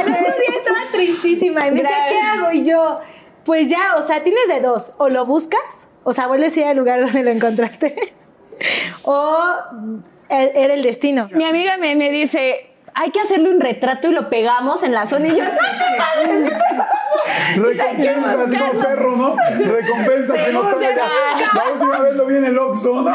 el 0.01 0.13
otro 0.13 0.23
día 0.23 0.59
estaba 0.59 0.79
tristísima 0.93 1.67
y 1.67 1.71
me 1.73 1.83
decía. 1.83 1.97
¿qué 2.09 2.21
hago? 2.21 2.53
Y 2.53 2.65
yo, 2.65 3.01
pues 3.45 3.69
ya, 3.69 3.97
o 3.99 4.03
sea, 4.03 4.23
tienes 4.23 4.47
de 4.49 4.61
dos, 4.61 4.93
o 4.99 5.09
lo 5.09 5.27
buscas, 5.27 5.89
o 6.05 6.13
sea, 6.13 6.27
vuelves 6.27 6.57
a 6.57 6.61
ir 6.61 6.67
al 6.67 6.77
lugar 6.77 7.01
donde 7.05 7.23
lo 7.23 7.31
encontraste, 7.31 8.15
o 9.03 9.37
e- 10.29 10.53
era 10.55 10.75
el 10.75 10.83
destino. 10.83 11.29
Mi 11.33 11.45
amiga 11.45 11.77
me, 11.79 11.97
me 11.97 12.11
dice, 12.11 12.71
hay 12.95 13.11
que 13.11 13.21
hacerle 13.21 13.51
un 13.51 13.61
retrato 13.61 14.09
y 14.09 14.13
lo 14.13 14.31
pegamos 14.31 14.83
en 14.85 14.93
la 14.93 15.07
zona. 15.07 15.29
Y 15.29 15.37
yo, 15.37 15.45
no 15.45 15.51
te 15.51 15.97
pases. 15.99 16.53
así 18.45 18.57
como 18.57 18.81
perro, 18.81 19.17
¿no? 19.17 19.37
Recompensa 19.37 20.35
que 20.35 20.53
no 20.53 20.63
traiga. 20.63 20.95
ya. 21.39 21.51
La 21.55 21.73
última 21.73 21.99
vez 22.01 22.15
lo 22.15 22.27
vi 22.27 22.37
en 22.37 22.45
el 22.45 22.59
Oxxo, 22.59 23.03
¿no? 23.03 23.15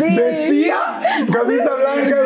Vestía 0.00 1.00
camisa 1.32 1.74
blanca. 1.74 2.16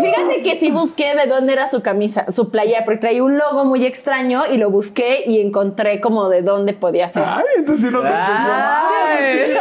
Fíjate 0.00 0.42
que 0.42 0.56
sí 0.58 0.70
busqué 0.70 1.14
de 1.14 1.26
dónde 1.26 1.52
era 1.52 1.66
su 1.66 1.82
camisa, 1.82 2.26
su 2.30 2.50
playa, 2.50 2.82
porque 2.84 3.00
traía 3.00 3.22
un 3.22 3.38
logo 3.38 3.64
muy 3.64 3.84
extraño 3.84 4.44
y 4.50 4.58
lo 4.58 4.70
busqué 4.70 5.24
y 5.26 5.40
encontré 5.40 6.00
como 6.00 6.28
de 6.28 6.42
dónde 6.42 6.72
podía 6.72 7.08
ser. 7.08 7.24
Ay, 7.26 7.44
entonces 7.58 7.86
sí 7.86 7.92
nos 7.92 8.04
Ay. 8.04 9.54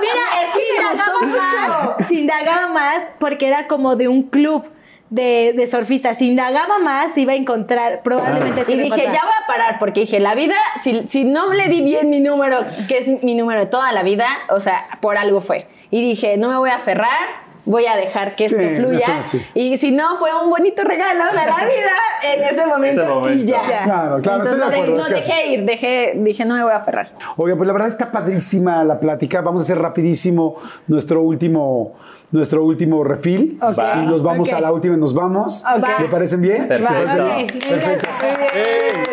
Mira, 0.00 0.22
es 0.42 0.54
que 0.54 0.62
indagaba 0.76 1.20
más, 1.26 2.10
indagaba 2.10 2.66
más 2.68 3.04
porque 3.18 3.46
era 3.46 3.66
como 3.66 3.96
de 3.96 4.08
un 4.08 4.22
club 4.22 4.64
de, 5.10 5.52
de 5.56 5.66
surfistas. 5.66 6.18
Si 6.18 6.28
indagaba 6.28 6.78
más, 6.78 7.16
iba 7.18 7.32
a 7.32 7.36
encontrar, 7.36 8.02
probablemente 8.02 8.64
sí 8.64 8.72
Y 8.72 8.76
dije, 8.76 9.04
ya 9.04 9.22
voy 9.22 9.32
a 9.42 9.46
parar, 9.46 9.78
porque 9.78 10.00
dije, 10.00 10.20
la 10.20 10.34
vida, 10.34 10.56
si, 10.82 11.06
si 11.06 11.24
no 11.24 11.52
le 11.52 11.68
di 11.68 11.82
bien 11.82 12.08
mi 12.08 12.20
número, 12.20 12.58
que 12.88 12.98
es 12.98 13.22
mi 13.22 13.34
número 13.34 13.60
de 13.60 13.66
toda 13.66 13.92
la 13.92 14.02
vida, 14.02 14.26
o 14.48 14.60
sea, 14.60 14.86
por 15.00 15.18
algo 15.18 15.40
fue. 15.40 15.66
Y 15.90 16.00
dije, 16.00 16.36
no 16.36 16.48
me 16.48 16.56
voy 16.56 16.70
a 16.70 16.76
aferrar, 16.76 17.49
voy 17.64 17.86
a 17.86 17.96
dejar 17.96 18.34
que 18.36 18.46
esto 18.46 18.58
Sí, 18.60 18.68
fluya. 18.76 19.22
sí. 19.22 19.40
Y 19.54 19.76
si 19.76 19.90
no, 19.92 20.16
fue 20.16 20.30
un 20.42 20.50
bonito 20.50 20.82
regalo 20.82 21.24
de 21.26 21.46
la 21.46 21.56
vida 21.64 22.32
en 22.32 22.44
ese 22.44 22.66
momento. 22.66 23.02
Ese 23.02 23.10
momento. 23.10 23.44
Y 23.44 23.46
ya. 23.46 23.62
Claro, 23.84 24.20
claro, 24.22 24.44
Entonces, 24.44 24.58
no, 24.58 24.70
de- 24.70 24.76
acuerdo, 24.76 24.94
no, 24.96 25.02
es 25.02 25.08
que- 25.08 25.14
dejé 25.14 25.46
ir, 25.48 25.64
dejé, 25.64 26.12
dije, 26.16 26.44
no 26.44 26.54
me 26.56 26.62
voy 26.62 26.72
a 26.72 26.76
aferrar. 26.76 27.12
Oye, 27.36 27.54
pues 27.56 27.66
la 27.66 27.72
verdad 27.72 27.88
está 27.88 28.10
padrísima 28.10 28.82
la 28.84 28.98
plática. 28.98 29.40
Vamos 29.40 29.60
a 29.60 29.64
hacer 29.64 29.78
rapidísimo 29.78 30.56
nuestro 30.88 31.22
último, 31.22 31.94
nuestro 32.32 32.64
último 32.64 33.04
refil. 33.04 33.58
Ok. 33.62 33.78
Y 34.02 34.06
nos 34.06 34.22
vamos 34.22 34.52
a 34.52 34.60
la 34.60 34.72
última 34.72 34.94
y 34.94 34.98
nos 34.98 35.14
vamos. 35.14 35.64
Ok. 35.76 35.88
¿Me 36.00 36.08
parecen 36.08 36.40
bien? 36.40 36.66
Perfecto. 36.68 37.28
Perfecto. 37.68 38.08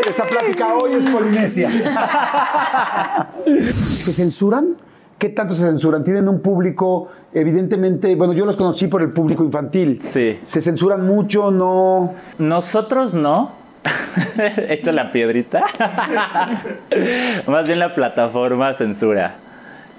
Esta 0.10 0.24
plática 0.24 0.74
hoy 0.76 0.94
es 0.96 1.06
Polinesia. 1.06 1.70
¿Se 3.46 4.14
censuran? 4.14 4.76
¿Qué 5.18 5.30
tanto 5.30 5.56
se 5.56 5.64
censuran? 5.64 6.04
Tienen 6.04 6.28
un 6.28 6.42
público, 6.42 7.10
evidentemente, 7.34 8.14
bueno, 8.16 8.34
yo 8.34 8.46
los 8.46 8.56
conocí 8.56 8.88
por 8.88 9.02
el 9.02 9.10
público 9.10 9.44
infantil. 9.44 10.00
Sí. 10.00 10.40
¿Se 10.44 10.62
censuran 10.62 11.06
mucho? 11.08 11.50
¿No? 11.50 12.14
Nosotros 12.38 13.16
no. 13.16 13.52
Hecho 14.70 14.92
la 14.92 15.12
piedrita. 15.12 15.64
Más 17.48 17.66
bien 17.66 17.80
la 17.80 17.96
plataforma 17.96 18.74
censura. 18.76 19.36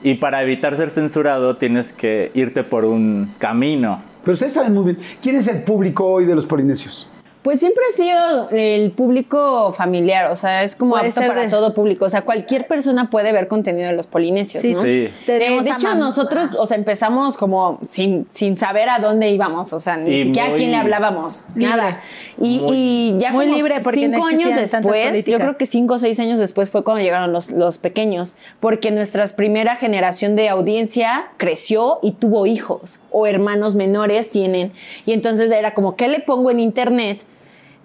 Y 0.05 0.15
para 0.15 0.43
evitar 0.43 0.77
ser 0.77 0.91
censurado 0.91 1.57
tienes 1.57 1.93
que 1.93 2.31
irte 2.35 2.63
por 2.63 2.85
un 2.85 3.35
camino. 3.39 4.03
Pero 4.23 4.35
ustedes 4.35 4.53
saben 4.53 4.73
muy 4.73 4.85
bien. 4.85 4.99
¿Quién 5.21 5.35
es 5.35 5.49
el 5.49 5.63
público 5.63 6.07
hoy 6.07 6.27
de 6.27 6.37
los 6.37 6.47
polinesios? 6.47 7.11
Pues 7.43 7.61
siempre 7.61 7.83
ha 7.89 7.97
sido 7.97 8.51
el 8.51 8.91
público 8.91 9.73
familiar, 9.73 10.31
o 10.31 10.35
sea, 10.35 10.65
es 10.65 10.75
como 10.77 10.93
Puede 10.97 11.09
apto 11.09 11.21
para 11.21 11.43
de- 11.43 11.49
todo 11.49 11.73
público, 11.73 12.05
o 12.05 12.11
sea, 12.11 12.23
cualquier 12.23 12.67
persona 12.67 13.11
puede 13.11 13.33
ver 13.33 13.47
contenido 13.49 13.87
de 13.89 13.95
los 13.95 14.07
polinesios, 14.09 14.61
Sí, 14.61 14.75
¿no? 14.75 14.83
Sí. 14.83 14.89
De, 14.89 15.13
Tenemos 15.25 15.65
de 15.65 15.71
hecho, 15.71 15.95
nosotros, 15.95 16.57
o 16.59 16.67
sea, 16.67 16.77
empezamos 16.77 17.37
como 17.37 17.79
sin, 17.87 18.27
sin 18.29 18.57
saber 18.57 18.89
a 18.89 18.99
dónde 18.99 19.31
íbamos, 19.31 19.73
o 19.73 19.81
sea, 19.81 19.97
ni 19.97 20.11
Y 20.15 20.25
siquiera 20.25 20.49
a 20.49 20.55
quién 20.57 20.73
le 20.73 20.77
hablábamos, 20.79 21.45
Libre. 21.55 21.71
nada. 21.77 22.01
Y, 22.41 22.59
Muy- 22.59 22.77
y 22.77 23.15
ya 23.19 23.31
Muy 23.33 23.47
como 23.47 23.57
libre, 23.57 23.75
porque 23.85 24.01
cinco 24.01 24.19
no 24.19 24.27
años 24.27 24.55
después, 24.55 25.25
yo 25.27 25.39
creo 25.39 25.57
que 25.57 25.67
cinco 25.67 25.95
o 25.95 25.99
seis 25.99 26.19
años 26.21 26.39
después 26.39 26.71
fue 26.71 26.85
cuando 26.85 27.03
llegaron 27.03 27.33
los, 27.33 27.51
los 27.53 27.79
pequeños, 27.79 28.37
porque 28.61 28.91
nuestra 28.91 29.27
primera 29.29 29.77
generación 29.77 30.35
de 30.37 30.49
audiencia 30.49 31.29
creció 31.37 31.99
y 32.03 32.13
tuvo 32.13 32.47
hijos, 32.47 33.01
o 33.11 33.27
hermanos 33.27 33.75
menores 33.75 34.29
tienen, 34.29 34.73
y 35.07 35.13
entonces 35.13 35.51
era 35.51 35.73
como, 35.73 35.97
¿qué 35.97 36.09
le 36.09 36.21
pongo 36.21 36.51
en 36.51 36.59
internet? 36.61 37.25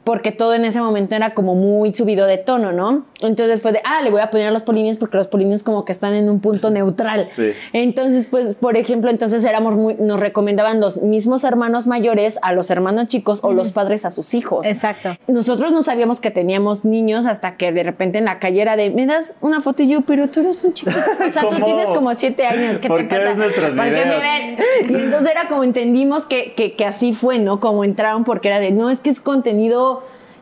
Porque 0.04 0.32
todo 0.32 0.54
en 0.54 0.66
ese 0.66 0.82
momento 0.82 1.16
era 1.16 1.34
como 1.34 1.56
muy 1.56 1.94
subido 1.94 2.28
de 2.28 2.38
tono, 2.38 2.72
¿no? 2.74 3.06
Entonces 3.22 3.62
fue 3.62 3.72
de, 3.72 3.82
ah, 3.86 4.02
le 4.02 4.10
voy 4.10 4.22
a 4.22 4.30
poner 4.30 4.48
a 4.48 4.52
los 4.52 4.64
polinios 4.64 4.98
porque 4.98 5.18
los 5.18 5.28
polinios 5.28 5.64
como 5.64 5.86
que 5.86 5.94
están 5.94 6.14
en 6.14 6.30
un 6.30 6.40
punto 6.40 6.70
neutral. 6.70 7.28
Sí. 7.34 7.52
Entonces, 7.72 8.28
pues, 8.28 8.56
por 8.56 8.78
ejemplo, 8.78 9.10
entonces 9.10 9.44
éramos 9.44 9.76
muy, 9.76 9.96
nos 9.96 10.20
recomendaban 10.20 10.80
los 10.80 11.02
mismos 11.02 11.44
hermanos 11.44 11.88
mayores 11.88 12.38
a 12.44 12.54
los 12.54 12.70
hermanos 12.70 13.08
chicos 13.08 13.40
o 13.42 13.54
los 13.54 13.72
padres 13.72 14.06
a 14.06 14.12
sus 14.12 14.36
hijos. 14.36 14.68
Exacto. 14.68 15.16
Nosotros 15.28 15.72
no 15.72 15.82
sabíamos 15.82 16.20
que 16.20 16.30
teníamos 16.30 16.86
niños 16.86 17.26
hasta 17.26 17.58
que 17.58 17.72
de 17.72 17.82
repente 17.82 18.20
en 18.20 18.26
la 18.26 18.38
calle 18.38 18.62
era 18.62 18.76
de, 18.76 18.92
me 18.92 19.08
das 19.08 19.38
una 19.42 19.62
foto 19.62 19.82
y 19.82 19.88
yo, 19.88 20.02
pero 20.02 20.30
tú 20.30 20.42
eres 20.42 20.64
un 20.64 20.74
chico. 20.74 20.92
O 21.26 21.30
sea, 21.32 21.42
tú 21.44 21.50
¿Cómo? 21.50 21.66
tienes 21.66 21.88
como 21.88 22.14
siete 22.14 22.46
años. 22.46 22.78
¿Qué 22.78 22.88
¿Por 22.88 23.00
te 23.02 23.08
qué 23.08 23.16
pasa? 23.16 23.36
¿Por 23.36 23.54
qué 23.54 23.72
me 23.72 23.90
videos? 23.90 24.22
ves? 24.22 24.92
Y 24.92 24.94
entonces 24.94 25.32
era 25.32 25.48
como 25.48 25.64
entendimos 25.64 26.26
que, 26.28 26.54
que, 26.54 26.74
que 26.76 26.86
así 26.86 27.14
fue, 27.14 27.40
¿no? 27.40 27.60
Como 27.60 27.84
entraron 27.84 28.24
porque 28.26 28.50
era 28.50 28.60
de, 28.60 28.72
no, 28.72 28.90
es 28.92 29.02
que 29.02 29.10
es 29.10 29.20
contenido 29.20 29.93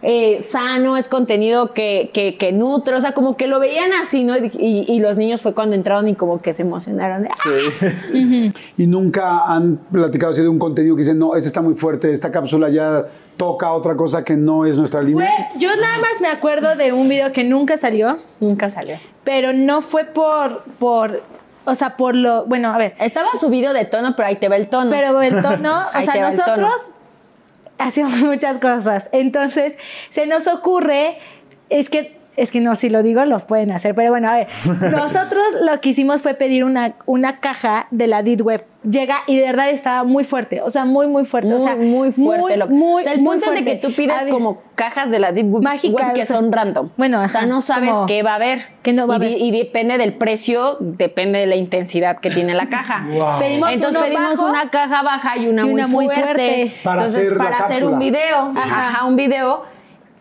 eh, 0.04 0.42
sano, 0.42 0.98
es 0.98 1.08
contenido 1.08 1.74
que, 1.74 2.10
que, 2.14 2.36
que 2.38 2.52
nutre, 2.52 2.96
o 2.96 3.02
sea, 3.02 3.14
como 3.14 3.38
que 3.38 3.48
lo 3.48 3.60
veían 3.60 3.92
así, 3.94 4.24
¿no? 4.24 4.36
Y, 4.38 4.50
y- 4.60 4.86
y 4.88 5.00
los 5.00 5.18
niños 5.18 5.42
fue 5.42 5.54
cuando 5.54 5.76
entraron 5.76 6.08
y 6.08 6.16
como 6.16 6.42
que 6.42 6.54
se 6.54 6.64
emocionaron 6.64 7.24
de, 7.24 7.30
¡ah! 7.30 8.52
Y 8.78 8.88
nunca 8.88 9.46
han 9.46 9.78
platicado 9.92 10.32
así 10.34 10.42
de 10.42 10.48
un 10.50 10.60
contenido 10.60 10.96
que 10.96 11.02
dicen, 11.04 11.20
no, 11.20 11.36
este 11.36 11.48
está 11.48 11.62
muy 11.62 11.76
fuerte, 11.76 12.12
esta 12.12 12.32
cápsula 12.32 12.70
ya 12.70 13.06
toca 13.38 13.72
otra 13.72 13.96
cosa 13.96 14.24
que 14.24 14.36
no 14.36 14.66
es 14.66 14.78
nuestra 14.78 15.02
línea. 15.02 15.28
Fue- 15.52 15.60
yo 15.60 15.70
nada 15.76 15.98
más 16.00 16.20
me 16.22 16.28
acuerdo 16.28 16.76
de 16.76 16.92
un 16.94 17.08
video 17.10 17.32
que 17.32 17.44
nunca 17.44 17.78
salió, 17.78 18.18
Nunca 18.40 18.70
salió. 18.70 18.98
pero 19.24 19.54
no 19.54 19.82
fue 19.82 20.06
por, 20.06 20.64
por, 20.80 21.22
o 21.66 21.76
sea, 21.76 21.96
por 21.98 22.16
lo, 22.16 22.46
bueno, 22.46 22.74
a 22.74 22.78
ver, 22.78 22.96
Estaba 23.00 23.30
subido 23.40 23.74
de 23.74 23.86
tono, 23.86 24.16
pero 24.16 24.28
ahí 24.30 24.36
te 24.36 24.50
va 24.50 24.56
el 24.56 24.68
tono. 24.68 24.90
pero 24.90 25.22
el 25.22 25.42
tono, 25.42 25.80
o 25.98 26.02
sea, 26.02 26.22
va 26.24 26.30
el 26.30 26.38
tono. 26.38 26.58
nosotros 26.58 26.92
hacíamos 27.82 28.20
muchas 28.24 28.60
cosas. 28.60 29.10
Entonces, 29.12 29.78
se 30.10 30.26
nos 30.28 30.48
ocurre, 30.48 31.18
es 31.70 31.90
que, 31.90 32.21
es 32.38 32.52
que 32.52 32.62
no, 32.62 32.76
si 32.76 32.90
lo 32.90 33.04
digo, 33.04 33.24
lo 33.26 33.40
pueden 33.40 33.72
hacer, 33.72 33.94
pero 33.96 34.10
bueno, 34.12 34.30
a 34.30 34.36
ver, 34.36 34.48
nosotros 34.92 35.44
lo 35.62 35.80
que 35.82 35.90
hicimos 35.90 36.22
fue 36.22 36.34
pedir 36.34 36.64
una, 36.64 36.94
una 37.06 37.40
caja 37.40 37.88
de 37.92 38.08
la 38.08 38.24
Deep 38.24 38.42
Web. 38.42 38.66
llega 38.90 39.18
y 39.28 39.36
de 39.38 39.44
verdad 39.46 39.70
estaba 39.70 40.04
muy 40.04 40.24
fuerte, 40.24 40.62
o 40.62 40.70
sea, 40.70 40.86
muy, 40.86 41.08
muy 41.08 41.26
fuerte. 41.26 41.50
Muy, 41.50 41.62
o 41.62 41.64
sea, 41.64 41.76
muy 41.76 42.12
fuerte. 42.12 42.58
lo- 42.58 42.68
muy, 42.68 43.02
o 43.02 43.04
sea, 43.04 43.14
el 43.14 43.22
muy 43.22 43.34
punto 43.36 43.52
es 43.52 43.60
de 43.60 43.64
fuerte. 43.64 43.80
que 43.82 43.88
tú 43.88 44.08
ver, 44.08 44.30
como 44.30 44.62
cajas 44.76 45.12
de 45.12 45.20
la 45.20 45.32
Deep 45.32 45.54
Web 45.54 45.64
Mágicas, 45.64 46.14
que 46.14 46.24
o 46.24 46.26
sea, 46.26 46.38
son 46.38 46.52
random. 46.52 46.90
bueno, 46.98 47.22
o 47.22 47.30
sea, 47.30 47.42
ajá, 47.42 47.48
no 47.50 47.62
sabes 47.62 47.92
como- 47.92 48.06
qué 48.08 48.24
va 48.24 48.32
a 48.32 48.36
haber. 48.36 48.68
que 48.82 48.94
no 48.94 49.06
va 49.08 49.16
a 49.16 49.18
y, 49.18 49.22
haber. 49.28 49.38
y 49.40 49.52
depende 49.52 49.98
del 50.00 50.14
precio, 50.14 50.78
depende 50.80 51.38
de 51.40 51.46
la 51.46 51.56
intensidad 51.56 52.18
que 52.18 52.30
tiene 52.32 52.54
la 52.56 52.68
caja. 52.70 53.06
Wow. 53.12 53.40
Pedimos 53.40 53.72
Entonces 53.72 54.02
pedimos 54.02 54.38
bajo 54.38 54.50
una 54.50 54.70
caja 54.72 55.04
baja 55.04 55.38
y 55.38 55.48
una, 55.48 55.64
y 55.68 55.70
una 55.70 55.86
muy, 55.88 56.06
muy 56.08 56.16
fuerte. 56.16 56.24
fuerte. 56.34 56.72
Para 56.84 57.02
Entonces, 57.02 57.26
hacer 57.28 57.38
para 57.38 57.58
hacer 57.58 57.84
un 57.86 58.00
video, 58.00 58.50
ajá, 58.56 59.06
un 59.06 59.16
video. 59.16 59.64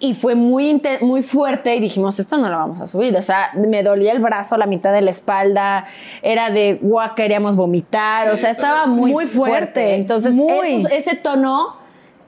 Y 0.03 0.15
fue 0.15 0.35
muy, 0.35 0.81
muy 1.03 1.23
fuerte 1.23 1.77
y 1.77 1.81
dijimos, 1.81 2.19
esto 2.19 2.39
no 2.39 2.49
lo 2.49 2.57
vamos 2.57 2.81
a 2.81 2.87
subir. 2.87 3.15
O 3.17 3.23
sea, 3.23 3.51
me 3.55 3.83
dolía 3.83 4.13
el 4.13 4.21
brazo, 4.21 4.57
la 4.57 4.67
mitad 4.67 4.93
de 4.95 5.03
la 5.03 5.11
espalda, 5.11 5.85
era 6.23 6.49
de, 6.51 6.79
guau, 6.81 7.15
queríamos 7.15 7.55
vomitar. 7.55 8.31
o 8.31 8.37
sea, 8.39 8.51
estaba 8.51 8.87
muy, 8.87 9.13
Muy 9.13 9.27
fuerte. 9.27 9.57
fuerte, 9.59 9.95
Entonces, 9.97 10.33
muy. 10.33 10.77
esos- 10.77 10.91
ese 10.93 11.17
tono, 11.17 11.77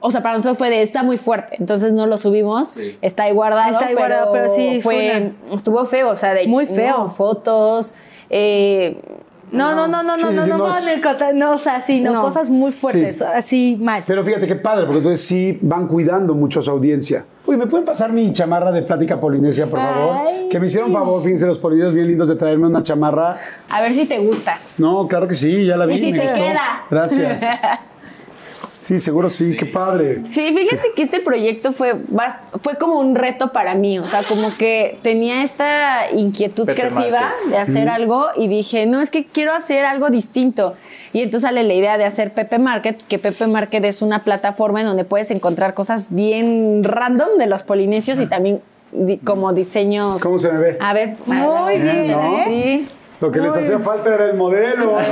o 0.00 0.10
sea, 0.10 0.22
para 0.22 0.34
nosotros 0.34 0.58
fue 0.58 0.68
de, 0.68 0.82
está 0.82 1.02
muy 1.02 1.16
fuerte. 1.16 1.56
Entonces 1.58 1.92
no 1.94 2.06
lo 2.06 2.18
subimos, 2.18 2.74
está 3.00 3.22
ahí 3.22 3.32
guardado. 3.32 3.72
Está 3.72 3.86
ahí 3.86 3.94
guardado, 3.94 4.32
pero 4.32 4.54
sí, 4.54 4.80
fue, 4.82 5.32
fue 5.46 5.54
estuvo 5.56 5.84
feo, 5.86 6.10
o 6.10 6.14
sea, 6.14 6.34
de 6.34 6.46
Muy 6.46 6.66
feo. 6.66 6.98
no, 6.98 7.08
fotos, 7.08 7.94
eh, 8.28 9.00
No, 9.52 9.74
no, 9.74 9.86
no, 9.86 10.02
no, 10.02 10.16
Sí, 10.16 10.22
no, 10.22 10.30
no, 10.32 10.42
sí, 10.44 10.50
no, 10.50 10.58
no 10.58 10.66
no, 10.68 11.02
cota- 11.02 11.32
no, 11.32 11.52
o 11.54 11.58
sea, 11.58 11.82
sí, 11.82 12.00
no, 12.00 12.12
No. 12.12 12.22
cosas 12.22 12.48
muy 12.48 12.72
fuertes, 12.72 13.18
Sí. 13.18 13.24
así 13.34 13.76
mal. 13.80 14.02
Pero 14.06 14.24
fíjate 14.24 14.46
qué 14.46 14.56
padre, 14.56 14.84
porque 14.86 14.98
entonces 14.98 15.20
sí 15.26 15.58
van 15.62 15.86
cuidando 15.86 16.34
mucho 16.34 16.60
a 16.60 16.62
su 16.62 16.70
audiencia. 16.70 17.24
Uy, 17.44 17.56
¿me 17.56 17.66
pueden 17.66 17.84
pasar 17.84 18.12
mi 18.12 18.32
chamarra 18.32 18.72
de 18.72 18.82
plática 18.82 19.20
polinesia, 19.20 19.66
por 19.66 19.78
favor? 19.80 20.16
Ay. 20.26 20.48
Que 20.50 20.58
me 20.58 20.66
hicieron 20.66 20.92
favor, 20.92 21.22
fíjense, 21.22 21.44
los 21.46 21.58
polinesios 21.58 21.92
bien 21.94 22.06
lindos 22.06 22.28
de 22.28 22.36
traerme 22.36 22.66
una 22.66 22.82
chamarra. 22.82 23.36
a 23.68 23.80
ver 23.82 23.92
si 23.92 24.06
te 24.06 24.18
gusta. 24.18 24.58
No, 24.78 25.06
claro 25.08 25.28
que 25.28 25.34
sí, 25.34 25.66
ya 25.66 25.76
la 25.76 25.86
vi. 25.86 25.94
Y 25.94 26.00
si 26.00 26.12
me 26.12 26.18
te 26.20 26.24
gustó. 26.28 26.42
queda. 26.44 26.84
Gracias. 26.90 27.42
Sí, 28.82 28.98
seguro 28.98 29.30
sí, 29.30 29.54
qué 29.56 29.64
padre. 29.64 30.22
Sí, 30.24 30.52
fíjate 30.56 30.88
que 30.96 31.02
este 31.04 31.20
proyecto 31.20 31.72
fue, 31.72 31.94
fue 32.60 32.76
como 32.76 32.98
un 32.98 33.14
reto 33.14 33.52
para 33.52 33.76
mí, 33.76 33.98
o 34.00 34.04
sea, 34.04 34.22
como 34.24 34.48
que 34.58 34.98
tenía 35.02 35.44
esta 35.44 36.10
inquietud 36.12 36.66
creativa 36.66 37.32
de 37.48 37.58
hacer 37.58 37.88
algo 37.88 38.26
y 38.36 38.48
dije, 38.48 38.86
no, 38.86 39.00
es 39.00 39.10
que 39.10 39.24
quiero 39.24 39.52
hacer 39.54 39.84
algo 39.84 40.10
distinto. 40.10 40.74
Y 41.12 41.20
entonces 41.22 41.46
sale 41.48 41.62
la 41.62 41.74
idea 41.74 41.96
de 41.96 42.04
hacer 42.04 42.32
Pepe 42.34 42.58
Market, 42.58 43.00
que 43.06 43.18
Pepe 43.20 43.46
Market 43.46 43.84
es 43.84 44.02
una 44.02 44.24
plataforma 44.24 44.80
en 44.80 44.86
donde 44.86 45.04
puedes 45.04 45.30
encontrar 45.30 45.74
cosas 45.74 46.08
bien 46.10 46.82
random 46.82 47.38
de 47.38 47.46
los 47.46 47.62
polinesios 47.62 48.18
y 48.18 48.26
también 48.26 48.62
di- 48.90 49.18
como 49.18 49.52
diseños. 49.52 50.20
¿Cómo 50.22 50.38
se 50.40 50.50
me 50.50 50.58
ve? 50.58 50.78
A 50.80 50.92
ver, 50.92 51.16
Muy 51.26 51.78
bien, 51.78 52.10
¿no? 52.10 52.38
¿eh? 52.38 52.44
Sí. 52.46 52.88
Lo 53.22 53.30
que 53.30 53.40
les 53.40 53.56
hacía 53.56 53.78
falta 53.78 54.12
era 54.14 54.24
el 54.26 54.36
modelo. 54.36 54.98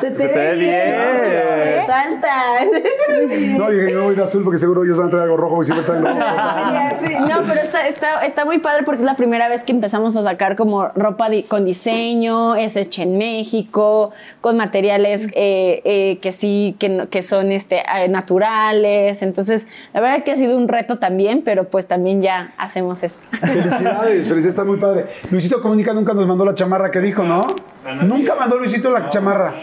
Se 0.00 0.10
te 0.10 0.26
Se 0.26 0.28
te 0.28 0.28
ve 0.28 0.54
bien. 0.56 1.86
Santa. 1.86 2.32
No, 3.56 3.72
yo 3.72 3.94
no 3.94 4.04
voy 4.04 4.14
de 4.14 4.22
azul 4.22 4.44
porque 4.44 4.58
seguro 4.58 4.84
ellos 4.84 4.98
van 4.98 5.06
a 5.08 5.10
traer 5.10 5.24
algo 5.24 5.36
rojo 5.38 5.62
y 5.62 5.64
siempre 5.64 5.84
traen 5.86 6.04
rojo. 6.04 6.18
No, 7.26 7.42
pero 7.46 7.60
está, 7.60 7.86
está, 7.86 8.20
está 8.24 8.44
muy 8.44 8.58
padre 8.58 8.82
porque 8.84 9.00
es 9.00 9.06
la 9.06 9.16
primera 9.16 9.48
vez 9.48 9.64
que 9.64 9.72
empezamos 9.72 10.16
a 10.16 10.22
sacar 10.22 10.56
como 10.56 10.88
ropa 10.88 11.30
di- 11.30 11.42
con 11.42 11.64
diseño, 11.64 12.54
es 12.56 12.76
hecha 12.76 13.02
en 13.02 13.16
México, 13.18 14.10
con 14.42 14.56
materiales 14.56 15.28
eh, 15.32 15.80
eh, 15.84 16.18
que 16.20 16.32
sí, 16.32 16.76
que, 16.78 16.88
no- 16.90 17.08
que 17.08 17.22
son 17.22 17.50
este, 17.52 17.78
eh, 17.96 18.08
naturales. 18.08 19.22
Entonces, 19.22 19.66
la 19.94 20.00
verdad 20.00 20.22
que 20.22 20.32
ha 20.32 20.36
sido 20.36 20.56
un 20.56 20.68
reto 20.68 20.98
también, 20.98 21.42
pero 21.42 21.64
pues 21.64 21.86
también 21.86 22.20
ya 22.20 22.52
hacemos 22.58 23.02
eso. 23.02 23.20
Felicidades, 23.40 24.28
felicidades, 24.28 24.46
está 24.46 24.64
muy 24.64 24.78
padre. 24.78 25.06
Luisito 25.46 25.62
Comunica 25.62 25.92
nunca 25.92 26.12
nos 26.12 26.26
mandó 26.26 26.44
la 26.44 26.56
chamarra 26.56 26.90
que 26.90 26.98
dijo, 26.98 27.22
¿no? 27.22 27.46
Nunca 28.02 28.34
mandó 28.34 28.58
Luisito 28.58 28.90
la 28.90 29.08
chamarra. 29.10 29.54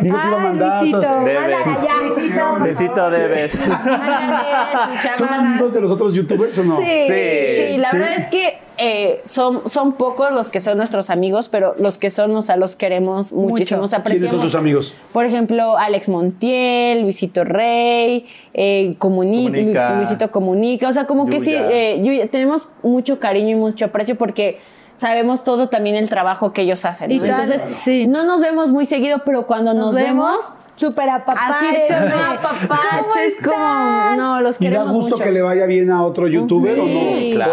Dijo 0.00 0.16
que 0.20 0.26
iba 0.28 0.36
a 0.36 0.40
mandar. 0.40 0.82
Luisito, 0.84 1.00
Debes. 1.24 1.66
Luisito, 2.60 3.10
debes. 3.10 3.52
¿Son 5.14 5.28
amigos 5.28 5.74
de 5.74 5.80
los 5.80 5.90
otros 5.90 6.12
youtubers 6.12 6.56
o 6.60 6.64
no? 6.64 6.76
Sí, 6.76 6.84
Sí. 6.84 7.72
sí, 7.72 7.78
la 7.78 7.90
Sí. 7.90 7.96
verdad 7.96 8.14
es 8.18 8.26
que 8.26 8.58
eh, 8.78 9.20
son, 9.24 9.68
son 9.68 9.92
pocos 9.94 10.30
los 10.32 10.48
que 10.50 10.60
son 10.60 10.76
nuestros 10.76 11.10
amigos, 11.10 11.48
pero 11.48 11.74
los 11.78 11.98
que 11.98 12.10
son, 12.10 12.36
o 12.36 12.42
sea, 12.42 12.56
los 12.56 12.76
queremos 12.76 13.32
muchísimo. 13.32 13.82
o 13.82 13.86
sea, 13.88 14.02
¿Quiénes 14.04 14.30
son 14.30 14.38
sus 14.40 14.54
amigos? 14.54 14.94
Por 15.12 15.24
ejemplo, 15.24 15.76
Alex 15.78 16.08
Montiel, 16.08 17.02
Luisito 17.02 17.42
Rey, 17.44 18.26
eh, 18.54 18.94
Comuni- 19.00 19.46
Comunica. 19.46 19.90
Lu- 19.90 19.96
Luisito 19.96 20.30
Comunica. 20.30 20.88
O 20.88 20.92
sea, 20.92 21.06
como 21.06 21.26
que 21.26 21.40
sí, 21.40 21.52
Yuya. 21.52 21.70
eh, 21.72 22.00
Yuya, 22.04 22.26
tenemos 22.28 22.68
mucho 22.84 23.18
cariño 23.18 23.50
y 23.56 23.58
mucho 23.58 23.86
aprecio 23.86 24.14
porque 24.16 24.58
sabemos 24.96 25.44
todo 25.44 25.68
también 25.68 25.94
el 25.94 26.08
trabajo 26.08 26.52
que 26.52 26.62
ellos 26.62 26.84
hacen. 26.84 27.16
¿no? 27.16 27.24
Entonces, 27.24 27.62
sí. 27.76 28.08
no 28.08 28.24
nos 28.24 28.40
vemos 28.40 28.72
muy 28.72 28.84
seguido, 28.86 29.22
pero 29.24 29.46
cuando 29.46 29.72
nos, 29.74 29.94
vemos, 29.94 30.52
súper 30.74 31.08
apapacho. 31.08 31.54
así 31.54 31.66
de 31.66 31.88
¿no? 31.90 32.34
no, 32.34 32.40
papacho, 32.40 33.04
¿Cómo 33.08 33.20
es 33.20 33.34
como, 33.44 34.16
no, 34.16 34.40
los 34.40 34.60
¿Y 34.60 34.64
da 34.64 34.70
queremos 34.70 34.94
gusto 34.94 35.10
mucho. 35.12 35.24
que 35.24 35.30
le 35.30 35.42
vaya 35.42 35.66
bien 35.66 35.90
a 35.92 36.04
otro 36.04 36.26
youtuber 36.26 36.78
o 36.80 36.86
no? 36.86 37.32
Claro. 37.34 37.52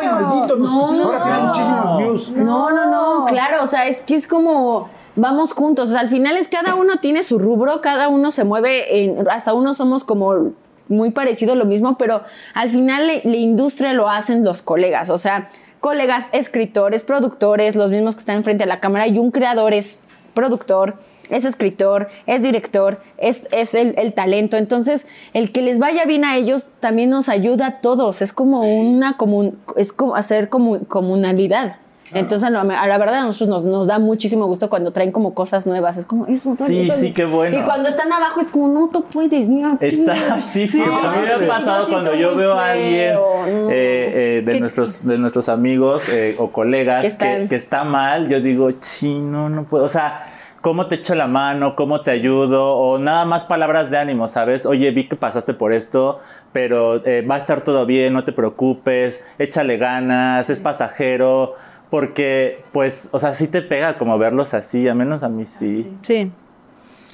Ay, 0.00 0.06
maldito, 0.08 0.56
nos- 0.56 0.70
No. 0.70 1.04
ahora 1.04 1.22
tiene 1.22 1.38
muchísimos 1.38 1.98
views. 1.98 2.30
No, 2.30 2.70
no, 2.70 2.90
no, 2.90 3.24
claro, 3.26 3.62
o 3.62 3.66
sea, 3.66 3.86
es 3.86 4.02
que 4.02 4.14
es 4.14 4.26
como 4.26 4.88
vamos 5.14 5.52
juntos, 5.52 5.90
o 5.90 5.92
sea, 5.92 6.00
al 6.00 6.08
final 6.08 6.36
es 6.36 6.48
cada 6.48 6.74
uno 6.74 6.94
tiene 7.00 7.22
su 7.22 7.38
rubro, 7.38 7.80
cada 7.80 8.08
uno 8.08 8.30
se 8.30 8.44
mueve, 8.44 9.04
en, 9.04 9.28
hasta 9.30 9.52
uno 9.54 9.74
somos 9.74 10.04
como 10.04 10.52
muy 10.88 11.10
parecido 11.10 11.54
lo 11.54 11.64
mismo, 11.66 11.96
pero 11.98 12.22
al 12.54 12.68
final 12.70 13.06
la 13.06 13.14
la 13.22 13.36
industria 13.36 13.92
lo 13.92 14.08
hacen 14.08 14.42
los 14.44 14.62
colegas, 14.62 15.10
o 15.10 15.18
sea, 15.18 15.48
colegas, 15.82 16.28
escritores, 16.30 17.02
productores, 17.02 17.74
los 17.74 17.90
mismos 17.90 18.14
que 18.14 18.20
están 18.20 18.36
enfrente 18.36 18.62
de 18.62 18.68
la 18.68 18.78
cámara 18.78 19.08
y 19.08 19.18
un 19.18 19.32
creador 19.32 19.74
es 19.74 20.02
productor, 20.32 20.94
es 21.28 21.44
escritor, 21.44 22.08
es 22.26 22.40
director, 22.40 23.02
es, 23.18 23.48
es 23.50 23.74
el, 23.74 23.94
el 23.98 24.14
talento. 24.14 24.56
Entonces, 24.56 25.08
el 25.34 25.50
que 25.50 25.60
les 25.60 25.80
vaya 25.80 26.04
bien 26.04 26.24
a 26.24 26.36
ellos 26.36 26.68
también 26.78 27.10
nos 27.10 27.28
ayuda 27.28 27.66
a 27.66 27.80
todos. 27.80 28.22
Es 28.22 28.32
como 28.32 28.60
una 28.60 29.16
comun, 29.16 29.58
es 29.76 29.92
como 29.92 30.14
hacer 30.14 30.48
como 30.48 30.78
comunalidad. 30.84 31.81
Entonces, 32.14 32.44
a 32.44 32.50
la, 32.50 32.98
verdad, 32.98 33.16
a 33.20 33.24
nosotros 33.24 33.48
nos, 33.48 33.64
nos 33.64 33.86
da 33.86 33.98
muchísimo 33.98 34.46
gusto 34.46 34.68
cuando 34.68 34.92
traen 34.92 35.12
como 35.12 35.34
cosas 35.34 35.66
nuevas. 35.66 35.96
Es 35.96 36.06
como, 36.06 36.26
eso, 36.26 36.54
Sí, 36.56 36.90
sí, 36.90 37.12
qué 37.12 37.24
bueno. 37.24 37.58
Y 37.58 37.62
cuando 37.62 37.88
están 37.88 38.12
abajo 38.12 38.40
es 38.40 38.48
como, 38.48 38.68
no, 38.68 38.88
tú 38.90 39.04
puedes, 39.04 39.48
mira. 39.48 39.72
aquí, 39.72 39.86
Está, 39.86 40.14
mira". 40.14 40.40
sí, 40.42 40.68
sí, 40.68 40.80
a 40.82 40.86
mí 40.86 41.18
me 41.20 41.26
sí, 41.38 41.44
ha 41.44 41.48
pasado 41.48 41.86
cuando 41.88 42.14
yo 42.14 42.34
veo 42.36 42.52
a 42.58 42.70
alguien 42.70 43.14
no. 43.14 43.46
eh, 43.70 44.38
eh, 44.38 44.42
de, 44.44 44.52
¿Qué- 44.52 44.60
nuestros, 44.60 45.06
de 45.06 45.18
nuestros 45.18 45.48
amigos 45.48 46.08
eh, 46.08 46.36
o 46.38 46.50
colegas 46.50 47.14
Que 47.14 47.46
que 47.48 47.56
está 47.56 47.84
mal, 47.84 48.28
yo 48.28 48.40
digo, 48.40 48.70
chino, 48.72 49.48
no 49.48 49.64
puedo, 49.64 49.84
o 49.84 49.88
sea, 49.88 50.26
¿cómo 50.60 50.86
te 50.86 50.96
echo 50.96 51.14
la 51.14 51.26
mano? 51.26 51.74
¿Cómo 51.76 52.00
te 52.00 52.10
ayudo? 52.10 52.76
O 52.76 52.98
nada 52.98 53.24
más 53.24 53.44
palabras 53.44 53.90
de 53.90 53.98
ánimo, 53.98 54.28
¿sabes? 54.28 54.64
Oye, 54.66 54.90
vi 54.90 55.08
que 55.08 55.16
pasaste 55.16 55.54
por 55.54 55.72
esto, 55.72 56.20
pero 56.52 57.04
eh, 57.04 57.26
va 57.28 57.34
a 57.36 57.38
estar 57.38 57.62
todo 57.62 57.84
bien, 57.86 58.12
no 58.12 58.24
te 58.24 58.32
preocupes, 58.32 59.24
échale 59.38 59.76
ganas, 59.76 60.48
es 60.50 60.58
pasajero. 60.58 61.54
Porque, 61.92 62.64
pues, 62.72 63.10
o 63.12 63.18
sea, 63.18 63.34
sí 63.34 63.48
te 63.48 63.60
pega 63.60 63.98
como 63.98 64.16
verlos 64.16 64.54
así, 64.54 64.88
al 64.88 64.96
menos 64.96 65.22
a 65.22 65.28
mí 65.28 65.44
sí. 65.44 65.94
Sí. 66.00 66.32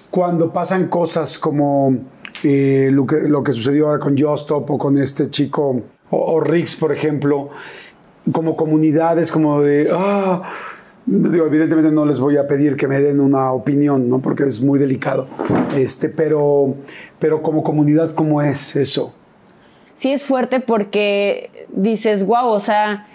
Cuando 0.09 0.53
pasan 0.53 0.87
cosas 0.87 1.37
como 1.37 1.97
eh, 2.45 2.89
lo, 2.93 3.05
que, 3.05 3.23
lo 3.23 3.43
que 3.43 3.53
sucedió 3.55 3.89
ahora 3.89 3.99
con 3.99 4.17
Justop 4.17 4.71
o 4.71 4.79
con 4.79 4.97
este 4.97 5.31
chico, 5.31 5.83
o, 6.11 6.17
o 6.17 6.39
Rix, 6.39 6.77
por 6.77 6.93
ejemplo, 6.93 7.49
como 8.31 8.55
comunidades, 8.55 9.33
como 9.33 9.63
de, 9.63 9.91
ah, 9.93 10.49
digo, 11.07 11.47
evidentemente 11.47 11.91
no 11.91 12.07
les 12.07 12.21
voy 12.21 12.37
a 12.37 12.47
pedir 12.47 12.77
que 12.77 12.87
me 12.87 13.01
den 13.01 13.19
una 13.19 13.51
opinión, 13.51 14.09
¿no? 14.09 14.21
Porque 14.21 14.45
es 14.45 14.63
muy 14.63 14.79
delicado. 14.79 15.27
Este, 15.77 16.09
pero, 16.09 16.77
pero 17.19 17.43
como 17.43 17.65
comunidad, 17.65 18.13
¿cómo 18.13 18.41
es 18.43 18.77
eso? 18.77 19.13
sí 19.99 20.13
es 20.13 20.23
fuerte 20.23 20.61
porque 20.61 21.67
dices, 21.71 22.25
wow, 22.25 22.47
o 22.47 22.61
sea, 22.61 23.09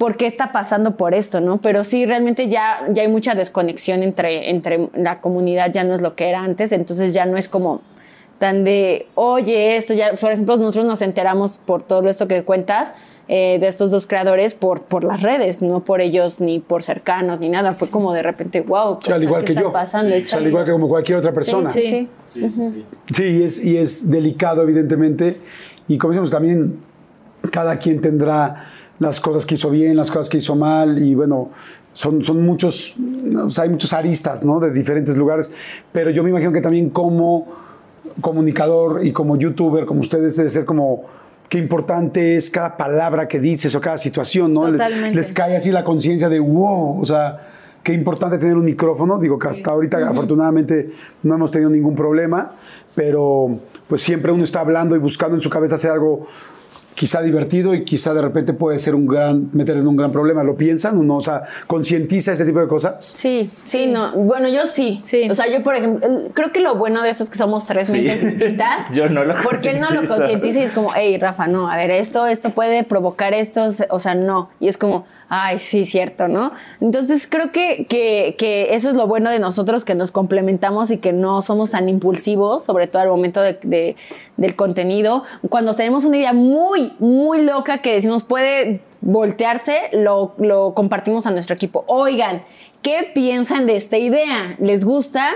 ¿por 0.00 0.16
qué 0.16 0.26
está 0.26 0.50
pasando 0.50 0.96
por 0.96 1.12
esto, 1.12 1.42
no? 1.42 1.60
Pero 1.60 1.84
sí, 1.84 2.06
realmente 2.06 2.48
ya, 2.48 2.86
ya 2.88 3.02
hay 3.02 3.08
mucha 3.08 3.34
desconexión 3.34 4.02
entre, 4.02 4.48
entre 4.48 4.88
la 4.94 5.20
comunidad, 5.20 5.70
ya 5.74 5.84
no 5.84 5.92
es 5.92 6.00
lo 6.00 6.16
que 6.16 6.30
era 6.30 6.42
antes, 6.42 6.72
entonces 6.72 7.12
ya 7.12 7.26
no 7.26 7.36
es 7.36 7.48
como 7.50 7.82
tan 8.38 8.64
de, 8.64 9.08
oye, 9.14 9.76
esto 9.76 9.92
ya, 9.92 10.14
por 10.14 10.32
ejemplo, 10.32 10.56
nosotros 10.56 10.86
nos 10.86 11.02
enteramos 11.02 11.58
por 11.58 11.82
todo 11.82 12.08
esto 12.08 12.28
que 12.28 12.44
cuentas 12.44 12.94
eh, 13.28 13.58
de 13.60 13.66
estos 13.66 13.90
dos 13.90 14.06
creadores 14.06 14.54
por, 14.54 14.84
por 14.84 15.04
las 15.04 15.20
redes, 15.20 15.60
no 15.60 15.84
por 15.84 16.00
ellos 16.00 16.40
ni 16.40 16.60
por 16.60 16.82
cercanos 16.82 17.40
ni 17.40 17.50
nada, 17.50 17.74
fue 17.74 17.90
como 17.90 18.14
de 18.14 18.22
repente, 18.22 18.62
wow, 18.62 18.92
O 18.92 19.00
sea, 19.02 19.16
al 19.16 19.22
igual 19.22 19.42
¿qué 19.42 19.48
que 19.48 19.52
está 19.52 19.64
yo. 19.64 19.70
pasando? 19.70 20.16
O 20.16 20.24
sea, 20.24 20.38
al 20.38 20.46
igual 20.46 20.64
que 20.64 20.72
como 20.72 20.88
cualquier 20.88 21.18
otra 21.18 21.34
persona. 21.34 21.70
Sí, 21.70 22.08
sí, 22.24 22.48
sí. 22.48 22.86
Sí, 23.12 23.22
y 23.22 23.42
es, 23.42 23.62
y 23.62 23.76
es 23.76 24.10
delicado, 24.10 24.62
evidentemente. 24.62 25.36
Y 25.88 25.98
como 25.98 26.14
decimos, 26.14 26.30
también 26.30 26.78
cada 27.52 27.78
quien 27.78 28.00
tendrá 28.00 28.66
las 29.00 29.18
cosas 29.18 29.44
que 29.44 29.56
hizo 29.56 29.68
bien, 29.70 29.96
las 29.96 30.10
cosas 30.10 30.28
que 30.28 30.38
hizo 30.38 30.54
mal, 30.54 31.02
y 31.02 31.14
bueno, 31.16 31.50
son, 31.92 32.22
son 32.22 32.42
muchos, 32.44 32.94
o 33.44 33.50
sea, 33.50 33.64
hay 33.64 33.70
muchos 33.70 33.92
aristas, 33.92 34.44
¿no? 34.44 34.60
De 34.60 34.70
diferentes 34.70 35.16
lugares. 35.16 35.52
Pero 35.90 36.10
yo 36.10 36.22
me 36.22 36.30
imagino 36.30 36.52
que 36.52 36.60
también 36.60 36.90
como 36.90 37.46
comunicador 38.20 39.04
y 39.04 39.12
como 39.12 39.36
youtuber, 39.36 39.86
como 39.86 40.00
ustedes, 40.00 40.36
debe 40.36 40.50
ser 40.50 40.64
como 40.64 41.04
qué 41.48 41.58
importante 41.58 42.36
es 42.36 42.50
cada 42.50 42.76
palabra 42.76 43.26
que 43.26 43.40
dices 43.40 43.74
o 43.74 43.80
cada 43.80 43.98
situación, 43.98 44.52
¿no? 44.54 44.64
Les- 44.66 44.72
Totalmente. 44.72 45.16
Les, 45.16 45.32
cae 45.32 45.56
así 45.56 45.70
la 45.70 45.82
conciencia 45.82 46.28
de 46.28 46.38
wow, 46.38 47.00
o 47.00 47.04
sea, 47.04 47.48
qué 47.82 47.92
importante 47.92 48.38
tener 48.38 48.56
un 48.56 48.64
micrófono. 48.64 49.18
Digo 49.18 49.38
que 49.38 49.48
hasta 49.48 49.70
ahorita 49.70 50.06
afortunadamente 50.08 50.90
no 51.22 51.34
hemos 51.34 51.50
tenido 51.50 51.70
ningún 51.70 51.94
problema, 51.94 52.52
pero 52.94 53.58
pues 53.88 54.02
siempre 54.02 54.30
uno 54.30 54.44
está 54.44 54.60
hablando 54.60 54.94
y 54.94 54.98
buscando 54.98 55.34
en 55.36 55.40
su 55.40 55.50
cabeza 55.50 55.74
hacer 55.76 55.90
algo 55.90 56.26
quizá 56.94 57.22
divertido 57.22 57.74
y 57.74 57.84
quizá 57.84 58.12
de 58.12 58.20
repente 58.20 58.52
puede 58.52 58.78
ser 58.78 58.94
un 58.94 59.06
gran, 59.06 59.48
meter 59.52 59.76
en 59.76 59.86
un 59.86 59.96
gran 59.96 60.12
problema. 60.12 60.42
¿Lo 60.42 60.56
piensan? 60.56 60.98
¿Uno, 60.98 61.16
o 61.16 61.20
sea, 61.22 61.44
concientiza 61.66 62.32
ese 62.32 62.44
tipo 62.44 62.60
de 62.60 62.68
cosas? 62.68 62.96
Sí, 63.04 63.50
sí, 63.64 63.86
no. 63.86 64.12
Bueno, 64.12 64.48
yo 64.48 64.66
sí. 64.66 65.00
Sí. 65.04 65.28
O 65.30 65.34
sea, 65.34 65.46
yo, 65.50 65.62
por 65.62 65.74
ejemplo, 65.74 66.06
creo 66.34 66.52
que 66.52 66.60
lo 66.60 66.74
bueno 66.74 67.02
de 67.02 67.10
esto 67.10 67.22
es 67.22 67.30
que 67.30 67.38
somos 67.38 67.66
tres 67.66 67.88
Sí. 67.88 68.02
mentes 68.02 68.22
distintas. 68.22 68.86
Yo 68.92 69.08
no 69.08 69.24
lo 69.24 69.34
Porque 69.42 69.70
él 69.70 69.80
no 69.80 69.90
lo 69.90 70.06
concientiza 70.06 70.60
y 70.60 70.62
es 70.64 70.72
como, 70.72 70.90
hey, 70.94 71.16
Rafa, 71.18 71.46
no, 71.46 71.70
a 71.70 71.76
ver, 71.76 71.90
esto, 71.90 72.26
esto 72.26 72.50
puede 72.54 72.84
provocar 72.84 73.34
esto, 73.34 73.66
o 73.88 73.98
sea, 73.98 74.14
no. 74.14 74.50
Y 74.60 74.68
es 74.68 74.76
como, 74.76 75.06
ay, 75.32 75.58
sí, 75.58 75.86
cierto, 75.86 76.28
¿no? 76.28 76.52
Entonces 76.80 77.26
creo 77.26 77.52
que, 77.52 77.86
que, 77.88 78.34
que 78.36 78.74
eso 78.74 78.88
es 78.90 78.96
lo 78.96 79.06
bueno 79.06 79.30
de 79.30 79.38
nosotros, 79.38 79.84
que 79.84 79.94
nos 79.94 80.10
complementamos 80.10 80.90
y 80.90 80.98
que 80.98 81.12
no 81.12 81.40
somos 81.40 81.70
tan 81.70 81.88
impulsivos, 81.88 82.64
sobre 82.64 82.88
todo 82.88 83.00
al 83.02 83.08
momento 83.08 83.40
de, 83.40 83.58
de- 83.62 83.96
del 84.36 84.56
contenido. 84.56 85.22
Cuando 85.48 85.72
tenemos 85.74 86.04
una 86.04 86.16
idea 86.18 86.32
muy, 86.32 86.92
muy 86.98 87.42
loca 87.42 87.78
que 87.78 87.92
decimos 87.94 88.24
puede 88.24 88.82
voltearse, 89.00 89.76
lo, 89.92 90.34
lo 90.38 90.74
compartimos 90.74 91.26
a 91.26 91.30
nuestro 91.30 91.54
equipo. 91.54 91.84
Oigan, 91.86 92.42
¿qué 92.82 93.08
piensan 93.14 93.66
de 93.66 93.76
esta 93.76 93.96
idea? 93.98 94.56
¿Les 94.58 94.84
gusta? 94.84 95.26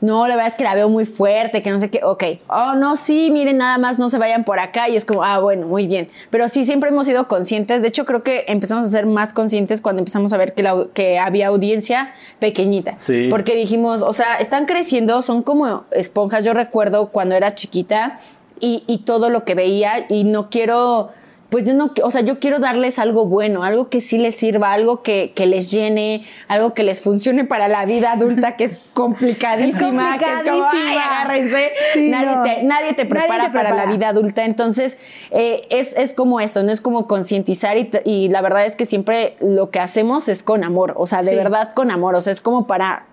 No, 0.00 0.28
la 0.28 0.36
verdad 0.36 0.52
es 0.52 0.56
que 0.58 0.64
la 0.64 0.74
veo 0.74 0.88
muy 0.90 1.06
fuerte, 1.06 1.62
que 1.62 1.70
no 1.70 1.80
sé 1.80 1.88
qué. 1.88 2.00
Ok. 2.04 2.22
Oh, 2.48 2.74
no, 2.74 2.96
sí, 2.96 3.30
miren, 3.32 3.56
nada 3.56 3.78
más 3.78 3.98
no 3.98 4.08
se 4.10 4.18
vayan 4.18 4.44
por 4.44 4.58
acá. 4.58 4.88
Y 4.90 4.96
es 4.96 5.04
como, 5.06 5.24
ah, 5.24 5.38
bueno, 5.40 5.66
muy 5.66 5.86
bien. 5.86 6.08
Pero 6.30 6.48
sí, 6.48 6.64
siempre 6.66 6.90
hemos 6.90 7.06
sido 7.06 7.28
conscientes. 7.28 7.80
De 7.80 7.88
hecho, 7.88 8.04
creo 8.04 8.22
que 8.22 8.44
empezamos 8.48 8.84
a 8.86 8.88
ser 8.90 9.06
más 9.06 9.32
conscientes 9.32 9.80
cuando 9.80 10.00
empezamos 10.00 10.32
a 10.34 10.36
ver 10.36 10.52
que, 10.52 10.62
la- 10.62 10.86
que 10.92 11.18
había 11.18 11.48
audiencia 11.48 12.12
pequeñita. 12.40 12.94
Sí. 12.98 13.28
Porque 13.30 13.56
dijimos, 13.56 14.02
o 14.02 14.12
sea, 14.12 14.36
están 14.36 14.66
creciendo, 14.66 15.22
son 15.22 15.42
como 15.42 15.84
esponjas. 15.92 16.44
Yo 16.44 16.52
recuerdo 16.52 17.08
cuando 17.08 17.34
era 17.34 17.54
chiquita 17.54 18.18
y, 18.60 18.84
y 18.86 18.98
todo 18.98 19.30
lo 19.30 19.44
que 19.44 19.54
veía 19.54 20.04
y 20.10 20.24
no 20.24 20.50
quiero 20.50 21.10
pues 21.48 21.64
yo 21.64 21.74
no, 21.74 21.92
o 22.02 22.10
sea, 22.10 22.22
yo 22.22 22.38
quiero 22.40 22.58
darles 22.58 22.98
algo 22.98 23.26
bueno, 23.26 23.62
algo 23.62 23.88
que 23.88 24.00
sí 24.00 24.18
les 24.18 24.34
sirva, 24.34 24.72
algo 24.72 25.02
que, 25.02 25.32
que 25.34 25.46
les 25.46 25.70
llene, 25.70 26.24
algo 26.48 26.74
que 26.74 26.82
les 26.82 27.00
funcione 27.00 27.44
para 27.44 27.68
la 27.68 27.84
vida 27.86 28.12
adulta, 28.12 28.56
que 28.56 28.64
es 28.64 28.78
complicadísima, 28.94 30.18
que 30.18 30.24
es 30.24 30.30
como, 30.42 30.64
ay, 30.64 30.70
complicadísima. 30.70 31.20
agárrense. 31.20 31.72
Sí, 31.92 32.08
nadie, 32.08 32.36
no. 32.36 32.42
te, 32.42 32.62
nadie 32.64 32.92
te 32.94 33.04
Nadie 33.04 33.06
prepara 33.06 33.44
te 33.46 33.50
para 33.52 33.74
la 33.74 33.86
vida 33.86 34.08
adulta. 34.08 34.44
Entonces, 34.44 34.98
eh, 35.30 35.66
es, 35.70 35.96
es 35.96 36.14
como 36.14 36.40
esto, 36.40 36.62
no 36.62 36.72
es 36.72 36.80
como 36.80 37.06
concientizar 37.06 37.76
y, 38.04 38.28
la 38.28 38.42
verdad 38.42 38.66
es 38.66 38.76
que 38.76 38.84
siempre 38.84 39.36
lo 39.40 39.70
que 39.70 39.78
hacemos 39.78 40.28
es 40.28 40.42
con 40.42 40.64
amor, 40.64 40.94
o 40.96 41.06
sea, 41.06 41.22
de 41.22 41.30
Sí. 41.30 41.36
verdad 41.36 41.74
con 41.74 41.90
amor, 41.90 42.14
o 42.14 42.20
sea, 42.20 42.32
es 42.32 42.40
como 42.40 42.66
para 42.66 43.06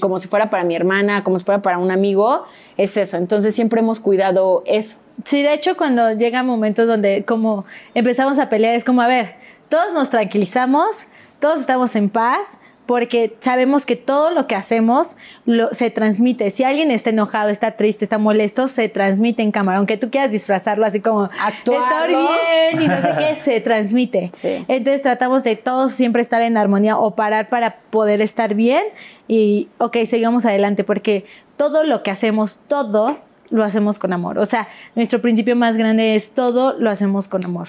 como 0.00 0.18
si 0.18 0.28
fuera 0.28 0.50
para 0.50 0.64
mi 0.64 0.74
hermana, 0.74 1.24
como 1.24 1.38
si 1.38 1.44
fuera 1.44 1.62
para 1.62 1.78
un 1.78 1.90
amigo, 1.90 2.44
es 2.76 2.96
eso. 2.96 3.16
Entonces, 3.16 3.54
siempre 3.54 3.80
hemos 3.80 4.00
cuidado 4.00 4.62
eso. 4.66 4.98
Sí, 5.24 5.42
de 5.42 5.54
hecho, 5.54 5.76
cuando 5.76 6.12
llegan 6.12 6.46
momentos 6.46 6.86
donde 6.86 7.24
como 7.24 7.64
empezamos 7.94 8.38
a 8.38 8.48
pelear, 8.48 8.74
es 8.74 8.84
como, 8.84 9.02
a 9.02 9.06
ver, 9.06 9.34
todos 9.68 9.92
nos 9.92 10.10
tranquilizamos, 10.10 11.06
todos 11.40 11.60
estamos 11.60 11.94
en 11.96 12.08
paz, 12.08 12.58
porque 12.88 13.36
sabemos 13.40 13.84
que 13.84 13.96
todo 13.96 14.30
lo 14.30 14.46
que 14.46 14.54
hacemos 14.54 15.18
lo, 15.44 15.68
se 15.74 15.90
transmite. 15.90 16.50
Si 16.50 16.64
alguien 16.64 16.90
está 16.90 17.10
enojado, 17.10 17.50
está 17.50 17.72
triste, 17.72 18.06
está 18.06 18.16
molesto, 18.16 18.66
se 18.66 18.88
transmite 18.88 19.42
en 19.42 19.52
cámara. 19.52 19.76
Aunque 19.76 19.98
tú 19.98 20.10
quieras 20.10 20.30
disfrazarlo 20.30 20.86
así 20.86 21.00
como 21.00 21.24
estar 21.24 22.08
bien 22.08 22.82
y 22.82 22.88
no 22.88 23.02
sé 23.02 23.08
qué, 23.18 23.34
se 23.36 23.60
transmite. 23.60 24.30
Sí. 24.38 24.64
Entonces 24.68 25.02
tratamos 25.02 25.42
de 25.42 25.56
todos 25.56 25.92
siempre 25.92 26.22
estar 26.22 26.40
en 26.40 26.56
armonía 26.56 26.96
o 26.96 27.14
parar 27.14 27.50
para 27.50 27.76
poder 27.90 28.22
estar 28.22 28.54
bien 28.54 28.84
y, 29.26 29.68
ok, 29.76 29.98
sigamos 30.06 30.46
adelante, 30.46 30.82
porque 30.82 31.26
todo 31.58 31.84
lo 31.84 32.02
que 32.02 32.10
hacemos, 32.10 32.58
todo 32.68 33.18
lo 33.50 33.64
hacemos 33.64 33.98
con 33.98 34.14
amor. 34.14 34.38
O 34.38 34.46
sea, 34.46 34.68
nuestro 34.94 35.20
principio 35.20 35.56
más 35.56 35.76
grande 35.76 36.14
es 36.14 36.30
todo 36.30 36.72
lo 36.72 36.88
hacemos 36.88 37.28
con 37.28 37.44
amor. 37.44 37.68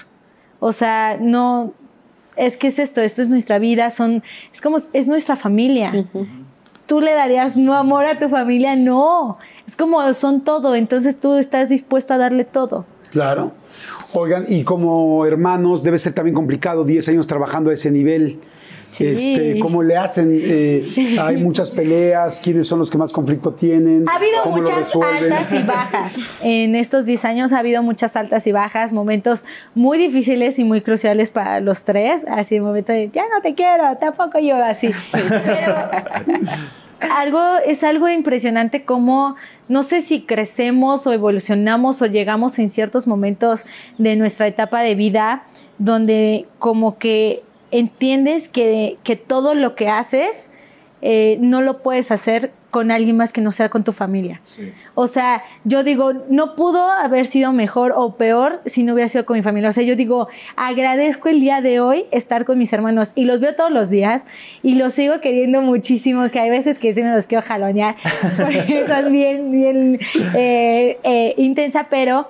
O 0.61 0.71
sea, 0.71 1.17
no, 1.19 1.73
es 2.39 2.57
que 2.57 2.67
es 2.67 2.79
esto, 2.79 3.01
esto 3.01 3.21
es 3.21 3.27
nuestra 3.27 3.59
vida, 3.59 3.91
son, 3.91 4.23
es 4.51 4.61
como, 4.61 4.77
es 4.93 5.07
nuestra 5.07 5.35
familia. 5.35 6.07
Tú 6.87 7.01
le 7.01 7.13
darías 7.13 7.55
no 7.55 7.75
amor 7.75 8.05
a 8.05 8.17
tu 8.17 8.29
familia, 8.29 8.75
no. 8.75 9.37
Es 9.67 9.75
como 9.75 10.13
son 10.13 10.41
todo, 10.41 10.73
entonces 10.73 11.19
tú 11.19 11.35
estás 11.35 11.69
dispuesto 11.69 12.13
a 12.13 12.17
darle 12.17 12.45
todo. 12.45 12.85
Claro. 13.11 13.51
Oigan, 14.13 14.45
y 14.47 14.63
como 14.63 15.25
hermanos 15.25 15.83
debe 15.83 15.99
ser 15.99 16.13
también 16.13 16.33
complicado, 16.33 16.85
10 16.85 17.09
años 17.09 17.27
trabajando 17.27 17.69
a 17.69 17.73
ese 17.73 17.91
nivel. 17.91 18.39
Sí. 18.91 19.07
Este, 19.07 19.59
¿Cómo 19.59 19.83
le 19.83 19.97
hacen? 19.97 20.39
Eh, 20.41 21.17
hay 21.21 21.37
muchas 21.37 21.71
peleas, 21.71 22.39
¿quiénes 22.43 22.67
son 22.67 22.79
los 22.79 22.89
que 22.89 22.97
más 22.97 23.11
conflicto 23.11 23.53
tienen? 23.53 24.07
Ha 24.09 24.15
habido 24.15 24.43
¿Cómo 24.43 24.57
lo 24.57 24.61
muchas 24.63 24.95
altas 24.95 25.53
y 25.53 25.63
bajas. 25.63 26.15
En 26.41 26.75
estos 26.75 27.05
10 27.05 27.25
años 27.25 27.53
ha 27.53 27.59
habido 27.59 27.83
muchas 27.83 28.15
altas 28.15 28.47
y 28.47 28.51
bajas, 28.51 28.93
momentos 28.93 29.43
muy 29.75 29.97
difíciles 29.97 30.59
y 30.59 30.63
muy 30.63 30.81
cruciales 30.81 31.29
para 31.31 31.59
los 31.59 31.83
tres. 31.83 32.25
Así, 32.29 32.55
el 32.55 32.63
momento 32.63 32.91
de, 32.91 33.09
ya 33.13 33.23
no 33.33 33.41
te 33.41 33.55
quiero, 33.55 33.97
tampoco 33.97 34.39
yo, 34.39 34.55
así. 34.63 34.89
Pero 35.11 35.75
algo, 36.99 37.41
es 37.65 37.83
algo 37.83 38.09
impresionante 38.09 38.83
como, 38.83 39.35
no 39.67 39.83
sé 39.83 40.01
si 40.01 40.21
crecemos 40.21 41.07
o 41.07 41.13
evolucionamos 41.13 42.01
o 42.01 42.05
llegamos 42.05 42.59
en 42.59 42.69
ciertos 42.69 43.07
momentos 43.07 43.65
de 43.97 44.15
nuestra 44.15 44.47
etapa 44.47 44.81
de 44.81 44.95
vida 44.95 45.43
donde 45.77 46.45
como 46.59 46.97
que 46.97 47.43
entiendes 47.71 48.49
que, 48.49 48.97
que 49.03 49.15
todo 49.15 49.55
lo 49.55 49.75
que 49.75 49.89
haces 49.89 50.49
eh, 51.01 51.37
no 51.39 51.61
lo 51.61 51.81
puedes 51.81 52.11
hacer 52.11 52.51
con 52.71 52.91
alguien 52.91 53.17
más 53.17 53.33
que 53.33 53.41
no 53.41 53.51
sea 53.51 53.69
con 53.69 53.83
tu 53.83 53.93
familia. 53.93 54.41
O 54.93 55.07
sea, 55.07 55.43
yo 55.63 55.83
digo, 55.83 56.13
no 56.29 56.55
pudo 56.55 56.89
haber 56.91 57.25
sido 57.25 57.51
mejor 57.51 57.93
o 57.95 58.15
peor 58.15 58.61
si 58.65 58.83
no 58.83 58.93
hubiera 58.93 59.09
sido 59.09 59.25
con 59.25 59.37
mi 59.37 59.43
familia. 59.43 59.69
O 59.69 59.73
sea, 59.73 59.83
yo 59.83 59.95
digo, 59.95 60.27
agradezco 60.55 61.29
el 61.29 61.39
día 61.39 61.61
de 61.61 61.79
hoy 61.79 62.05
estar 62.11 62.45
con 62.45 62.59
mis 62.59 62.71
hermanos 62.71 63.13
y 63.15 63.25
los 63.25 63.39
veo 63.39 63.55
todos 63.55 63.71
los 63.71 63.89
días 63.89 64.23
y 64.61 64.75
los 64.75 64.93
sigo 64.93 65.19
queriendo 65.21 65.61
muchísimo, 65.61 66.29
que 66.29 66.39
hay 66.39 66.49
veces 66.49 66.77
que 66.77 66.93
sí 66.93 67.01
me 67.01 67.13
los 67.15 67.25
quiero 67.25 67.43
jalonear, 67.43 67.95
porque 68.37 68.81
eso 68.81 68.93
es 68.93 69.11
bien, 69.11 69.51
bien 69.51 69.99
eh, 70.35 70.99
eh, 71.03 71.33
intensa, 71.37 71.87
pero 71.89 72.27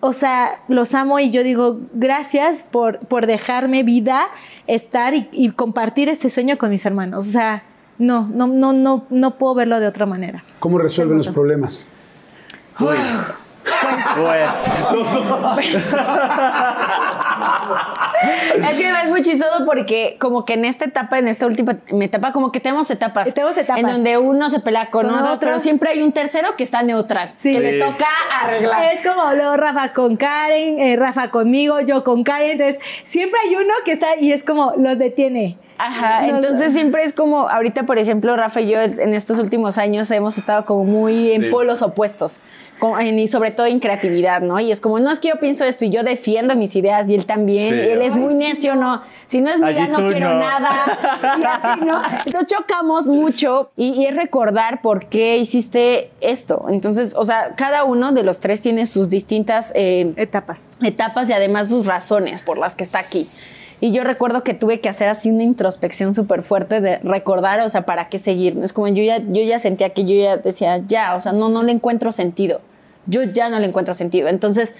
o 0.00 0.12
sea, 0.12 0.62
los 0.68 0.94
amo 0.94 1.18
y 1.18 1.30
yo 1.30 1.42
digo, 1.42 1.78
gracias 1.92 2.62
por, 2.62 2.98
por 3.00 3.26
dejarme 3.26 3.82
vida, 3.82 4.26
estar 4.66 5.14
y, 5.14 5.28
y 5.32 5.50
compartir 5.50 6.08
este 6.08 6.30
sueño 6.30 6.58
con 6.58 6.70
mis 6.70 6.84
hermanos. 6.86 7.26
O 7.26 7.30
sea, 7.30 7.62
no, 7.98 8.28
no, 8.28 8.46
no, 8.46 8.72
no, 8.72 9.06
no 9.10 9.38
puedo 9.38 9.54
verlo 9.54 9.80
de 9.80 9.86
otra 9.86 10.06
manera. 10.06 10.44
¿Cómo 10.58 10.78
resuelven 10.78 11.18
los 11.18 11.28
problemas? 11.28 11.86
Pues. 15.54 15.74
Es 18.70 18.76
que 18.76 18.88
es 18.88 19.10
muy 19.10 19.22
chistoso 19.22 19.64
porque 19.64 20.16
como 20.18 20.44
que 20.44 20.54
en 20.54 20.64
esta 20.64 20.86
etapa, 20.86 21.18
en 21.18 21.28
esta 21.28 21.46
última 21.46 21.76
etapa, 22.00 22.32
como 22.32 22.52
que 22.52 22.60
tenemos 22.60 22.90
etapas. 22.90 23.34
Tenemos 23.34 23.56
etapas. 23.56 23.78
En 23.78 23.86
donde 23.86 24.18
uno 24.18 24.48
se 24.50 24.60
pelea 24.60 24.90
con, 24.90 25.06
Con 25.06 25.14
otro, 25.14 25.26
otro. 25.34 25.40
pero 25.40 25.60
siempre 25.60 25.90
hay 25.90 26.02
un 26.02 26.12
tercero 26.12 26.56
que 26.56 26.64
está 26.64 26.82
neutral. 26.82 27.30
Sí. 27.34 27.52
Que 27.52 27.60
le 27.60 27.78
toca 27.80 28.06
arreglar. 28.42 28.94
Es 28.94 29.06
como 29.06 29.32
luego 29.34 29.56
Rafa 29.56 29.92
con 29.92 30.16
Karen, 30.16 30.78
eh, 30.78 30.96
Rafa 30.96 31.30
conmigo, 31.30 31.80
yo 31.80 32.04
con 32.04 32.24
Karen. 32.24 32.52
Entonces, 32.52 32.80
siempre 33.04 33.38
hay 33.44 33.56
uno 33.56 33.72
que 33.84 33.92
está 33.92 34.16
y 34.16 34.32
es 34.32 34.42
como 34.42 34.72
los 34.76 34.98
detiene. 34.98 35.58
Ajá, 35.78 36.26
No, 36.26 36.36
entonces 36.36 36.72
siempre 36.72 37.04
es 37.04 37.12
como, 37.12 37.48
ahorita 37.48 37.84
por 37.84 37.98
ejemplo, 37.98 38.36
Rafa 38.36 38.60
y 38.60 38.70
yo 38.70 38.80
en 38.80 39.14
estos 39.14 39.38
últimos 39.38 39.78
años 39.78 40.10
hemos 40.10 40.38
estado 40.38 40.64
como 40.64 40.84
muy 40.84 41.32
en 41.32 41.42
Sí. 41.44 41.48
polos 41.50 41.82
opuestos, 41.82 42.40
como 42.78 42.98
en- 42.98 43.18
y 43.18 43.28
sobre 43.28 43.50
todo 43.50 43.66
en 43.66 43.78
creatividad, 43.80 44.40
¿no? 44.40 44.58
Y 44.60 44.72
es 44.72 44.80
como, 44.80 44.98
no 45.00 45.10
es 45.10 45.20
que 45.20 45.28
yo 45.28 45.36
pienso 45.40 45.64
esto 45.64 45.84
y 45.84 45.90
yo 45.90 46.02
defiendo 46.02 46.56
mis 46.56 46.76
ideas 46.76 47.08
y 47.10 47.14
él 47.14 47.26
también, 47.26 47.74
Sí. 47.74 47.80
y 47.80 47.90
él 47.90 48.02
es 48.02 48.14
muy 48.16 48.34
necio, 48.34 48.74
¿no? 48.76 49.02
Si 49.26 49.40
no 49.40 49.50
es 49.50 49.58
mía, 49.60 49.88
no 49.88 50.08
quiero 50.08 50.30
no. 50.34 50.38
nada. 50.40 51.36
Y 51.38 51.44
así, 51.44 51.80
¿no? 51.84 52.02
Entonces 52.24 52.46
chocamos 52.56 53.06
mucho 53.06 53.70
y, 53.76 53.88
y 53.90 54.06
es 54.06 54.14
recordar 54.16 54.80
por 54.82 55.06
qué 55.06 55.36
hiciste 55.38 56.10
esto. 56.20 56.66
Entonces, 56.70 57.14
o 57.16 57.24
sea, 57.24 57.54
cada 57.56 57.84
uno 57.84 58.12
de 58.12 58.22
los 58.22 58.40
tres 58.40 58.60
tiene 58.60 58.86
sus 58.86 59.10
distintas... 59.10 59.72
eh, 59.74 60.12
Etapas. 60.16 60.66
etapas 60.82 61.28
y 61.28 61.32
además 61.32 61.68
sus 61.68 61.86
razones 61.86 62.42
por 62.42 62.56
las 62.58 62.74
que 62.74 62.84
está 62.84 62.98
aquí. 62.98 63.28
Y 63.80 63.92
yo 63.92 64.04
recuerdo 64.04 64.42
que 64.42 64.54
tuve 64.54 64.80
que 64.80 64.88
hacer 64.88 65.08
así 65.08 65.30
una 65.30 65.42
introspección 65.42 66.14
súper 66.14 66.42
fuerte 66.42 66.80
de 66.80 66.96
recordar, 66.96 67.60
o 67.60 67.68
sea, 67.68 67.82
para 67.82 68.08
qué 68.08 68.18
seguir. 68.18 68.58
Es 68.62 68.72
como 68.72 68.88
yo 68.88 69.02
ya, 69.02 69.18
yo 69.18 69.42
ya 69.42 69.58
sentía 69.58 69.90
que 69.90 70.04
yo 70.04 70.14
ya 70.14 70.36
decía, 70.38 70.82
ya, 70.86 71.14
o 71.14 71.20
sea, 71.20 71.32
no, 71.32 71.48
no 71.48 71.62
le 71.62 71.72
encuentro 71.72 72.10
sentido. 72.10 72.60
Yo 73.06 73.22
ya 73.22 73.48
no 73.48 73.58
le 73.58 73.66
encuentro 73.66 73.92
sentido. 73.92 74.28
Entonces, 74.28 74.74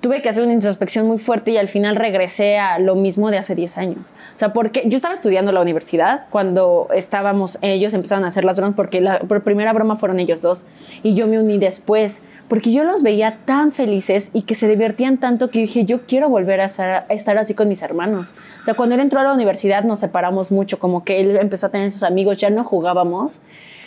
tuve 0.00 0.22
que 0.22 0.28
hacer 0.28 0.42
una 0.42 0.52
introspección 0.52 1.06
muy 1.06 1.18
fuerte 1.18 1.50
y 1.50 1.56
al 1.58 1.68
final 1.68 1.96
regresé 1.96 2.58
a 2.58 2.78
lo 2.78 2.94
mismo 2.94 3.30
de 3.30 3.38
hace 3.38 3.54
10 3.54 3.78
años. 3.78 4.14
O 4.34 4.38
sea, 4.38 4.52
porque 4.52 4.84
yo 4.86 4.96
estaba 4.96 5.14
estudiando 5.14 5.52
la 5.52 5.60
universidad 5.60 6.26
cuando 6.30 6.88
estábamos, 6.94 7.58
ellos 7.60 7.92
empezaron 7.94 8.24
a 8.24 8.28
hacer 8.28 8.44
las 8.44 8.56
bromas 8.56 8.74
porque 8.74 9.00
la 9.00 9.20
por 9.20 9.42
primera 9.42 9.72
broma 9.72 9.96
fueron 9.96 10.18
ellos 10.18 10.42
dos 10.42 10.66
y 11.02 11.14
yo 11.14 11.26
me 11.26 11.38
uní 11.38 11.58
después 11.58 12.22
porque 12.48 12.72
yo 12.72 12.84
los 12.84 13.02
veía 13.02 13.38
tan 13.44 13.72
felices 13.72 14.30
y 14.34 14.42
que 14.42 14.54
se 14.54 14.68
divertían 14.68 15.18
tanto 15.18 15.50
que 15.50 15.60
dije, 15.60 15.84
yo 15.84 16.02
quiero 16.06 16.28
volver 16.28 16.60
a 16.60 16.66
estar, 16.66 17.06
a 17.08 17.14
estar 17.14 17.38
así 17.38 17.54
con 17.54 17.68
mis 17.68 17.82
hermanos. 17.82 18.34
O 18.60 18.64
sea, 18.64 18.74
cuando 18.74 18.94
él 18.94 19.00
entró 19.00 19.20
a 19.20 19.22
la 19.22 19.32
universidad 19.32 19.84
nos 19.84 20.00
separamos 20.00 20.52
mucho, 20.52 20.78
como 20.78 21.04
que 21.04 21.20
él 21.20 21.36
empezó 21.36 21.66
a 21.66 21.68
tener 21.70 21.90
sus 21.92 22.02
amigos, 22.02 22.38
ya 22.38 22.50
no 22.50 22.64
jugábamos. 22.64 23.40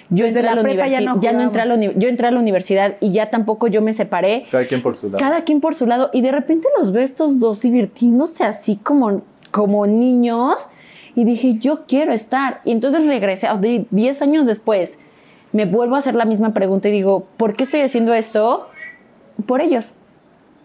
Yo 0.10 0.26
entré, 0.26 0.44
la 0.44 0.52
a 0.52 0.56
la 0.56 0.61
prepa 0.61 0.88
ya 0.88 1.02
no 1.02 1.19
ya 1.19 1.34
no 1.34 1.41
entré 1.41 1.64
a 1.64 1.65
la 1.65 1.76
yo 1.80 2.07
entré 2.07 2.27
a 2.27 2.32
la 2.32 2.40
universidad 2.40 2.95
y 3.02 3.11
ya 3.11 3.32
tampoco 3.32 3.68
yo 3.68 3.82
me 3.82 3.91
separé 3.91 4.45
Cada 4.52 4.68
quien 4.68 4.84
por 4.84 4.95
su 4.95 5.07
lado. 5.07 5.18
cada 5.18 5.44
quien 5.44 5.61
por 5.61 5.73
su 5.73 5.88
lado 5.88 6.11
y 6.14 6.22
de 6.22 6.32
repente 6.32 6.68
los 6.77 6.91
veo 6.91 7.03
estos 7.03 7.40
dos 7.40 7.61
divirtiéndose 7.61 8.44
así 8.44 8.76
como, 8.76 9.23
como 9.49 9.88
niños 9.88 10.69
y 11.15 11.23
dije 11.23 11.56
yo 11.56 11.86
quiero 11.88 12.14
estar 12.14 12.61
y 12.65 12.72
entonces 12.72 13.07
regresé 13.07 13.49
o 13.49 13.57
de 13.57 13.88
10 13.90 14.22
años 14.22 14.45
después 14.45 14.99
me 15.56 15.65
vuelvo 15.65 15.95
a 15.95 15.99
hacer 15.99 16.15
la 16.15 16.26
misma 16.26 16.53
pregunta 16.53 16.90
y 16.90 16.91
digo 16.91 17.26
¿por 17.38 17.56
qué 17.56 17.64
estoy 17.64 17.82
haciendo 17.82 18.14
esto? 18.14 18.69
por 19.45 19.61
ellos 19.61 19.95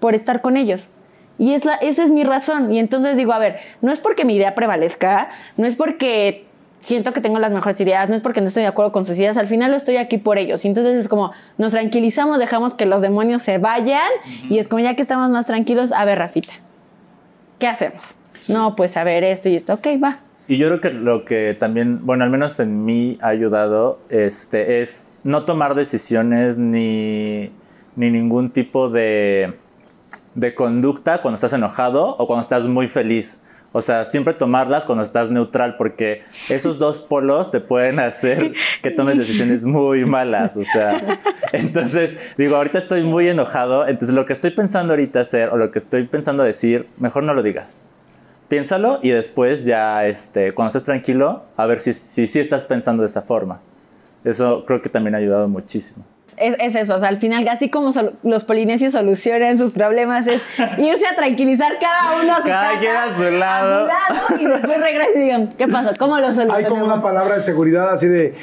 por 0.01 0.15
estar 0.15 0.43
con 0.43 0.57
ellos 0.57 0.91
y 1.39 1.55
es 1.55 1.65
la, 1.65 1.75
esa 1.75 2.03
es 2.03 2.11
mi 2.11 2.25
razón 2.25 2.73
y 2.73 2.79
entonces 2.79 3.17
digo 3.17 3.33
a 3.33 3.39
ver 3.39 3.57
no 3.83 3.93
es 3.93 4.01
porque 4.01 4.25
mi 4.25 4.35
idea 4.35 4.55
prevalezca 4.55 5.31
no 5.57 5.67
es 5.67 5.77
porque 5.77 6.47
siento 6.81 7.13
que 7.13 7.21
tengo 7.21 7.39
las 7.39 7.53
mejores 7.53 7.81
ideas, 7.81 8.09
no 8.09 8.15
es 8.15 8.21
porque 8.21 8.41
no 8.41 8.49
estoy 8.49 8.63
de 8.63 8.69
acuerdo 8.69 8.91
con 8.91 9.05
sus 9.05 9.19
ideas, 9.19 9.37
al 9.37 9.47
final 9.47 9.73
estoy 9.75 9.99
aquí 9.99 10.17
por 10.17 10.39
ellos. 10.39 10.65
Y 10.65 10.69
entonces 10.69 10.97
es 10.97 11.09
como, 11.09 11.31
nos 11.59 11.73
tranquilizamos, 11.73 12.39
dejamos 12.39 12.73
que 12.73 12.87
los 12.87 13.03
demonios 13.03 13.43
se 13.43 13.59
vayan 13.59 14.09
y 14.49 14.59
es 14.59 14.67
como 14.67 14.81
ya 14.81 14.97
que 14.97 15.03
estamos 15.03 15.29
más 15.29 15.47
tranquilos, 15.47 15.93
a 15.93 16.07
ver, 16.07 16.19
Rafita, 16.19 16.55
¿qué 17.59 17.67
hacemos? 17.67 18.15
No, 18.49 18.75
pues 18.77 18.97
a 18.97 19.05
ver 19.05 19.25
esto 19.25 19.51
y 19.51 19.57
esto, 19.57 19.75
ok, 19.75 19.87
va. 20.03 20.21
Y 20.51 20.57
yo 20.57 20.67
creo 20.67 20.81
que 20.81 20.91
lo 20.93 21.25
que 21.25 21.57
también, 21.57 22.05
bueno, 22.05 22.25
al 22.25 22.31
menos 22.31 22.59
en 22.59 22.85
mí 22.85 23.17
ha 23.23 23.29
ayudado, 23.29 24.01
este, 24.09 24.81
es 24.81 25.07
no 25.23 25.45
tomar 25.45 25.77
decisiones 25.77 26.59
ni, 26.59 27.53
ni 27.95 28.11
ningún 28.11 28.51
tipo 28.51 28.89
de, 28.89 29.55
de 30.35 30.55
conducta 30.57 31.23
cuando 31.23 31.37
estás 31.37 31.53
enojado 31.53 32.17
o 32.17 32.27
cuando 32.27 32.43
estás 32.43 32.65
muy 32.65 32.89
feliz. 32.89 33.41
O 33.71 33.81
sea, 33.81 34.05
siempre 34.05 34.35
tomarlas 34.35 34.83
cuando 34.83 35.05
estás 35.05 35.31
neutral, 35.31 35.77
porque 35.77 36.25
esos 36.49 36.81
dos 36.81 36.99
polos 36.99 37.53
te 37.53 37.61
pueden 37.61 38.01
hacer 38.01 38.53
que 38.83 38.91
tomes 38.91 39.19
decisiones 39.19 39.65
muy 39.65 40.05
malas. 40.05 40.57
O 40.57 40.65
sea, 40.65 41.01
entonces, 41.53 42.19
digo, 42.37 42.57
ahorita 42.57 42.79
estoy 42.79 43.05
muy 43.05 43.29
enojado, 43.29 43.87
entonces 43.87 44.17
lo 44.17 44.27
que 44.27 44.33
estoy 44.33 44.51
pensando 44.51 44.95
ahorita 44.95 45.21
hacer 45.21 45.51
o 45.51 45.57
lo 45.57 45.71
que 45.71 45.79
estoy 45.79 46.09
pensando 46.09 46.43
decir, 46.43 46.89
mejor 46.99 47.23
no 47.23 47.35
lo 47.35 47.45
digas 47.45 47.83
piénsalo 48.51 48.99
y 49.01 49.09
después 49.11 49.65
ya, 49.65 50.05
este, 50.07 50.53
cuando 50.53 50.69
estés 50.69 50.85
tranquilo, 50.85 51.45
a 51.57 51.65
ver 51.67 51.81
si 51.81 51.95
si, 51.95 52.27
si 52.27 52.39
estás 52.41 52.63
pensando 52.63 53.03
de 53.03 53.07
esa 53.07 53.23
forma. 53.23 53.61
Eso 54.25 54.65
creo 54.67 54.83
que 54.83 54.91
también 54.91 55.15
ha 55.15 55.19
ayudado 55.19 55.49
muchísimo. 55.49 56.05
Es, 56.37 56.55
es 56.61 56.75
eso, 56.77 56.95
o 56.95 56.99
sea, 56.99 57.09
al 57.09 57.17
final, 57.17 57.47
así 57.49 57.71
como 57.71 57.91
sol- 57.91 58.15
los 58.23 58.45
polinesios 58.45 58.93
solucionan 58.93 59.57
sus 59.59 59.73
problemas, 59.73 60.27
es 60.29 60.41
irse 60.79 61.07
a 61.07 61.17
tranquilizar 61.17 61.73
cada 61.81 62.23
uno 62.23 62.33
a 62.35 62.37
su 62.37 62.43
Cada 62.45 62.67
casa, 62.69 62.79
quien 62.81 62.97
a 62.97 63.17
su 63.17 63.23
lado. 63.39 63.87
a 63.87 64.15
su 64.15 64.23
lado, 64.37 64.43
y 64.43 64.47
después 64.47 64.79
regresan 64.81 65.13
y 65.17 65.19
digan, 65.21 65.49
¿qué 65.59 65.67
pasó? 65.67 65.91
¿Cómo 65.99 66.19
lo 66.21 66.29
Hay 66.29 66.35
solucionamos? 66.35 66.69
como 66.69 66.85
una 66.85 67.03
palabra 67.03 67.37
de 67.37 67.43
seguridad 67.43 67.91
así 67.93 68.07
de 68.07 68.35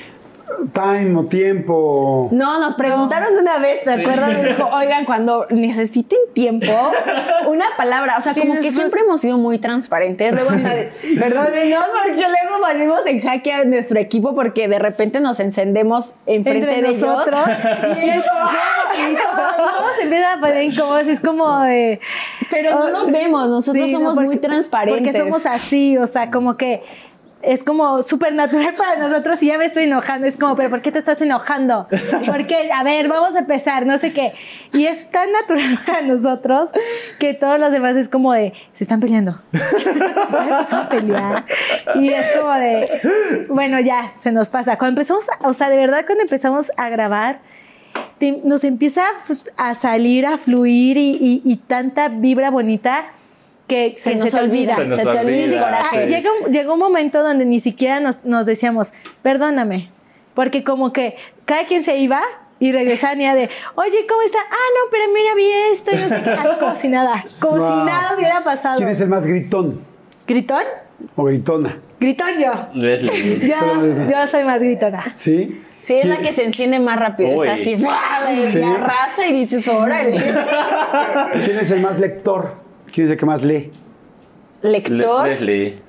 time 0.74 1.16
o 1.18 1.26
tiempo. 1.26 2.30
No, 2.32 2.60
nos 2.60 2.76
preguntaron 2.76 3.38
una 3.38 3.58
vez, 3.60 3.84
¿te 3.84 3.92
acuerdas? 3.92 4.44
Dijo, 4.44 4.70
oigan, 4.74 5.06
cuando 5.06 5.46
necesiten 5.50 6.20
tiempo, 6.34 6.72
una 7.48 7.66
palabra, 7.78 8.16
o 8.18 8.22
sea, 8.22 8.34
como 8.34 8.56
que 8.60 8.72
siempre 8.72 9.02
hemos 9.02 9.22
sido 9.22 9.38
muy 9.38 9.58
transparentes. 9.60 10.34
Luego, 10.34 10.50
perdónenos, 11.20 11.84
porque 12.04 12.22
luego 12.22 12.62
ponemos 12.62 13.06
en 13.06 13.20
jaque 13.22 13.54
a 13.54 13.64
nuestro 13.66 14.00
equipo 14.00 14.36
porque 14.36 14.68
de 14.68 14.80
repente 14.80 15.20
nos 15.20 15.40
encendemos 15.40 16.14
enfrente 16.26 16.70
entre 16.76 16.82
de 16.94 17.00
nosotros. 17.00 17.40
ellos. 17.48 17.98
Y 18.08 18.10
es 18.10 18.26
como, 18.26 18.50
y 19.12 19.16
todos 19.16 19.96
se 19.98 20.04
empiezan 20.04 20.38
a 20.38 20.42
poner 20.42 20.64
incómodos. 20.64 21.08
Es 21.08 21.20
como 21.20 21.62
de. 21.62 22.00
Pero 22.50 22.72
no 22.72 22.90
nos 22.90 23.12
vemos, 23.12 23.48
nosotros 23.50 23.86
Sí, 23.86 23.92
no, 23.94 24.00
somos 24.00 24.14
porque- 24.16 24.26
muy 24.28 24.38
transparentes. 24.38 25.16
Porque 25.16 25.18
somos 25.18 25.46
así, 25.46 25.98
o 25.98 26.08
sea, 26.08 26.32
como 26.32 26.58
que 26.58 26.82
es 27.48 27.64
como 27.64 28.04
súper 28.04 28.34
natural 28.34 28.76
para 28.76 28.98
nosotros 28.98 29.42
y 29.42 29.48
ya 29.48 29.58
me 29.58 29.66
estoy 29.66 29.86
enojando. 29.86 30.28
Es 30.28 30.36
como, 30.36 30.56
pero 30.58 30.70
¿por 30.70 30.82
qué 30.82 30.92
te 30.92 31.00
estás 31.00 31.22
enojando? 31.22 31.88
Porque, 32.26 32.70
a 32.72 32.84
ver, 32.84 33.08
vamos 33.08 33.36
a 33.36 33.40
empezar, 33.40 33.86
no 33.86 33.98
sé 34.00 34.12
qué. 34.12 34.34
Y 34.74 34.86
es 34.86 35.10
tan 35.10 35.32
natural 35.32 35.80
para 35.86 36.02
nosotros 36.02 36.72
que 37.20 37.34
todos 37.34 37.58
los 37.58 37.72
demás 37.72 37.96
es 37.96 38.10
como 38.10 38.34
de, 38.34 38.52
se 38.74 38.84
están 38.84 39.00
peleando. 39.00 39.42
Se 39.52 40.76
a 40.76 40.90
pelear. 40.90 41.46
Y 41.96 42.10
es 42.10 42.38
como 42.38 42.54
de, 42.54 43.48
bueno, 43.50 43.80
ya, 43.80 44.14
se 44.20 44.32
nos 44.32 44.50
pasa. 44.50 44.78
Cuando 44.78 45.00
empezamos, 45.00 45.26
o 45.42 45.54
sea, 45.54 45.70
de 45.70 45.78
verdad, 45.78 46.06
cuando 46.06 46.24
empezamos 46.24 46.72
a 46.76 46.90
grabar, 46.90 47.40
nos 48.44 48.64
empieza 48.64 49.04
pues, 49.26 49.54
a 49.58 49.74
salir, 49.74 50.26
a 50.26 50.38
fluir 50.38 50.98
y 50.98 51.62
tanta 51.68 52.10
vibra 52.10 52.52
bonita 52.52 53.06
que 53.68 53.96
Se 53.98 54.12
que 54.12 54.16
nos 54.18 54.32
te 54.32 54.40
olvida, 54.40 54.76
Se 54.76 54.86
nos 54.86 55.00
se 55.00 55.04
te 55.06 55.20
olvida 55.20 55.44
olvida. 55.46 55.82
Ah, 55.84 55.90
sí. 55.92 55.98
llega, 56.08 56.30
un, 56.46 56.52
llegó 56.54 56.74
un 56.74 56.80
momento 56.80 57.22
donde 57.24 57.46
ni 57.46 57.60
siquiera 57.60 58.00
nos, 58.00 58.24
nos 58.24 58.46
decíamos, 58.46 58.94
perdóname, 59.22 59.92
porque 60.34 60.64
como 60.64 60.94
que 60.94 61.16
cada 61.46 61.66
quien 61.66 61.84
se 61.84 61.98
iba 61.98 62.22
y 62.60 62.72
regresaban 62.72 63.20
y 63.22 63.26
era 63.26 63.36
de, 63.36 63.50
oye, 63.76 64.06
¿cómo 64.08 64.22
está? 64.24 64.40
Ah, 64.40 64.56
no, 64.76 64.90
pero 64.90 65.04
mira, 65.14 65.36
vi 65.36 65.52
esto, 65.74 65.92
y 65.94 65.96
no 66.00 66.10
sé 66.10 66.24
qué. 66.24 66.30
Así 66.32 66.60
como 66.60 66.76
si 66.76 66.88
nada, 66.88 67.26
como 67.40 67.58
Wow. 67.58 67.70
si 67.80 67.86
nada 67.86 68.16
hubiera 68.18 68.44
pasado. 68.44 68.78
¿Quién 68.78 68.90
es 68.90 69.02
el 69.02 69.10
más 69.10 69.28
gritón 69.28 69.82
¿Gritón? 70.26 70.64
o 71.16 71.24
gritona? 71.26 71.80
Gritón 72.00 72.30
yo. 72.40 72.52
Leslie. 72.74 73.40
Yo, 73.48 74.10
yo 74.10 74.28
soy 74.28 74.44
más 74.44 74.60
gritona. 74.62 75.04
¿Sí? 75.16 75.62
Sí, 75.80 75.96
es 75.96 76.06
la 76.06 76.18
que 76.18 76.32
se 76.34 76.44
enciende 76.46 76.80
más 76.80 76.98
rápido. 77.00 77.38
Uy. 77.38 77.48
Es 77.48 77.54
así, 77.54 77.72
de 77.76 78.52
Sí. 78.52 78.60
la 78.60 78.78
raza 78.78 79.28
y 79.28 79.34
dices, 79.34 79.68
órale. 79.68 80.18
¿Quién 81.46 81.60
es 81.60 81.72
el 81.72 81.82
más 81.82 82.00
lector? 82.00 82.56
¿Quién 82.94 83.06
es 83.08 83.12
el 83.12 83.18
que 83.18 83.26
más 83.26 83.44
lee? 83.44 83.72
Le- 84.62 84.72
Lector. 84.72 85.28
Leslie. 85.28 85.80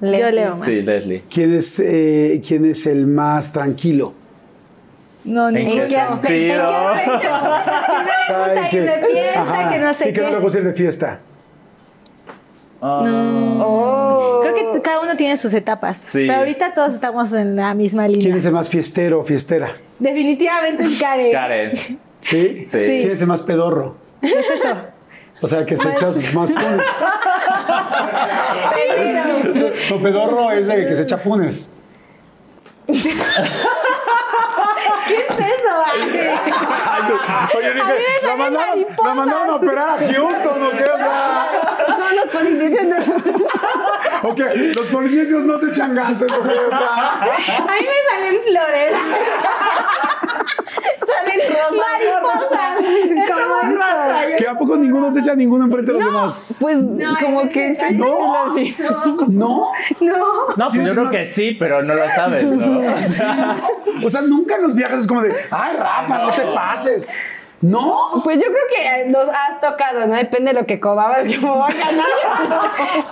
Yo 0.00 0.30
leo 0.30 0.56
más. 0.56 0.62
Sí, 0.66 0.82
Leslie. 0.82 1.22
¿Quién 1.30 1.54
es, 1.54 1.78
eh, 1.80 2.40
¿Quién 2.46 2.64
es 2.64 2.86
el 2.86 3.06
más 3.06 3.52
tranquilo? 3.52 4.14
No, 5.24 5.50
ni 5.50 5.60
¿En 5.60 5.68
¿En 5.68 5.78
qué 5.82 5.86
qué 5.86 5.96
aspecto? 5.96 6.28
Que 6.28 6.56
no 6.56 6.72
me 8.42 8.54
gusta 8.54 8.76
ir 8.76 8.82
de 8.84 9.06
fiesta, 9.06 9.42
Ajá, 9.42 9.72
que 9.72 9.78
no 9.78 9.94
sé 9.94 10.04
sí, 10.06 10.12
que 10.12 10.20
no 10.20 10.26
qué. 10.26 10.32
le 10.32 10.38
gusta 10.40 10.58
ir 10.58 10.64
de 10.64 10.72
fiesta. 10.72 11.20
Oh. 12.80 14.40
Creo 14.42 14.54
que 14.72 14.80
cada 14.82 15.00
uno 15.00 15.16
tiene 15.16 15.36
sus 15.36 15.54
etapas. 15.54 15.98
Sí. 15.98 16.24
Pero 16.26 16.40
ahorita 16.40 16.74
todos 16.74 16.94
estamos 16.94 17.32
en 17.32 17.54
la 17.54 17.74
misma 17.74 18.08
línea. 18.08 18.24
¿Quién 18.26 18.36
es 18.38 18.44
el 18.44 18.52
más 18.52 18.68
fiestero 18.68 19.20
o 19.20 19.24
fiestera? 19.24 19.72
Definitivamente 20.00 20.82
es 20.82 21.00
Karen. 21.00 21.32
Karen. 21.32 21.72
¿Sí? 22.20 22.64
Sí. 22.66 22.78
¿Quién 22.78 23.10
es 23.12 23.20
el 23.20 23.26
más 23.28 23.42
pedorro? 23.42 23.96
¿Qué 24.20 24.28
es 24.28 24.50
eso? 24.60 24.76
O 25.42 25.48
sea, 25.48 25.66
que 25.66 25.76
se 25.76 25.90
echa 25.90 26.06
más 26.34 26.50
punes. 26.60 26.86
No, 29.90 30.02
pedorro 30.02 30.52
es 30.52 30.68
el 30.68 30.88
que 30.88 30.96
se 30.96 31.02
echa 31.02 31.16
punes. 31.18 31.74
¿Qué 32.86 32.94
es 35.16 35.30
eso? 35.30 35.84
Oye, 37.58 37.68
A 37.68 37.74
mí 37.74 37.80
me 37.80 38.20
salen 38.20 38.52
mariposas. 38.54 39.06
la 39.06 39.14
mandaron 39.14 39.50
a 39.50 39.54
operar 39.56 39.88
a 39.90 39.96
Houston, 39.98 40.62
¿o 40.62 40.70
qué? 40.70 40.84
O 40.84 40.96
sea, 40.96 41.48
Todos 41.96 42.12
los 42.14 42.26
polinesios 42.32 42.84
no- 42.84 42.96
ok, 44.30 44.40
los 44.76 44.86
polinesios 44.86 45.42
no 45.44 45.58
se 45.58 45.68
echan 45.70 45.94
gases, 45.94 46.32
¿o 46.32 46.42
qué? 46.42 46.50
O 46.50 46.70
sea, 46.70 47.12
A 47.20 47.26
mí 47.26 47.82
me 47.82 48.02
salen 48.10 48.40
flores. 48.42 48.94
Salen 51.06 51.40
rosas. 52.22 52.62
Rosa. 53.72 54.36
¿que 54.38 54.48
a 54.48 54.54
poco 54.58 54.76
ninguno 54.76 55.12
se 55.12 55.20
echa 55.20 55.34
ninguno 55.34 55.64
enfrente 55.64 55.92
de 55.92 55.98
los 55.98 56.06
demás? 56.06 56.44
Pues 56.58 56.78
como 57.20 57.48
que 57.48 57.76
No, 57.94 58.54
no. 59.28 59.72
No. 60.00 60.46
No, 60.56 60.68
pues 60.70 60.86
yo 60.86 60.92
creo 60.94 61.10
que 61.10 61.26
sí, 61.26 61.56
pero 61.58 61.82
no 61.82 61.94
lo 61.94 62.08
sabes, 62.08 62.44
¿no? 62.44 62.80
O 64.04 64.10
sea, 64.10 64.22
nunca 64.22 64.56
en 64.56 64.62
los 64.62 64.74
viajes 64.74 65.00
es 65.00 65.06
como 65.06 65.22
de, 65.22 65.32
ay, 65.50 65.76
Rafa, 65.76 66.18
no 66.18 66.30
te 66.32 66.42
pases. 66.54 67.08
No. 67.60 68.20
Pues 68.24 68.38
yo 68.38 68.46
creo 68.46 68.64
que 69.04 69.08
nos 69.10 69.28
has 69.28 69.60
tocado, 69.60 70.04
¿no? 70.08 70.14
Depende 70.14 70.52
de 70.52 70.60
lo 70.60 70.66
que 70.66 70.80
comabas, 70.80 71.32
como 71.36 71.58
vaya, 71.58 71.76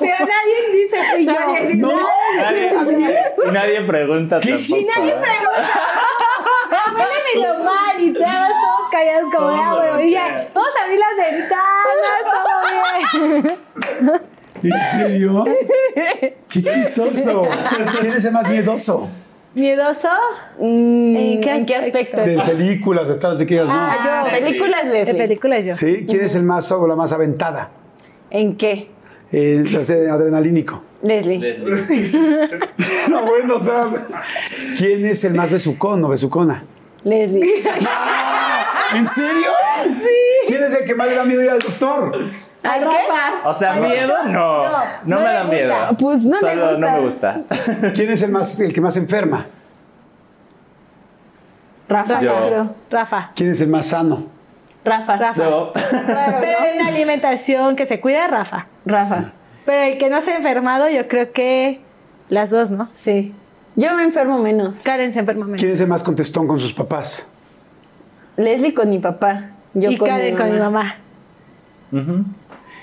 Pero 0.01 0.15
nadie 0.19 0.73
dice 0.73 0.97
fui 1.15 1.25
yo. 1.27 1.33
Nadie 1.33 1.67
dice. 1.69 1.77
No. 1.77 1.93
Nadie- 2.41 2.73
y 3.47 3.51
nadie 3.53 3.81
pregunta 3.83 4.41
¿Qué 4.41 4.51
tampoco. 4.53 4.77
Nadie 4.97 5.13
pregunta. 5.13 5.71
Huele 6.95 7.19
medio 7.35 7.65
mal 7.65 8.01
y 8.01 8.13
todos 8.13 8.27
todos 8.27 8.91
callados 8.91 9.35
como 9.35 9.51
de 9.51 9.57
ah, 9.57 9.75
bueno, 9.77 10.01
y 10.01 10.11
ya, 10.13 10.49
vamos 10.55 10.71
a 10.79 10.85
abrir 10.85 11.01
las 11.01 11.17
ventanas, 11.31 12.23
todo 12.45 12.61
bien. 13.33 14.41
¿En 14.63 14.81
serio? 14.91 15.45
Qué 16.49 16.63
chistoso. 16.63 17.49
¿Quién 18.01 18.13
es 18.13 18.25
el 18.25 18.33
más 18.33 18.49
miedoso? 18.49 19.09
¿Miedoso? 19.55 20.09
Mm, 20.59 21.17
¿En 21.17 21.41
qué 21.41 21.57
¿En 21.57 21.67
qué 21.67 21.77
aspecto? 21.77 22.21
De 22.21 22.39
películas, 22.39 23.09
de 23.09 23.15
tal, 23.15 23.37
de 23.37 23.47
que 23.47 23.55
digas, 23.55 23.69
no. 23.69 23.75
Ah, 23.75 24.25
yo. 24.25 24.39
películas, 24.39 24.85
De 24.85 24.91
Leslie. 24.91 25.15
películas 25.15 25.65
yo. 25.65 25.73
¿Sí? 25.73 26.07
¿Quién 26.09 26.25
es 26.25 26.35
el 26.37 26.45
más 26.45 26.71
o 26.71 26.87
la 26.87 26.95
más 26.95 27.13
aventada? 27.13 27.71
¿En 28.31 28.57
qué? 28.57 28.91
Eh, 29.33 29.77
o 29.79 29.85
sea, 29.85 30.13
adrenalínico. 30.15 30.83
Leslie. 31.03 31.41
No, 33.09 33.23
bueno, 33.25 33.57
o 33.57 33.61
sea, 33.61 33.89
¿quién 34.77 35.05
es 35.07 35.25
el 35.25 35.35
más 35.35 35.51
besucón 35.51 36.05
o 36.05 36.09
besucona? 36.09 36.63
Leslie. 37.05 37.63
¿En 38.95 39.09
serio? 39.09 39.51
Sí. 39.85 40.47
¿Quién 40.47 40.63
es 40.65 40.75
el 40.75 40.85
que 40.85 40.95
más 40.95 41.09
le 41.09 41.15
da 41.15 41.25
miedo 41.25 41.43
ir 41.43 41.51
al 41.51 41.59
doctor? 41.59 42.13
¿Al 42.63 42.83
Rafa? 42.83 43.49
O 43.49 43.55
sea, 43.55 43.75
miedo 43.75 44.15
no. 44.25 44.65
No, 44.71 44.79
no 45.05 45.19
me 45.21 45.25
da 45.33 45.45
miedo. 45.45 45.75
Pues 45.99 46.25
no 46.25 46.39
Solo 46.39 46.69
gusta. 46.69 46.79
no 46.79 46.91
me 46.93 47.01
gusta. 47.01 47.41
¿Quién 47.95 48.11
es 48.11 48.23
el, 48.23 48.31
más, 48.31 48.61
el 48.61 48.73
que 48.73 48.81
más 48.81 48.97
enferma? 48.97 49.47
Rafa. 51.89 52.21
Yo. 52.21 52.75
Rafa. 52.91 53.31
¿Quién 53.35 53.51
es 53.51 53.61
el 53.61 53.69
más 53.69 53.87
sano? 53.87 54.27
Rafa. 54.85 55.17
Rafa. 55.17 55.45
Yo. 55.45 55.73
Pero 55.75 56.59
en 56.75 56.87
alimentación 56.87 57.77
que 57.77 57.87
se 57.87 58.01
cuida, 58.01 58.27
Rafa. 58.29 58.67
Rafa. 58.87 59.33
Pero 59.67 59.83
el 59.83 59.99
que 59.99 60.09
no 60.09 60.21
se 60.23 60.33
ha 60.33 60.37
enfermado, 60.37 60.89
yo 60.89 61.07
creo 61.09 61.33
que 61.33 61.81
las 62.29 62.51
dos, 62.51 62.71
¿no? 62.71 62.89
Sí. 62.93 63.35
Yo 63.77 63.95
me 63.95 64.03
enfermo 64.03 64.39
menos. 64.39 64.81
Karen 64.81 65.13
se 65.13 65.21
enferma 65.21 65.45
menos. 65.45 65.61
¿Quién 65.61 65.73
es 65.73 65.81
el 65.81 65.87
más 65.87 66.03
contestón 66.03 66.47
con 66.49 66.59
sus 66.59 66.73
papás? 66.73 67.27
Leslie 68.37 68.75
con 68.75 68.89
mi 68.91 68.99
papá. 68.99 69.51
Yo 69.75 69.91
y 69.91 69.97
con 69.97 70.09
Karen 70.09 70.33
mi 70.33 70.39
con 70.39 70.51
mi 70.51 70.59
mamá. 70.59 70.97
mamá. 71.91 72.25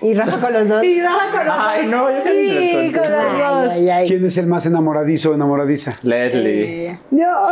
Y 0.01 0.13
Rafa 0.13 0.39
con 0.39 0.53
los 0.53 0.67
dos. 0.69 0.83
Y 0.83 1.01
Rafa 1.01 1.31
con 1.31 1.45
los 1.47 1.55
Ay, 1.57 1.81
dos. 1.87 1.91
no, 1.91 2.11
yo 2.11 2.23
Sí, 2.23 2.91
con 2.93 3.01
los 3.01 3.09
dos. 3.11 3.71
Ay, 3.71 3.71
ay, 3.71 3.89
ay. 3.89 4.07
¿Quién 4.07 4.25
es 4.25 4.37
el 4.37 4.45
más 4.47 4.65
enamoradizo 4.65 5.31
o 5.31 5.33
enamoradiza? 5.33 5.93
Leslie. 6.03 6.91
Eh, 6.91 6.99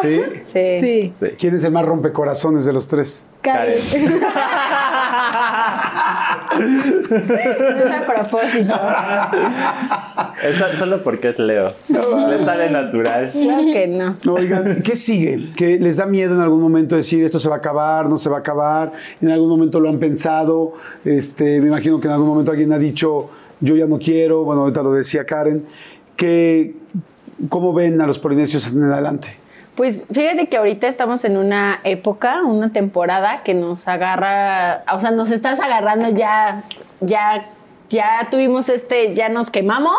¿Sí? 0.01 0.21
Sí. 0.41 0.79
Sí. 0.79 1.13
Sí. 1.19 1.27
¿Quién 1.39 1.55
es 1.55 1.63
el 1.63 1.71
más 1.71 1.85
rompecorazones 1.85 2.65
de 2.65 2.73
los 2.73 2.87
tres? 2.87 3.25
Karen. 3.45 3.77
Karen. 3.91 4.19
No 6.57 7.77
es 7.77 7.91
a 7.91 8.05
propósito. 8.05 8.73
Es 10.43 10.57
so- 10.57 10.73
solo 10.77 11.01
porque 11.01 11.29
es 11.29 11.39
Leo. 11.39 11.71
Le 11.89 12.43
sale 12.43 12.69
natural. 12.69 13.31
Claro 13.31 13.63
que 13.71 13.87
no. 13.87 14.17
Oigan, 14.31 14.81
¿qué 14.83 14.95
sigue? 14.95 15.49
¿Que 15.55 15.79
les 15.79 15.97
da 15.97 16.05
miedo 16.05 16.35
en 16.35 16.41
algún 16.41 16.61
momento 16.61 16.95
decir 16.95 17.23
esto 17.23 17.39
se 17.39 17.47
va 17.49 17.55
a 17.55 17.57
acabar, 17.59 18.07
no 18.09 18.17
se 18.17 18.29
va 18.29 18.37
a 18.37 18.39
acabar? 18.41 18.91
¿En 19.21 19.31
algún 19.31 19.49
momento 19.49 19.79
lo 19.79 19.89
han 19.89 19.97
pensado? 19.99 20.73
Este, 21.03 21.59
me 21.61 21.67
imagino 21.67 21.99
que 21.99 22.07
en 22.07 22.13
algún 22.13 22.27
momento 22.27 22.51
alguien 22.51 22.71
ha 22.73 22.77
dicho 22.79 23.29
yo 23.61 23.75
ya 23.75 23.85
no 23.87 23.97
quiero, 23.97 24.43
bueno, 24.43 24.63
ahorita 24.63 24.83
lo 24.83 24.91
decía 24.93 25.25
Karen. 25.25 25.65
¿Qué, 26.15 26.75
¿Cómo 27.49 27.73
ven 27.73 27.99
a 28.01 28.07
los 28.07 28.19
polinesios 28.19 28.67
en 28.71 28.83
adelante? 28.83 29.37
Pues 29.75 30.05
fíjate 30.11 30.47
que 30.47 30.55
ahorita 30.57 30.87
estamos 30.87 31.25
en 31.25 31.35
una 31.37 31.81
época, 31.83 32.43
una 32.43 32.71
temporada 32.71 33.43
que 33.43 33.53
nos 33.53 33.87
agarra, 33.89 34.83
o 34.93 34.99
sea, 34.99 35.11
nos 35.11 35.31
estás 35.31 35.59
agarrando 35.59 36.09
ya, 36.09 36.63
ya, 37.01 37.49
ya 37.89 38.27
tuvimos 38.31 38.69
este, 38.69 39.13
ya 39.13 39.27
nos 39.27 39.49
quemamos 39.51 39.97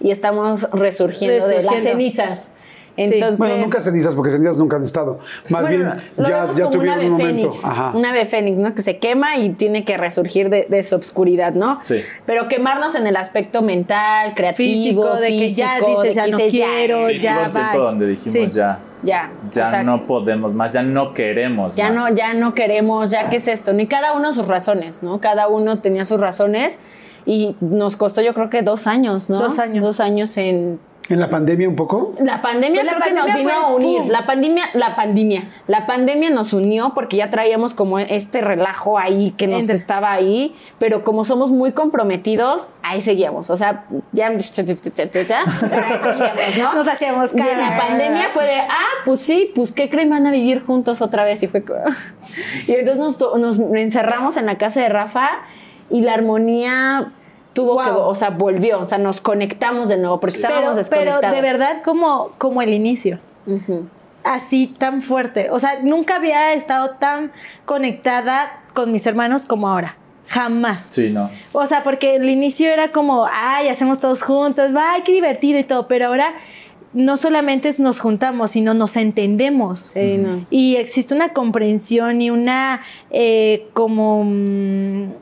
y 0.00 0.10
estamos 0.10 0.68
resurgiendo, 0.72 1.46
de 1.46 1.62
las 1.62 1.82
cenizas. 1.82 2.50
Entonces, 2.96 3.38
Bueno, 3.38 3.56
nunca 3.56 3.80
cenizas, 3.80 4.14
porque 4.14 4.30
cenizas 4.30 4.56
nunca 4.56 4.76
han 4.76 4.84
estado. 4.84 5.18
Más 5.48 5.62
bueno, 5.62 5.96
bien, 5.96 6.26
ya, 6.28 6.48
ya 6.52 6.70
tuvieron 6.70 6.90
ave 6.90 7.06
un 7.06 7.12
momento. 7.12 7.50
fénix, 7.52 7.64
Ajá. 7.64 7.90
una 7.92 8.10
ave 8.10 8.24
fénix, 8.24 8.56
¿no? 8.56 8.72
Que 8.74 8.82
se 8.82 8.98
quema 8.98 9.36
y 9.36 9.48
tiene 9.50 9.84
que 9.84 9.96
resurgir 9.96 10.48
de, 10.48 10.66
de 10.70 10.84
su 10.84 10.94
obscuridad, 10.94 11.54
¿no? 11.54 11.80
Sí. 11.82 12.00
Pero 12.24 12.46
quemarnos 12.46 12.94
en 12.94 13.08
el 13.08 13.16
aspecto 13.16 13.62
mental, 13.62 14.34
creativo, 14.36 15.02
Físico, 15.02 15.14
de 15.16 15.26
que 15.28 15.50
ya 15.50 15.80
dices, 15.80 16.14
ya 16.14 16.26
no 16.28 16.38
quiero, 16.38 17.04
Sí, 17.08 17.18
ya 17.18 17.50
tiempo 17.50 17.58
bye. 17.72 17.78
donde 17.80 18.06
dijimos 18.06 18.38
Sí. 18.52 18.56
ya. 18.56 18.78
Ya, 19.04 19.30
Ya 19.52 19.66
o 19.66 19.70
sea, 19.70 19.82
no 19.84 20.06
podemos 20.06 20.52
más, 20.54 20.72
ya 20.72 20.82
no 20.82 21.14
queremos 21.14 21.74
Ya 21.76 21.90
más. 21.90 21.94
no, 22.10 22.16
ya 22.16 22.34
no 22.34 22.54
queremos, 22.54 23.10
ya 23.10 23.28
qué 23.28 23.36
es 23.36 23.48
esto, 23.48 23.72
ni 23.72 23.86
cada 23.86 24.12
uno 24.14 24.32
sus 24.32 24.46
razones, 24.46 25.02
¿no? 25.02 25.20
Cada 25.20 25.48
uno 25.48 25.78
tenía 25.78 26.04
sus 26.04 26.20
razones 26.20 26.78
y 27.26 27.56
nos 27.60 27.96
costó 27.96 28.20
yo 28.22 28.34
creo 28.34 28.50
que 28.50 28.62
dos 28.62 28.86
años, 28.86 29.30
¿no? 29.30 29.38
Dos 29.38 29.58
años. 29.58 29.84
Dos 29.84 30.00
años 30.00 30.36
en... 30.36 30.78
¿En 31.10 31.20
la 31.20 31.28
pandemia 31.28 31.68
un 31.68 31.76
poco? 31.76 32.14
La 32.18 32.40
pandemia 32.40 32.80
Pues 32.80 32.92
la 32.98 32.98
creo 32.98 33.06
que 33.24 33.28
nos 33.28 33.36
vino 33.36 33.50
a 33.52 33.66
unir. 33.74 33.98
pum. 34.02 34.08
La 34.10 34.24
pandemia, 34.24 34.64
la 34.72 34.96
pandemia, 34.96 35.44
la 35.66 35.86
pandemia 35.86 36.30
nos 36.30 36.54
unió 36.54 36.92
porque 36.94 37.18
ya 37.18 37.28
traíamos 37.28 37.74
como 37.74 37.98
este 37.98 38.40
relajo 38.40 38.98
ahí 38.98 39.32
que 39.32 39.46
nos 39.46 39.60
Entre- 39.60 39.76
estaba 39.76 40.12
ahí, 40.12 40.54
pero 40.78 41.04
como 41.04 41.24
somos 41.24 41.50
muy 41.52 41.72
comprometidos, 41.72 42.70
ahí 42.82 43.02
seguíamos. 43.02 43.50
O 43.50 43.56
sea, 43.58 43.84
ya, 44.12 44.30
pero 45.60 45.84
ahí 45.84 45.98
seguíamos, 46.02 46.56
¿no? 46.56 46.74
Nos 46.74 46.88
hacíamos 46.88 47.30
Y 47.34 47.38
en 47.38 47.44
cara. 47.48 47.70
la 47.70 47.78
pandemia 47.86 48.28
fue 48.32 48.44
de, 48.44 48.60
ah, 48.60 49.02
pues 49.04 49.20
sí, 49.20 49.52
pues 49.54 49.72
qué 49.72 49.90
creen, 49.90 50.08
van 50.08 50.26
a 50.26 50.30
vivir 50.30 50.64
juntos 50.64 51.02
otra 51.02 51.24
vez. 51.24 51.42
Y 51.42 51.48
fue 51.48 51.62
como- 51.64 51.80
Y 52.66 52.72
entonces 52.72 52.96
nos, 52.98 53.18
to- 53.18 53.36
nos 53.36 53.58
encerramos 53.58 54.38
en 54.38 54.46
la 54.46 54.56
casa 54.56 54.80
de 54.80 54.88
Rafa 54.88 55.28
y 55.90 56.00
la 56.00 56.14
armonía 56.14 57.12
tuvo 57.54 57.82
que, 57.82 57.88
o 57.88 58.14
sea, 58.14 58.30
volvió, 58.30 58.80
o 58.80 58.86
sea, 58.86 58.98
nos 58.98 59.20
conectamos 59.20 59.88
de 59.88 59.96
nuevo 59.96 60.20
porque 60.20 60.36
estábamos 60.36 60.74
Pero, 60.74 60.88
pero 60.90 61.02
desconectados. 61.12 61.36
de 61.36 61.42
verdad 61.42 61.82
como, 61.82 62.32
como 62.36 62.60
el 62.60 62.74
inicio. 62.74 63.18
Así 64.24 64.66
tan 64.66 65.00
fuerte. 65.02 65.48
O 65.50 65.60
sea, 65.60 65.80
nunca 65.82 66.16
había 66.16 66.52
estado 66.52 66.90
tan 66.98 67.32
conectada 67.64 68.60
con 68.74 68.92
mis 68.92 69.06
hermanos 69.06 69.46
como 69.46 69.68
ahora. 69.68 69.96
Jamás. 70.26 70.88
Sí, 70.90 71.10
no. 71.10 71.30
O 71.52 71.66
sea, 71.66 71.82
porque 71.82 72.16
el 72.16 72.28
inicio 72.28 72.70
era 72.70 72.90
como, 72.92 73.26
ay, 73.30 73.68
hacemos 73.68 74.00
todos 74.00 74.22
juntos, 74.22 74.70
ay, 74.76 75.02
qué 75.04 75.12
divertido 75.12 75.58
y 75.58 75.64
todo, 75.64 75.86
pero 75.86 76.06
ahora 76.06 76.34
no 76.94 77.16
solamente 77.16 77.68
es 77.68 77.78
nos 77.78 78.00
juntamos, 78.00 78.52
sino 78.52 78.72
nos 78.72 78.96
entendemos. 78.96 79.90
Sí, 79.92 80.16
no. 80.16 80.46
Y 80.48 80.76
existe 80.76 81.14
una 81.14 81.32
comprensión 81.34 82.22
y 82.22 82.30
una 82.30 82.80
eh, 83.10 83.68
como 83.74 84.24
mm, 84.24 85.12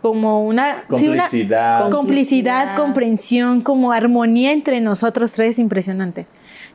como 0.00 0.44
una 0.44 0.84
sí, 0.94 1.08
una 1.08 1.24
Complicidad. 1.24 1.90
complicidad, 1.90 1.90
Complicidad. 1.90 2.76
comprensión, 2.76 3.60
como 3.62 3.92
armonía 3.92 4.52
entre 4.52 4.80
nosotros 4.80 5.32
tres 5.32 5.58
impresionante. 5.58 6.26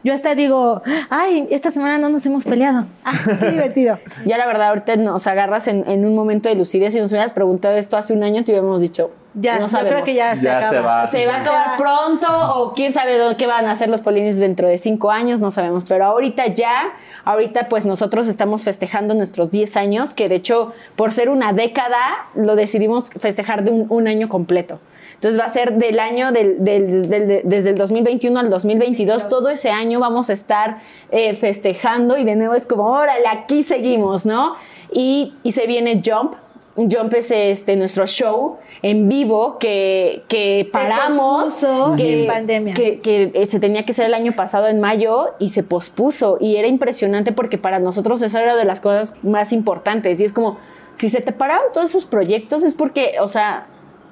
Yo 0.04 0.14
hasta 0.14 0.36
digo, 0.36 0.82
ay, 1.10 1.48
esta 1.50 1.72
semana 1.72 1.98
no 1.98 2.10
nos 2.10 2.26
hemos 2.26 2.46
peleado. 2.46 2.86
Ah, 3.04 3.14
qué 3.40 3.52
divertido. 3.52 4.00
Ya 4.26 4.38
la 4.38 4.46
verdad, 4.46 4.70
ahorita 4.70 4.96
nos 4.98 5.28
agarras 5.28 5.68
en, 5.68 5.90
en 5.90 6.06
un 6.06 6.16
momento 6.16 6.48
de 6.50 6.56
lucidez. 6.56 6.94
Si 6.94 7.02
nos 7.02 7.12
hubieras 7.12 7.34
preguntado 7.34 7.76
esto 7.76 7.98
hace 7.98 8.14
un 8.14 8.24
año, 8.24 8.44
te 8.44 8.52
hubiéramos 8.52 8.80
dicho, 8.82 9.12
Ya, 9.34 9.56
no 9.56 9.62
yo 9.62 9.68
sabemos. 9.68 9.94
creo 9.94 10.06
que 10.06 10.14
ya, 10.14 10.36
se 10.36 10.44
Ya 10.44 10.58
acaba. 10.60 10.72
se 10.72 10.80
va. 10.80 11.12
Se 11.12 11.26
va 11.26 11.34
a 11.36 11.42
acabar 11.42 11.78
pronto 11.78 12.28
o 12.56 12.74
quién 12.74 12.94
sabe 12.94 13.18
dónde- 13.18 13.38
qué 13.38 13.48
van 13.48 13.66
a 13.66 13.72
hacer 13.72 13.90
los 13.90 14.02
polines 14.02 14.38
dentro 14.40 14.70
de 14.70 14.78
cinco 14.78 15.12
años, 15.12 15.42
no 15.42 15.52
sabemos. 15.52 15.84
Pero 15.86 16.06
ahorita 16.06 16.46
ya, 16.48 16.94
ahorita 17.26 17.68
pues 17.68 17.86
nosotros 17.86 18.28
estamos 18.28 18.64
festejando 18.64 19.14
nuestros 19.14 19.52
10 19.52 19.76
años, 19.78 20.14
que 20.14 20.30
de 20.30 20.36
hecho 20.36 20.74
por 20.96 21.12
ser 21.12 21.30
una 21.30 21.54
década 21.54 21.98
lo 22.36 22.56
decidimos 22.56 23.10
festejar 23.10 23.64
de 23.64 23.72
un, 23.72 23.88
un 23.90 24.08
año 24.08 24.30
completo. 24.30 24.80
Entonces 25.18 25.40
va 25.40 25.46
a 25.46 25.50
ser 25.50 25.74
del 25.74 26.00
año, 26.00 26.32
del, 26.32 26.64
del- 26.64 27.10
del- 27.10 27.42
desde 27.44 27.70
el 27.72 27.76
2021 27.76 28.40
al 28.40 28.50
2022, 28.50 29.28
todo 29.30 29.50
ese 29.50 29.70
año 29.72 30.00
vamos 30.00 30.30
a 30.30 30.34
estar 30.34 30.78
eh, 31.12 31.34
festejando 31.36 32.18
y 32.18 32.24
de 32.24 32.36
nuevo 32.36 32.54
es 32.54 32.66
como, 32.66 32.86
órale, 32.86 33.28
aquí 33.28 33.64
seguimos, 33.64 34.26
¿no? 34.26 34.54
Y, 34.94 35.34
y 35.44 35.54
se 35.54 35.66
viene 35.66 36.02
Jump, 36.06 36.36
Jump 36.76 37.12
es 37.16 37.32
este, 37.32 37.76
nuestro 37.76 38.06
show 38.06 38.58
en 38.84 39.10
vivo 39.10 39.58
que, 39.58 40.22
que 40.28 40.70
paramos. 40.72 41.46
pospuso 41.46 41.96
que, 41.98 42.22
en 42.22 42.28
pandemia. 42.28 42.74
Que, 42.76 43.00
que, 43.00 43.32
eh, 43.34 43.48
se 43.48 43.60
tenía 43.60 43.84
que 43.84 43.94
ser 43.94 44.06
el 44.06 44.14
año 44.14 44.34
pasado 44.36 44.68
en 44.68 44.80
mayo 44.80 45.34
y 45.40 45.50
se 45.50 45.64
pospuso. 45.64 46.38
Y 46.40 46.58
era 46.58 46.68
impresionante 46.68 47.32
porque 47.32 47.58
para 47.58 47.80
nosotros 47.80 48.22
eso 48.22 48.38
era 48.38 48.56
de 48.56 48.66
las 48.66 48.80
cosas 48.80 49.16
más 49.24 49.54
importantes. 49.54 50.20
Y 50.20 50.26
es 50.26 50.32
como, 50.34 50.60
si 50.94 51.10
se 51.10 51.20
te 51.22 51.32
pararon 51.32 51.72
todos 51.74 51.90
esos 51.90 52.06
proyectos 52.06 52.62
es 52.62 52.76
porque, 52.76 53.16
o 53.22 53.28
sea, 53.28 53.66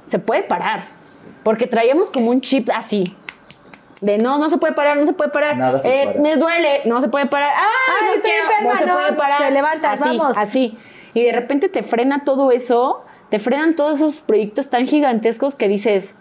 se 0.03 0.17
puede 0.17 0.41
parar. 0.41 0.94
Porque 1.45 1.67
traíamos 1.67 2.09
como 2.09 2.31
un 2.31 2.41
chip 2.41 2.71
así. 2.75 3.15
De 4.01 4.17
no, 4.17 4.39
no 4.39 4.49
se 4.49 4.57
puede 4.57 4.73
parar, 4.73 4.97
no 4.97 5.05
se 5.05 5.13
puede 5.13 5.29
parar. 5.29 5.55
Nada 5.57 5.79
se 5.79 5.87
Eh, 5.87 6.07
para. 6.07 6.19
me 6.19 6.35
duele, 6.37 6.81
no 6.85 6.99
se 7.01 7.07
puede 7.07 7.27
parar. 7.27 7.51
Ah, 7.55 7.69
Ay, 8.01 8.07
no 8.07 8.13
estoy 8.15 8.31
enferma, 8.31 8.73
no 8.73 8.79
se 8.79 8.87
puede 8.87 9.13
parar. 9.13 9.37
te 9.43 9.51
levantas, 9.51 10.01
así, 10.01 10.17
vamos. 10.17 10.37
así. 10.37 10.77
Y 11.13 11.23
de 11.23 11.31
repente 11.31 11.69
te 11.69 11.83
frena 11.83 12.23
todo 12.23 12.51
eso, 12.51 13.03
te 13.29 13.37
frenan 13.37 13.75
todos 13.75 13.99
esos 13.99 14.17
proyectos 14.17 14.69
tan 14.71 14.87
gigantescos 14.87 15.53
que 15.53 15.67
dices, 15.67 16.15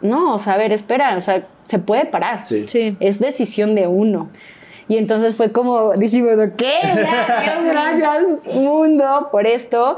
no, 0.00 0.34
o 0.34 0.38
sea, 0.38 0.54
a 0.54 0.56
ver, 0.58 0.72
espera, 0.72 1.16
o 1.16 1.20
sea, 1.20 1.46
se 1.62 1.78
puede 1.78 2.04
parar. 2.04 2.44
Sí. 2.44 2.66
Sí. 2.66 2.96
Es 3.00 3.20
decisión 3.20 3.76
de 3.76 3.86
uno. 3.86 4.28
Y 4.88 4.96
entonces 4.98 5.36
fue 5.36 5.52
como, 5.52 5.92
dijimos, 5.92 6.32
ok, 6.34 6.62
gracias, 6.96 7.64
gracias, 7.70 8.54
mundo, 8.54 9.28
por 9.30 9.46
esto. 9.46 9.96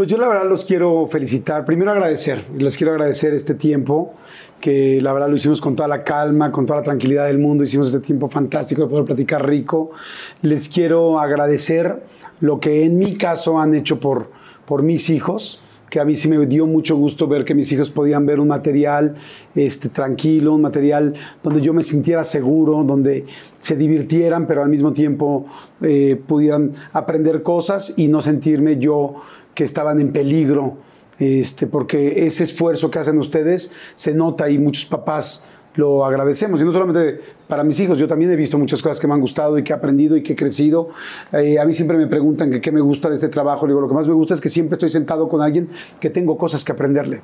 Pues 0.00 0.08
yo 0.08 0.16
la 0.16 0.28
verdad 0.28 0.48
los 0.48 0.64
quiero 0.64 1.06
felicitar. 1.08 1.66
Primero 1.66 1.90
agradecer. 1.90 2.46
Les 2.56 2.74
quiero 2.78 2.92
agradecer 2.92 3.34
este 3.34 3.52
tiempo, 3.52 4.14
que 4.58 4.98
la 4.98 5.12
verdad 5.12 5.28
lo 5.28 5.36
hicimos 5.36 5.60
con 5.60 5.76
toda 5.76 5.88
la 5.88 6.04
calma, 6.04 6.50
con 6.50 6.64
toda 6.64 6.78
la 6.78 6.82
tranquilidad 6.82 7.26
del 7.26 7.36
mundo. 7.36 7.64
Hicimos 7.64 7.88
este 7.88 8.00
tiempo 8.00 8.30
fantástico 8.30 8.80
de 8.80 8.88
poder 8.88 9.04
platicar 9.04 9.46
rico. 9.46 9.90
Les 10.40 10.70
quiero 10.70 11.20
agradecer 11.20 12.02
lo 12.40 12.60
que 12.60 12.86
en 12.86 12.96
mi 12.96 13.16
caso 13.16 13.60
han 13.60 13.74
hecho 13.74 14.00
por, 14.00 14.30
por 14.64 14.82
mis 14.82 15.10
hijos 15.10 15.66
que 15.90 15.98
a 15.98 16.04
mí 16.04 16.14
sí 16.14 16.28
me 16.28 16.46
dio 16.46 16.66
mucho 16.66 16.96
gusto 16.96 17.26
ver 17.26 17.44
que 17.44 17.54
mis 17.54 17.70
hijos 17.72 17.90
podían 17.90 18.24
ver 18.24 18.38
un 18.38 18.48
material 18.48 19.16
este, 19.56 19.88
tranquilo, 19.88 20.54
un 20.54 20.62
material 20.62 21.14
donde 21.42 21.60
yo 21.60 21.74
me 21.74 21.82
sintiera 21.82 22.22
seguro, 22.22 22.84
donde 22.84 23.26
se 23.60 23.76
divirtieran, 23.76 24.46
pero 24.46 24.62
al 24.62 24.68
mismo 24.68 24.92
tiempo 24.92 25.46
eh, 25.82 26.18
pudieran 26.26 26.72
aprender 26.92 27.42
cosas 27.42 27.98
y 27.98 28.06
no 28.06 28.22
sentirme 28.22 28.78
yo 28.78 29.16
que 29.60 29.64
estaban 29.64 30.00
en 30.00 30.10
peligro, 30.10 30.78
este, 31.18 31.66
porque 31.66 32.26
ese 32.26 32.44
esfuerzo 32.44 32.90
que 32.90 32.98
hacen 32.98 33.18
ustedes 33.18 33.74
se 33.94 34.14
nota 34.14 34.48
y 34.48 34.58
muchos 34.58 34.86
papás 34.86 35.46
lo 35.74 36.06
agradecemos. 36.06 36.62
Y 36.62 36.64
no 36.64 36.72
solamente 36.72 37.20
para 37.46 37.62
mis 37.62 37.78
hijos, 37.78 37.98
yo 37.98 38.08
también 38.08 38.30
he 38.30 38.36
visto 38.36 38.56
muchas 38.56 38.80
cosas 38.80 38.98
que 38.98 39.06
me 39.06 39.12
han 39.12 39.20
gustado 39.20 39.58
y 39.58 39.62
que 39.62 39.74
he 39.74 39.76
aprendido 39.76 40.16
y 40.16 40.22
que 40.22 40.32
he 40.32 40.36
crecido. 40.36 40.88
Eh, 41.30 41.58
a 41.58 41.66
mí 41.66 41.74
siempre 41.74 41.98
me 41.98 42.06
preguntan 42.06 42.50
que 42.50 42.62
qué 42.62 42.72
me 42.72 42.80
gusta 42.80 43.10
de 43.10 43.16
este 43.16 43.28
trabajo. 43.28 43.66
Le 43.66 43.72
digo, 43.72 43.82
lo 43.82 43.88
que 43.88 43.92
más 43.92 44.08
me 44.08 44.14
gusta 44.14 44.32
es 44.32 44.40
que 44.40 44.48
siempre 44.48 44.76
estoy 44.76 44.88
sentado 44.88 45.28
con 45.28 45.42
alguien 45.42 45.68
que 46.00 46.08
tengo 46.08 46.38
cosas 46.38 46.64
que 46.64 46.72
aprenderle. 46.72 47.20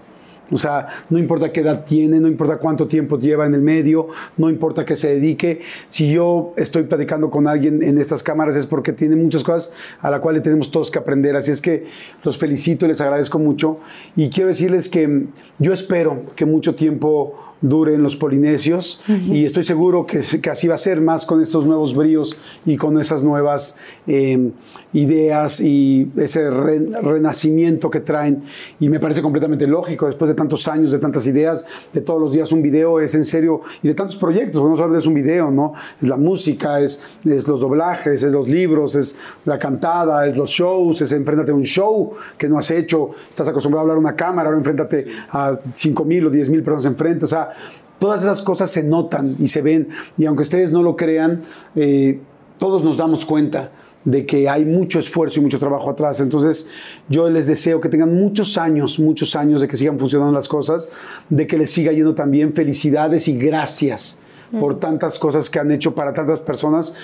O 0.51 0.59
sea, 0.59 0.89
no 1.10 1.18
importa 1.18 1.52
qué 1.52 1.60
edad 1.60 1.85
tiene, 1.85 2.20
no 2.20 2.28
importa 2.28 2.59
cuánto 2.59 2.86
tiempo 2.86 3.18
lleva 3.18 3.47
en 3.47 3.55
el 3.55 3.62
medio, 3.62 4.09
no 4.36 4.48
importa 4.48 4.85
qué 4.85 4.94
se 4.94 5.09
dedique. 5.09 5.62
Si 5.89 6.12
yo 6.12 6.52
estoy 6.56 6.85
platicando 6.85 7.31
con 7.31 7.48
alguien 7.48 7.82
en 7.82 7.98
estas 7.98 8.23
cámaras 8.23 8.55
es 8.55 8.66
porque 8.66 8.93
tiene 8.93 9.16
muchas 9.16 9.43
cosas 9.43 9.74
a 10.01 10.10
las 10.10 10.20
cuales 10.20 10.43
tenemos 10.43 10.70
todos 10.70 10.90
que 10.90 10.98
aprender. 10.98 11.36
Así 11.36 11.51
es 11.51 11.60
que 11.60 11.86
los 12.23 12.39
felicito 12.39 12.86
y 12.86 12.89
les 12.89 13.01
agradezco 13.01 13.39
mucho. 13.39 13.78
Y 14.14 14.31
quiero 14.31 14.48
decirles 14.48 14.89
que 14.89 15.27
yo 15.59 15.73
espero 15.73 16.23
que 16.36 16.44
mucho 16.44 16.74
tiempo 16.74 17.35
duren 17.60 18.02
los 18.02 18.16
polinesios 18.16 19.02
y 19.09 19.44
estoy 19.44 19.62
seguro 19.62 20.06
que, 20.06 20.20
que, 20.43 20.51
así 20.51 20.68
va 20.68 20.74
a 20.74 20.78
ser 20.78 21.01
más 21.01 21.24
con 21.24 21.40
estos 21.40 21.66
nuevos 21.66 21.94
bríos 21.94 22.39
y 22.66 22.77
con 22.77 23.01
esas 23.01 23.24
nuevas 23.24 23.78
eh, 24.06 24.51
ideas 24.93 25.61
y 25.61 26.11
ese 26.17 26.51
re, 26.51 26.79
renacimiento 27.03 27.91
que 27.91 28.01
traen 28.01 28.43
y 28.81 28.89
me 28.89 29.01
parece 29.01 29.21
completamente 29.21 29.67
lógico 29.67 30.07
después 30.07 30.29
de 30.29 30.35
tantos 30.35 30.67
años, 30.69 30.93
de 30.93 30.99
tantas 30.99 31.27
ideas, 31.27 31.67
de 31.93 32.01
todos 32.01 32.21
los 32.21 32.33
días 32.33 32.53
un 32.53 32.63
video 32.63 33.01
es 33.01 33.15
en 33.15 33.25
serio 33.25 33.61
y 33.83 33.89
de 33.89 33.95
tantos 33.95 34.17
proyectos, 34.17 34.63
no 34.63 34.77
solo 34.77 34.97
es 34.97 35.07
un 35.07 35.15
video, 35.15 35.51
¿no? 35.51 35.75
Es 36.01 36.09
la 36.09 36.17
música, 36.17 36.81
es, 36.81 37.05
es 37.25 37.47
los 37.47 37.61
doblajes, 37.61 38.23
es 38.23 38.33
los 38.33 38.49
libros, 38.49 38.95
es 38.95 39.19
la 39.45 39.59
cantada, 39.59 40.27
es 40.27 40.37
los 40.37 40.51
shows, 40.51 41.01
es 41.03 41.13
enfréntate 41.13 41.51
a 41.51 41.55
un 41.55 41.65
show 41.65 42.13
que 42.39 42.49
no 42.49 42.59
has 42.59 42.71
hecho, 42.71 43.11
estás 43.29 43.49
acostumbrado 43.49 43.81
a 43.81 43.83
hablar 43.83 43.97
a 43.97 44.01
una 44.01 44.17
cámara, 44.17 44.49
ahora 44.49 44.59
enfréntate 44.59 45.07
a 45.31 45.59
5 45.75 46.05
mil 46.05 46.27
o 46.27 46.31
10 46.31 46.51
mil 46.51 46.63
personas 46.63 46.87
enfrente, 46.87 47.25
o 47.25 47.29
sea, 47.29 47.51
todas 47.99 48.23
esas 48.23 48.43
cosas 48.43 48.71
se 48.71 48.83
notan 48.83 49.37
y 49.39 49.49
se 49.49 49.63
ven 49.63 49.89
y 50.17 50.27
aunque 50.27 50.43
ustedes 50.43 50.73
no 50.73 50.83
lo 50.83 50.97
crean, 50.97 51.43
eh, 51.75 52.21
todos 52.59 52.85
nos 52.85 52.97
damos 52.97 53.25
cuenta 53.25 53.71
de 54.07 54.24
que 54.24 54.49
hay 54.49 54.65
mucho 54.65 55.01
esfuerzo 55.01 55.41
y 55.41 55.43
mucho 55.43 55.59
trabajo 55.59 55.91
atrás. 55.91 56.20
Entonces, 56.20 56.70
yo 57.09 57.28
les 57.28 57.47
deseo 57.49 57.81
que 57.81 57.89
tengan 57.89 58.15
muchos 58.15 58.57
años, 58.57 58.99
muchos 58.99 59.35
años 59.35 59.61
de 59.61 59.69
que 59.69 59.77
sigan 59.77 59.99
funcionando 59.99 60.33
las 60.33 60.49
cosas, 60.49 60.91
de 61.28 61.47
que 61.47 61.59
les 61.59 61.73
siga 61.73 61.93
yendo 61.93 62.15
también 62.15 62.55
felicidades 62.55 63.28
y 63.28 63.37
gracias 63.37 64.23
por 64.61 64.78
tantas 64.78 65.19
cosas 65.19 65.51
que 65.51 65.59
han 65.59 65.73
hecho 65.73 65.95
para 65.95 66.15
tantas 66.15 66.39
personas. 66.39 66.95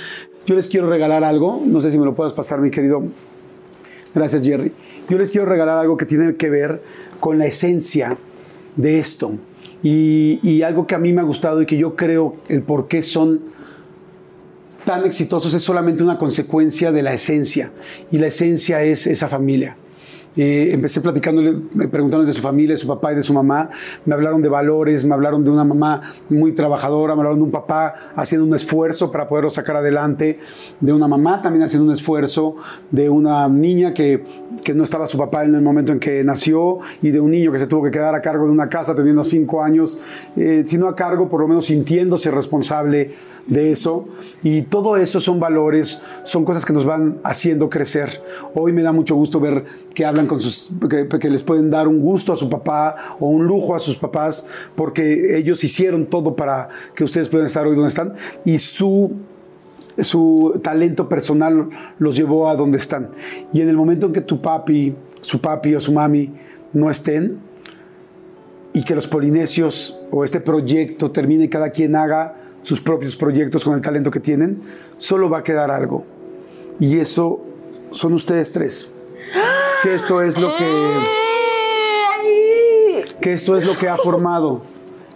Yo 0.47 0.55
les 0.55 0.69
quiero 0.69 0.89
regalar 0.89 1.25
algo, 1.25 1.61
no 1.67 1.81
sé 1.81 1.91
si 1.91 1.99
me 1.99 2.05
lo 2.05 2.15
puedes 2.15 2.33
pasar, 2.33 2.61
mi 2.61 2.71
querido. 2.71 3.03
Gracias, 4.15 4.43
Jerry. 4.43 4.73
Yo 5.09 5.19
les 5.19 5.33
quiero 5.33 5.47
regalar 5.47 5.79
algo 5.79 5.97
que 5.97 6.07
tiene 6.07 6.37
que 6.37 6.51
ver 6.51 6.83
con 7.19 7.37
la 7.37 7.47
esencia 7.47 8.17
de 8.77 9.01
esto. 9.01 9.33
Y, 9.83 10.39
y 10.45 10.63
algo 10.63 10.87
que 10.87 10.95
a 10.95 10.99
mí 10.99 11.13
me 11.13 11.21
ha 11.21 11.25
gustado 11.25 11.61
y 11.63 11.67
que 11.67 11.77
yo 11.77 11.97
creo 11.97 12.37
el 12.49 12.63
por 12.63 12.87
qué 12.87 13.03
son 13.03 13.41
tan 14.85 15.05
exitosos 15.07 15.55
es 15.55 15.63
solamente 15.63 16.03
una 16.03 16.19
consecuencia 16.19 16.93
de 16.93 17.03
la 17.03 17.13
esencia. 17.13 17.73
Y 18.11 18.19
la 18.19 18.29
esencia 18.29 18.83
es 18.83 19.07
esa 19.07 19.29
familia. 19.29 19.77
Eh, 20.37 20.71
empecé 20.73 21.01
platicándole, 21.01 21.55
me 21.75 21.89
preguntaron 21.89 22.25
de 22.25 22.33
su 22.33 22.41
familia, 22.41 22.73
de 22.75 22.79
su 22.79 22.87
papá 22.87 23.13
y 23.13 23.17
de 23.17 23.23
su 23.23 23.35
mamá. 23.35 23.71
Me 24.07 24.15
hablaron 24.15 24.41
de 24.41 24.49
valores, 24.49 25.05
me 25.05 25.15
hablaron 25.15 25.45
de 25.45 25.51
una 25.51 25.65
mamá 25.65 26.01
muy 26.31 26.53
trabajadora, 26.53 27.15
me 27.15 27.21
hablaron 27.21 27.39
de 27.39 27.45
un 27.45 27.51
papá 27.51 27.95
haciendo 28.17 28.47
un 28.47 28.55
esfuerzo 28.55 29.13
para 29.13 29.29
poderlo 29.29 29.51
sacar 29.51 29.77
adelante, 29.77 30.39
de 30.81 30.93
una 30.93 31.07
mamá 31.07 31.43
también 31.43 31.65
haciendo 31.65 31.87
un 31.87 31.93
esfuerzo, 31.93 32.57
de 32.91 33.11
una 33.11 33.49
niña 33.49 33.93
que, 33.93 34.25
que 34.65 34.75
no 34.75 34.85
estaba 34.85 35.07
su 35.07 35.19
papá 35.19 35.45
en 35.45 35.55
el 35.55 35.63
momento 35.63 35.93
en 35.93 36.01
que 36.01 36.25
nació 36.25 36.79
y 37.03 37.11
de 37.11 37.21
un 37.21 37.31
niño 37.31 37.53
que 37.53 37.59
se 37.59 37.67
tuvo 37.67 37.85
que 37.85 37.91
quedar 37.91 38.15
a 38.15 38.23
cargo 38.23 38.47
de 38.47 38.53
una 38.53 38.69
casa 38.69 38.95
teniendo 38.95 39.25
cinco 39.25 39.63
años, 39.63 40.01
eh, 40.37 40.65
si 40.67 40.79
no 40.79 40.89
a 40.89 40.97
cargo, 40.97 41.29
por 41.29 41.41
lo 41.41 41.49
menos 41.49 41.67
sintiéndose 41.67 42.31
responsable 42.31 43.11
de 43.47 43.73
eso. 43.73 44.07
Y 44.43 44.63
todo 44.63 44.97
eso 44.97 45.21
son 45.21 45.41
valores, 45.41 46.05
son 46.25 46.45
cosas 46.45 46.65
que 46.65 46.73
nos 46.73 46.85
van 46.85 47.19
haciendo 47.25 47.69
crecer. 47.69 48.23
Hoy 48.55 48.73
me 48.73 48.83
da 48.83 48.93
mucho 48.93 49.15
gusto 49.15 49.41
ver 49.41 49.65
que 49.95 50.05
hablan 50.05 50.22
con 50.27 50.41
sus, 50.41 50.71
que, 50.89 51.09
que, 51.19 51.31
les 51.31 51.43
pueden 51.43 51.71
dar 51.71 51.89
un 51.89 52.01
gusto 52.01 52.33
a 52.33 52.37
su 52.37 52.49
papá 52.49 53.17
o 53.21 53.29
un 53.29 53.47
lujo 53.47 53.75
a 53.75 53.81
sus 53.81 53.97
papás, 53.97 54.49
porque 54.75 55.37
ellos 55.37 55.63
hicieron 55.65 56.07
todo 56.07 56.37
para 56.37 56.69
que 56.95 57.05
ustedes 57.05 57.29
puedan 57.29 57.47
estar 57.47 57.67
hoy 57.67 57.75
donde 57.75 57.89
están 57.89 58.15
y 58.45 58.59
su 58.59 59.13
su 59.99 60.59
talento 60.63 61.07
personal 61.09 61.69
los 61.99 62.17
llevó 62.17 62.49
a 62.49 62.57
donde 62.57 62.79
están. 62.79 63.11
Y 63.53 63.61
en 63.61 63.69
el 63.69 63.77
momento 63.77 64.07
en 64.07 64.15
que 64.15 64.23
tu 64.23 64.41
papi, 64.41 64.95
su 65.21 65.41
papi 65.41 65.75
o 65.75 65.81
su 65.81 65.93
mami 65.93 66.33
no 66.73 66.91
estén, 66.91 67.39
y 68.73 68.85
que 68.85 68.95
los 68.95 69.07
polinesios 69.07 70.01
o 70.11 70.25
este 70.25 70.41
proyecto 70.41 71.11
termine, 71.11 71.49
cada 71.49 71.71
quien 71.71 71.95
haga 71.95 72.37
sus 72.63 72.81
propios 72.81 73.17
proyectos 73.17 73.65
con 73.65 73.75
el 73.75 73.81
talento 73.81 74.11
que 74.11 74.21
tienen, 74.21 74.63
solo 74.99 75.29
va 75.29 75.39
a 75.39 75.45
quedar 75.45 75.71
algo. 75.71 76.05
Y 76.81 76.99
eso 76.99 77.45
son 77.91 78.15
ustedes 78.15 78.53
tres. 78.53 78.93
Que 79.83 79.95
esto 79.95 80.23
es 80.23 80.39
lo 80.39 80.57
que 80.57 81.23
que 83.21 83.33
esto 83.33 83.57
es 83.57 83.65
lo 83.65 83.77
que 83.77 83.89
ha 83.89 83.97
formado 83.97 84.63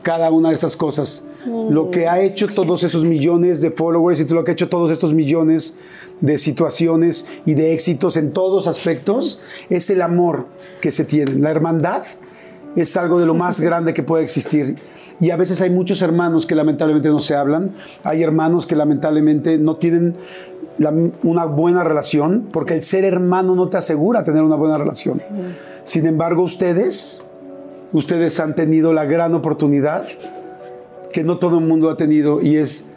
cada 0.03 0.31
una 0.31 0.51
de 0.51 0.55
estas 0.55 0.77
cosas. 0.77 1.29
Lo 1.45 1.91
que 1.91 2.09
ha 2.09 2.21
hecho 2.21 2.47
todos 2.49 2.85
esos 2.85 3.05
millones 3.05 3.61
de 3.61 3.71
followers 3.71 4.21
y 4.21 4.25
lo 4.25 4.45
que 4.45 4.53
ha 4.53 4.55
hecho 4.55 4.69
todos 4.69 4.91
estos 4.91 5.13
millones 5.13 5.79
de 6.21 6.39
situaciones 6.39 7.29
y 7.45 7.55
de 7.55 7.73
éxitos 7.73 8.17
en 8.17 8.33
todos 8.33 8.67
aspectos 8.67 9.43
es 9.69 9.91
el 9.91 10.03
amor 10.03 10.47
que 10.81 10.93
se 10.93 11.05
tiene. 11.05 11.35
La 11.35 11.51
hermandad 11.51 12.05
es 12.77 12.97
algo 12.97 13.19
de 13.19 13.27
lo 13.27 13.35
más 13.35 13.61
grande 13.61 13.95
que 13.95 14.03
puede 14.03 14.23
existir. 14.23 14.77
Y 15.19 15.31
a 15.31 15.37
veces 15.37 15.63
hay 15.63 15.71
muchos 15.71 16.03
hermanos 16.03 16.47
que 16.47 16.55
lamentablemente 16.55 17.09
no 17.09 17.21
se 17.21 17.35
hablan. 17.35 17.75
Hay 18.05 18.23
hermanos 18.23 18.67
que 18.67 18.77
lamentablemente 18.77 19.59
no 19.59 19.77
tienen 19.77 20.15
la, 20.79 20.93
una 21.23 21.45
buena 21.45 21.85
relación, 21.85 22.49
porque 22.53 22.75
el 22.75 22.83
ser 22.83 23.05
hermano 23.05 23.55
no 23.55 23.69
te 23.69 23.77
asegura 23.77 24.25
tener 24.25 24.43
una 24.43 24.57
buena 24.57 24.79
relación. 24.79 25.19
Sí. 25.19 25.27
Sin 25.85 26.07
embargo, 26.07 26.43
ustedes, 26.43 27.25
ustedes 27.93 28.41
han 28.41 28.55
tenido 28.55 28.93
la 28.93 29.05
gran 29.05 29.35
oportunidad 29.35 30.07
que 31.13 31.25
no 31.25 31.39
todo 31.39 31.59
el 31.59 31.65
mundo 31.65 31.91
ha 31.91 31.97
tenido 31.97 32.43
y 32.43 32.57
es 32.57 32.91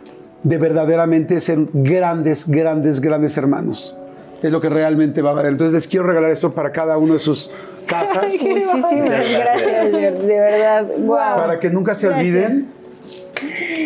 de 0.43 0.57
verdaderamente 0.57 1.39
ser 1.41 1.59
grandes, 1.73 2.49
grandes, 2.49 2.99
grandes 2.99 3.37
hermanos. 3.37 3.95
Es 4.41 4.51
lo 4.51 4.61
que 4.61 4.69
realmente 4.69 5.21
va 5.21 5.31
a 5.31 5.33
valer. 5.33 5.51
Entonces 5.51 5.73
les 5.73 5.87
quiero 5.87 6.07
regalar 6.07 6.31
esto 6.31 6.53
para 6.53 6.71
cada 6.71 6.97
uno 6.97 7.13
de 7.13 7.19
sus 7.19 7.51
casas. 7.85 8.33
Muchísimas 8.41 9.29
gracias, 9.29 9.91
de 9.91 10.11
verdad. 10.11 10.87
Wow. 10.97 11.17
Para 11.37 11.59
que 11.59 11.69
nunca 11.69 11.93
se 11.93 12.07
olviden 12.07 12.67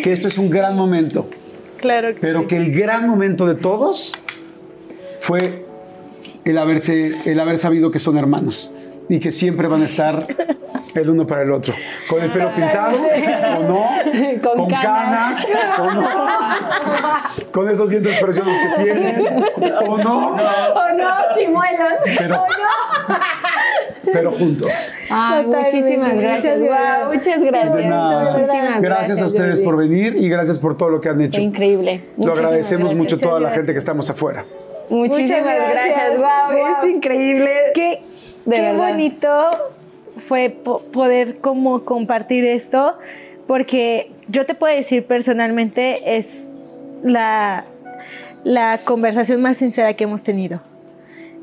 que 0.02 0.12
esto 0.12 0.28
es 0.28 0.38
un 0.38 0.50
gran 0.50 0.76
momento. 0.76 1.26
Claro 1.84 2.14
que 2.14 2.20
Pero 2.20 2.40
sí. 2.40 2.46
que 2.46 2.56
el 2.56 2.72
gran 2.74 3.06
momento 3.06 3.44
de 3.46 3.54
todos 3.56 4.14
fue 5.20 5.66
el, 6.46 6.56
haberse, 6.56 7.12
el 7.30 7.38
haber 7.38 7.58
sabido 7.58 7.90
que 7.90 7.98
son 7.98 8.16
hermanos 8.16 8.72
y 9.10 9.20
que 9.20 9.30
siempre 9.32 9.68
van 9.68 9.82
a 9.82 9.84
estar 9.84 10.26
el 10.94 11.10
uno 11.10 11.26
para 11.26 11.42
el 11.42 11.52
otro. 11.52 11.74
Con 12.08 12.22
el 12.22 12.32
pelo 12.32 12.54
pintado 12.54 12.96
o 13.58 13.62
no, 13.64 13.86
Con 14.42 14.58
con, 14.60 14.68
canas. 14.70 15.44
canas. 15.46 15.78
o 15.78 15.90
no, 15.92 16.08
con 17.52 17.68
esos 17.70 17.90
dientes 17.90 18.16
preciosos 18.18 18.52
que 18.78 18.82
tienen 18.84 19.44
o 19.86 19.98
no, 19.98 20.28
O 20.36 20.92
no, 20.96 21.10
chimuelos. 21.36 21.92
Pero- 22.16 22.36
O 22.36 22.46
no. 22.46 23.14
Pero 24.12 24.30
juntos. 24.32 24.92
Ay, 25.10 25.44
Totalmente. 25.44 25.76
muchísimas 25.76 26.14
gracias. 26.14 26.60
Gracias, 26.62 27.04
Wow, 27.04 27.14
muchas 27.14 27.44
gracias. 27.44 27.74
De 27.76 27.86
nada. 27.86 28.24
Muchísimas 28.30 28.80
Gracias 28.82 29.20
a 29.20 29.26
ustedes 29.26 29.58
Jordi. 29.60 29.64
por 29.64 29.76
venir 29.76 30.16
y 30.16 30.28
gracias 30.28 30.58
por 30.58 30.76
todo 30.76 30.90
lo 30.90 31.00
que 31.00 31.08
han 31.08 31.20
hecho. 31.20 31.40
Increíble. 31.40 32.04
Lo 32.16 32.24
Muchísimas 32.26 32.38
agradecemos 32.38 32.84
gracias. 32.90 32.98
mucho 32.98 33.16
a 33.16 33.18
toda 33.18 33.40
la 33.40 33.50
gente 33.50 33.72
que 33.72 33.78
estamos 33.78 34.08
afuera. 34.10 34.44
Muchísimas 34.90 35.40
Muchas 35.42 35.70
gracias. 35.72 36.18
Wow, 36.18 36.84
es 36.84 36.90
increíble. 36.90 37.50
Qué, 37.74 38.02
De 38.44 38.56
qué 38.56 38.62
verdad. 38.62 38.88
bonito 38.88 39.50
fue 40.28 40.50
po- 40.50 40.80
poder 40.92 41.38
como 41.40 41.84
compartir 41.84 42.44
esto, 42.44 42.96
porque 43.46 44.10
yo 44.28 44.46
te 44.46 44.54
puedo 44.54 44.74
decir 44.74 45.04
personalmente 45.06 46.16
es 46.16 46.46
la, 47.02 47.64
la 48.44 48.80
conversación 48.84 49.40
más 49.42 49.56
sincera 49.58 49.92
que 49.94 50.04
hemos 50.04 50.22
tenido. 50.22 50.60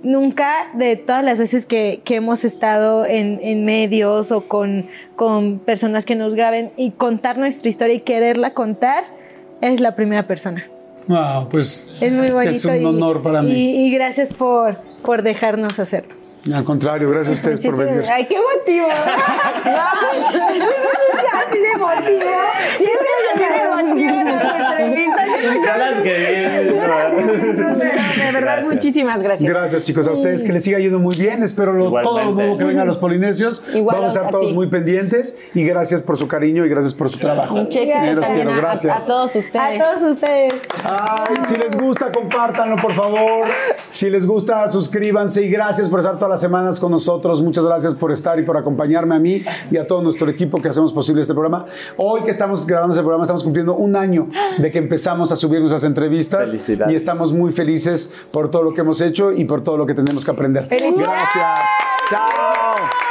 Nunca 0.04 0.70
de 0.74 0.96
todas 0.96 1.24
las 1.24 1.38
veces 1.38 1.66
que, 1.66 2.02
que 2.04 2.16
hemos 2.16 2.44
estado 2.44 3.06
en, 3.06 3.40
en 3.44 3.66
medios 3.66 4.32
o 4.32 4.42
con, 4.48 4.86
con 5.16 5.60
personas 5.60 6.06
que 6.06 6.16
nos 6.16 6.34
graben 6.34 6.72
y 6.76 6.92
contar 6.92 7.38
nuestra 7.38 7.70
historia 7.70 7.96
y 7.96 8.00
quererla 8.00 8.54
contar, 8.54 9.04
es 9.62 9.80
la 9.80 9.96
primera 9.96 10.24
persona. 10.24 10.66
Wow, 11.08 11.50
pues 11.50 11.98
Es 12.02 12.12
muy 12.14 12.30
bonito. 12.30 12.52
Es 12.58 12.66
un 12.66 12.82
y- 12.82 12.86
honor 12.86 13.22
para 13.22 13.42
mí. 13.42 13.52
Y, 13.54 13.86
y 13.88 13.92
gracias 13.92 14.34
por, 14.34 14.78
por 15.04 15.22
dejarnos 15.22 15.78
hacerlo. 15.80 16.16
Al 16.54 16.64
contrario, 16.64 17.10
gracias 17.10 17.30
a 17.30 17.34
ustedes 17.34 17.66
por 17.66 17.78
venir. 17.78 18.04
Ay, 18.10 18.28
qué 18.28 18.38
motivo. 18.38 18.88
De 21.52 21.78
motivo. 21.78 22.32
Siempre 22.78 23.48
de 23.52 23.68
motivo 23.68 24.16
en 24.22 24.26
las 24.26 24.56
entrevistas. 24.72 25.28
Caras 25.66 26.02
que 26.02 26.10
De 28.18 28.32
verdad, 28.32 28.64
muchísimas 28.64 29.22
gracias. 29.22 29.50
Gracias, 29.52 29.82
chicos. 29.84 30.08
A 30.08 30.12
ustedes 30.12 30.44
que 30.44 30.52
les 30.54 30.64
siga 30.64 30.80
yendo 30.80 30.98
muy 31.00 31.16
bien. 31.16 31.44
Espero 31.44 31.74
lo- 31.74 31.86
todo 31.92 31.96
lo 32.02 32.02
Igualmente. 32.02 32.34
nuevo 32.44 32.58
que 32.58 32.64
vengan 32.64 32.88
los 32.88 32.98
polinesios. 32.98 33.64
Igual 33.74 33.98
Vamos 33.98 34.12
a 34.12 34.16
estar 34.16 34.28
a 34.28 34.32
todos 34.32 34.48
ti. 34.48 34.54
muy 34.54 34.68
pendientes. 34.68 35.38
Y 35.54 35.64
gracias 35.66 36.02
por 36.02 36.18
su 36.18 36.28
cariño 36.28 36.66
y 36.66 36.70
gracias 36.70 36.94
por 36.94 37.10
su 37.10 37.20
trabajo. 37.20 37.58
A- 37.58 37.62
a, 37.62 38.56
gracias. 38.56 39.04
a 39.04 39.06
todos 39.08 39.36
ustedes. 39.36 39.82
A 39.82 39.96
todos 39.96 40.12
ustedes. 40.14 40.54
Ay, 40.86 41.36
si 41.50 41.56
les 41.56 41.78
gusta, 41.78 42.12
compártanlo, 42.12 42.78
por 42.78 42.94
favor. 42.94 43.48
Si 43.92 44.10
les 44.10 44.26
gusta, 44.26 44.70
suscríbanse 44.72 45.44
y 45.44 45.50
gracias 45.52 45.90
por 45.90 46.00
estar 46.00 46.14
todas 46.18 46.31
las 46.32 46.42
semanas 46.42 46.80
con 46.80 46.92
nosotros. 46.92 47.42
Muchas 47.42 47.66
gracias 47.66 47.94
por 47.94 48.12
estar 48.12 48.40
y 48.40 48.44
por 48.44 48.58
acompañarme 48.58 49.16
a 49.16 49.20
mí 49.20 49.44
y 49.70 49.78
a 49.78 49.86
todo 49.86 50.02
nuestro 50.02 50.30
equipo 50.30 50.58
que 50.60 50.70
hacemos 50.70 50.94
posible 50.94 51.22
este 51.22 51.34
programa. 51.34 51.66
Hoy 51.98 52.22
que 52.22 52.32
estamos 52.32 52.66
grabando 52.66 52.94
este 52.94 53.02
programa, 53.02 53.24
estamos 53.24 53.44
cumpliendo 53.44 53.76
un 53.76 53.96
año 53.96 54.30
de 54.58 54.72
que 54.72 54.80
empezamos 54.80 55.32
a 55.32 55.36
subir 55.36 55.60
nuestras 55.60 55.84
entrevistas 55.84 56.50
Felicidades. 56.50 56.94
y 56.94 56.96
estamos 56.96 57.34
muy 57.34 57.52
felices 57.52 58.16
por 58.32 58.50
todo 58.50 58.64
lo 58.64 58.74
que 58.74 58.82
hemos 58.82 59.02
hecho 59.02 59.32
y 59.32 59.46
por 59.46 59.62
todo 59.62 59.78
lo 59.78 59.86
que 59.86 59.94
tenemos 59.94 60.26
que 60.26 60.32
aprender. 60.32 60.68
¡Felicidades! 60.68 61.06
Gracias. 61.08 61.60
Chao. 62.10 63.11